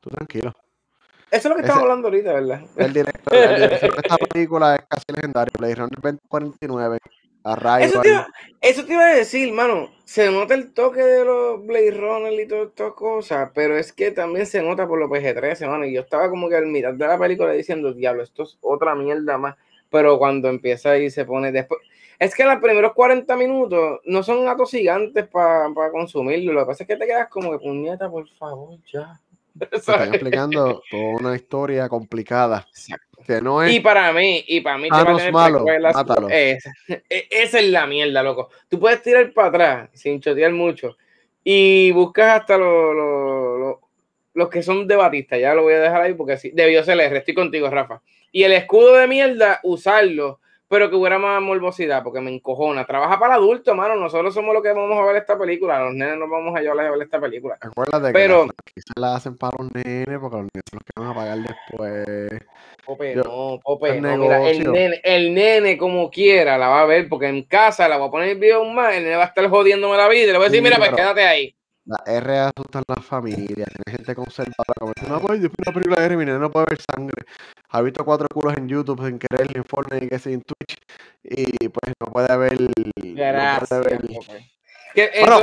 Tú 0.00 0.10
tranquilo. 0.10 0.52
Eso 1.32 1.48
es 1.48 1.50
lo 1.50 1.54
que 1.56 1.62
estamos 1.62 1.82
hablando 1.82 2.06
ahorita, 2.06 2.32
¿verdad? 2.32 2.60
El 2.76 2.92
director, 2.92 3.32
de 3.32 3.74
esta 3.74 4.16
película 4.18 4.76
es 4.76 4.82
casi 4.88 5.04
legendario. 5.14 5.52
Le 5.60 5.68
dijeron 5.68 5.90
el 5.90 6.00
2049 6.00 6.98
a. 7.44 7.80
Eso, 7.80 8.02
eso, 8.60 8.84
te 8.84 8.92
iba 8.92 9.04
a 9.04 9.14
decir, 9.14 9.52
mano. 9.52 9.90
Se 10.04 10.28
nota 10.30 10.54
el 10.54 10.72
toque 10.72 11.00
de 11.00 11.24
los 11.24 11.64
Blade 11.64 11.92
Runner 11.92 12.32
y 12.32 12.48
todas 12.48 12.68
estas 12.68 12.92
cosas, 12.94 13.50
pero 13.54 13.78
es 13.78 13.92
que 13.92 14.10
también 14.10 14.44
se 14.44 14.60
nota 14.60 14.88
por 14.88 14.98
los 14.98 15.08
PG-13, 15.08 15.68
mano. 15.68 15.84
Y 15.84 15.92
yo 15.92 16.00
estaba 16.00 16.28
como 16.28 16.48
que 16.48 16.56
al 16.56 16.66
mitad 16.66 16.92
de 16.94 17.06
la 17.06 17.16
película 17.16 17.52
diciendo, 17.52 17.92
diablo, 17.92 18.24
esto 18.24 18.42
es 18.42 18.58
otra 18.60 18.96
mierda 18.96 19.38
más. 19.38 19.56
Pero 19.88 20.18
cuando 20.18 20.48
empieza 20.48 20.98
y 20.98 21.10
se 21.10 21.24
pone 21.24 21.52
después. 21.52 21.80
Es 22.18 22.34
que 22.34 22.44
los 22.44 22.60
primeros 22.60 22.92
40 22.92 23.34
minutos 23.36 24.00
no 24.04 24.22
son 24.22 24.46
atosigantes 24.46 25.26
para 25.28 25.90
consumirlo. 25.90 26.52
Lo 26.52 26.60
que 26.60 26.66
pasa 26.66 26.84
es 26.84 26.88
que 26.88 26.96
te 26.96 27.06
quedas 27.06 27.28
como 27.28 27.52
que, 27.52 27.58
puñeta, 27.58 28.10
por 28.10 28.28
favor, 28.28 28.78
ya. 28.92 29.20
están 29.72 30.08
explicando 30.08 30.82
toda 30.90 31.16
una 31.18 31.36
historia 31.36 31.88
complicada. 31.88 32.66
Que 33.26 33.40
no 33.40 33.62
es. 33.62 33.72
Y 33.72 33.80
para 33.80 34.12
mí, 34.12 34.44
y 34.46 34.60
para 34.60 34.78
mí, 34.78 34.88
malo, 34.88 35.66
e, 36.28 36.58
esa 37.30 37.58
es 37.58 37.68
la 37.68 37.86
mierda, 37.86 38.22
loco. 38.22 38.50
Tú 38.68 38.80
puedes 38.80 39.02
tirar 39.02 39.32
para 39.32 39.48
atrás 39.48 39.90
sin 39.94 40.20
chotear 40.20 40.52
mucho 40.52 40.96
y 41.44 41.90
buscas 41.92 42.40
hasta 42.40 42.58
los, 42.58 43.76
los, 44.34 44.48
que 44.48 44.62
son 44.62 44.86
debatistas. 44.86 45.40
Ya 45.40 45.54
lo 45.54 45.62
voy 45.62 45.74
a 45.74 45.80
dejar 45.80 46.02
ahí 46.02 46.14
porque 46.14 46.36
sí, 46.36 46.50
debió 46.52 46.82
ser 46.82 47.00
el 47.00 47.16
estoy 47.16 47.34
contigo, 47.34 47.70
Rafa. 47.70 48.02
Y 48.32 48.42
el 48.42 48.52
escudo 48.52 48.94
de 48.96 49.06
mierda, 49.06 49.60
usarlo 49.62 50.39
pero 50.70 50.88
que 50.88 50.94
hubiera 50.94 51.18
más 51.18 51.42
morbosidad, 51.42 52.04
porque 52.04 52.20
me 52.20 52.32
encojona. 52.32 52.86
Trabaja 52.86 53.18
para 53.18 53.34
adultos, 53.34 53.74
mano. 53.74 53.96
Nosotros 53.96 54.32
somos 54.32 54.54
los 54.54 54.62
que 54.62 54.72
vamos 54.72 54.96
a 54.96 55.04
ver 55.04 55.16
esta 55.16 55.36
película. 55.36 55.80
Los 55.80 55.94
nenes 55.94 56.16
nos 56.16 56.30
vamos 56.30 56.56
a 56.56 56.60
llevar 56.60 56.86
a 56.86 56.92
ver 56.92 57.02
esta 57.02 57.20
película. 57.20 57.58
Acuérdate 57.60 58.12
pero, 58.12 58.46
que 58.46 58.80
la 58.94 59.16
hacen 59.16 59.36
para 59.36 59.56
los 59.58 59.68
nenes, 59.74 60.20
porque 60.20 60.36
los 60.36 60.46
nenes 60.54 60.62
son 60.70 60.78
los 60.78 60.84
que 60.84 60.92
van 61.00 61.10
a 61.10 61.14
pagar 61.14 61.38
después. 61.38 62.40
Pope, 62.86 63.16
no, 63.16 63.58
Pope, 63.64 64.00
no, 64.00 64.16
mira, 64.16 64.48
el 64.48 64.70
nene, 64.70 65.00
el 65.02 65.34
nene 65.34 65.76
como 65.76 66.08
quiera 66.08 66.56
la 66.56 66.68
va 66.68 66.82
a 66.82 66.86
ver, 66.86 67.08
porque 67.08 67.26
en 67.26 67.42
casa 67.42 67.88
la 67.88 67.96
voy 67.96 68.06
a 68.06 68.10
poner 68.12 68.28
el 68.28 68.38
video 68.38 68.64
más, 68.64 68.94
el 68.94 69.02
nene 69.02 69.16
va 69.16 69.24
a 69.24 69.26
estar 69.26 69.48
jodiéndome 69.50 69.96
la 69.96 70.08
vida 70.08 70.22
y 70.22 70.26
le 70.26 70.38
voy 70.38 70.46
a 70.46 70.50
decir, 70.50 70.62
mira, 70.62 70.76
pues 70.76 70.90
quédate 70.90 71.24
ahí. 71.24 71.52
La 71.90 72.04
R 72.06 72.38
asustan 72.38 72.84
las 72.86 73.04
familias, 73.04 73.68
tiene 73.68 73.96
gente 73.98 74.14
conservadora 74.14 74.74
como 74.78 74.92
dice, 74.94 75.08
no, 75.08 75.20
pues 75.20 75.40
yo 75.40 75.48
fui 75.48 75.56
una 75.66 75.74
película 75.74 76.00
de 76.00 76.06
R, 76.06 76.16
mi 76.16 76.24
no 76.24 76.48
puede 76.48 76.66
ver 76.70 76.78
sangre. 76.80 77.24
Ha 77.70 77.82
visto 77.82 78.04
cuatro 78.04 78.28
culos 78.32 78.56
en 78.56 78.68
YouTube 78.68 79.04
sin 79.04 79.18
querer 79.18 79.48
el 79.50 79.56
informe 79.56 79.98
y 80.02 80.08
que 80.08 80.14
en 80.30 80.42
Twitch 80.42 80.78
y 81.24 81.68
pues 81.68 81.92
no 81.98 82.12
puede 82.12 82.36
ver. 82.36 82.58
Gracias, 82.94 83.70
no 83.72 83.76
puede 83.80 83.98
ver. 83.98 84.10
bueno, 85.20 85.38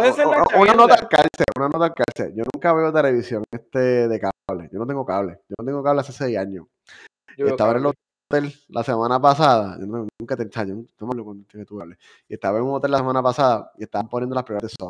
una 0.58 0.74
nota 0.74 0.94
al 0.94 1.10
cárcel, 1.10 1.46
una 1.58 1.68
nota 1.68 1.86
al 1.86 1.94
cárcel. 1.94 2.34
Yo 2.34 2.46
nunca 2.54 2.74
veo 2.74 2.94
televisión 2.94 3.44
este 3.52 4.08
de 4.08 4.20
cable. 4.20 4.70
Yo 4.72 4.80
no 4.80 4.88
tengo 4.88 5.06
cable. 5.06 5.40
Yo 5.50 5.56
no 5.60 5.66
tengo 5.66 5.84
cable 5.84 6.00
hace 6.00 6.14
seis 6.14 6.38
años. 6.38 6.66
Yo 7.38 7.48
estaba 7.48 7.74
en 7.74 7.84
hotel 8.30 8.54
la 8.70 8.84
semana 8.84 9.20
pasada. 9.20 9.78
Yo 9.80 9.86
nunca 10.20 10.36
te 10.36 10.44
ensayo, 10.44 10.76
cuando 10.98 11.46
tú 11.66 11.82
hables. 11.82 11.98
Y 12.28 12.34
estaba 12.34 12.58
en 12.58 12.66
un 12.66 12.76
hotel 12.76 12.92
la 12.92 12.98
semana 12.98 13.24
pasada 13.24 13.72
y 13.78 13.84
estaban 13.84 14.10
poniendo 14.10 14.36
las 14.36 14.44
primeras 14.44 14.72
de 14.72 14.86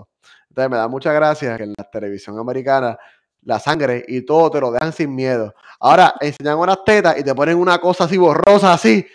Entonces 0.50 0.72
me 0.72 0.78
da 0.78 0.88
mucha 0.88 1.14
gracia 1.14 1.58
que 1.58 1.64
en 1.64 1.74
la 1.78 1.90
televisión 1.90 2.38
americana 2.40 2.98
la 3.44 3.60
sangre 3.60 4.04
y 4.08 4.22
todo 4.22 4.50
te 4.50 4.60
lo 4.60 4.72
dejan 4.72 4.92
sin 4.92 5.14
miedo. 5.14 5.54
Ahora 5.80 6.14
enseñan 6.20 6.58
unas 6.58 6.84
tetas 6.84 7.18
y 7.20 7.24
te 7.24 7.34
ponen 7.34 7.58
una 7.58 7.78
cosa 7.78 8.06
así 8.06 8.18
borrosa, 8.18 8.74
así, 8.74 9.06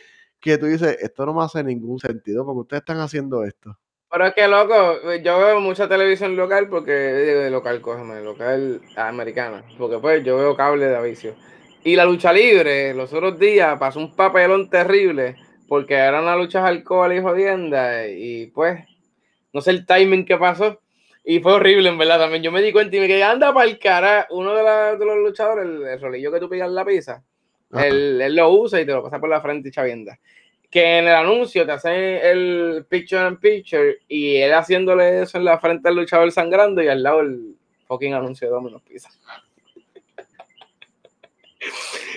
que 0.40 0.56
tú 0.56 0.66
dices, 0.66 0.96
esto 1.00 1.26
no 1.26 1.34
me 1.34 1.44
hace 1.44 1.62
ningún 1.62 1.98
sentido 1.98 2.44
porque 2.44 2.60
ustedes 2.60 2.80
están 2.82 3.00
haciendo 3.00 3.44
esto. 3.44 3.76
Pero 4.10 4.26
es 4.26 4.34
que, 4.34 4.46
loco, 4.46 4.74
yo 5.22 5.38
veo 5.38 5.60
mucha 5.60 5.88
televisión 5.88 6.36
local 6.36 6.68
porque, 6.68 6.92
de 6.92 7.50
local, 7.50 7.80
cógeme, 7.80 8.20
local 8.22 8.80
americana, 8.96 9.64
porque 9.78 9.98
pues 9.98 10.22
yo 10.22 10.36
veo 10.36 10.54
cable 10.54 10.86
de 10.86 10.96
avicio. 10.96 11.34
Y 11.84 11.96
la 11.96 12.04
lucha 12.04 12.32
libre, 12.32 12.94
los 12.94 13.12
otros 13.12 13.38
días 13.38 13.78
pasó 13.78 13.98
un 13.98 14.14
papelón 14.14 14.70
terrible 14.70 15.36
porque 15.68 15.94
eran 15.94 16.24
las 16.24 16.36
luchas 16.36 16.64
alcohol 16.64 17.12
y 17.12 17.20
jodienda 17.20 18.06
y 18.06 18.46
pues, 18.48 18.84
no 19.52 19.60
sé 19.60 19.70
el 19.70 19.86
timing 19.86 20.24
que 20.24 20.36
pasó. 20.36 20.80
Y 21.24 21.40
fue 21.40 21.54
horrible, 21.54 21.88
en 21.88 21.98
verdad, 21.98 22.18
también. 22.18 22.42
Yo 22.42 22.50
me 22.50 22.62
di 22.62 22.72
cuenta 22.72 22.96
y 22.96 23.00
me 23.00 23.06
quedé, 23.06 23.22
anda 23.22 23.54
para 23.54 23.68
el 23.68 23.78
cara. 23.78 24.26
Uno 24.30 24.54
de, 24.54 24.96
los 25.04 25.18
luchadores, 25.18 25.64
el, 25.64 26.00
rolillo 26.00 26.32
que 26.32 26.40
tú 26.40 26.48
pidas 26.48 26.70
la 26.70 26.84
pizza, 26.84 27.22
él, 27.72 28.20
él, 28.20 28.34
lo 28.34 28.50
usa 28.50 28.80
y 28.80 28.86
te 28.86 28.92
lo 28.92 29.02
pasa 29.02 29.20
por 29.20 29.28
la 29.28 29.40
frente 29.40 29.68
y 29.68 29.72
chavienda 29.72 30.18
que 30.72 30.98
en 30.98 31.06
el 31.06 31.14
anuncio 31.14 31.66
te 31.66 31.72
hacen 31.72 31.92
el 31.92 32.86
picture 32.88 33.28
in 33.28 33.36
picture 33.36 33.98
y 34.08 34.36
él 34.36 34.54
haciéndole 34.54 35.20
eso 35.20 35.36
en 35.36 35.44
la 35.44 35.58
frente 35.58 35.90
al 35.90 35.96
luchador 35.96 36.32
sangrando 36.32 36.82
y 36.82 36.88
al 36.88 37.02
lado 37.02 37.20
el 37.20 37.56
fucking 37.86 38.14
anuncio 38.14 38.48
de 38.48 38.54
Domino's 38.54 38.80
Pizza. 38.80 39.10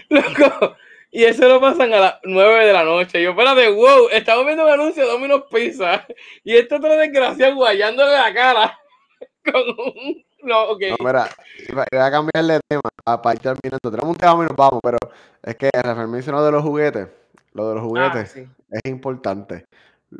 Loco, 0.10 0.76
y 1.12 1.24
eso 1.24 1.48
lo 1.48 1.62
pasan 1.62 1.94
a 1.94 2.00
las 2.00 2.16
9 2.24 2.66
de 2.66 2.74
la 2.74 2.84
noche. 2.84 3.22
Yo, 3.22 3.32
espérate, 3.32 3.70
wow, 3.70 4.10
estamos 4.12 4.46
viendo 4.46 4.66
un 4.66 4.72
anuncio 4.72 5.04
de 5.04 5.12
Domino's 5.12 5.44
Pizza 5.52 6.06
y 6.44 6.56
esto 6.56 6.76
otro 6.78 6.96
desgraciado 6.96 7.56
guayándole 7.56 8.12
la 8.12 8.34
cara 8.34 8.80
con 9.52 9.62
un. 9.62 10.26
No, 10.44 10.64
ok. 10.66 10.82
No, 11.00 11.06
mira, 11.06 11.30
voy 11.74 12.00
a 12.00 12.12
cambiarle 12.12 12.54
de 12.54 12.60
tema 12.68 12.82
para 13.04 13.34
ir 13.34 13.40
terminando. 13.40 13.92
Tenemos 13.92 14.10
un 14.10 14.16
tema 14.16 14.44
y 14.44 14.48
nos 14.48 14.56
vamos, 14.56 14.80
pero 14.84 14.98
es 15.42 15.56
que 15.56 15.70
referirse 15.74 16.32
de 16.32 16.52
los 16.52 16.64
juguetes 16.64 17.08
lo 17.56 17.70
de 17.70 17.76
los 17.76 17.84
ah, 17.84 17.88
juguetes 17.88 18.36
es 18.36 18.92
importante. 18.92 19.66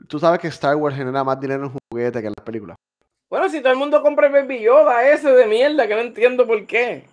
Tú 0.08 0.20
sabes 0.20 0.40
que 0.40 0.48
Star 0.48 0.76
Wars 0.78 0.96
genera 0.96 1.24
más 1.24 1.40
dinero 1.40 1.66
en 1.66 1.78
juguetes 1.92 2.22
que 2.22 2.28
en 2.28 2.34
las 2.36 2.46
películas. 2.46 2.78
Bueno, 3.30 3.50
si 3.50 3.60
todo 3.60 3.74
el 3.74 3.78
mundo 3.78 4.02
compra 4.02 4.30
Baby 4.30 4.62
Yoda 4.62 5.08
ese 5.10 5.32
de 5.32 5.46
mierda, 5.46 5.88
que 5.88 5.96
no 5.96 6.02
entiendo 6.02 6.48
por 6.48 6.66
qué. 6.66 7.06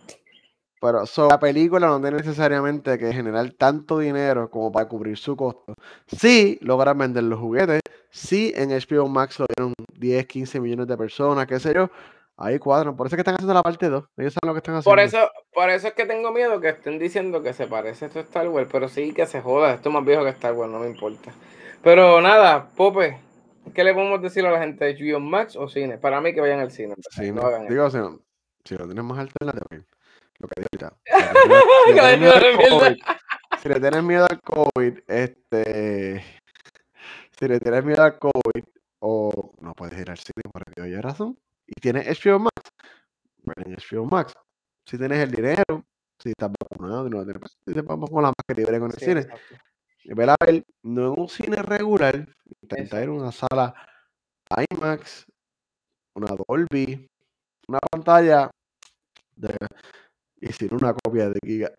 Pero 0.82 1.04
la 1.28 1.38
película 1.38 1.86
no 1.86 2.00
tiene 2.00 2.16
necesariamente 2.16 2.98
que 2.98 3.12
generar 3.12 3.52
tanto 3.52 4.00
dinero 4.00 4.50
como 4.50 4.72
para 4.72 4.88
cubrir 4.88 5.16
su 5.16 5.36
costo. 5.36 5.74
Sí, 6.08 6.58
logran 6.60 6.98
vender 6.98 7.22
los 7.22 7.38
juguetes. 7.38 7.80
Sí, 8.10 8.52
en 8.56 8.70
HBO 8.70 9.06
Max 9.06 9.38
lo 9.38 9.46
vieron 9.56 9.74
10, 9.96 10.26
15 10.26 10.58
millones 10.58 10.88
de 10.88 10.96
personas, 10.96 11.46
qué 11.46 11.60
sé 11.60 11.72
yo. 11.72 11.88
Ahí 12.36 12.58
cuadran. 12.58 12.96
Por 12.96 13.06
eso 13.06 13.14
es 13.14 13.18
que 13.18 13.20
están 13.20 13.36
haciendo 13.36 13.54
la 13.54 13.62
parte 13.62 13.88
2. 13.88 14.04
Ellos 14.16 14.34
saben 14.34 14.48
lo 14.48 14.54
que 14.54 14.58
están 14.58 14.74
haciendo. 14.74 14.90
Por 14.90 14.98
eso, 14.98 15.30
por 15.54 15.70
eso 15.70 15.86
es 15.86 15.94
que 15.94 16.04
tengo 16.04 16.32
miedo 16.32 16.60
que 16.60 16.70
estén 16.70 16.98
diciendo 16.98 17.44
que 17.44 17.52
se 17.52 17.68
parece 17.68 18.06
esto 18.06 18.18
a 18.18 18.22
Star 18.22 18.48
Wars. 18.48 18.68
Pero 18.72 18.88
sí 18.88 19.12
que 19.14 19.26
se 19.26 19.40
joda. 19.40 19.74
Esto 19.74 19.88
es 19.88 19.92
más 19.92 20.04
viejo 20.04 20.24
que 20.24 20.30
Star 20.30 20.52
Wars, 20.52 20.72
no 20.72 20.80
me 20.80 20.88
importa. 20.88 21.30
Pero 21.84 22.20
nada, 22.20 22.70
Pope. 22.74 23.20
¿Qué 23.72 23.84
le 23.84 23.94
podemos 23.94 24.20
decir 24.20 24.44
a 24.44 24.50
la 24.50 24.58
gente? 24.58 24.96
¿HBO 24.98 25.20
Max 25.20 25.54
o 25.54 25.68
cine? 25.68 25.96
Para 25.98 26.20
mí 26.20 26.34
que 26.34 26.40
vayan 26.40 26.58
al 26.58 26.72
cine. 26.72 26.96
Sí, 27.10 27.30
no, 27.30 27.42
digo, 27.68 27.88
si, 27.88 27.98
no, 27.98 28.18
si 28.64 28.76
lo 28.76 28.86
tienes 28.86 29.04
más 29.04 29.20
alternativa, 29.20 29.84
lo 30.42 30.48
que 30.48 30.60
digo 30.60 30.68
ahorita. 30.82 30.96
Si 33.62 33.68
le 33.68 33.78
tienes 33.78 34.02
miedo 34.02 34.26
al 34.28 34.40
COVID, 34.40 34.98
este. 35.06 36.24
Si 37.38 37.46
le 37.46 37.60
tienes 37.60 37.84
miedo 37.84 38.02
al 38.02 38.18
COVID, 38.18 38.64
o 38.98 39.52
no 39.60 39.72
puedes 39.74 40.00
ir 40.00 40.10
al 40.10 40.18
cine 40.18 40.42
por 40.52 40.64
hay 40.82 41.00
razón 41.00 41.38
y 41.66 41.80
tienes 41.80 42.06
HBO 42.06 42.40
Max, 42.40 42.72
pues 43.44 43.66
en 43.66 43.74
HBO 43.74 44.04
Max, 44.06 44.34
si 44.84 44.98
tienes 44.98 45.18
el 45.18 45.30
dinero, 45.30 45.84
si 46.18 46.30
estás 46.30 46.50
vacunado, 46.58 47.08
no 47.08 47.24
tienes, 47.24 47.56
si 47.64 47.72
te 47.72 47.82
vamos 47.82 48.10
con 48.10 48.22
la 48.22 48.32
libre 48.56 48.80
con 48.80 48.90
el 48.90 48.98
cine. 48.98 49.28
Ver 50.04 50.30
a 50.30 50.36
ver, 50.44 50.64
no 50.82 51.14
en 51.14 51.20
un 51.20 51.28
cine 51.28 51.62
regular, 51.62 52.26
intenta 52.62 53.02
ir 53.02 53.08
a 53.08 53.12
una 53.12 53.32
sala 53.32 53.74
IMAX, 54.70 55.24
una 56.14 56.34
Dolby, 56.48 57.08
una 57.68 57.78
pantalla 57.90 58.50
de, 59.36 59.56
y 60.42 60.52
sin 60.52 60.74
una 60.74 60.92
copia 60.92 61.28
de 61.28 61.38
Giga. 61.44 61.72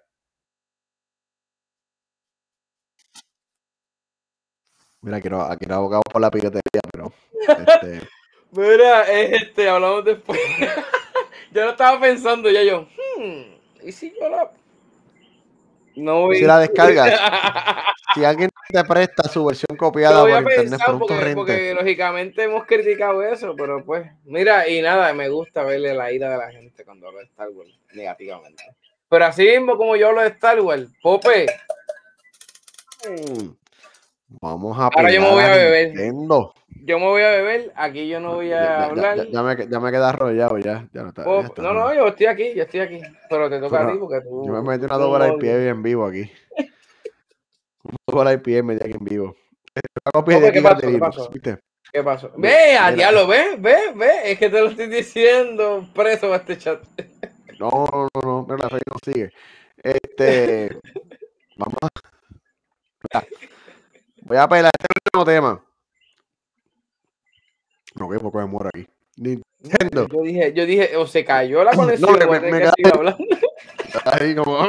Mira, 5.01 5.20
no, 5.20 5.41
aquí 5.41 5.66
no 5.66 5.76
abogado 5.76 6.01
por 6.09 6.22
la 6.22 6.32
piratería, 6.32 6.82
pero 6.89 7.11
este, 7.41 8.07
Mira, 8.51 9.03
este, 9.11 9.68
hablamos 9.68 10.05
después. 10.05 10.39
yo 11.51 11.66
lo 11.66 11.72
estaba 11.72 11.99
pensando 11.99 12.49
ya 12.49 12.64
yo, 12.64 12.88
hmm, 13.18 13.86
¿y 13.86 13.91
si 13.91 14.14
yo 14.18 14.30
la... 14.30 14.49
No 15.95 16.21
voy... 16.21 16.37
Si 16.37 16.43
la 16.43 16.59
descargas, 16.59 17.19
si 18.15 18.25
alguien 18.25 18.49
te 18.69 18.83
presta 18.83 19.29
su 19.29 19.45
versión 19.45 19.77
copiada 19.77 20.21
por 20.21 20.51
internet 20.51 20.81
por 20.85 20.95
un 20.95 20.99
porque, 20.99 21.33
porque, 21.35 21.73
lógicamente 21.73 22.43
hemos 22.43 22.65
criticado 22.65 23.21
eso, 23.21 23.55
pero 23.55 23.83
pues, 23.83 24.09
mira, 24.25 24.67
y 24.67 24.81
nada, 24.81 25.13
me 25.13 25.29
gusta 25.29 25.63
verle 25.63 25.93
la 25.93 26.11
ira 26.11 26.31
de 26.31 26.37
la 26.37 26.51
gente 26.51 26.83
cuando 26.83 27.07
hablo 27.07 27.19
de 27.19 27.25
Star 27.25 27.49
Wars 27.49 27.71
negativamente. 27.93 28.63
Pero 29.09 29.25
así 29.25 29.43
mismo 29.43 29.77
como 29.77 29.95
yo 29.95 30.09
hablo 30.09 30.21
de 30.21 30.29
Star 30.29 30.59
Wars, 30.61 30.89
Pope. 31.01 31.45
Hmm. 33.07 33.49
Vamos 34.41 34.77
a 34.79 34.85
Ahora 34.87 35.11
yo 35.11 35.21
me 35.21 35.29
voy 35.29 35.43
a, 35.43 35.49
beber 35.49 35.93
yo 36.86 36.99
me 36.99 37.05
voy 37.05 37.21
a 37.21 37.29
beber, 37.29 37.71
aquí 37.75 38.09
yo 38.09 38.19
no 38.19 38.36
voy 38.36 38.51
a 38.51 38.86
hablar. 38.86 39.27
Ya, 39.31 39.41
me, 39.41 39.67
ya 39.67 39.79
me 39.79 39.91
quedé 39.91 40.03
arrollado, 40.03 40.57
ya. 40.57 40.86
ya, 40.93 41.03
no, 41.03 41.09
está, 41.09 41.23
oh, 41.25 41.43
no, 41.57 41.73
no, 41.73 41.93
yo 41.93 42.07
estoy 42.07 42.25
aquí, 42.25 42.53
yo 42.53 42.63
estoy 42.63 42.81
aquí. 42.81 43.01
Pero 43.29 43.49
te 43.49 43.59
toca 43.59 43.88
a 43.88 43.91
ti 43.91 43.97
porque 43.97 44.19
tú. 44.21 44.45
Yo 44.45 44.51
me 44.51 44.61
metí 44.61 44.84
una 44.86 44.97
doble 44.97 45.38
pie 45.39 45.69
en 45.69 45.81
vivo 45.81 46.05
aquí. 46.05 46.29
una 47.84 47.97
doble 48.07 48.38
pie 48.39 48.61
me 48.63 48.73
metí 48.73 48.86
aquí 48.86 48.97
en 48.99 49.05
vivo. 49.05 49.36
¿Qué, 49.73 49.81
pasó? 50.61 50.81
¿Qué 50.91 50.99
pasó? 50.99 51.29
¿Qué 51.91 52.03
pasó? 52.03 52.31
Ve, 52.36 52.77
a 52.77 52.91
diablo, 52.91 53.27
ve, 53.27 53.55
ve, 53.59 53.77
ve. 53.95 54.31
Es 54.31 54.39
que 54.39 54.49
te 54.49 54.59
lo 54.59 54.67
estoy 54.67 54.88
diciendo 54.88 55.88
preso 55.95 56.34
a 56.34 56.38
este 56.38 56.57
chat. 56.57 56.84
No, 57.59 57.69
no, 57.69 58.07
no, 58.13 58.21
no, 58.21 58.45
pero 58.45 58.57
la 58.57 58.69
fe 58.69 58.79
no 58.86 58.97
sigue. 59.03 59.31
Este. 59.77 60.77
vamos. 61.57 61.77
Voy 64.21 64.38
a 64.38 64.47
pelar 64.49 64.71
este 64.77 64.88
último 65.15 65.25
tema. 65.25 65.72
No, 67.95 68.09
que 68.09 68.19
poco 68.19 68.39
me 68.39 68.45
muero 68.45 68.69
aquí. 68.73 68.87
Nintendo. 69.17 70.07
Yo 70.07 70.21
dije, 70.21 70.53
yo 70.53 70.65
dije, 70.65 70.97
o 70.97 71.05
se 71.05 71.23
cayó 71.23 71.63
la 71.63 71.71
conexión. 71.73 72.17
No, 72.19 72.31
me, 72.31 72.39
me, 72.39 72.71
hablando. 72.93 73.25
Ahí 74.05 74.35
como. 74.35 74.67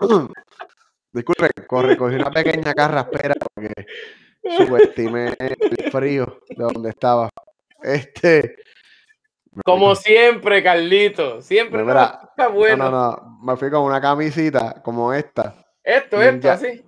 Disculpe, 1.12 1.48
corre, 1.66 1.96
cogí 1.96 2.16
una 2.16 2.30
pequeña 2.30 2.74
carraspera 2.74 3.34
porque 3.54 3.86
subestimé 4.56 5.34
el 5.38 5.90
frío 5.90 6.40
de 6.48 6.64
donde 6.64 6.90
estaba. 6.90 7.30
Este. 7.82 8.56
Como 9.64 9.94
siempre, 9.94 10.62
Carlito. 10.62 11.42
Siempre 11.42 11.82
no, 11.82 11.90
está 11.90 12.48
bueno. 12.48 12.84
No, 12.84 12.90
no, 12.90 13.10
no. 13.10 13.38
Me 13.42 13.56
fui 13.56 13.70
con 13.70 13.82
una 13.82 14.00
camisita 14.00 14.80
como 14.82 15.12
esta. 15.12 15.54
Esto, 15.82 16.20
esto, 16.22 16.50
así. 16.50 16.84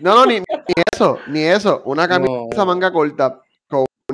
No, 0.00 0.14
no, 0.14 0.26
ni, 0.26 0.40
ni, 0.40 0.44
eso, 0.92 1.18
ni 1.28 1.42
eso. 1.44 1.82
Una 1.84 2.06
camisa 2.06 2.64
manga 2.64 2.92
corta 2.92 3.40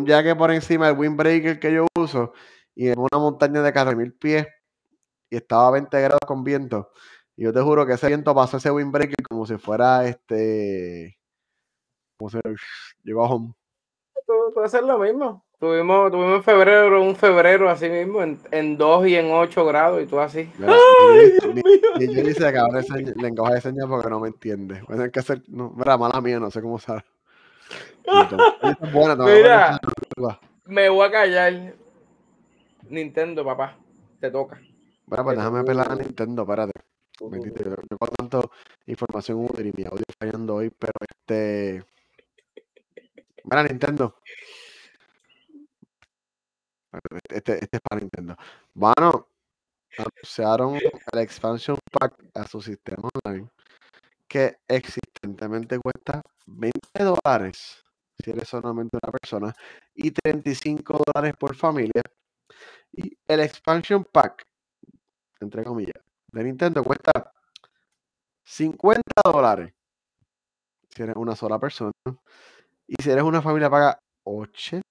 un 0.01 0.07
jaque 0.07 0.34
por 0.34 0.51
encima 0.51 0.88
del 0.88 0.98
windbreaker 0.98 1.59
que 1.59 1.72
yo 1.72 1.86
uso 1.98 2.32
y 2.74 2.88
en 2.88 2.98
una 2.98 3.18
montaña 3.18 3.62
de 3.62 3.96
mil 3.96 4.12
pies 4.14 4.46
y 5.28 5.36
estaba 5.36 5.68
a 5.68 5.70
20 5.72 6.01
grados 6.01 6.20
con 6.26 6.42
viento. 6.42 6.90
Y 7.36 7.44
yo 7.44 7.53
te 7.53 7.61
juro 7.61 7.86
que 7.86 7.94
ese 7.94 8.09
viento 8.09 8.34
pasó 8.34 8.57
ese 8.57 8.70
windbreaker 8.70 9.26
como 9.28 9.46
si 9.46 9.57
fuera 9.57 10.07
este. 10.07 11.18
Como 12.18 12.30
si 12.30 12.38
llegó 13.03 13.24
a 13.24 13.30
home. 13.30 13.55
Puede 14.55 14.68
ser 14.68 14.84
lo 14.84 14.98
mismo. 14.98 15.44
Tuvimos, 15.59 16.11
tuvimos 16.11 16.36
en 16.36 16.42
febrero, 16.42 17.03
un 17.03 17.14
febrero 17.16 17.68
así 17.68 17.90
mismo, 17.90 18.22
en, 18.22 18.40
en 18.51 18.78
2 18.78 19.09
y 19.09 19.16
en 19.16 19.30
8 19.30 19.66
grados, 19.66 20.03
y 20.03 20.07
tú 20.07 20.18
así. 20.18 20.51
y 21.98 22.14
yo 22.14 22.22
le 22.22 22.30
hice 22.30 22.46
acabar 22.46 22.82
el 22.96 23.14
lenguaje 23.16 23.57
de 23.57 23.61
señas 23.61 23.86
porque 23.86 24.09
no 24.09 24.20
me 24.20 24.28
entiende. 24.28 24.80
Voy 24.86 24.94
a 24.94 24.96
tener 24.96 25.11
que 25.11 25.20
hacer. 25.20 25.42
No, 25.48 25.70
mira, 25.76 25.98
mala 25.98 26.18
mía, 26.22 26.40
no 26.40 26.51
sé 26.51 26.62
cómo 26.62 26.78
sabe. 26.78 27.05
Mira, 29.26 29.80
me 30.64 30.88
voy 30.88 31.06
a 31.06 31.10
callar. 31.10 31.74
Nintendo, 32.88 33.44
papá, 33.44 33.76
te 34.20 34.30
toca. 34.30 34.60
Bueno, 35.06 35.24
pues 35.24 35.36
déjame 35.36 35.64
pelar 35.64 35.92
a 35.92 35.94
Nintendo, 35.94 36.42
espérate. 36.42 36.72
yo, 37.20 37.98
con 37.98 38.08
tanto 38.10 38.50
información 38.86 39.44
útil 39.44 39.66
y 39.66 39.72
mi 39.76 39.84
audio 39.84 40.04
fallando 40.18 40.56
hoy, 40.56 40.70
pero 40.70 40.92
este. 41.08 41.84
Mira, 43.44 43.62
Nintendo. 43.64 44.16
Este, 47.28 47.54
este 47.54 47.76
es 47.76 47.80
para 47.80 48.00
Nintendo. 48.00 48.36
Bueno, 48.74 49.28
anunciaron 49.96 50.76
el 51.12 51.18
expansion 51.18 51.78
pack 51.90 52.14
a 52.34 52.46
su 52.46 52.60
sistema 52.60 53.08
online 53.24 53.48
que 54.30 54.58
existentemente 54.68 55.78
cuesta 55.80 56.22
20 56.46 56.72
dólares 57.02 57.84
si 58.22 58.30
eres 58.30 58.48
solamente 58.48 58.98
una 59.02 59.12
persona, 59.12 59.54
y 59.94 60.10
35 60.10 61.02
dólares 61.06 61.34
por 61.38 61.56
familia. 61.56 62.02
Y 62.92 63.16
el 63.26 63.40
expansion 63.40 64.04
pack 64.04 64.44
entre 65.40 65.64
comillas, 65.64 66.02
de 66.32 66.44
Nintendo 66.44 66.84
cuesta 66.84 67.32
50 68.44 69.02
dólares 69.24 69.72
si 70.90 71.02
eres 71.02 71.16
una 71.16 71.34
sola 71.34 71.58
persona. 71.58 71.92
Y 72.86 73.00
si 73.02 73.10
eres 73.10 73.22
una 73.22 73.40
familia 73.40 73.70
paga 73.70 73.98
80 74.24 74.82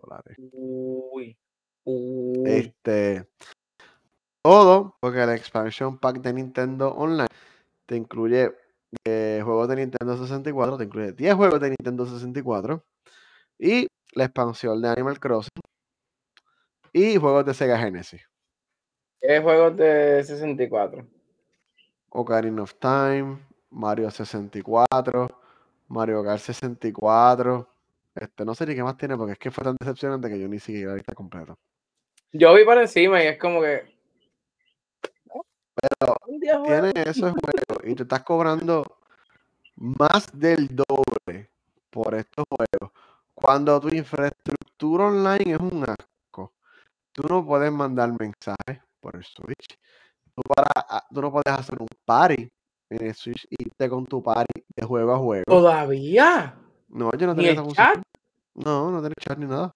dólares. 0.00 0.36
Uy. 0.52 1.36
Uy. 1.84 2.42
Este. 2.46 3.28
Todo, 4.42 4.96
porque 5.00 5.22
el 5.22 5.30
expansion 5.30 5.98
pack 5.98 6.18
de 6.18 6.32
Nintendo 6.32 6.90
Online 6.92 7.28
te 7.86 7.96
incluye 7.96 8.54
eh, 9.04 9.40
juegos 9.44 9.68
de 9.68 9.76
Nintendo 9.76 10.16
64, 10.16 10.78
te 10.78 10.84
incluye 10.84 11.12
10 11.12 11.34
juegos 11.34 11.60
de 11.60 11.70
Nintendo 11.70 12.06
64 12.06 12.84
y 13.58 13.86
la 14.14 14.24
expansión 14.24 14.80
de 14.80 14.88
Animal 14.88 15.18
Crossing 15.18 15.50
y 16.92 17.16
juegos 17.16 17.44
de 17.44 17.54
Sega 17.54 17.78
Genesis. 17.78 18.28
¿Qué 19.20 19.40
juegos 19.40 19.76
de 19.76 20.22
64? 20.22 21.06
Ocarina 22.10 22.62
of 22.62 22.74
Time, 22.74 23.38
Mario 23.70 24.10
64, 24.10 25.28
Mario 25.88 26.22
Kart 26.22 26.40
64. 26.40 27.68
Este, 28.14 28.44
no 28.44 28.54
sé 28.54 28.66
ni 28.66 28.74
qué 28.76 28.82
más 28.82 28.96
tiene 28.96 29.16
porque 29.16 29.32
es 29.32 29.38
que 29.38 29.50
fue 29.50 29.64
tan 29.64 29.76
decepcionante 29.80 30.28
que 30.28 30.38
yo 30.38 30.46
ni 30.46 30.60
siquiera 30.60 30.90
la 30.90 30.96
lista 30.96 31.14
completa. 31.14 31.56
Yo 32.32 32.54
vi 32.54 32.64
por 32.64 32.78
encima 32.78 33.22
y 33.22 33.26
es 33.26 33.38
como 33.38 33.60
que. 33.60 33.82
Pero 35.74 36.16
tiene 36.62 36.92
esos 37.04 37.34
y 37.84 37.94
te 37.94 38.02
estás 38.02 38.22
cobrando 38.22 38.84
más 39.76 40.28
del 40.32 40.68
doble 40.68 41.50
por 41.90 42.14
estos 42.14 42.44
juegos. 42.48 42.92
Cuando 43.34 43.80
tu 43.80 43.88
infraestructura 43.88 45.06
online 45.06 45.54
es 45.54 45.60
un 45.60 45.84
asco, 45.84 46.52
tú 47.12 47.22
no 47.28 47.44
puedes 47.44 47.72
mandar 47.72 48.12
mensajes 48.18 48.82
por 49.00 49.16
el 49.16 49.24
Switch. 49.24 49.78
Tú, 50.34 50.42
para, 50.42 50.68
ah, 50.74 51.04
tú 51.12 51.20
no 51.20 51.30
puedes 51.30 51.52
hacer 51.52 51.80
un 51.80 51.88
party 52.04 52.48
en 52.90 53.06
el 53.06 53.14
Switch 53.14 53.46
y 53.50 53.64
irte 53.64 53.88
con 53.88 54.06
tu 54.06 54.22
party 54.22 54.64
de 54.74 54.86
juego 54.86 55.14
a 55.14 55.18
juego. 55.18 55.44
¿Todavía? 55.46 56.56
No, 56.88 57.10
yo 57.12 57.26
no 57.26 57.34
¿Ni 57.34 57.38
tenía 57.38 57.52
esa 57.52 57.64
función. 57.64 58.02
No, 58.54 58.90
no 58.90 59.02
tenía 59.02 59.14
chat 59.20 59.38
ni 59.38 59.46
nada. 59.46 59.74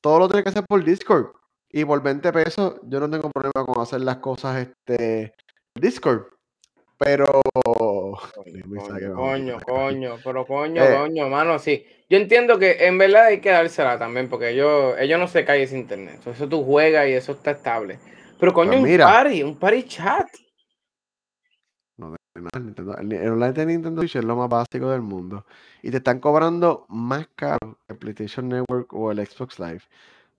Todo 0.00 0.18
lo 0.18 0.28
tiene 0.28 0.42
que 0.42 0.50
hacer 0.50 0.64
por 0.66 0.84
Discord. 0.84 1.32
Y 1.70 1.84
por 1.84 2.02
20 2.02 2.32
pesos, 2.32 2.74
yo 2.84 3.00
no 3.00 3.10
tengo 3.10 3.30
problema 3.30 3.66
con 3.66 3.82
hacer 3.82 4.00
las 4.00 4.18
cosas 4.18 4.56
este 4.58 5.34
Discord. 5.74 6.33
Pero. 6.98 7.40
Coño, 7.64 9.14
coño, 9.14 9.58
coño, 9.66 10.16
pero 10.22 10.46
coño, 10.46 10.82
Eh. 10.84 10.96
coño, 10.98 11.28
mano, 11.28 11.58
sí. 11.58 11.84
Yo 12.08 12.18
entiendo 12.18 12.58
que 12.58 12.86
en 12.86 12.98
verdad 12.98 13.26
hay 13.26 13.40
que 13.40 13.50
dársela 13.50 13.98
también, 13.98 14.28
porque 14.28 14.50
ellos, 14.50 14.94
ellos 14.98 15.18
no 15.18 15.26
se 15.28 15.44
caen 15.44 15.66
sin 15.68 15.78
internet. 15.80 16.20
Eso 16.26 16.48
tú 16.48 16.62
juegas 16.64 17.08
y 17.08 17.12
eso 17.12 17.32
está 17.32 17.52
estable. 17.52 17.98
Pero 18.38 18.52
coño, 18.52 18.70
Pues 18.72 18.82
un 18.82 18.88
mira. 18.88 19.06
party, 19.06 19.42
un 19.42 19.58
party 19.58 19.82
chat. 19.84 20.26
No, 21.96 22.14
Nintendo- 22.60 22.96
el, 22.98 23.12
el 23.12 23.28
online 23.32 23.52
de 23.52 23.66
Nintendo 23.66 24.00
Switch 24.02 24.16
es 24.16 24.24
lo 24.24 24.36
más 24.36 24.48
básico 24.48 24.90
del 24.90 25.02
mundo. 25.02 25.46
Y 25.82 25.90
te 25.90 25.98
están 25.98 26.18
cobrando 26.20 26.84
más 26.88 27.28
caro 27.36 27.78
que 27.86 27.92
el 27.94 27.98
PlayStation 27.98 28.48
Network 28.48 28.92
o 28.92 29.10
el 29.12 29.24
Xbox 29.24 29.58
Live. 29.58 29.82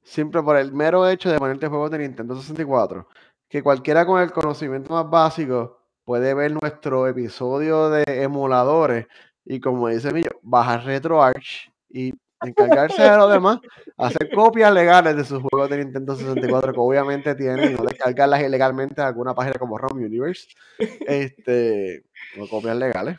Siempre 0.03 0.43
por 0.43 0.57
el 0.57 0.71
mero 0.73 1.07
hecho 1.09 1.29
de 1.31 1.39
ponerte 1.39 1.67
juegos 1.67 1.89
de 1.91 1.99
Nintendo 1.99 2.35
64. 2.35 3.07
Que 3.49 3.63
cualquiera 3.63 4.05
con 4.05 4.21
el 4.21 4.31
conocimiento 4.31 4.93
más 4.93 5.09
básico 5.09 5.79
puede 6.05 6.33
ver 6.33 6.51
nuestro 6.51 7.07
episodio 7.07 7.89
de 7.89 8.03
emuladores. 8.23 9.07
Y 9.43 9.59
como 9.59 9.89
dice 9.89 10.13
Millo, 10.13 10.31
bajar 10.41 10.85
RetroArch 10.85 11.71
y 11.89 12.13
encargarse 12.41 13.01
de 13.01 13.17
lo 13.17 13.27
demás, 13.27 13.59
hacer 13.97 14.29
copias 14.33 14.71
legales 14.71 15.15
de 15.15 15.23
sus 15.23 15.41
juegos 15.41 15.69
de 15.69 15.83
Nintendo 15.83 16.15
64 16.15 16.73
que 16.73 16.79
obviamente 16.79 17.35
tienen 17.35 17.71
y 17.71 17.75
no 17.75 17.83
descargarlas 17.83 18.41
ilegalmente 18.41 19.01
de 19.01 19.07
alguna 19.07 19.33
página 19.33 19.57
como 19.57 19.77
ROM 19.77 19.97
Universe 19.97 20.47
este, 20.77 22.05
o 22.39 22.47
copias 22.47 22.77
legales. 22.77 23.17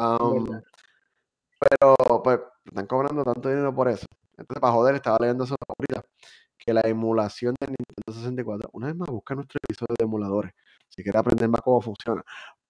Um, 0.00 0.60
pero 1.58 2.22
pues 2.22 2.40
están 2.64 2.86
cobrando 2.86 3.24
tanto 3.24 3.48
dinero 3.48 3.74
por 3.74 3.88
eso. 3.88 4.06
Entonces, 4.36 4.60
para 4.60 4.72
joder, 4.72 4.94
estaba 4.96 5.18
leyendo 5.20 5.44
eso 5.44 5.54
ahorita, 5.66 6.06
que 6.58 6.72
la 6.72 6.82
emulación 6.82 7.54
de 7.60 7.68
Nintendo 7.68 8.12
64, 8.12 8.70
una 8.72 8.88
vez 8.88 8.96
más, 8.96 9.08
busca 9.08 9.34
nuestro 9.34 9.58
episodio 9.62 9.94
de 9.98 10.04
emuladores, 10.04 10.52
si 10.88 11.02
quieres 11.02 11.20
aprender 11.20 11.48
más 11.48 11.60
cómo 11.62 11.80
funciona. 11.80 12.22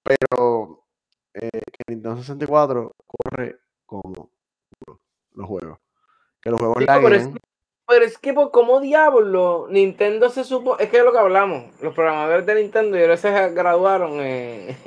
Pero 0.02 0.84
eh, 1.34 1.50
que 1.50 1.82
Nintendo 1.88 2.16
64 2.18 2.92
corre 3.06 3.58
como 3.86 4.30
los 5.32 5.48
juegos. 5.48 5.78
Que 6.40 6.50
los 6.50 6.60
juegos 6.60 6.84
laguean. 6.84 7.38
Pero 7.86 8.06
es 8.06 8.16
que, 8.16 8.32
por 8.32 8.50
¿cómo 8.50 8.80
diablo? 8.80 9.66
Nintendo 9.68 10.30
se 10.30 10.42
supo. 10.42 10.78
Es 10.78 10.88
que 10.88 10.96
es 10.98 11.04
lo 11.04 11.12
que 11.12 11.18
hablamos. 11.18 11.64
Los 11.82 11.94
programadores 11.94 12.46
de 12.46 12.54
Nintendo, 12.54 12.96
yo 12.96 13.14
se 13.18 13.30
graduaron 13.50 14.20
en. 14.20 14.74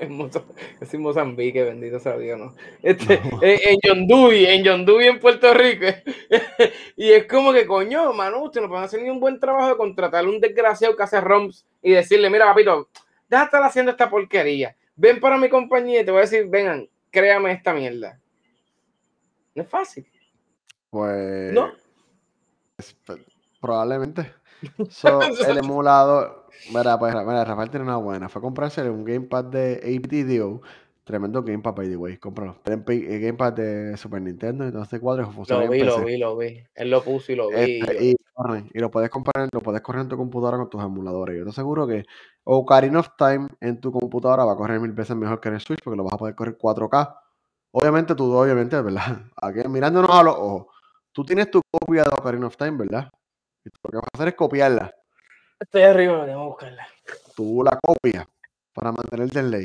en, 0.00 0.12
Moza- 0.12 0.44
es 0.78 0.92
en 0.92 1.00
Mozambique, 1.00 1.64
bendito 1.64 1.98
sea 1.98 2.18
Dios, 2.18 2.38
¿no? 2.38 2.54
Este, 2.82 3.18
No. 3.32 3.38
en, 3.42 3.78
Yonduy, 3.82 4.44
en 4.44 4.62
Yonduy, 4.62 5.06
en 5.06 5.18
Puerto 5.20 5.54
Rico. 5.54 5.86
y 6.96 7.12
es 7.12 7.24
como 7.26 7.52
que, 7.54 7.66
coño, 7.66 8.12
mano, 8.12 8.42
usted 8.42 8.60
no 8.60 8.68
puede 8.68 8.84
hacer 8.84 9.00
ni 9.02 9.08
un 9.08 9.18
buen 9.18 9.40
trabajo 9.40 9.68
de 9.70 9.76
contratar 9.78 10.22
a 10.24 10.28
un 10.28 10.38
desgraciado 10.38 10.94
que 10.96 11.02
hace 11.02 11.18
ROMs 11.22 11.64
y 11.80 11.92
decirle, 11.92 12.28
mira, 12.28 12.44
papito, 12.44 12.90
deja 13.26 13.42
de 13.42 13.46
estar 13.46 13.62
haciendo 13.62 13.90
esta 13.92 14.10
porquería. 14.10 14.76
Ven 14.96 15.18
para 15.18 15.38
mi 15.38 15.48
compañía 15.48 16.02
y 16.02 16.04
te 16.04 16.10
voy 16.10 16.18
a 16.18 16.22
decir, 16.22 16.46
vengan, 16.46 16.88
créame 17.10 17.52
esta 17.52 17.72
mierda. 17.72 18.20
No 19.54 19.62
es 19.62 19.68
fácil, 19.70 20.06
Pues. 20.90 21.52
¿no? 21.54 21.72
Pues, 22.76 22.96
Probablemente. 23.60 24.32
So, 24.88 25.20
el 25.20 25.58
emulador. 25.58 26.46
Mira, 26.72 26.98
pues, 26.98 27.14
mira, 27.14 27.44
Rafael 27.44 27.68
tiene 27.68 27.84
una 27.84 27.98
buena. 27.98 28.28
Fue 28.30 28.40
a 28.40 28.42
comprarse 28.42 28.88
un 28.88 29.04
gamepad 29.04 29.44
de 29.44 29.74
APTDO. 29.74 30.62
Tremendo 31.04 31.42
gamepad, 31.42 31.74
by 31.74 31.88
the 31.88 31.96
way. 31.96 32.16
Cómpralo. 32.16 32.56
El 32.64 33.20
gamepad 33.20 33.52
de 33.52 33.96
Super 33.98 34.22
Nintendo 34.22 34.66
y 34.66 34.98
cuadros 34.98 35.34
funciona 35.34 35.66
Lo 35.66 35.70
vi, 35.70 35.80
lo 35.80 36.04
vi, 36.04 36.16
lo 36.16 36.36
vi. 36.36 36.64
Él 36.74 36.90
lo 36.90 37.04
puso 37.04 37.32
y 37.32 37.36
lo 37.36 37.50
vi. 37.50 37.54
y 37.56 37.80
Este, 37.80 38.16
y 38.72 38.78
lo 38.80 38.90
puedes 38.90 39.10
comprar, 39.10 39.48
lo 39.52 39.60
puedes 39.60 39.82
correr 39.82 40.02
en 40.02 40.08
tu 40.08 40.16
computadora 40.16 40.56
con 40.56 40.70
tus 40.70 40.82
emuladores. 40.82 41.38
Yo 41.38 41.44
te 41.44 41.50
aseguro 41.50 41.86
que 41.86 42.04
Ocarina 42.44 43.00
of 43.00 43.10
Time 43.16 43.48
en 43.60 43.80
tu 43.80 43.92
computadora 43.92 44.44
va 44.44 44.52
a 44.52 44.56
correr 44.56 44.80
mil 44.80 44.92
veces 44.92 45.16
mejor 45.16 45.40
que 45.40 45.48
en 45.48 45.54
el 45.54 45.60
Switch 45.60 45.80
porque 45.84 45.96
lo 45.96 46.04
vas 46.04 46.14
a 46.14 46.18
poder 46.18 46.34
correr 46.34 46.56
4K. 46.58 47.14
Obviamente, 47.72 48.14
tú, 48.14 48.32
obviamente, 48.32 48.80
¿verdad? 48.80 49.20
Aquí, 49.36 49.68
mirándonos 49.68 50.10
a 50.10 50.22
los 50.22 50.34
ojos. 50.34 50.75
Tú 51.16 51.24
tienes 51.24 51.50
tu 51.50 51.62
copia 51.70 52.02
de 52.02 52.10
Ocarina 52.10 52.46
of 52.46 52.58
Time, 52.58 52.76
¿verdad? 52.76 53.10
Y 53.64 53.70
tú 53.70 53.78
lo 53.84 53.90
que 53.90 53.96
vas 53.96 54.08
a 54.12 54.16
hacer 54.18 54.28
es 54.28 54.34
copiarla. 54.34 54.94
Estoy 55.58 55.82
arriba, 55.84 56.26
tengo 56.26 56.40
que 56.40 56.48
buscarla. 56.48 56.88
Tú 57.34 57.62
la 57.64 57.78
copias 57.82 58.26
para 58.74 58.92
mantenerte 58.92 59.38
en 59.38 59.50
ley. 59.50 59.64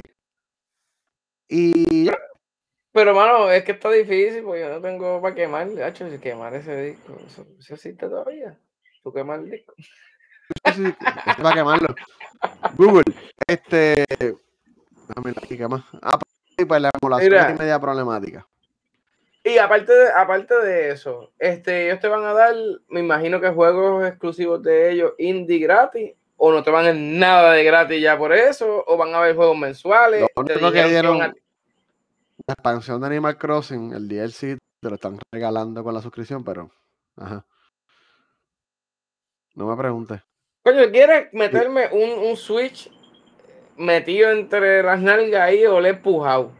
Y 1.50 2.06
ya, 2.06 2.18
Pero, 2.94 3.14
mano, 3.14 3.52
es 3.52 3.66
que 3.66 3.74
está 3.74 3.92
difícil 3.92 4.44
porque 4.44 4.62
yo 4.62 4.70
no 4.70 4.80
tengo 4.80 5.22
para 5.22 5.36
quemar. 5.36 5.68
Hacho, 5.84 6.10
si 6.10 6.20
quemar 6.20 6.56
ese 6.56 6.74
disco. 6.84 7.18
Eso, 7.28 7.46
eso 7.60 7.74
existe 7.74 8.08
todavía. 8.08 8.58
Tú 9.04 9.12
quemar 9.12 9.42
el 9.42 9.52
disco. 9.52 9.74
sí, 9.78 10.74
sí, 10.74 10.96
este 11.26 11.44
va 11.44 11.52
a 11.52 11.54
quemarlo. 11.54 11.94
Google, 12.78 13.04
este. 13.46 14.06
Ver 15.22 15.36
aquí, 15.38 15.58
¿qué 15.58 15.68
más? 15.68 15.84
Ah, 16.02 16.18
pues, 16.18 16.66
pues 16.66 16.82
la 16.82 16.92
emulación 17.02 17.30
Mira. 17.30 17.52
es 17.52 17.60
media 17.60 17.78
problemática. 17.78 18.48
Y 19.54 19.58
aparte 19.58 19.92
de, 19.94 20.10
aparte 20.12 20.56
de 20.62 20.92
eso, 20.92 21.32
este, 21.38 21.88
ellos 21.88 22.00
te 22.00 22.08
van 22.08 22.24
a 22.24 22.34
dar, 22.34 22.54
me 22.88 23.00
imagino 23.02 23.42
que 23.42 23.50
juegos 23.50 24.06
exclusivos 24.08 24.62
de 24.64 24.92
ellos 24.92 25.14
indie 25.18 25.60
gratis, 25.60 26.14
o 26.38 26.52
no 26.52 26.64
te 26.64 26.72
van 26.72 26.86
a 26.86 26.88
dar 26.90 26.96
nada 26.96 27.52
de 27.54 27.64
gratis 27.64 28.02
ya 28.02 28.18
por 28.18 28.32
eso, 28.34 28.84
o 28.88 28.98
van 28.98 29.14
a 29.14 29.18
haber 29.18 29.36
juegos 29.36 29.58
mensuales. 29.58 30.22
Lo 30.22 30.28
único 30.56 30.72
que 30.72 30.88
dieron, 30.88 31.22
a- 31.22 31.34
la 32.48 32.54
expansión 32.54 33.02
de 33.02 33.08
Animal 33.08 33.38
Crossing, 33.38 33.94
el 33.94 34.08
DLC, 34.08 34.58
te 34.80 34.90
lo 34.90 34.96
están 34.96 35.20
regalando 35.32 35.84
con 35.84 35.94
la 35.94 36.02
suscripción, 36.02 36.44
pero. 36.44 36.72
Ajá. 37.18 37.46
No 39.54 39.68
me 39.68 39.76
preguntes. 39.76 40.22
Coño, 40.64 40.90
¿quieres 40.92 41.28
meterme 41.34 41.90
un, 41.92 42.10
un 42.26 42.38
Switch 42.38 42.90
metido 43.76 44.32
entre 44.32 44.82
las 44.82 45.02
nalgas 45.02 45.42
ahí 45.42 45.66
o 45.66 45.80
le 45.82 45.90
he 45.90 45.92
empujado? 45.92 46.52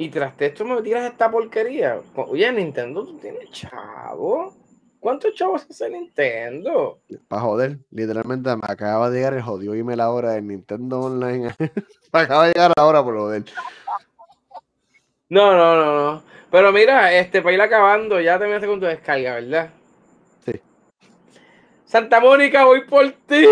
Y 0.00 0.08
tras 0.08 0.34
de 0.38 0.46
esto 0.46 0.64
me 0.64 0.80
tiras 0.80 1.12
esta 1.12 1.30
porquería. 1.30 2.00
Oye, 2.14 2.50
Nintendo, 2.50 3.04
tú 3.04 3.18
tienes 3.18 3.50
chavo. 3.50 4.54
¿Cuántos 4.98 5.34
chavos 5.34 5.66
hace 5.68 5.90
Nintendo? 5.90 7.00
Para 7.28 7.42
joder, 7.42 7.78
literalmente 7.90 8.48
me 8.56 8.62
acaba 8.62 9.10
de 9.10 9.18
llegar 9.18 9.34
el 9.34 9.42
jodido 9.42 9.74
email 9.74 10.00
ahora 10.00 10.30
del 10.30 10.46
Nintendo 10.46 11.00
Online. 11.00 11.54
me 12.14 12.18
acaba 12.18 12.46
de 12.46 12.54
llegar 12.54 12.72
ahora 12.78 13.04
por 13.04 13.18
joder. 13.18 13.44
No, 15.28 15.54
no, 15.54 15.76
no, 15.76 16.12
no. 16.12 16.22
Pero 16.50 16.72
mira, 16.72 17.12
este, 17.12 17.42
para 17.42 17.54
ir 17.56 17.60
acabando, 17.60 18.22
ya 18.22 18.38
terminaste 18.38 18.68
con 18.68 18.80
tu 18.80 18.86
descarga, 18.86 19.34
¿verdad? 19.34 19.68
Sí. 20.46 20.52
Santa 21.84 22.20
Mónica, 22.20 22.64
voy 22.64 22.86
por 22.86 23.06
ti. 23.26 23.46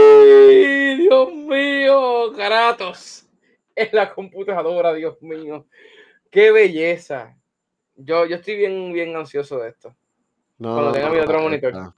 Dios 0.96 1.30
mío, 1.30 2.32
Kratos. 2.34 3.26
En 3.76 3.90
la 3.92 4.14
computadora, 4.14 4.94
Dios 4.94 5.20
mío. 5.20 5.66
Qué 6.30 6.50
belleza. 6.50 7.36
Yo, 7.94 8.26
yo 8.26 8.36
estoy 8.36 8.56
bien, 8.56 8.92
bien 8.92 9.16
ansioso 9.16 9.58
de 9.58 9.70
esto. 9.70 9.96
No, 10.58 10.74
Cuando 10.74 10.86
no, 10.86 10.92
tenga 10.92 11.08
no, 11.08 11.14
mi 11.14 11.20
otro 11.20 11.40
monitor. 11.40 11.94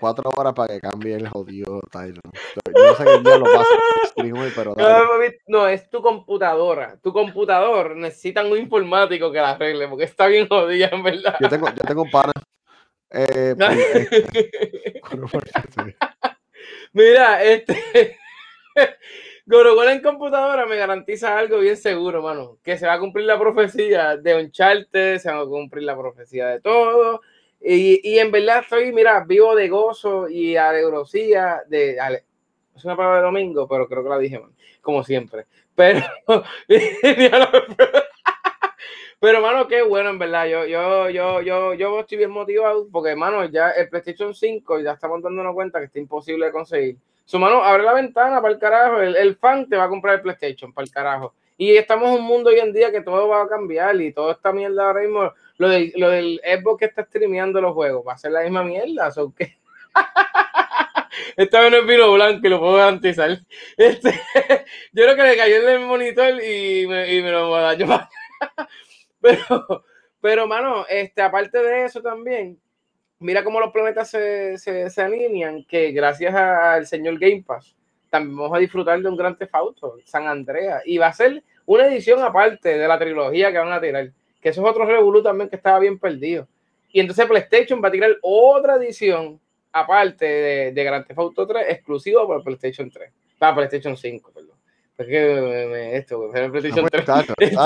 cuatro 0.00 0.30
horas 0.36 0.54
para 0.54 0.74
que 0.74 0.80
cambie 0.80 1.14
el 1.14 1.28
jodido 1.28 1.80
Tyron. 1.90 2.20
Yo 2.66 2.84
no 2.84 2.94
sé 2.94 3.04
qué 3.04 3.18
día 3.18 3.38
lo 3.38 3.44
pasa 3.44 3.68
hoy, 4.16 4.52
pero 4.54 4.74
No, 5.46 5.68
es 5.68 5.88
tu 5.90 6.00
computadora. 6.02 6.98
Tu 7.02 7.12
computador 7.12 7.96
necesita 7.96 8.44
un 8.44 8.58
informático 8.58 9.30
que 9.30 9.38
la 9.38 9.50
arregle, 9.50 9.88
porque 9.88 10.04
está 10.04 10.26
bien 10.26 10.48
jodida, 10.48 10.88
en 10.92 11.02
verdad. 11.02 11.36
Yo 11.40 11.48
tengo, 11.48 11.68
yo 11.68 11.84
tengo 11.84 12.02
un 12.02 12.10
pana. 12.10 12.32
Eh, 13.10 13.54
pues, 15.30 15.44
este, 15.54 15.96
Mira, 16.92 17.42
este. 17.44 18.18
Gorogol 19.46 19.88
en 19.88 20.00
computadora 20.00 20.64
me 20.64 20.76
garantiza 20.76 21.36
algo 21.36 21.58
bien 21.58 21.76
seguro, 21.76 22.22
mano. 22.22 22.58
Que 22.62 22.78
se 22.78 22.86
va 22.86 22.94
a 22.94 22.98
cumplir 22.98 23.26
la 23.26 23.38
profecía 23.38 24.16
de 24.16 24.36
Uncharted, 24.36 25.18
se 25.18 25.30
va 25.30 25.40
a 25.40 25.46
cumplir 25.46 25.84
la 25.84 25.96
profecía 25.96 26.46
de 26.48 26.60
todo. 26.60 27.20
Y, 27.60 28.00
y 28.08 28.18
en 28.18 28.30
verdad 28.30 28.60
estoy, 28.60 28.92
mira, 28.92 29.24
vivo 29.24 29.54
de 29.54 29.68
gozo 29.68 30.28
y 30.28 30.56
alegrosía 30.56 31.62
de... 31.68 31.96
es 32.76 32.84
una 32.84 32.96
palabra 32.96 33.18
de 33.18 33.24
domingo, 33.24 33.68
pero 33.68 33.86
creo 33.88 34.02
que 34.02 34.08
la 34.08 34.18
dije, 34.18 34.38
man, 34.38 34.54
como 34.80 35.04
siempre. 35.04 35.46
Pero... 35.74 36.00
Pero, 39.20 39.40
mano, 39.40 39.66
qué 39.66 39.80
bueno, 39.80 40.10
en 40.10 40.18
verdad. 40.18 40.46
Yo, 40.46 40.66
yo, 40.66 41.08
yo, 41.08 41.40
yo, 41.40 41.72
yo 41.72 42.00
estoy 42.00 42.18
bien 42.18 42.30
motivado 42.30 42.86
porque, 42.92 43.16
mano, 43.16 43.46
ya 43.46 43.70
el 43.70 43.88
PlayStation 43.88 44.34
5 44.34 44.80
ya 44.80 44.92
estamos 44.92 45.22
dándonos 45.22 45.54
cuenta 45.54 45.78
que 45.78 45.86
está 45.86 45.98
imposible 45.98 46.44
de 46.44 46.52
conseguir. 46.52 46.96
Su 47.24 47.38
mano, 47.38 47.62
abre 47.64 47.82
la 47.82 47.94
ventana 47.94 48.40
para 48.40 48.52
el 48.52 48.60
carajo. 48.60 49.00
El, 49.00 49.36
fan 49.36 49.68
te 49.68 49.76
va 49.76 49.84
a 49.84 49.88
comprar 49.88 50.16
el 50.16 50.22
PlayStation 50.22 50.72
para 50.72 50.84
el 50.84 50.90
carajo. 50.90 51.34
Y 51.56 51.76
estamos 51.76 52.10
en 52.10 52.16
un 52.16 52.24
mundo 52.24 52.50
hoy 52.50 52.58
en 52.58 52.72
día 52.72 52.90
que 52.90 53.00
todo 53.00 53.28
va 53.28 53.42
a 53.42 53.48
cambiar 53.48 53.98
y 54.00 54.12
toda 54.12 54.32
esta 54.32 54.52
mierda 54.52 54.86
ahora 54.86 55.00
mismo, 55.00 55.32
lo, 55.56 55.68
de, 55.68 55.92
lo 55.96 56.10
del 56.10 56.40
Xbox 56.44 56.80
que 56.80 56.84
está 56.86 57.04
streameando 57.04 57.60
los 57.60 57.72
juegos, 57.72 58.04
va 58.06 58.14
a 58.14 58.18
ser 58.18 58.32
la 58.32 58.42
misma 58.42 58.64
mierda. 58.64 59.10
¿o 59.16 59.32
qué? 59.34 59.56
Esta 61.36 61.60
vez 61.60 61.70
no 61.70 61.78
es 61.78 61.86
vino 61.86 62.12
blanco 62.12 62.46
y 62.46 62.50
lo 62.50 62.60
puedo 62.60 62.74
garantizar. 62.74 63.38
Este, 63.76 64.10
yo 64.92 65.04
creo 65.04 65.16
que 65.16 65.22
le 65.22 65.36
cayó 65.36 65.56
en 65.56 65.68
el 65.68 65.80
monitor 65.80 66.42
y 66.42 66.86
me, 66.86 67.14
y 67.14 67.22
me 67.22 67.30
lo 67.30 67.50
dañó. 67.54 67.86
pero, 69.20 69.84
pero, 70.20 70.46
mano, 70.46 70.86
este, 70.88 71.22
aparte 71.22 71.58
de 71.62 71.84
eso 71.84 72.02
también, 72.02 72.60
mira 73.24 73.42
cómo 73.42 73.58
los 73.58 73.72
planetas 73.72 74.10
se, 74.10 74.58
se, 74.58 75.02
alinean, 75.02 75.64
que 75.64 75.92
gracias 75.92 76.34
al 76.34 76.86
señor 76.86 77.18
Game 77.18 77.42
Pass 77.46 77.74
también 78.10 78.36
vamos 78.36 78.56
a 78.56 78.60
disfrutar 78.60 79.00
de 79.00 79.08
un 79.08 79.16
gran 79.16 79.36
Auto, 79.50 79.96
San 80.04 80.28
Andrea, 80.28 80.82
y 80.84 80.98
va 80.98 81.06
a 81.06 81.12
ser 81.12 81.42
una 81.64 81.86
edición 81.86 82.22
aparte 82.22 82.78
de 82.78 82.86
la 82.86 82.98
trilogía 82.98 83.50
que 83.50 83.58
van 83.58 83.72
a 83.72 83.80
tirar, 83.80 84.10
que 84.40 84.50
eso 84.50 84.60
es 84.60 84.68
otro 84.68 84.84
Revolu 84.84 85.22
también 85.22 85.48
que 85.48 85.56
estaba 85.56 85.78
bien 85.78 85.98
perdido. 85.98 86.46
Y 86.92 87.00
entonces 87.00 87.26
PlayStation 87.26 87.82
va 87.82 87.88
a 87.88 87.92
tirar 87.92 88.14
otra 88.20 88.76
edición 88.76 89.40
aparte 89.72 90.26
de, 90.26 90.72
de 90.72 90.84
Grand 90.84 91.06
Theft 91.06 91.18
Auto 91.18 91.46
3, 91.46 91.66
exclusivo 91.70 92.28
para 92.28 92.40
PlayStation 92.40 92.90
3, 92.90 93.10
para 93.38 93.54
PlayStation 93.56 93.96
5, 93.96 94.30
perdón. 94.32 94.53
Es 94.96 95.08
que 95.08 95.66
me, 95.70 95.96
esto, 95.96 96.30
me 96.32 96.50
PlayStation 96.50 96.88
3. 97.36 97.56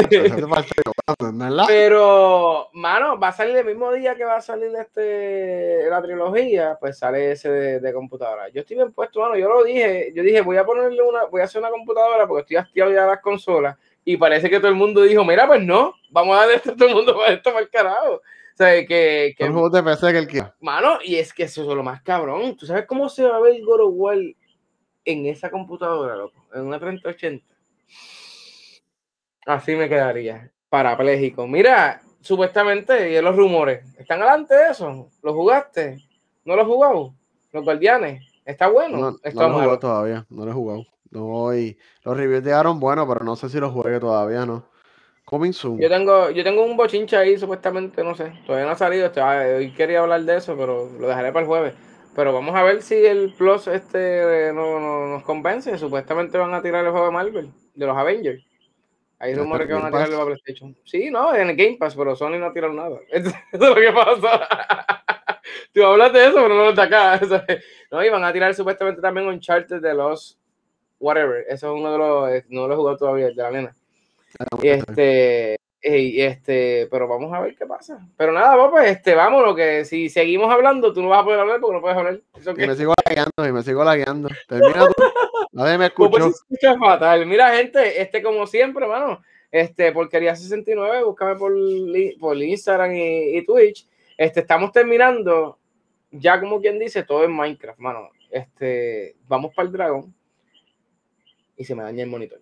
Pero, 1.66 2.68
mano, 2.72 3.20
va 3.20 3.28
a 3.28 3.32
salir 3.32 3.56
el 3.56 3.66
mismo 3.66 3.92
día 3.92 4.14
que 4.14 4.24
va 4.24 4.36
a 4.36 4.40
salir 4.40 4.70
este 4.76 5.90
la 5.90 6.00
trilogía, 6.00 6.78
pues 6.80 6.98
sale 6.98 7.32
ese 7.32 7.50
de, 7.50 7.92
computadora. 7.92 8.48
Yo 8.48 8.62
estoy 8.62 8.76
bien 8.76 8.92
puesto, 8.92 9.20
mano. 9.20 9.36
Yo 9.36 9.46
lo 9.48 9.62
dije, 9.62 10.10
yo 10.14 10.22
dije, 10.22 10.40
voy 10.40 10.56
a 10.56 10.64
ponerle 10.64 11.02
una, 11.02 11.24
voy 11.24 11.42
a 11.42 11.44
hacer 11.44 11.60
una 11.60 11.70
computadora 11.70 12.26
porque 12.26 12.42
estoy 12.42 12.56
hastiado 12.56 12.92
ya 12.92 13.02
de 13.02 13.09
las 13.09 13.20
consolas. 13.20 13.76
Y 14.06 14.16
parece 14.16 14.48
que 14.48 14.59
todo 14.59 14.70
el 14.70 14.76
mundo 14.76 15.02
dijo, 15.02 15.22
mira, 15.22 15.46
pues 15.46 15.62
no, 15.62 15.94
vamos 16.09 16.34
a 16.34 16.40
darle 16.40 16.55
esto 16.55 16.70
a 16.70 16.76
todo 16.76 16.88
el 16.88 16.94
mundo 16.94 17.14
para 17.14 17.34
esto 17.34 17.50
para 17.50 17.62
el 17.62 17.68
carajo. 17.68 18.14
O 18.14 18.22
sea, 18.56 18.86
que. 18.86 19.34
que 19.36 19.48
juego 19.48 19.68
de 19.68 19.82
PC 19.82 20.12
que 20.12 20.18
el 20.18 20.28
que. 20.28 20.42
Mano, 20.60 20.98
y 21.05 21.16
es 21.16 21.34
que 21.34 21.42
eso 21.42 21.60
es 21.60 21.68
lo 21.68 21.82
más 21.82 22.00
cabrón. 22.00 22.56
¿Tú 22.56 22.64
sabes 22.64 22.86
cómo 22.86 23.10
se 23.10 23.24
va 23.24 23.36
a 23.36 23.40
ver 23.40 23.62
God 23.62 23.80
of 23.80 23.94
en 25.09 25.24
esa 25.24 25.51
computadora, 25.51 26.14
loco, 26.14 26.44
en 26.55 26.66
una 26.66 26.78
3080. 26.78 27.44
Así 29.47 29.74
me 29.74 29.89
quedaría, 29.89 30.52
parapléjico. 30.68 31.47
Mira, 31.47 32.02
supuestamente, 32.20 33.10
y 33.10 33.22
los 33.22 33.35
rumores, 33.35 33.82
¿están 33.98 34.20
adelante 34.20 34.55
de 34.55 34.70
eso? 34.70 35.09
¿Lo 35.22 35.32
jugaste? 35.32 35.97
¿No 36.44 36.55
lo 36.56 36.62
has 36.62 36.68
jugado? 36.68 37.14
¿Los 37.52 37.64
guardianes? 37.64 38.22
¿Está 38.44 38.68
bueno? 38.68 38.98
No, 38.98 39.10
no 39.12 39.18
lo 39.22 39.30
he 39.30 39.52
jugado 39.52 39.78
todavía, 39.78 40.26
no 40.28 40.44
lo 40.44 40.51
he 40.51 40.55
jugado. 40.55 40.86
No, 41.10 41.56
y 41.56 41.78
los 42.02 42.14
reviews 42.14 42.44
llegaron 42.44 42.78
bueno, 42.78 43.09
pero 43.09 43.24
no 43.24 43.35
sé 43.35 43.48
si 43.48 43.59
lo 43.59 43.70
juegue 43.70 43.98
todavía, 43.98 44.44
¿no? 44.44 44.66
Coming 45.24 45.52
soon. 45.52 45.78
Yo 45.78 45.89
tengo, 45.89 46.28
yo 46.30 46.44
tengo 46.44 46.64
un 46.64 46.76
bochinche 46.76 47.16
ahí, 47.16 47.39
supuestamente, 47.39 48.05
no 48.05 48.14
sé. 48.14 48.32
Todavía 48.47 48.66
no 48.66 48.72
ha 48.72 48.76
salido. 48.76 49.10
Hoy 49.56 49.72
quería 49.72 50.01
hablar 50.01 50.22
de 50.22 50.36
eso, 50.36 50.55
pero 50.56 50.90
lo 50.98 51.09
dejaré 51.09 51.32
para 51.32 51.43
el 51.43 51.47
jueves. 51.47 51.74
Pero 52.18 52.32
vamos 52.32 52.52
a 52.56 52.64
ver 52.64 52.82
si 52.82 52.96
el 52.96 53.32
Plus 53.32 53.68
este 53.68 54.52
no, 54.52 54.80
nos 55.06 55.22
convence. 55.22 55.78
Supuestamente 55.78 56.36
van 56.36 56.52
a 56.52 56.60
tirar 56.60 56.84
el 56.84 56.90
juego 56.90 57.06
de 57.06 57.12
Marvel, 57.12 57.52
de 57.76 57.86
los 57.86 57.96
Avengers. 57.96 58.44
Hay 59.20 59.36
rumores 59.36 59.68
que 59.68 59.74
van 59.74 59.84
a 59.84 59.88
tirar 59.88 60.10
el 60.10 60.26
PlayStation. 60.26 60.76
Sí, 60.82 61.12
no, 61.12 61.32
en 61.32 61.50
el 61.50 61.56
Game 61.56 61.76
Pass, 61.78 61.94
pero 61.94 62.16
Sony 62.16 62.36
no 62.40 62.46
ha 62.46 62.52
tirado 62.52 62.72
nada. 62.72 62.98
Eso 63.12 63.30
es 63.52 63.60
lo 63.60 63.72
que 63.72 63.92
pasa. 63.92 64.48
Tú 65.72 65.84
hablas 65.84 66.12
de 66.12 66.26
eso, 66.26 66.34
pero 66.34 66.48
no 66.48 66.64
lo 66.64 66.72
de 66.72 66.82
acá. 66.82 67.20
No, 67.92 68.04
y 68.04 68.08
van 68.08 68.24
a 68.24 68.32
tirar 68.32 68.52
supuestamente 68.52 69.00
también 69.00 69.28
un 69.28 69.38
charter 69.38 69.80
de 69.80 69.94
los 69.94 70.36
whatever. 70.98 71.44
Eso 71.48 71.68
es 71.68 71.80
uno 71.80 71.92
de 71.92 71.98
los, 71.98 72.44
no 72.48 72.66
lo 72.66 72.74
he 72.74 72.76
jugado 72.76 72.96
todavía, 72.96 73.26
de 73.28 73.34
la 73.34 73.50
nena. 73.52 73.76
Ah, 74.40 74.58
y 74.60 74.68
este, 74.70 75.56
y 75.97 76.20
este, 76.20 76.89
pero 76.90 77.09
vamos 77.09 77.32
a 77.32 77.40
ver 77.40 77.56
qué 77.56 77.66
pasa. 77.66 78.06
Pero 78.16 78.32
nada, 78.32 78.70
pues, 78.70 78.90
este, 78.90 79.15
vámonos, 79.15 79.55
que 79.55 79.85
si 79.85 80.09
seguimos 80.09 80.51
hablando, 80.52 80.93
tú 80.93 81.02
no 81.02 81.09
vas 81.09 81.23
a 81.23 81.24
poder 81.24 81.40
hablar 81.40 81.60
porque 81.60 81.74
no 81.77 81.81
puedes 81.81 81.97
hablar. 81.97 82.20
y 82.56 82.66
me 82.66 82.74
sigo 82.74 82.94
lagueando, 83.06 83.48
y 83.48 83.52
me 83.52 83.62
sigo 83.62 83.85
lagueando. 83.85 84.28
Termina 84.48 84.86
tú. 84.86 85.02
Nadie 85.52 85.78
me 85.78 85.86
escuchó. 85.86 86.32
fatal. 86.78 87.27
Mira, 87.27 87.56
gente, 87.56 88.01
este, 88.01 88.23
como 88.23 88.47
siempre, 88.47 88.85
hermano, 88.85 89.23
este, 89.51 89.93
porquería 89.93 90.36
69, 90.36 91.05
búscame 91.05 91.36
por, 91.36 91.52
por 92.20 92.36
Instagram 92.36 92.94
y, 92.94 93.39
y, 93.39 93.44
Twitch. 93.44 93.86
Este, 94.16 94.40
estamos 94.40 94.73
terminando, 94.73 95.59
ya 96.10 96.40
como 96.40 96.60
quien 96.60 96.78
dice, 96.78 97.02
todo 97.02 97.24
en 97.24 97.32
Minecraft, 97.32 97.78
mano. 97.78 98.10
Este, 98.31 99.16
vamos 99.27 99.55
para 99.55 99.66
el 99.66 99.73
dragón 99.73 100.15
y 101.56 101.65
se 101.65 101.74
me 101.74 101.82
daña 101.82 102.05
el 102.05 102.10
monitor. 102.10 102.40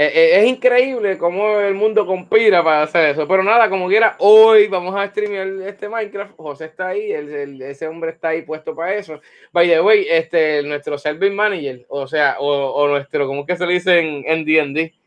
Eh, 0.00 0.12
eh, 0.14 0.40
es 0.40 0.46
increíble 0.48 1.18
cómo 1.18 1.58
el 1.58 1.74
mundo 1.74 2.06
conspira 2.06 2.62
para 2.62 2.82
hacer 2.82 3.10
eso. 3.10 3.26
Pero 3.26 3.42
nada, 3.42 3.68
como 3.68 3.88
quiera, 3.88 4.14
hoy 4.20 4.68
vamos 4.68 4.94
a 4.94 5.08
streamear 5.08 5.48
este 5.66 5.88
Minecraft. 5.88 6.36
José 6.36 6.66
está 6.66 6.90
ahí, 6.90 7.10
ese 7.10 7.88
hombre 7.88 8.12
está 8.12 8.28
ahí 8.28 8.42
puesto 8.42 8.76
para 8.76 8.94
eso. 8.94 9.20
By 9.52 9.68
the 9.68 9.80
way, 9.80 10.06
este, 10.08 10.62
nuestro 10.62 10.98
service 10.98 11.34
manager, 11.34 11.84
o 11.88 12.06
sea, 12.06 12.36
o, 12.38 12.86
nuestro, 12.86 13.26
¿cómo 13.26 13.40
es 13.40 13.48
que 13.48 13.56
se 13.56 13.66
le 13.66 13.72
dice 13.72 13.98
en 13.98 14.44
D&D? 14.44 14.97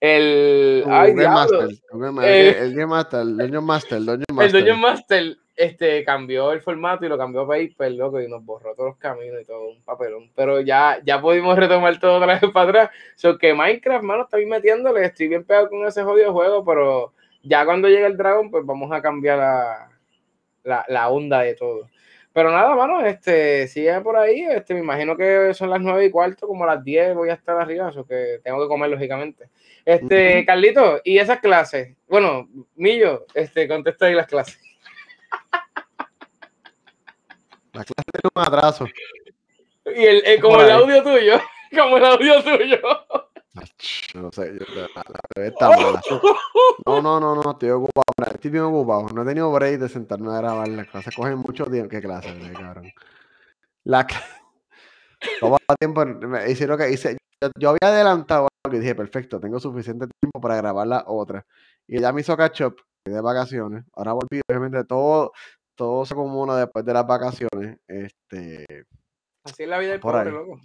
El, 0.00 0.84
ay, 0.86 1.10
el, 1.10 1.16
Master, 1.16 1.68
el, 1.70 2.74
Game 2.74 2.86
Master, 2.86 3.20
el 3.20 3.36
Dungeon 3.36 3.64
Master, 3.64 3.98
el 3.98 4.06
Dungeon 4.06 4.24
Master. 4.32 4.46
El 4.46 4.52
Dungeon 4.52 4.80
Master 4.80 5.36
este, 5.58 6.04
cambió 6.04 6.52
el 6.52 6.60
formato 6.60 7.04
y 7.04 7.08
lo 7.08 7.18
cambió 7.18 7.40
a 7.40 7.48
Paper, 7.48 7.90
loco, 7.92 8.20
y 8.20 8.28
nos 8.28 8.44
borró 8.44 8.76
todos 8.76 8.90
los 8.90 8.98
caminos 8.98 9.42
y 9.42 9.44
todo, 9.44 9.70
un 9.70 9.82
papelón. 9.82 10.30
Pero 10.36 10.60
ya, 10.60 11.00
ya 11.04 11.20
pudimos 11.20 11.58
retomar 11.58 11.98
todo 11.98 12.18
otra 12.18 12.38
vez 12.38 12.40
para 12.52 12.68
atrás. 12.68 12.90
So 13.16 13.36
que 13.36 13.52
Minecraft, 13.52 14.04
mano, 14.04 14.22
está 14.22 14.38
metiéndole, 14.38 15.04
estoy 15.04 15.26
bien 15.26 15.44
pegado 15.44 15.68
con 15.68 15.84
ese 15.84 16.04
jodido 16.04 16.32
juego, 16.32 16.64
pero 16.64 17.12
ya 17.42 17.64
cuando 17.64 17.88
llegue 17.88 18.06
el 18.06 18.16
dragón, 18.16 18.52
pues 18.52 18.64
vamos 18.64 18.92
a 18.92 19.02
cambiar 19.02 19.38
la, 19.38 19.90
la, 20.62 20.84
la 20.88 21.08
onda 21.08 21.40
de 21.40 21.54
todo. 21.54 21.88
Pero 22.32 22.52
nada, 22.52 22.76
mano, 22.76 23.04
este, 23.04 23.66
sigue 23.66 24.00
por 24.00 24.16
ahí, 24.16 24.42
este, 24.42 24.74
me 24.74 24.80
imagino 24.80 25.16
que 25.16 25.52
son 25.54 25.70
las 25.70 25.80
nueve 25.80 26.04
y 26.04 26.10
cuarto, 26.12 26.46
como 26.46 26.66
las 26.66 26.84
10 26.84 27.16
voy 27.16 27.30
a 27.30 27.34
estar 27.34 27.60
arriba, 27.60 27.88
eso 27.88 28.06
que 28.06 28.38
tengo 28.44 28.62
que 28.62 28.68
comer, 28.68 28.90
lógicamente. 28.90 29.48
Este, 29.84 30.44
Carlito, 30.44 31.00
¿y 31.04 31.18
esas 31.18 31.40
clases? 31.40 31.96
Bueno, 32.08 32.48
Millo, 32.76 33.26
este, 33.34 33.66
contesta 33.66 34.06
ahí 34.06 34.14
las 34.14 34.26
clases. 34.26 34.60
La 37.72 37.84
clase 37.84 38.04
tiene 38.12 38.30
un 38.34 38.42
atraso. 38.42 38.86
Y 39.86 40.04
el, 40.04 40.22
eh, 40.26 40.38
como 40.40 40.60
el 40.60 40.70
audio 40.70 41.02
tuyo. 41.02 41.40
Como 41.74 41.96
el 41.96 42.04
audio 42.04 42.42
tuyo. 42.42 42.80
No 44.14 44.30
sé, 44.32 44.52
la, 44.52 44.88
la 45.36 45.46
está 45.46 45.70
mala. 45.70 46.00
No, 46.86 47.02
no, 47.02 47.20
no, 47.20 47.34
no, 47.34 47.50
estoy 47.52 47.70
ocupado. 47.70 48.04
Estoy 48.34 48.50
bien 48.50 48.64
ocupado. 48.64 49.08
No 49.14 49.22
he 49.22 49.26
tenido 49.26 49.52
break 49.52 49.78
de 49.78 49.88
sentarme 49.88 50.30
a 50.32 50.38
grabar 50.38 50.68
las 50.68 50.88
clases. 50.88 51.14
Cogen 51.14 51.38
mucho 51.38 51.64
tiempo. 51.66 51.88
¿Qué 51.88 52.00
clase, 52.00 52.34
cabrón? 52.52 52.92
La 53.84 54.06
Toma 55.40 55.58
tiempo. 55.78 56.04
Hicieron 56.48 56.78
que 56.78 56.90
hice. 56.90 57.18
Yo, 57.58 57.70
había 57.70 57.94
adelantado 57.94 58.48
algo 58.64 58.76
y 58.76 58.80
dije, 58.80 58.94
perfecto, 58.94 59.38
tengo 59.38 59.60
suficiente 59.60 60.06
tiempo 60.20 60.40
para 60.40 60.56
grabar 60.56 60.86
la 60.86 61.04
otra. 61.06 61.44
Y 61.86 62.00
ya 62.00 62.12
me 62.12 62.20
hizo 62.20 62.36
catch 62.36 62.62
up 62.62 62.76
de 63.04 63.20
vacaciones. 63.20 63.84
Ahora 63.94 64.12
volví, 64.12 64.40
obviamente, 64.48 64.84
todo, 64.84 65.32
todo 65.74 66.04
se 66.04 66.14
comuna 66.14 66.56
después 66.56 66.84
de 66.84 66.92
las 66.92 67.06
vacaciones. 67.06 67.78
Este, 67.86 68.86
Así 69.44 69.62
es 69.62 69.68
la 69.68 69.78
vida 69.78 69.92
del 69.92 70.00
pobre, 70.00 70.30
loco. 70.30 70.58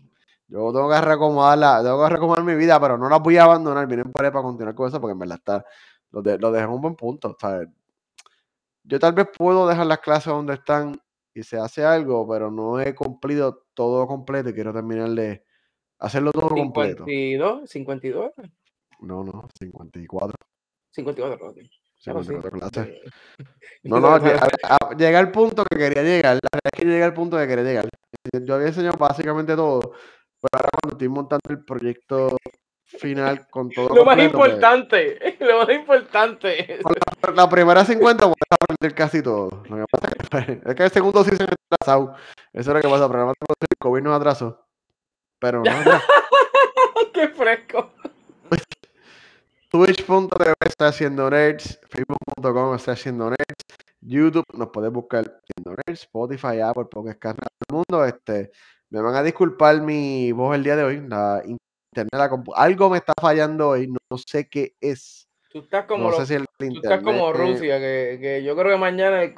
Yo 0.47 0.71
tengo 0.73 0.89
que 0.89 1.01
recomodar 1.01 1.83
tengo 1.83 2.03
que 2.03 2.13
recomodar 2.13 2.43
mi 2.43 2.55
vida, 2.55 2.79
pero 2.79 2.97
no 2.97 3.07
la 3.07 3.17
voy 3.17 3.37
a 3.37 3.43
abandonar. 3.43 3.87
Miren 3.87 4.11
para 4.11 4.31
para 4.31 4.43
continuar 4.43 4.75
con 4.75 4.87
eso, 4.87 4.99
porque 4.99 5.13
en 5.13 5.19
verdad 5.19 5.37
está, 5.37 5.65
lo, 6.11 6.21
de, 6.21 6.37
lo 6.37 6.51
dejé 6.51 6.65
en 6.65 6.71
un 6.71 6.81
buen 6.81 6.95
punto. 6.95 7.37
Yo 8.83 8.99
tal 8.99 9.13
vez 9.13 9.27
puedo 9.35 9.67
dejar 9.67 9.85
las 9.85 9.99
clases 9.99 10.27
donde 10.33 10.55
están 10.55 10.99
y 11.33 11.43
se 11.43 11.57
hace 11.57 11.85
algo, 11.85 12.27
pero 12.27 12.51
no 12.51 12.79
he 12.79 12.93
cumplido 12.93 13.65
todo 13.73 14.05
completo 14.07 14.49
y 14.49 14.53
quiero 14.53 14.73
terminar 14.73 15.09
de 15.09 15.43
hacerlo 16.03 16.31
todo 16.31 16.49
completo. 16.49 17.05
52, 17.05 17.69
52. 17.69 18.31
No, 19.01 19.23
no, 19.23 19.47
54. 19.59 20.35
54, 20.91 21.47
ok. 21.49 21.57
Claro, 22.03 22.21
sí. 22.23 22.29
54 22.29 22.51
clases. 22.59 23.01
No, 23.83 23.99
no, 23.99 24.07
a- 24.15 24.17
a- 24.19 24.95
llegué 24.97 25.15
al 25.17 25.31
punto 25.31 25.63
que 25.65 25.77
quería 25.77 26.03
llegar. 26.03 26.35
La 26.35 26.49
verdad 26.53 26.71
es 26.71 26.79
que 26.79 26.85
llegué 26.85 27.03
al 27.03 27.13
punto 27.13 27.37
que 27.37 27.47
quería 27.47 27.63
llegar. 27.63 27.89
Yo 28.45 28.55
había 28.55 28.67
enseñado 28.67 28.97
básicamente 28.97 29.55
todo, 29.55 29.81
pero 29.81 30.49
ahora 30.53 30.69
cuando 30.81 30.93
estoy 30.95 31.09
montando 31.09 31.41
el 31.49 31.65
proyecto 31.65 32.37
final 32.85 33.47
con 33.49 33.69
todo 33.69 33.89
Lo 33.89 34.05
más 34.05 34.15
completo, 34.15 34.37
pues, 34.37 34.51
importante, 34.51 35.37
lo 35.39 35.57
más 35.65 35.69
importante. 35.75 36.79
la 37.35 37.49
primera 37.49 37.83
50 37.83 38.25
voy 38.25 38.35
a 38.49 38.55
aprender 38.55 38.95
casi 38.95 39.21
todo. 39.21 39.63
Lo 39.67 39.75
que 39.77 39.85
pasa 39.91 40.07
es 40.67 40.75
que, 40.75 40.83
el 40.83 40.91
segundo 40.91 41.23
sí 41.23 41.31
se 41.31 41.43
me 41.43 41.49
ha 41.49 41.75
atrasado. 41.75 42.15
Eso 42.53 42.69
es 42.71 42.75
lo 42.75 42.81
que 42.81 42.87
pasa, 42.87 43.07
pero 43.09 43.29
el 43.29 43.35
COVID 43.79 44.01
nos 44.01 44.15
atrasó. 44.17 44.62
Pero 45.43 45.61
no, 45.65 47.11
Qué 47.13 47.27
fresco. 47.27 47.91
Twitch.tv 49.67 50.53
está 50.65 50.87
haciendo 50.87 51.29
nerds, 51.29 51.81
Facebook.com 51.89 52.75
está 52.75 52.93
haciendo 52.93 53.29
nerds, 53.29 53.65
YouTube 53.99 54.45
nos 54.53 54.69
puedes 54.69 54.89
buscar 54.93 55.25
haciendo 55.25 55.75
nerds, 55.85 56.03
Spotify, 56.03 56.61
Apple, 56.61 56.85
Podcast, 56.85 57.19
Cast, 57.19 57.39
todo 57.39 57.49
el 57.67 57.75
mundo. 57.75 58.05
Este, 58.05 58.51
me 58.89 59.01
van 59.01 59.15
a 59.15 59.23
disculpar 59.23 59.81
mi 59.81 60.31
voz 60.31 60.55
el 60.55 60.63
día 60.63 60.77
de 60.77 60.83
hoy. 60.85 61.05
La 61.09 61.43
internet, 61.45 62.13
la 62.13 62.43
algo 62.55 62.89
me 62.89 62.99
está 62.99 63.11
fallando 63.19 63.69
hoy, 63.69 63.87
no, 63.87 63.97
no 64.09 64.17
sé 64.17 64.47
qué 64.47 64.75
es. 64.79 65.27
Tú 65.49 65.59
estás 65.59 65.85
como, 65.85 66.09
No 66.09 66.15
sé 66.15 66.25
si 66.25 66.33
el 66.35 66.45
tú 66.57 66.65
internet. 66.65 66.99
estás 66.99 67.03
como 67.03 67.33
Rusia, 67.33 67.79
que, 67.79 68.17
que 68.21 68.43
yo 68.45 68.55
creo 68.55 68.71
que 68.71 68.79
mañana 68.79 69.21
el 69.21 69.35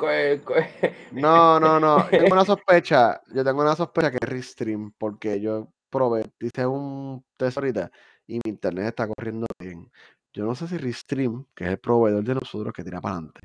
No, 1.13 1.59
no, 1.59 1.79
no. 1.79 2.05
Tengo 2.11 2.31
una 2.31 2.45
sospecha. 2.45 3.19
Yo 3.33 3.43
tengo 3.43 3.63
una 3.63 3.75
sospecha 3.75 4.11
que 4.11 4.19
es 4.21 4.29
Restream, 4.29 4.93
porque 4.99 5.41
yo 5.41 5.74
probé, 5.89 6.25
hice 6.39 6.65
un 6.65 7.23
test 7.37 7.57
ahorita 7.57 7.89
y 8.27 8.35
mi 8.35 8.41
internet 8.51 8.87
está 8.87 9.07
corriendo 9.07 9.45
bien. 9.59 9.89
Yo 10.33 10.45
no 10.45 10.55
sé 10.55 10.67
si 10.67 10.77
Restream, 10.77 11.45
que 11.55 11.63
es 11.65 11.69
el 11.71 11.77
proveedor 11.79 12.23
de 12.23 12.35
nosotros 12.35 12.73
que 12.73 12.83
tira 12.83 12.99
para 13.01 13.15
adelante, 13.15 13.41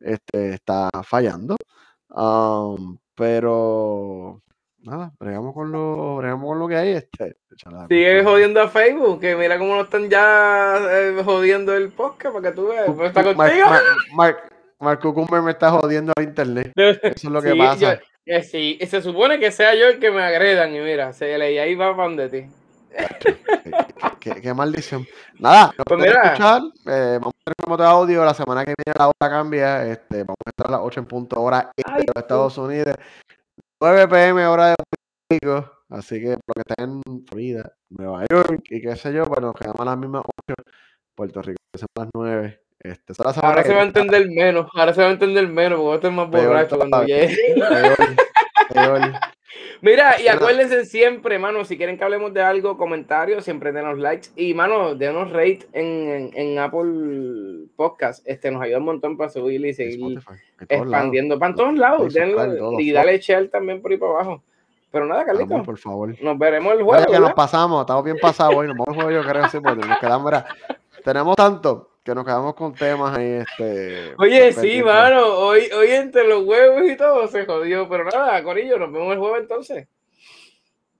este, 0.00 0.54
está 0.54 0.90
fallando. 1.02 1.56
Um, 2.10 2.98
pero 3.14 4.42
nada, 4.80 5.12
bregamos 5.18 5.54
con 5.54 5.72
lo, 5.72 6.16
bregamos 6.18 6.46
con 6.46 6.58
lo 6.58 6.68
que 6.68 6.76
hay. 6.76 6.90
Este, 6.90 7.36
sigue 7.88 8.22
jodiendo 8.22 8.60
a 8.60 8.68
Facebook, 8.68 9.20
que 9.20 9.34
mira 9.36 9.58
cómo 9.58 9.74
lo 9.76 9.82
están 9.84 10.08
ya 10.10 10.76
eh, 10.90 11.22
jodiendo 11.24 11.74
el 11.74 11.90
podcast 11.92 12.34
para 12.34 12.50
que 12.50 12.56
tú 12.56 12.68
veas. 12.68 12.84
Pero 12.86 13.06
está 13.06 13.22
contigo. 13.24 13.66
Mar- 13.68 13.82
Mar- 14.12 14.48
Mark 14.80 15.00
Cucumber 15.00 15.40
me 15.40 15.52
está 15.52 15.70
jodiendo 15.70 16.12
el 16.16 16.24
internet. 16.24 16.72
Eso 16.76 16.98
es 17.02 17.24
lo 17.24 17.40
que 17.40 17.52
Sí, 17.52 17.58
pasa. 17.58 17.94
yo- 17.94 18.00
eh, 18.26 18.42
sí, 18.42 18.78
y 18.80 18.86
se 18.86 19.02
supone 19.02 19.38
que 19.38 19.50
sea 19.50 19.74
yo 19.74 19.86
el 19.86 19.98
que 19.98 20.10
me 20.10 20.22
agredan 20.22 20.74
y 20.74 20.80
mira, 20.80 21.12
se 21.12 21.36
le 21.38 21.52
y 21.52 21.58
ahí 21.58 21.74
va 21.74 21.94
para 21.96 22.08
donde 22.08 22.28
ti. 22.28 22.46
Qué, 24.20 24.54
maldición. 24.54 25.06
Nada, 25.38 25.74
nos 25.76 25.84
Pues 25.86 26.00
mira. 26.00 26.22
escuchar. 26.22 26.62
eh, 26.86 27.18
vamos 27.20 27.34
a 27.34 27.44
tener 27.44 27.56
como 27.62 27.76
de 27.76 27.84
audio. 27.84 28.24
La 28.24 28.34
semana 28.34 28.64
que 28.64 28.74
viene 28.76 28.96
la 28.98 29.08
hora 29.08 29.30
cambia. 29.36 29.84
Este, 29.86 30.18
vamos 30.18 30.36
a 30.46 30.50
estar 30.50 30.68
a 30.68 30.70
las 30.70 30.80
8 30.82 31.00
en 31.00 31.06
punto 31.06 31.40
hora 31.40 31.70
este 31.76 31.92
Ay, 31.92 32.00
de 32.02 32.12
los 32.14 32.22
Estados 32.22 32.58
Unidos. 32.58 32.94
9 33.80 34.08
pm 34.08 34.46
hora 34.46 34.68
de 34.68 34.74
Puerto 34.76 35.04
Rico. 35.30 35.72
Así 35.90 36.20
que 36.20 36.30
lo 36.30 36.54
que 36.54 36.62
está 36.66 36.82
en 36.84 37.02
Florida, 37.26 37.72
Nueva 37.90 38.24
York 38.30 38.62
y 38.70 38.80
qué 38.80 38.96
sé 38.96 39.12
yo, 39.12 39.24
pues 39.24 39.40
nos 39.40 39.54
quedamos 39.54 39.80
a 39.80 39.84
las 39.84 39.98
mismas 39.98 40.22
8. 40.48 40.54
Puerto 41.14 41.42
Rico, 41.42 41.58
que 41.72 41.78
son 41.78 41.88
las 41.96 42.08
9. 42.14 42.63
Este, 42.84 43.14
es 43.14 43.20
Ahora 43.20 43.62
se 43.62 43.72
va 43.72 43.80
a 43.80 43.84
entender 43.84 44.28
menos, 44.28 44.66
ahora 44.74 44.92
se 44.92 45.00
va 45.00 45.08
a 45.08 45.12
entender 45.12 45.48
menos, 45.48 45.78
porque 45.78 45.92
a 45.92 45.94
estar 45.96 46.12
más 46.12 46.28
Peor 46.28 46.48
borracho 46.48 46.76
cuando 46.76 47.02
llegue. 47.02 47.34
Peor, 47.54 47.96
peor. 48.72 49.00
Mira, 49.80 50.20
y 50.20 50.28
acuérdense 50.28 50.84
siempre, 50.84 51.38
mano, 51.38 51.64
si 51.64 51.78
quieren 51.78 51.96
que 51.96 52.04
hablemos 52.04 52.34
de 52.34 52.42
algo, 52.42 52.76
comentarios, 52.76 53.44
siempre 53.44 53.72
denos 53.72 53.98
likes. 53.98 54.28
Y, 54.36 54.52
mano, 54.52 54.94
denos 54.94 55.30
rate 55.30 55.60
en, 55.72 56.08
en, 56.08 56.30
en 56.34 56.58
Apple 56.58 57.68
Podcast. 57.74 58.26
Este 58.26 58.50
nos 58.50 58.62
ayuda 58.62 58.78
un 58.78 58.84
montón 58.84 59.16
para 59.16 59.30
subir 59.30 59.64
y 59.64 59.72
seguir 59.72 60.18
Spotify, 60.18 60.42
expandiendo. 60.68 61.38
Para 61.38 61.54
todos 61.54 61.74
lados, 61.74 62.12
denlo, 62.12 62.78
y 62.78 62.92
dale 62.92 63.18
share 63.18 63.48
también 63.48 63.80
por 63.80 63.92
ahí 63.92 63.98
para 63.98 64.12
abajo. 64.12 64.42
Pero 64.90 65.06
nada, 65.06 65.24
Vamos, 65.24 65.38
Carlito, 65.38 65.62
por 65.64 65.78
favor. 65.78 66.14
nos 66.22 66.38
veremos 66.38 66.72
el 66.74 66.82
jueves. 66.82 67.06
que 67.06 67.18
nos 67.18 67.32
pasamos, 67.32 67.80
estamos 67.80 68.04
bien 68.04 68.18
pasados 68.20 68.54
hoy, 68.54 68.68
nos 68.68 68.76
vamos 68.76 68.96
al 68.96 69.04
juego 69.04 69.22
yo 69.22 69.28
creo, 69.28 69.48
sí, 69.48 69.58
nos 69.60 69.98
quedamos, 69.98 70.24
mira, 70.26 70.46
tenemos 71.02 71.34
tanto 71.34 71.93
que 72.04 72.14
nos 72.14 72.24
quedamos 72.24 72.54
con 72.54 72.74
temas 72.74 73.16
ahí, 73.16 73.42
este... 73.48 74.14
Oye, 74.18 74.52
sí, 74.52 74.82
mano, 74.82 75.26
hoy, 75.26 75.70
hoy 75.76 75.90
entre 75.90 76.28
los 76.28 76.44
huevos 76.44 76.82
y 76.88 76.96
todo 76.96 77.26
se 77.28 77.46
jodió. 77.46 77.88
Pero 77.88 78.04
nada, 78.04 78.42
Corillo, 78.42 78.78
nos 78.78 78.92
vemos 78.92 79.12
el 79.14 79.18
jueves 79.18 79.40
entonces. 79.40 79.88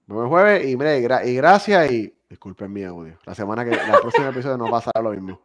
Nos 0.07 0.17
vemos 0.17 0.23
el 0.25 0.29
jueves 0.29 0.67
y, 0.67 0.75
mire, 0.75 0.97
y, 0.99 1.03
gra- 1.03 1.25
y 1.27 1.35
gracias 1.35 1.91
y 1.91 2.13
disculpen 2.27 2.73
mi 2.73 2.83
audio, 2.83 3.17
la 3.25 3.35
semana 3.35 3.63
que, 3.63 3.71
el 3.71 3.99
próximo 4.01 4.27
episodio 4.29 4.57
no 4.57 4.69
pasará 4.69 5.01
lo 5.01 5.11
mismo. 5.11 5.41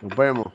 Nos 0.00 0.16
vemos. 0.16 0.46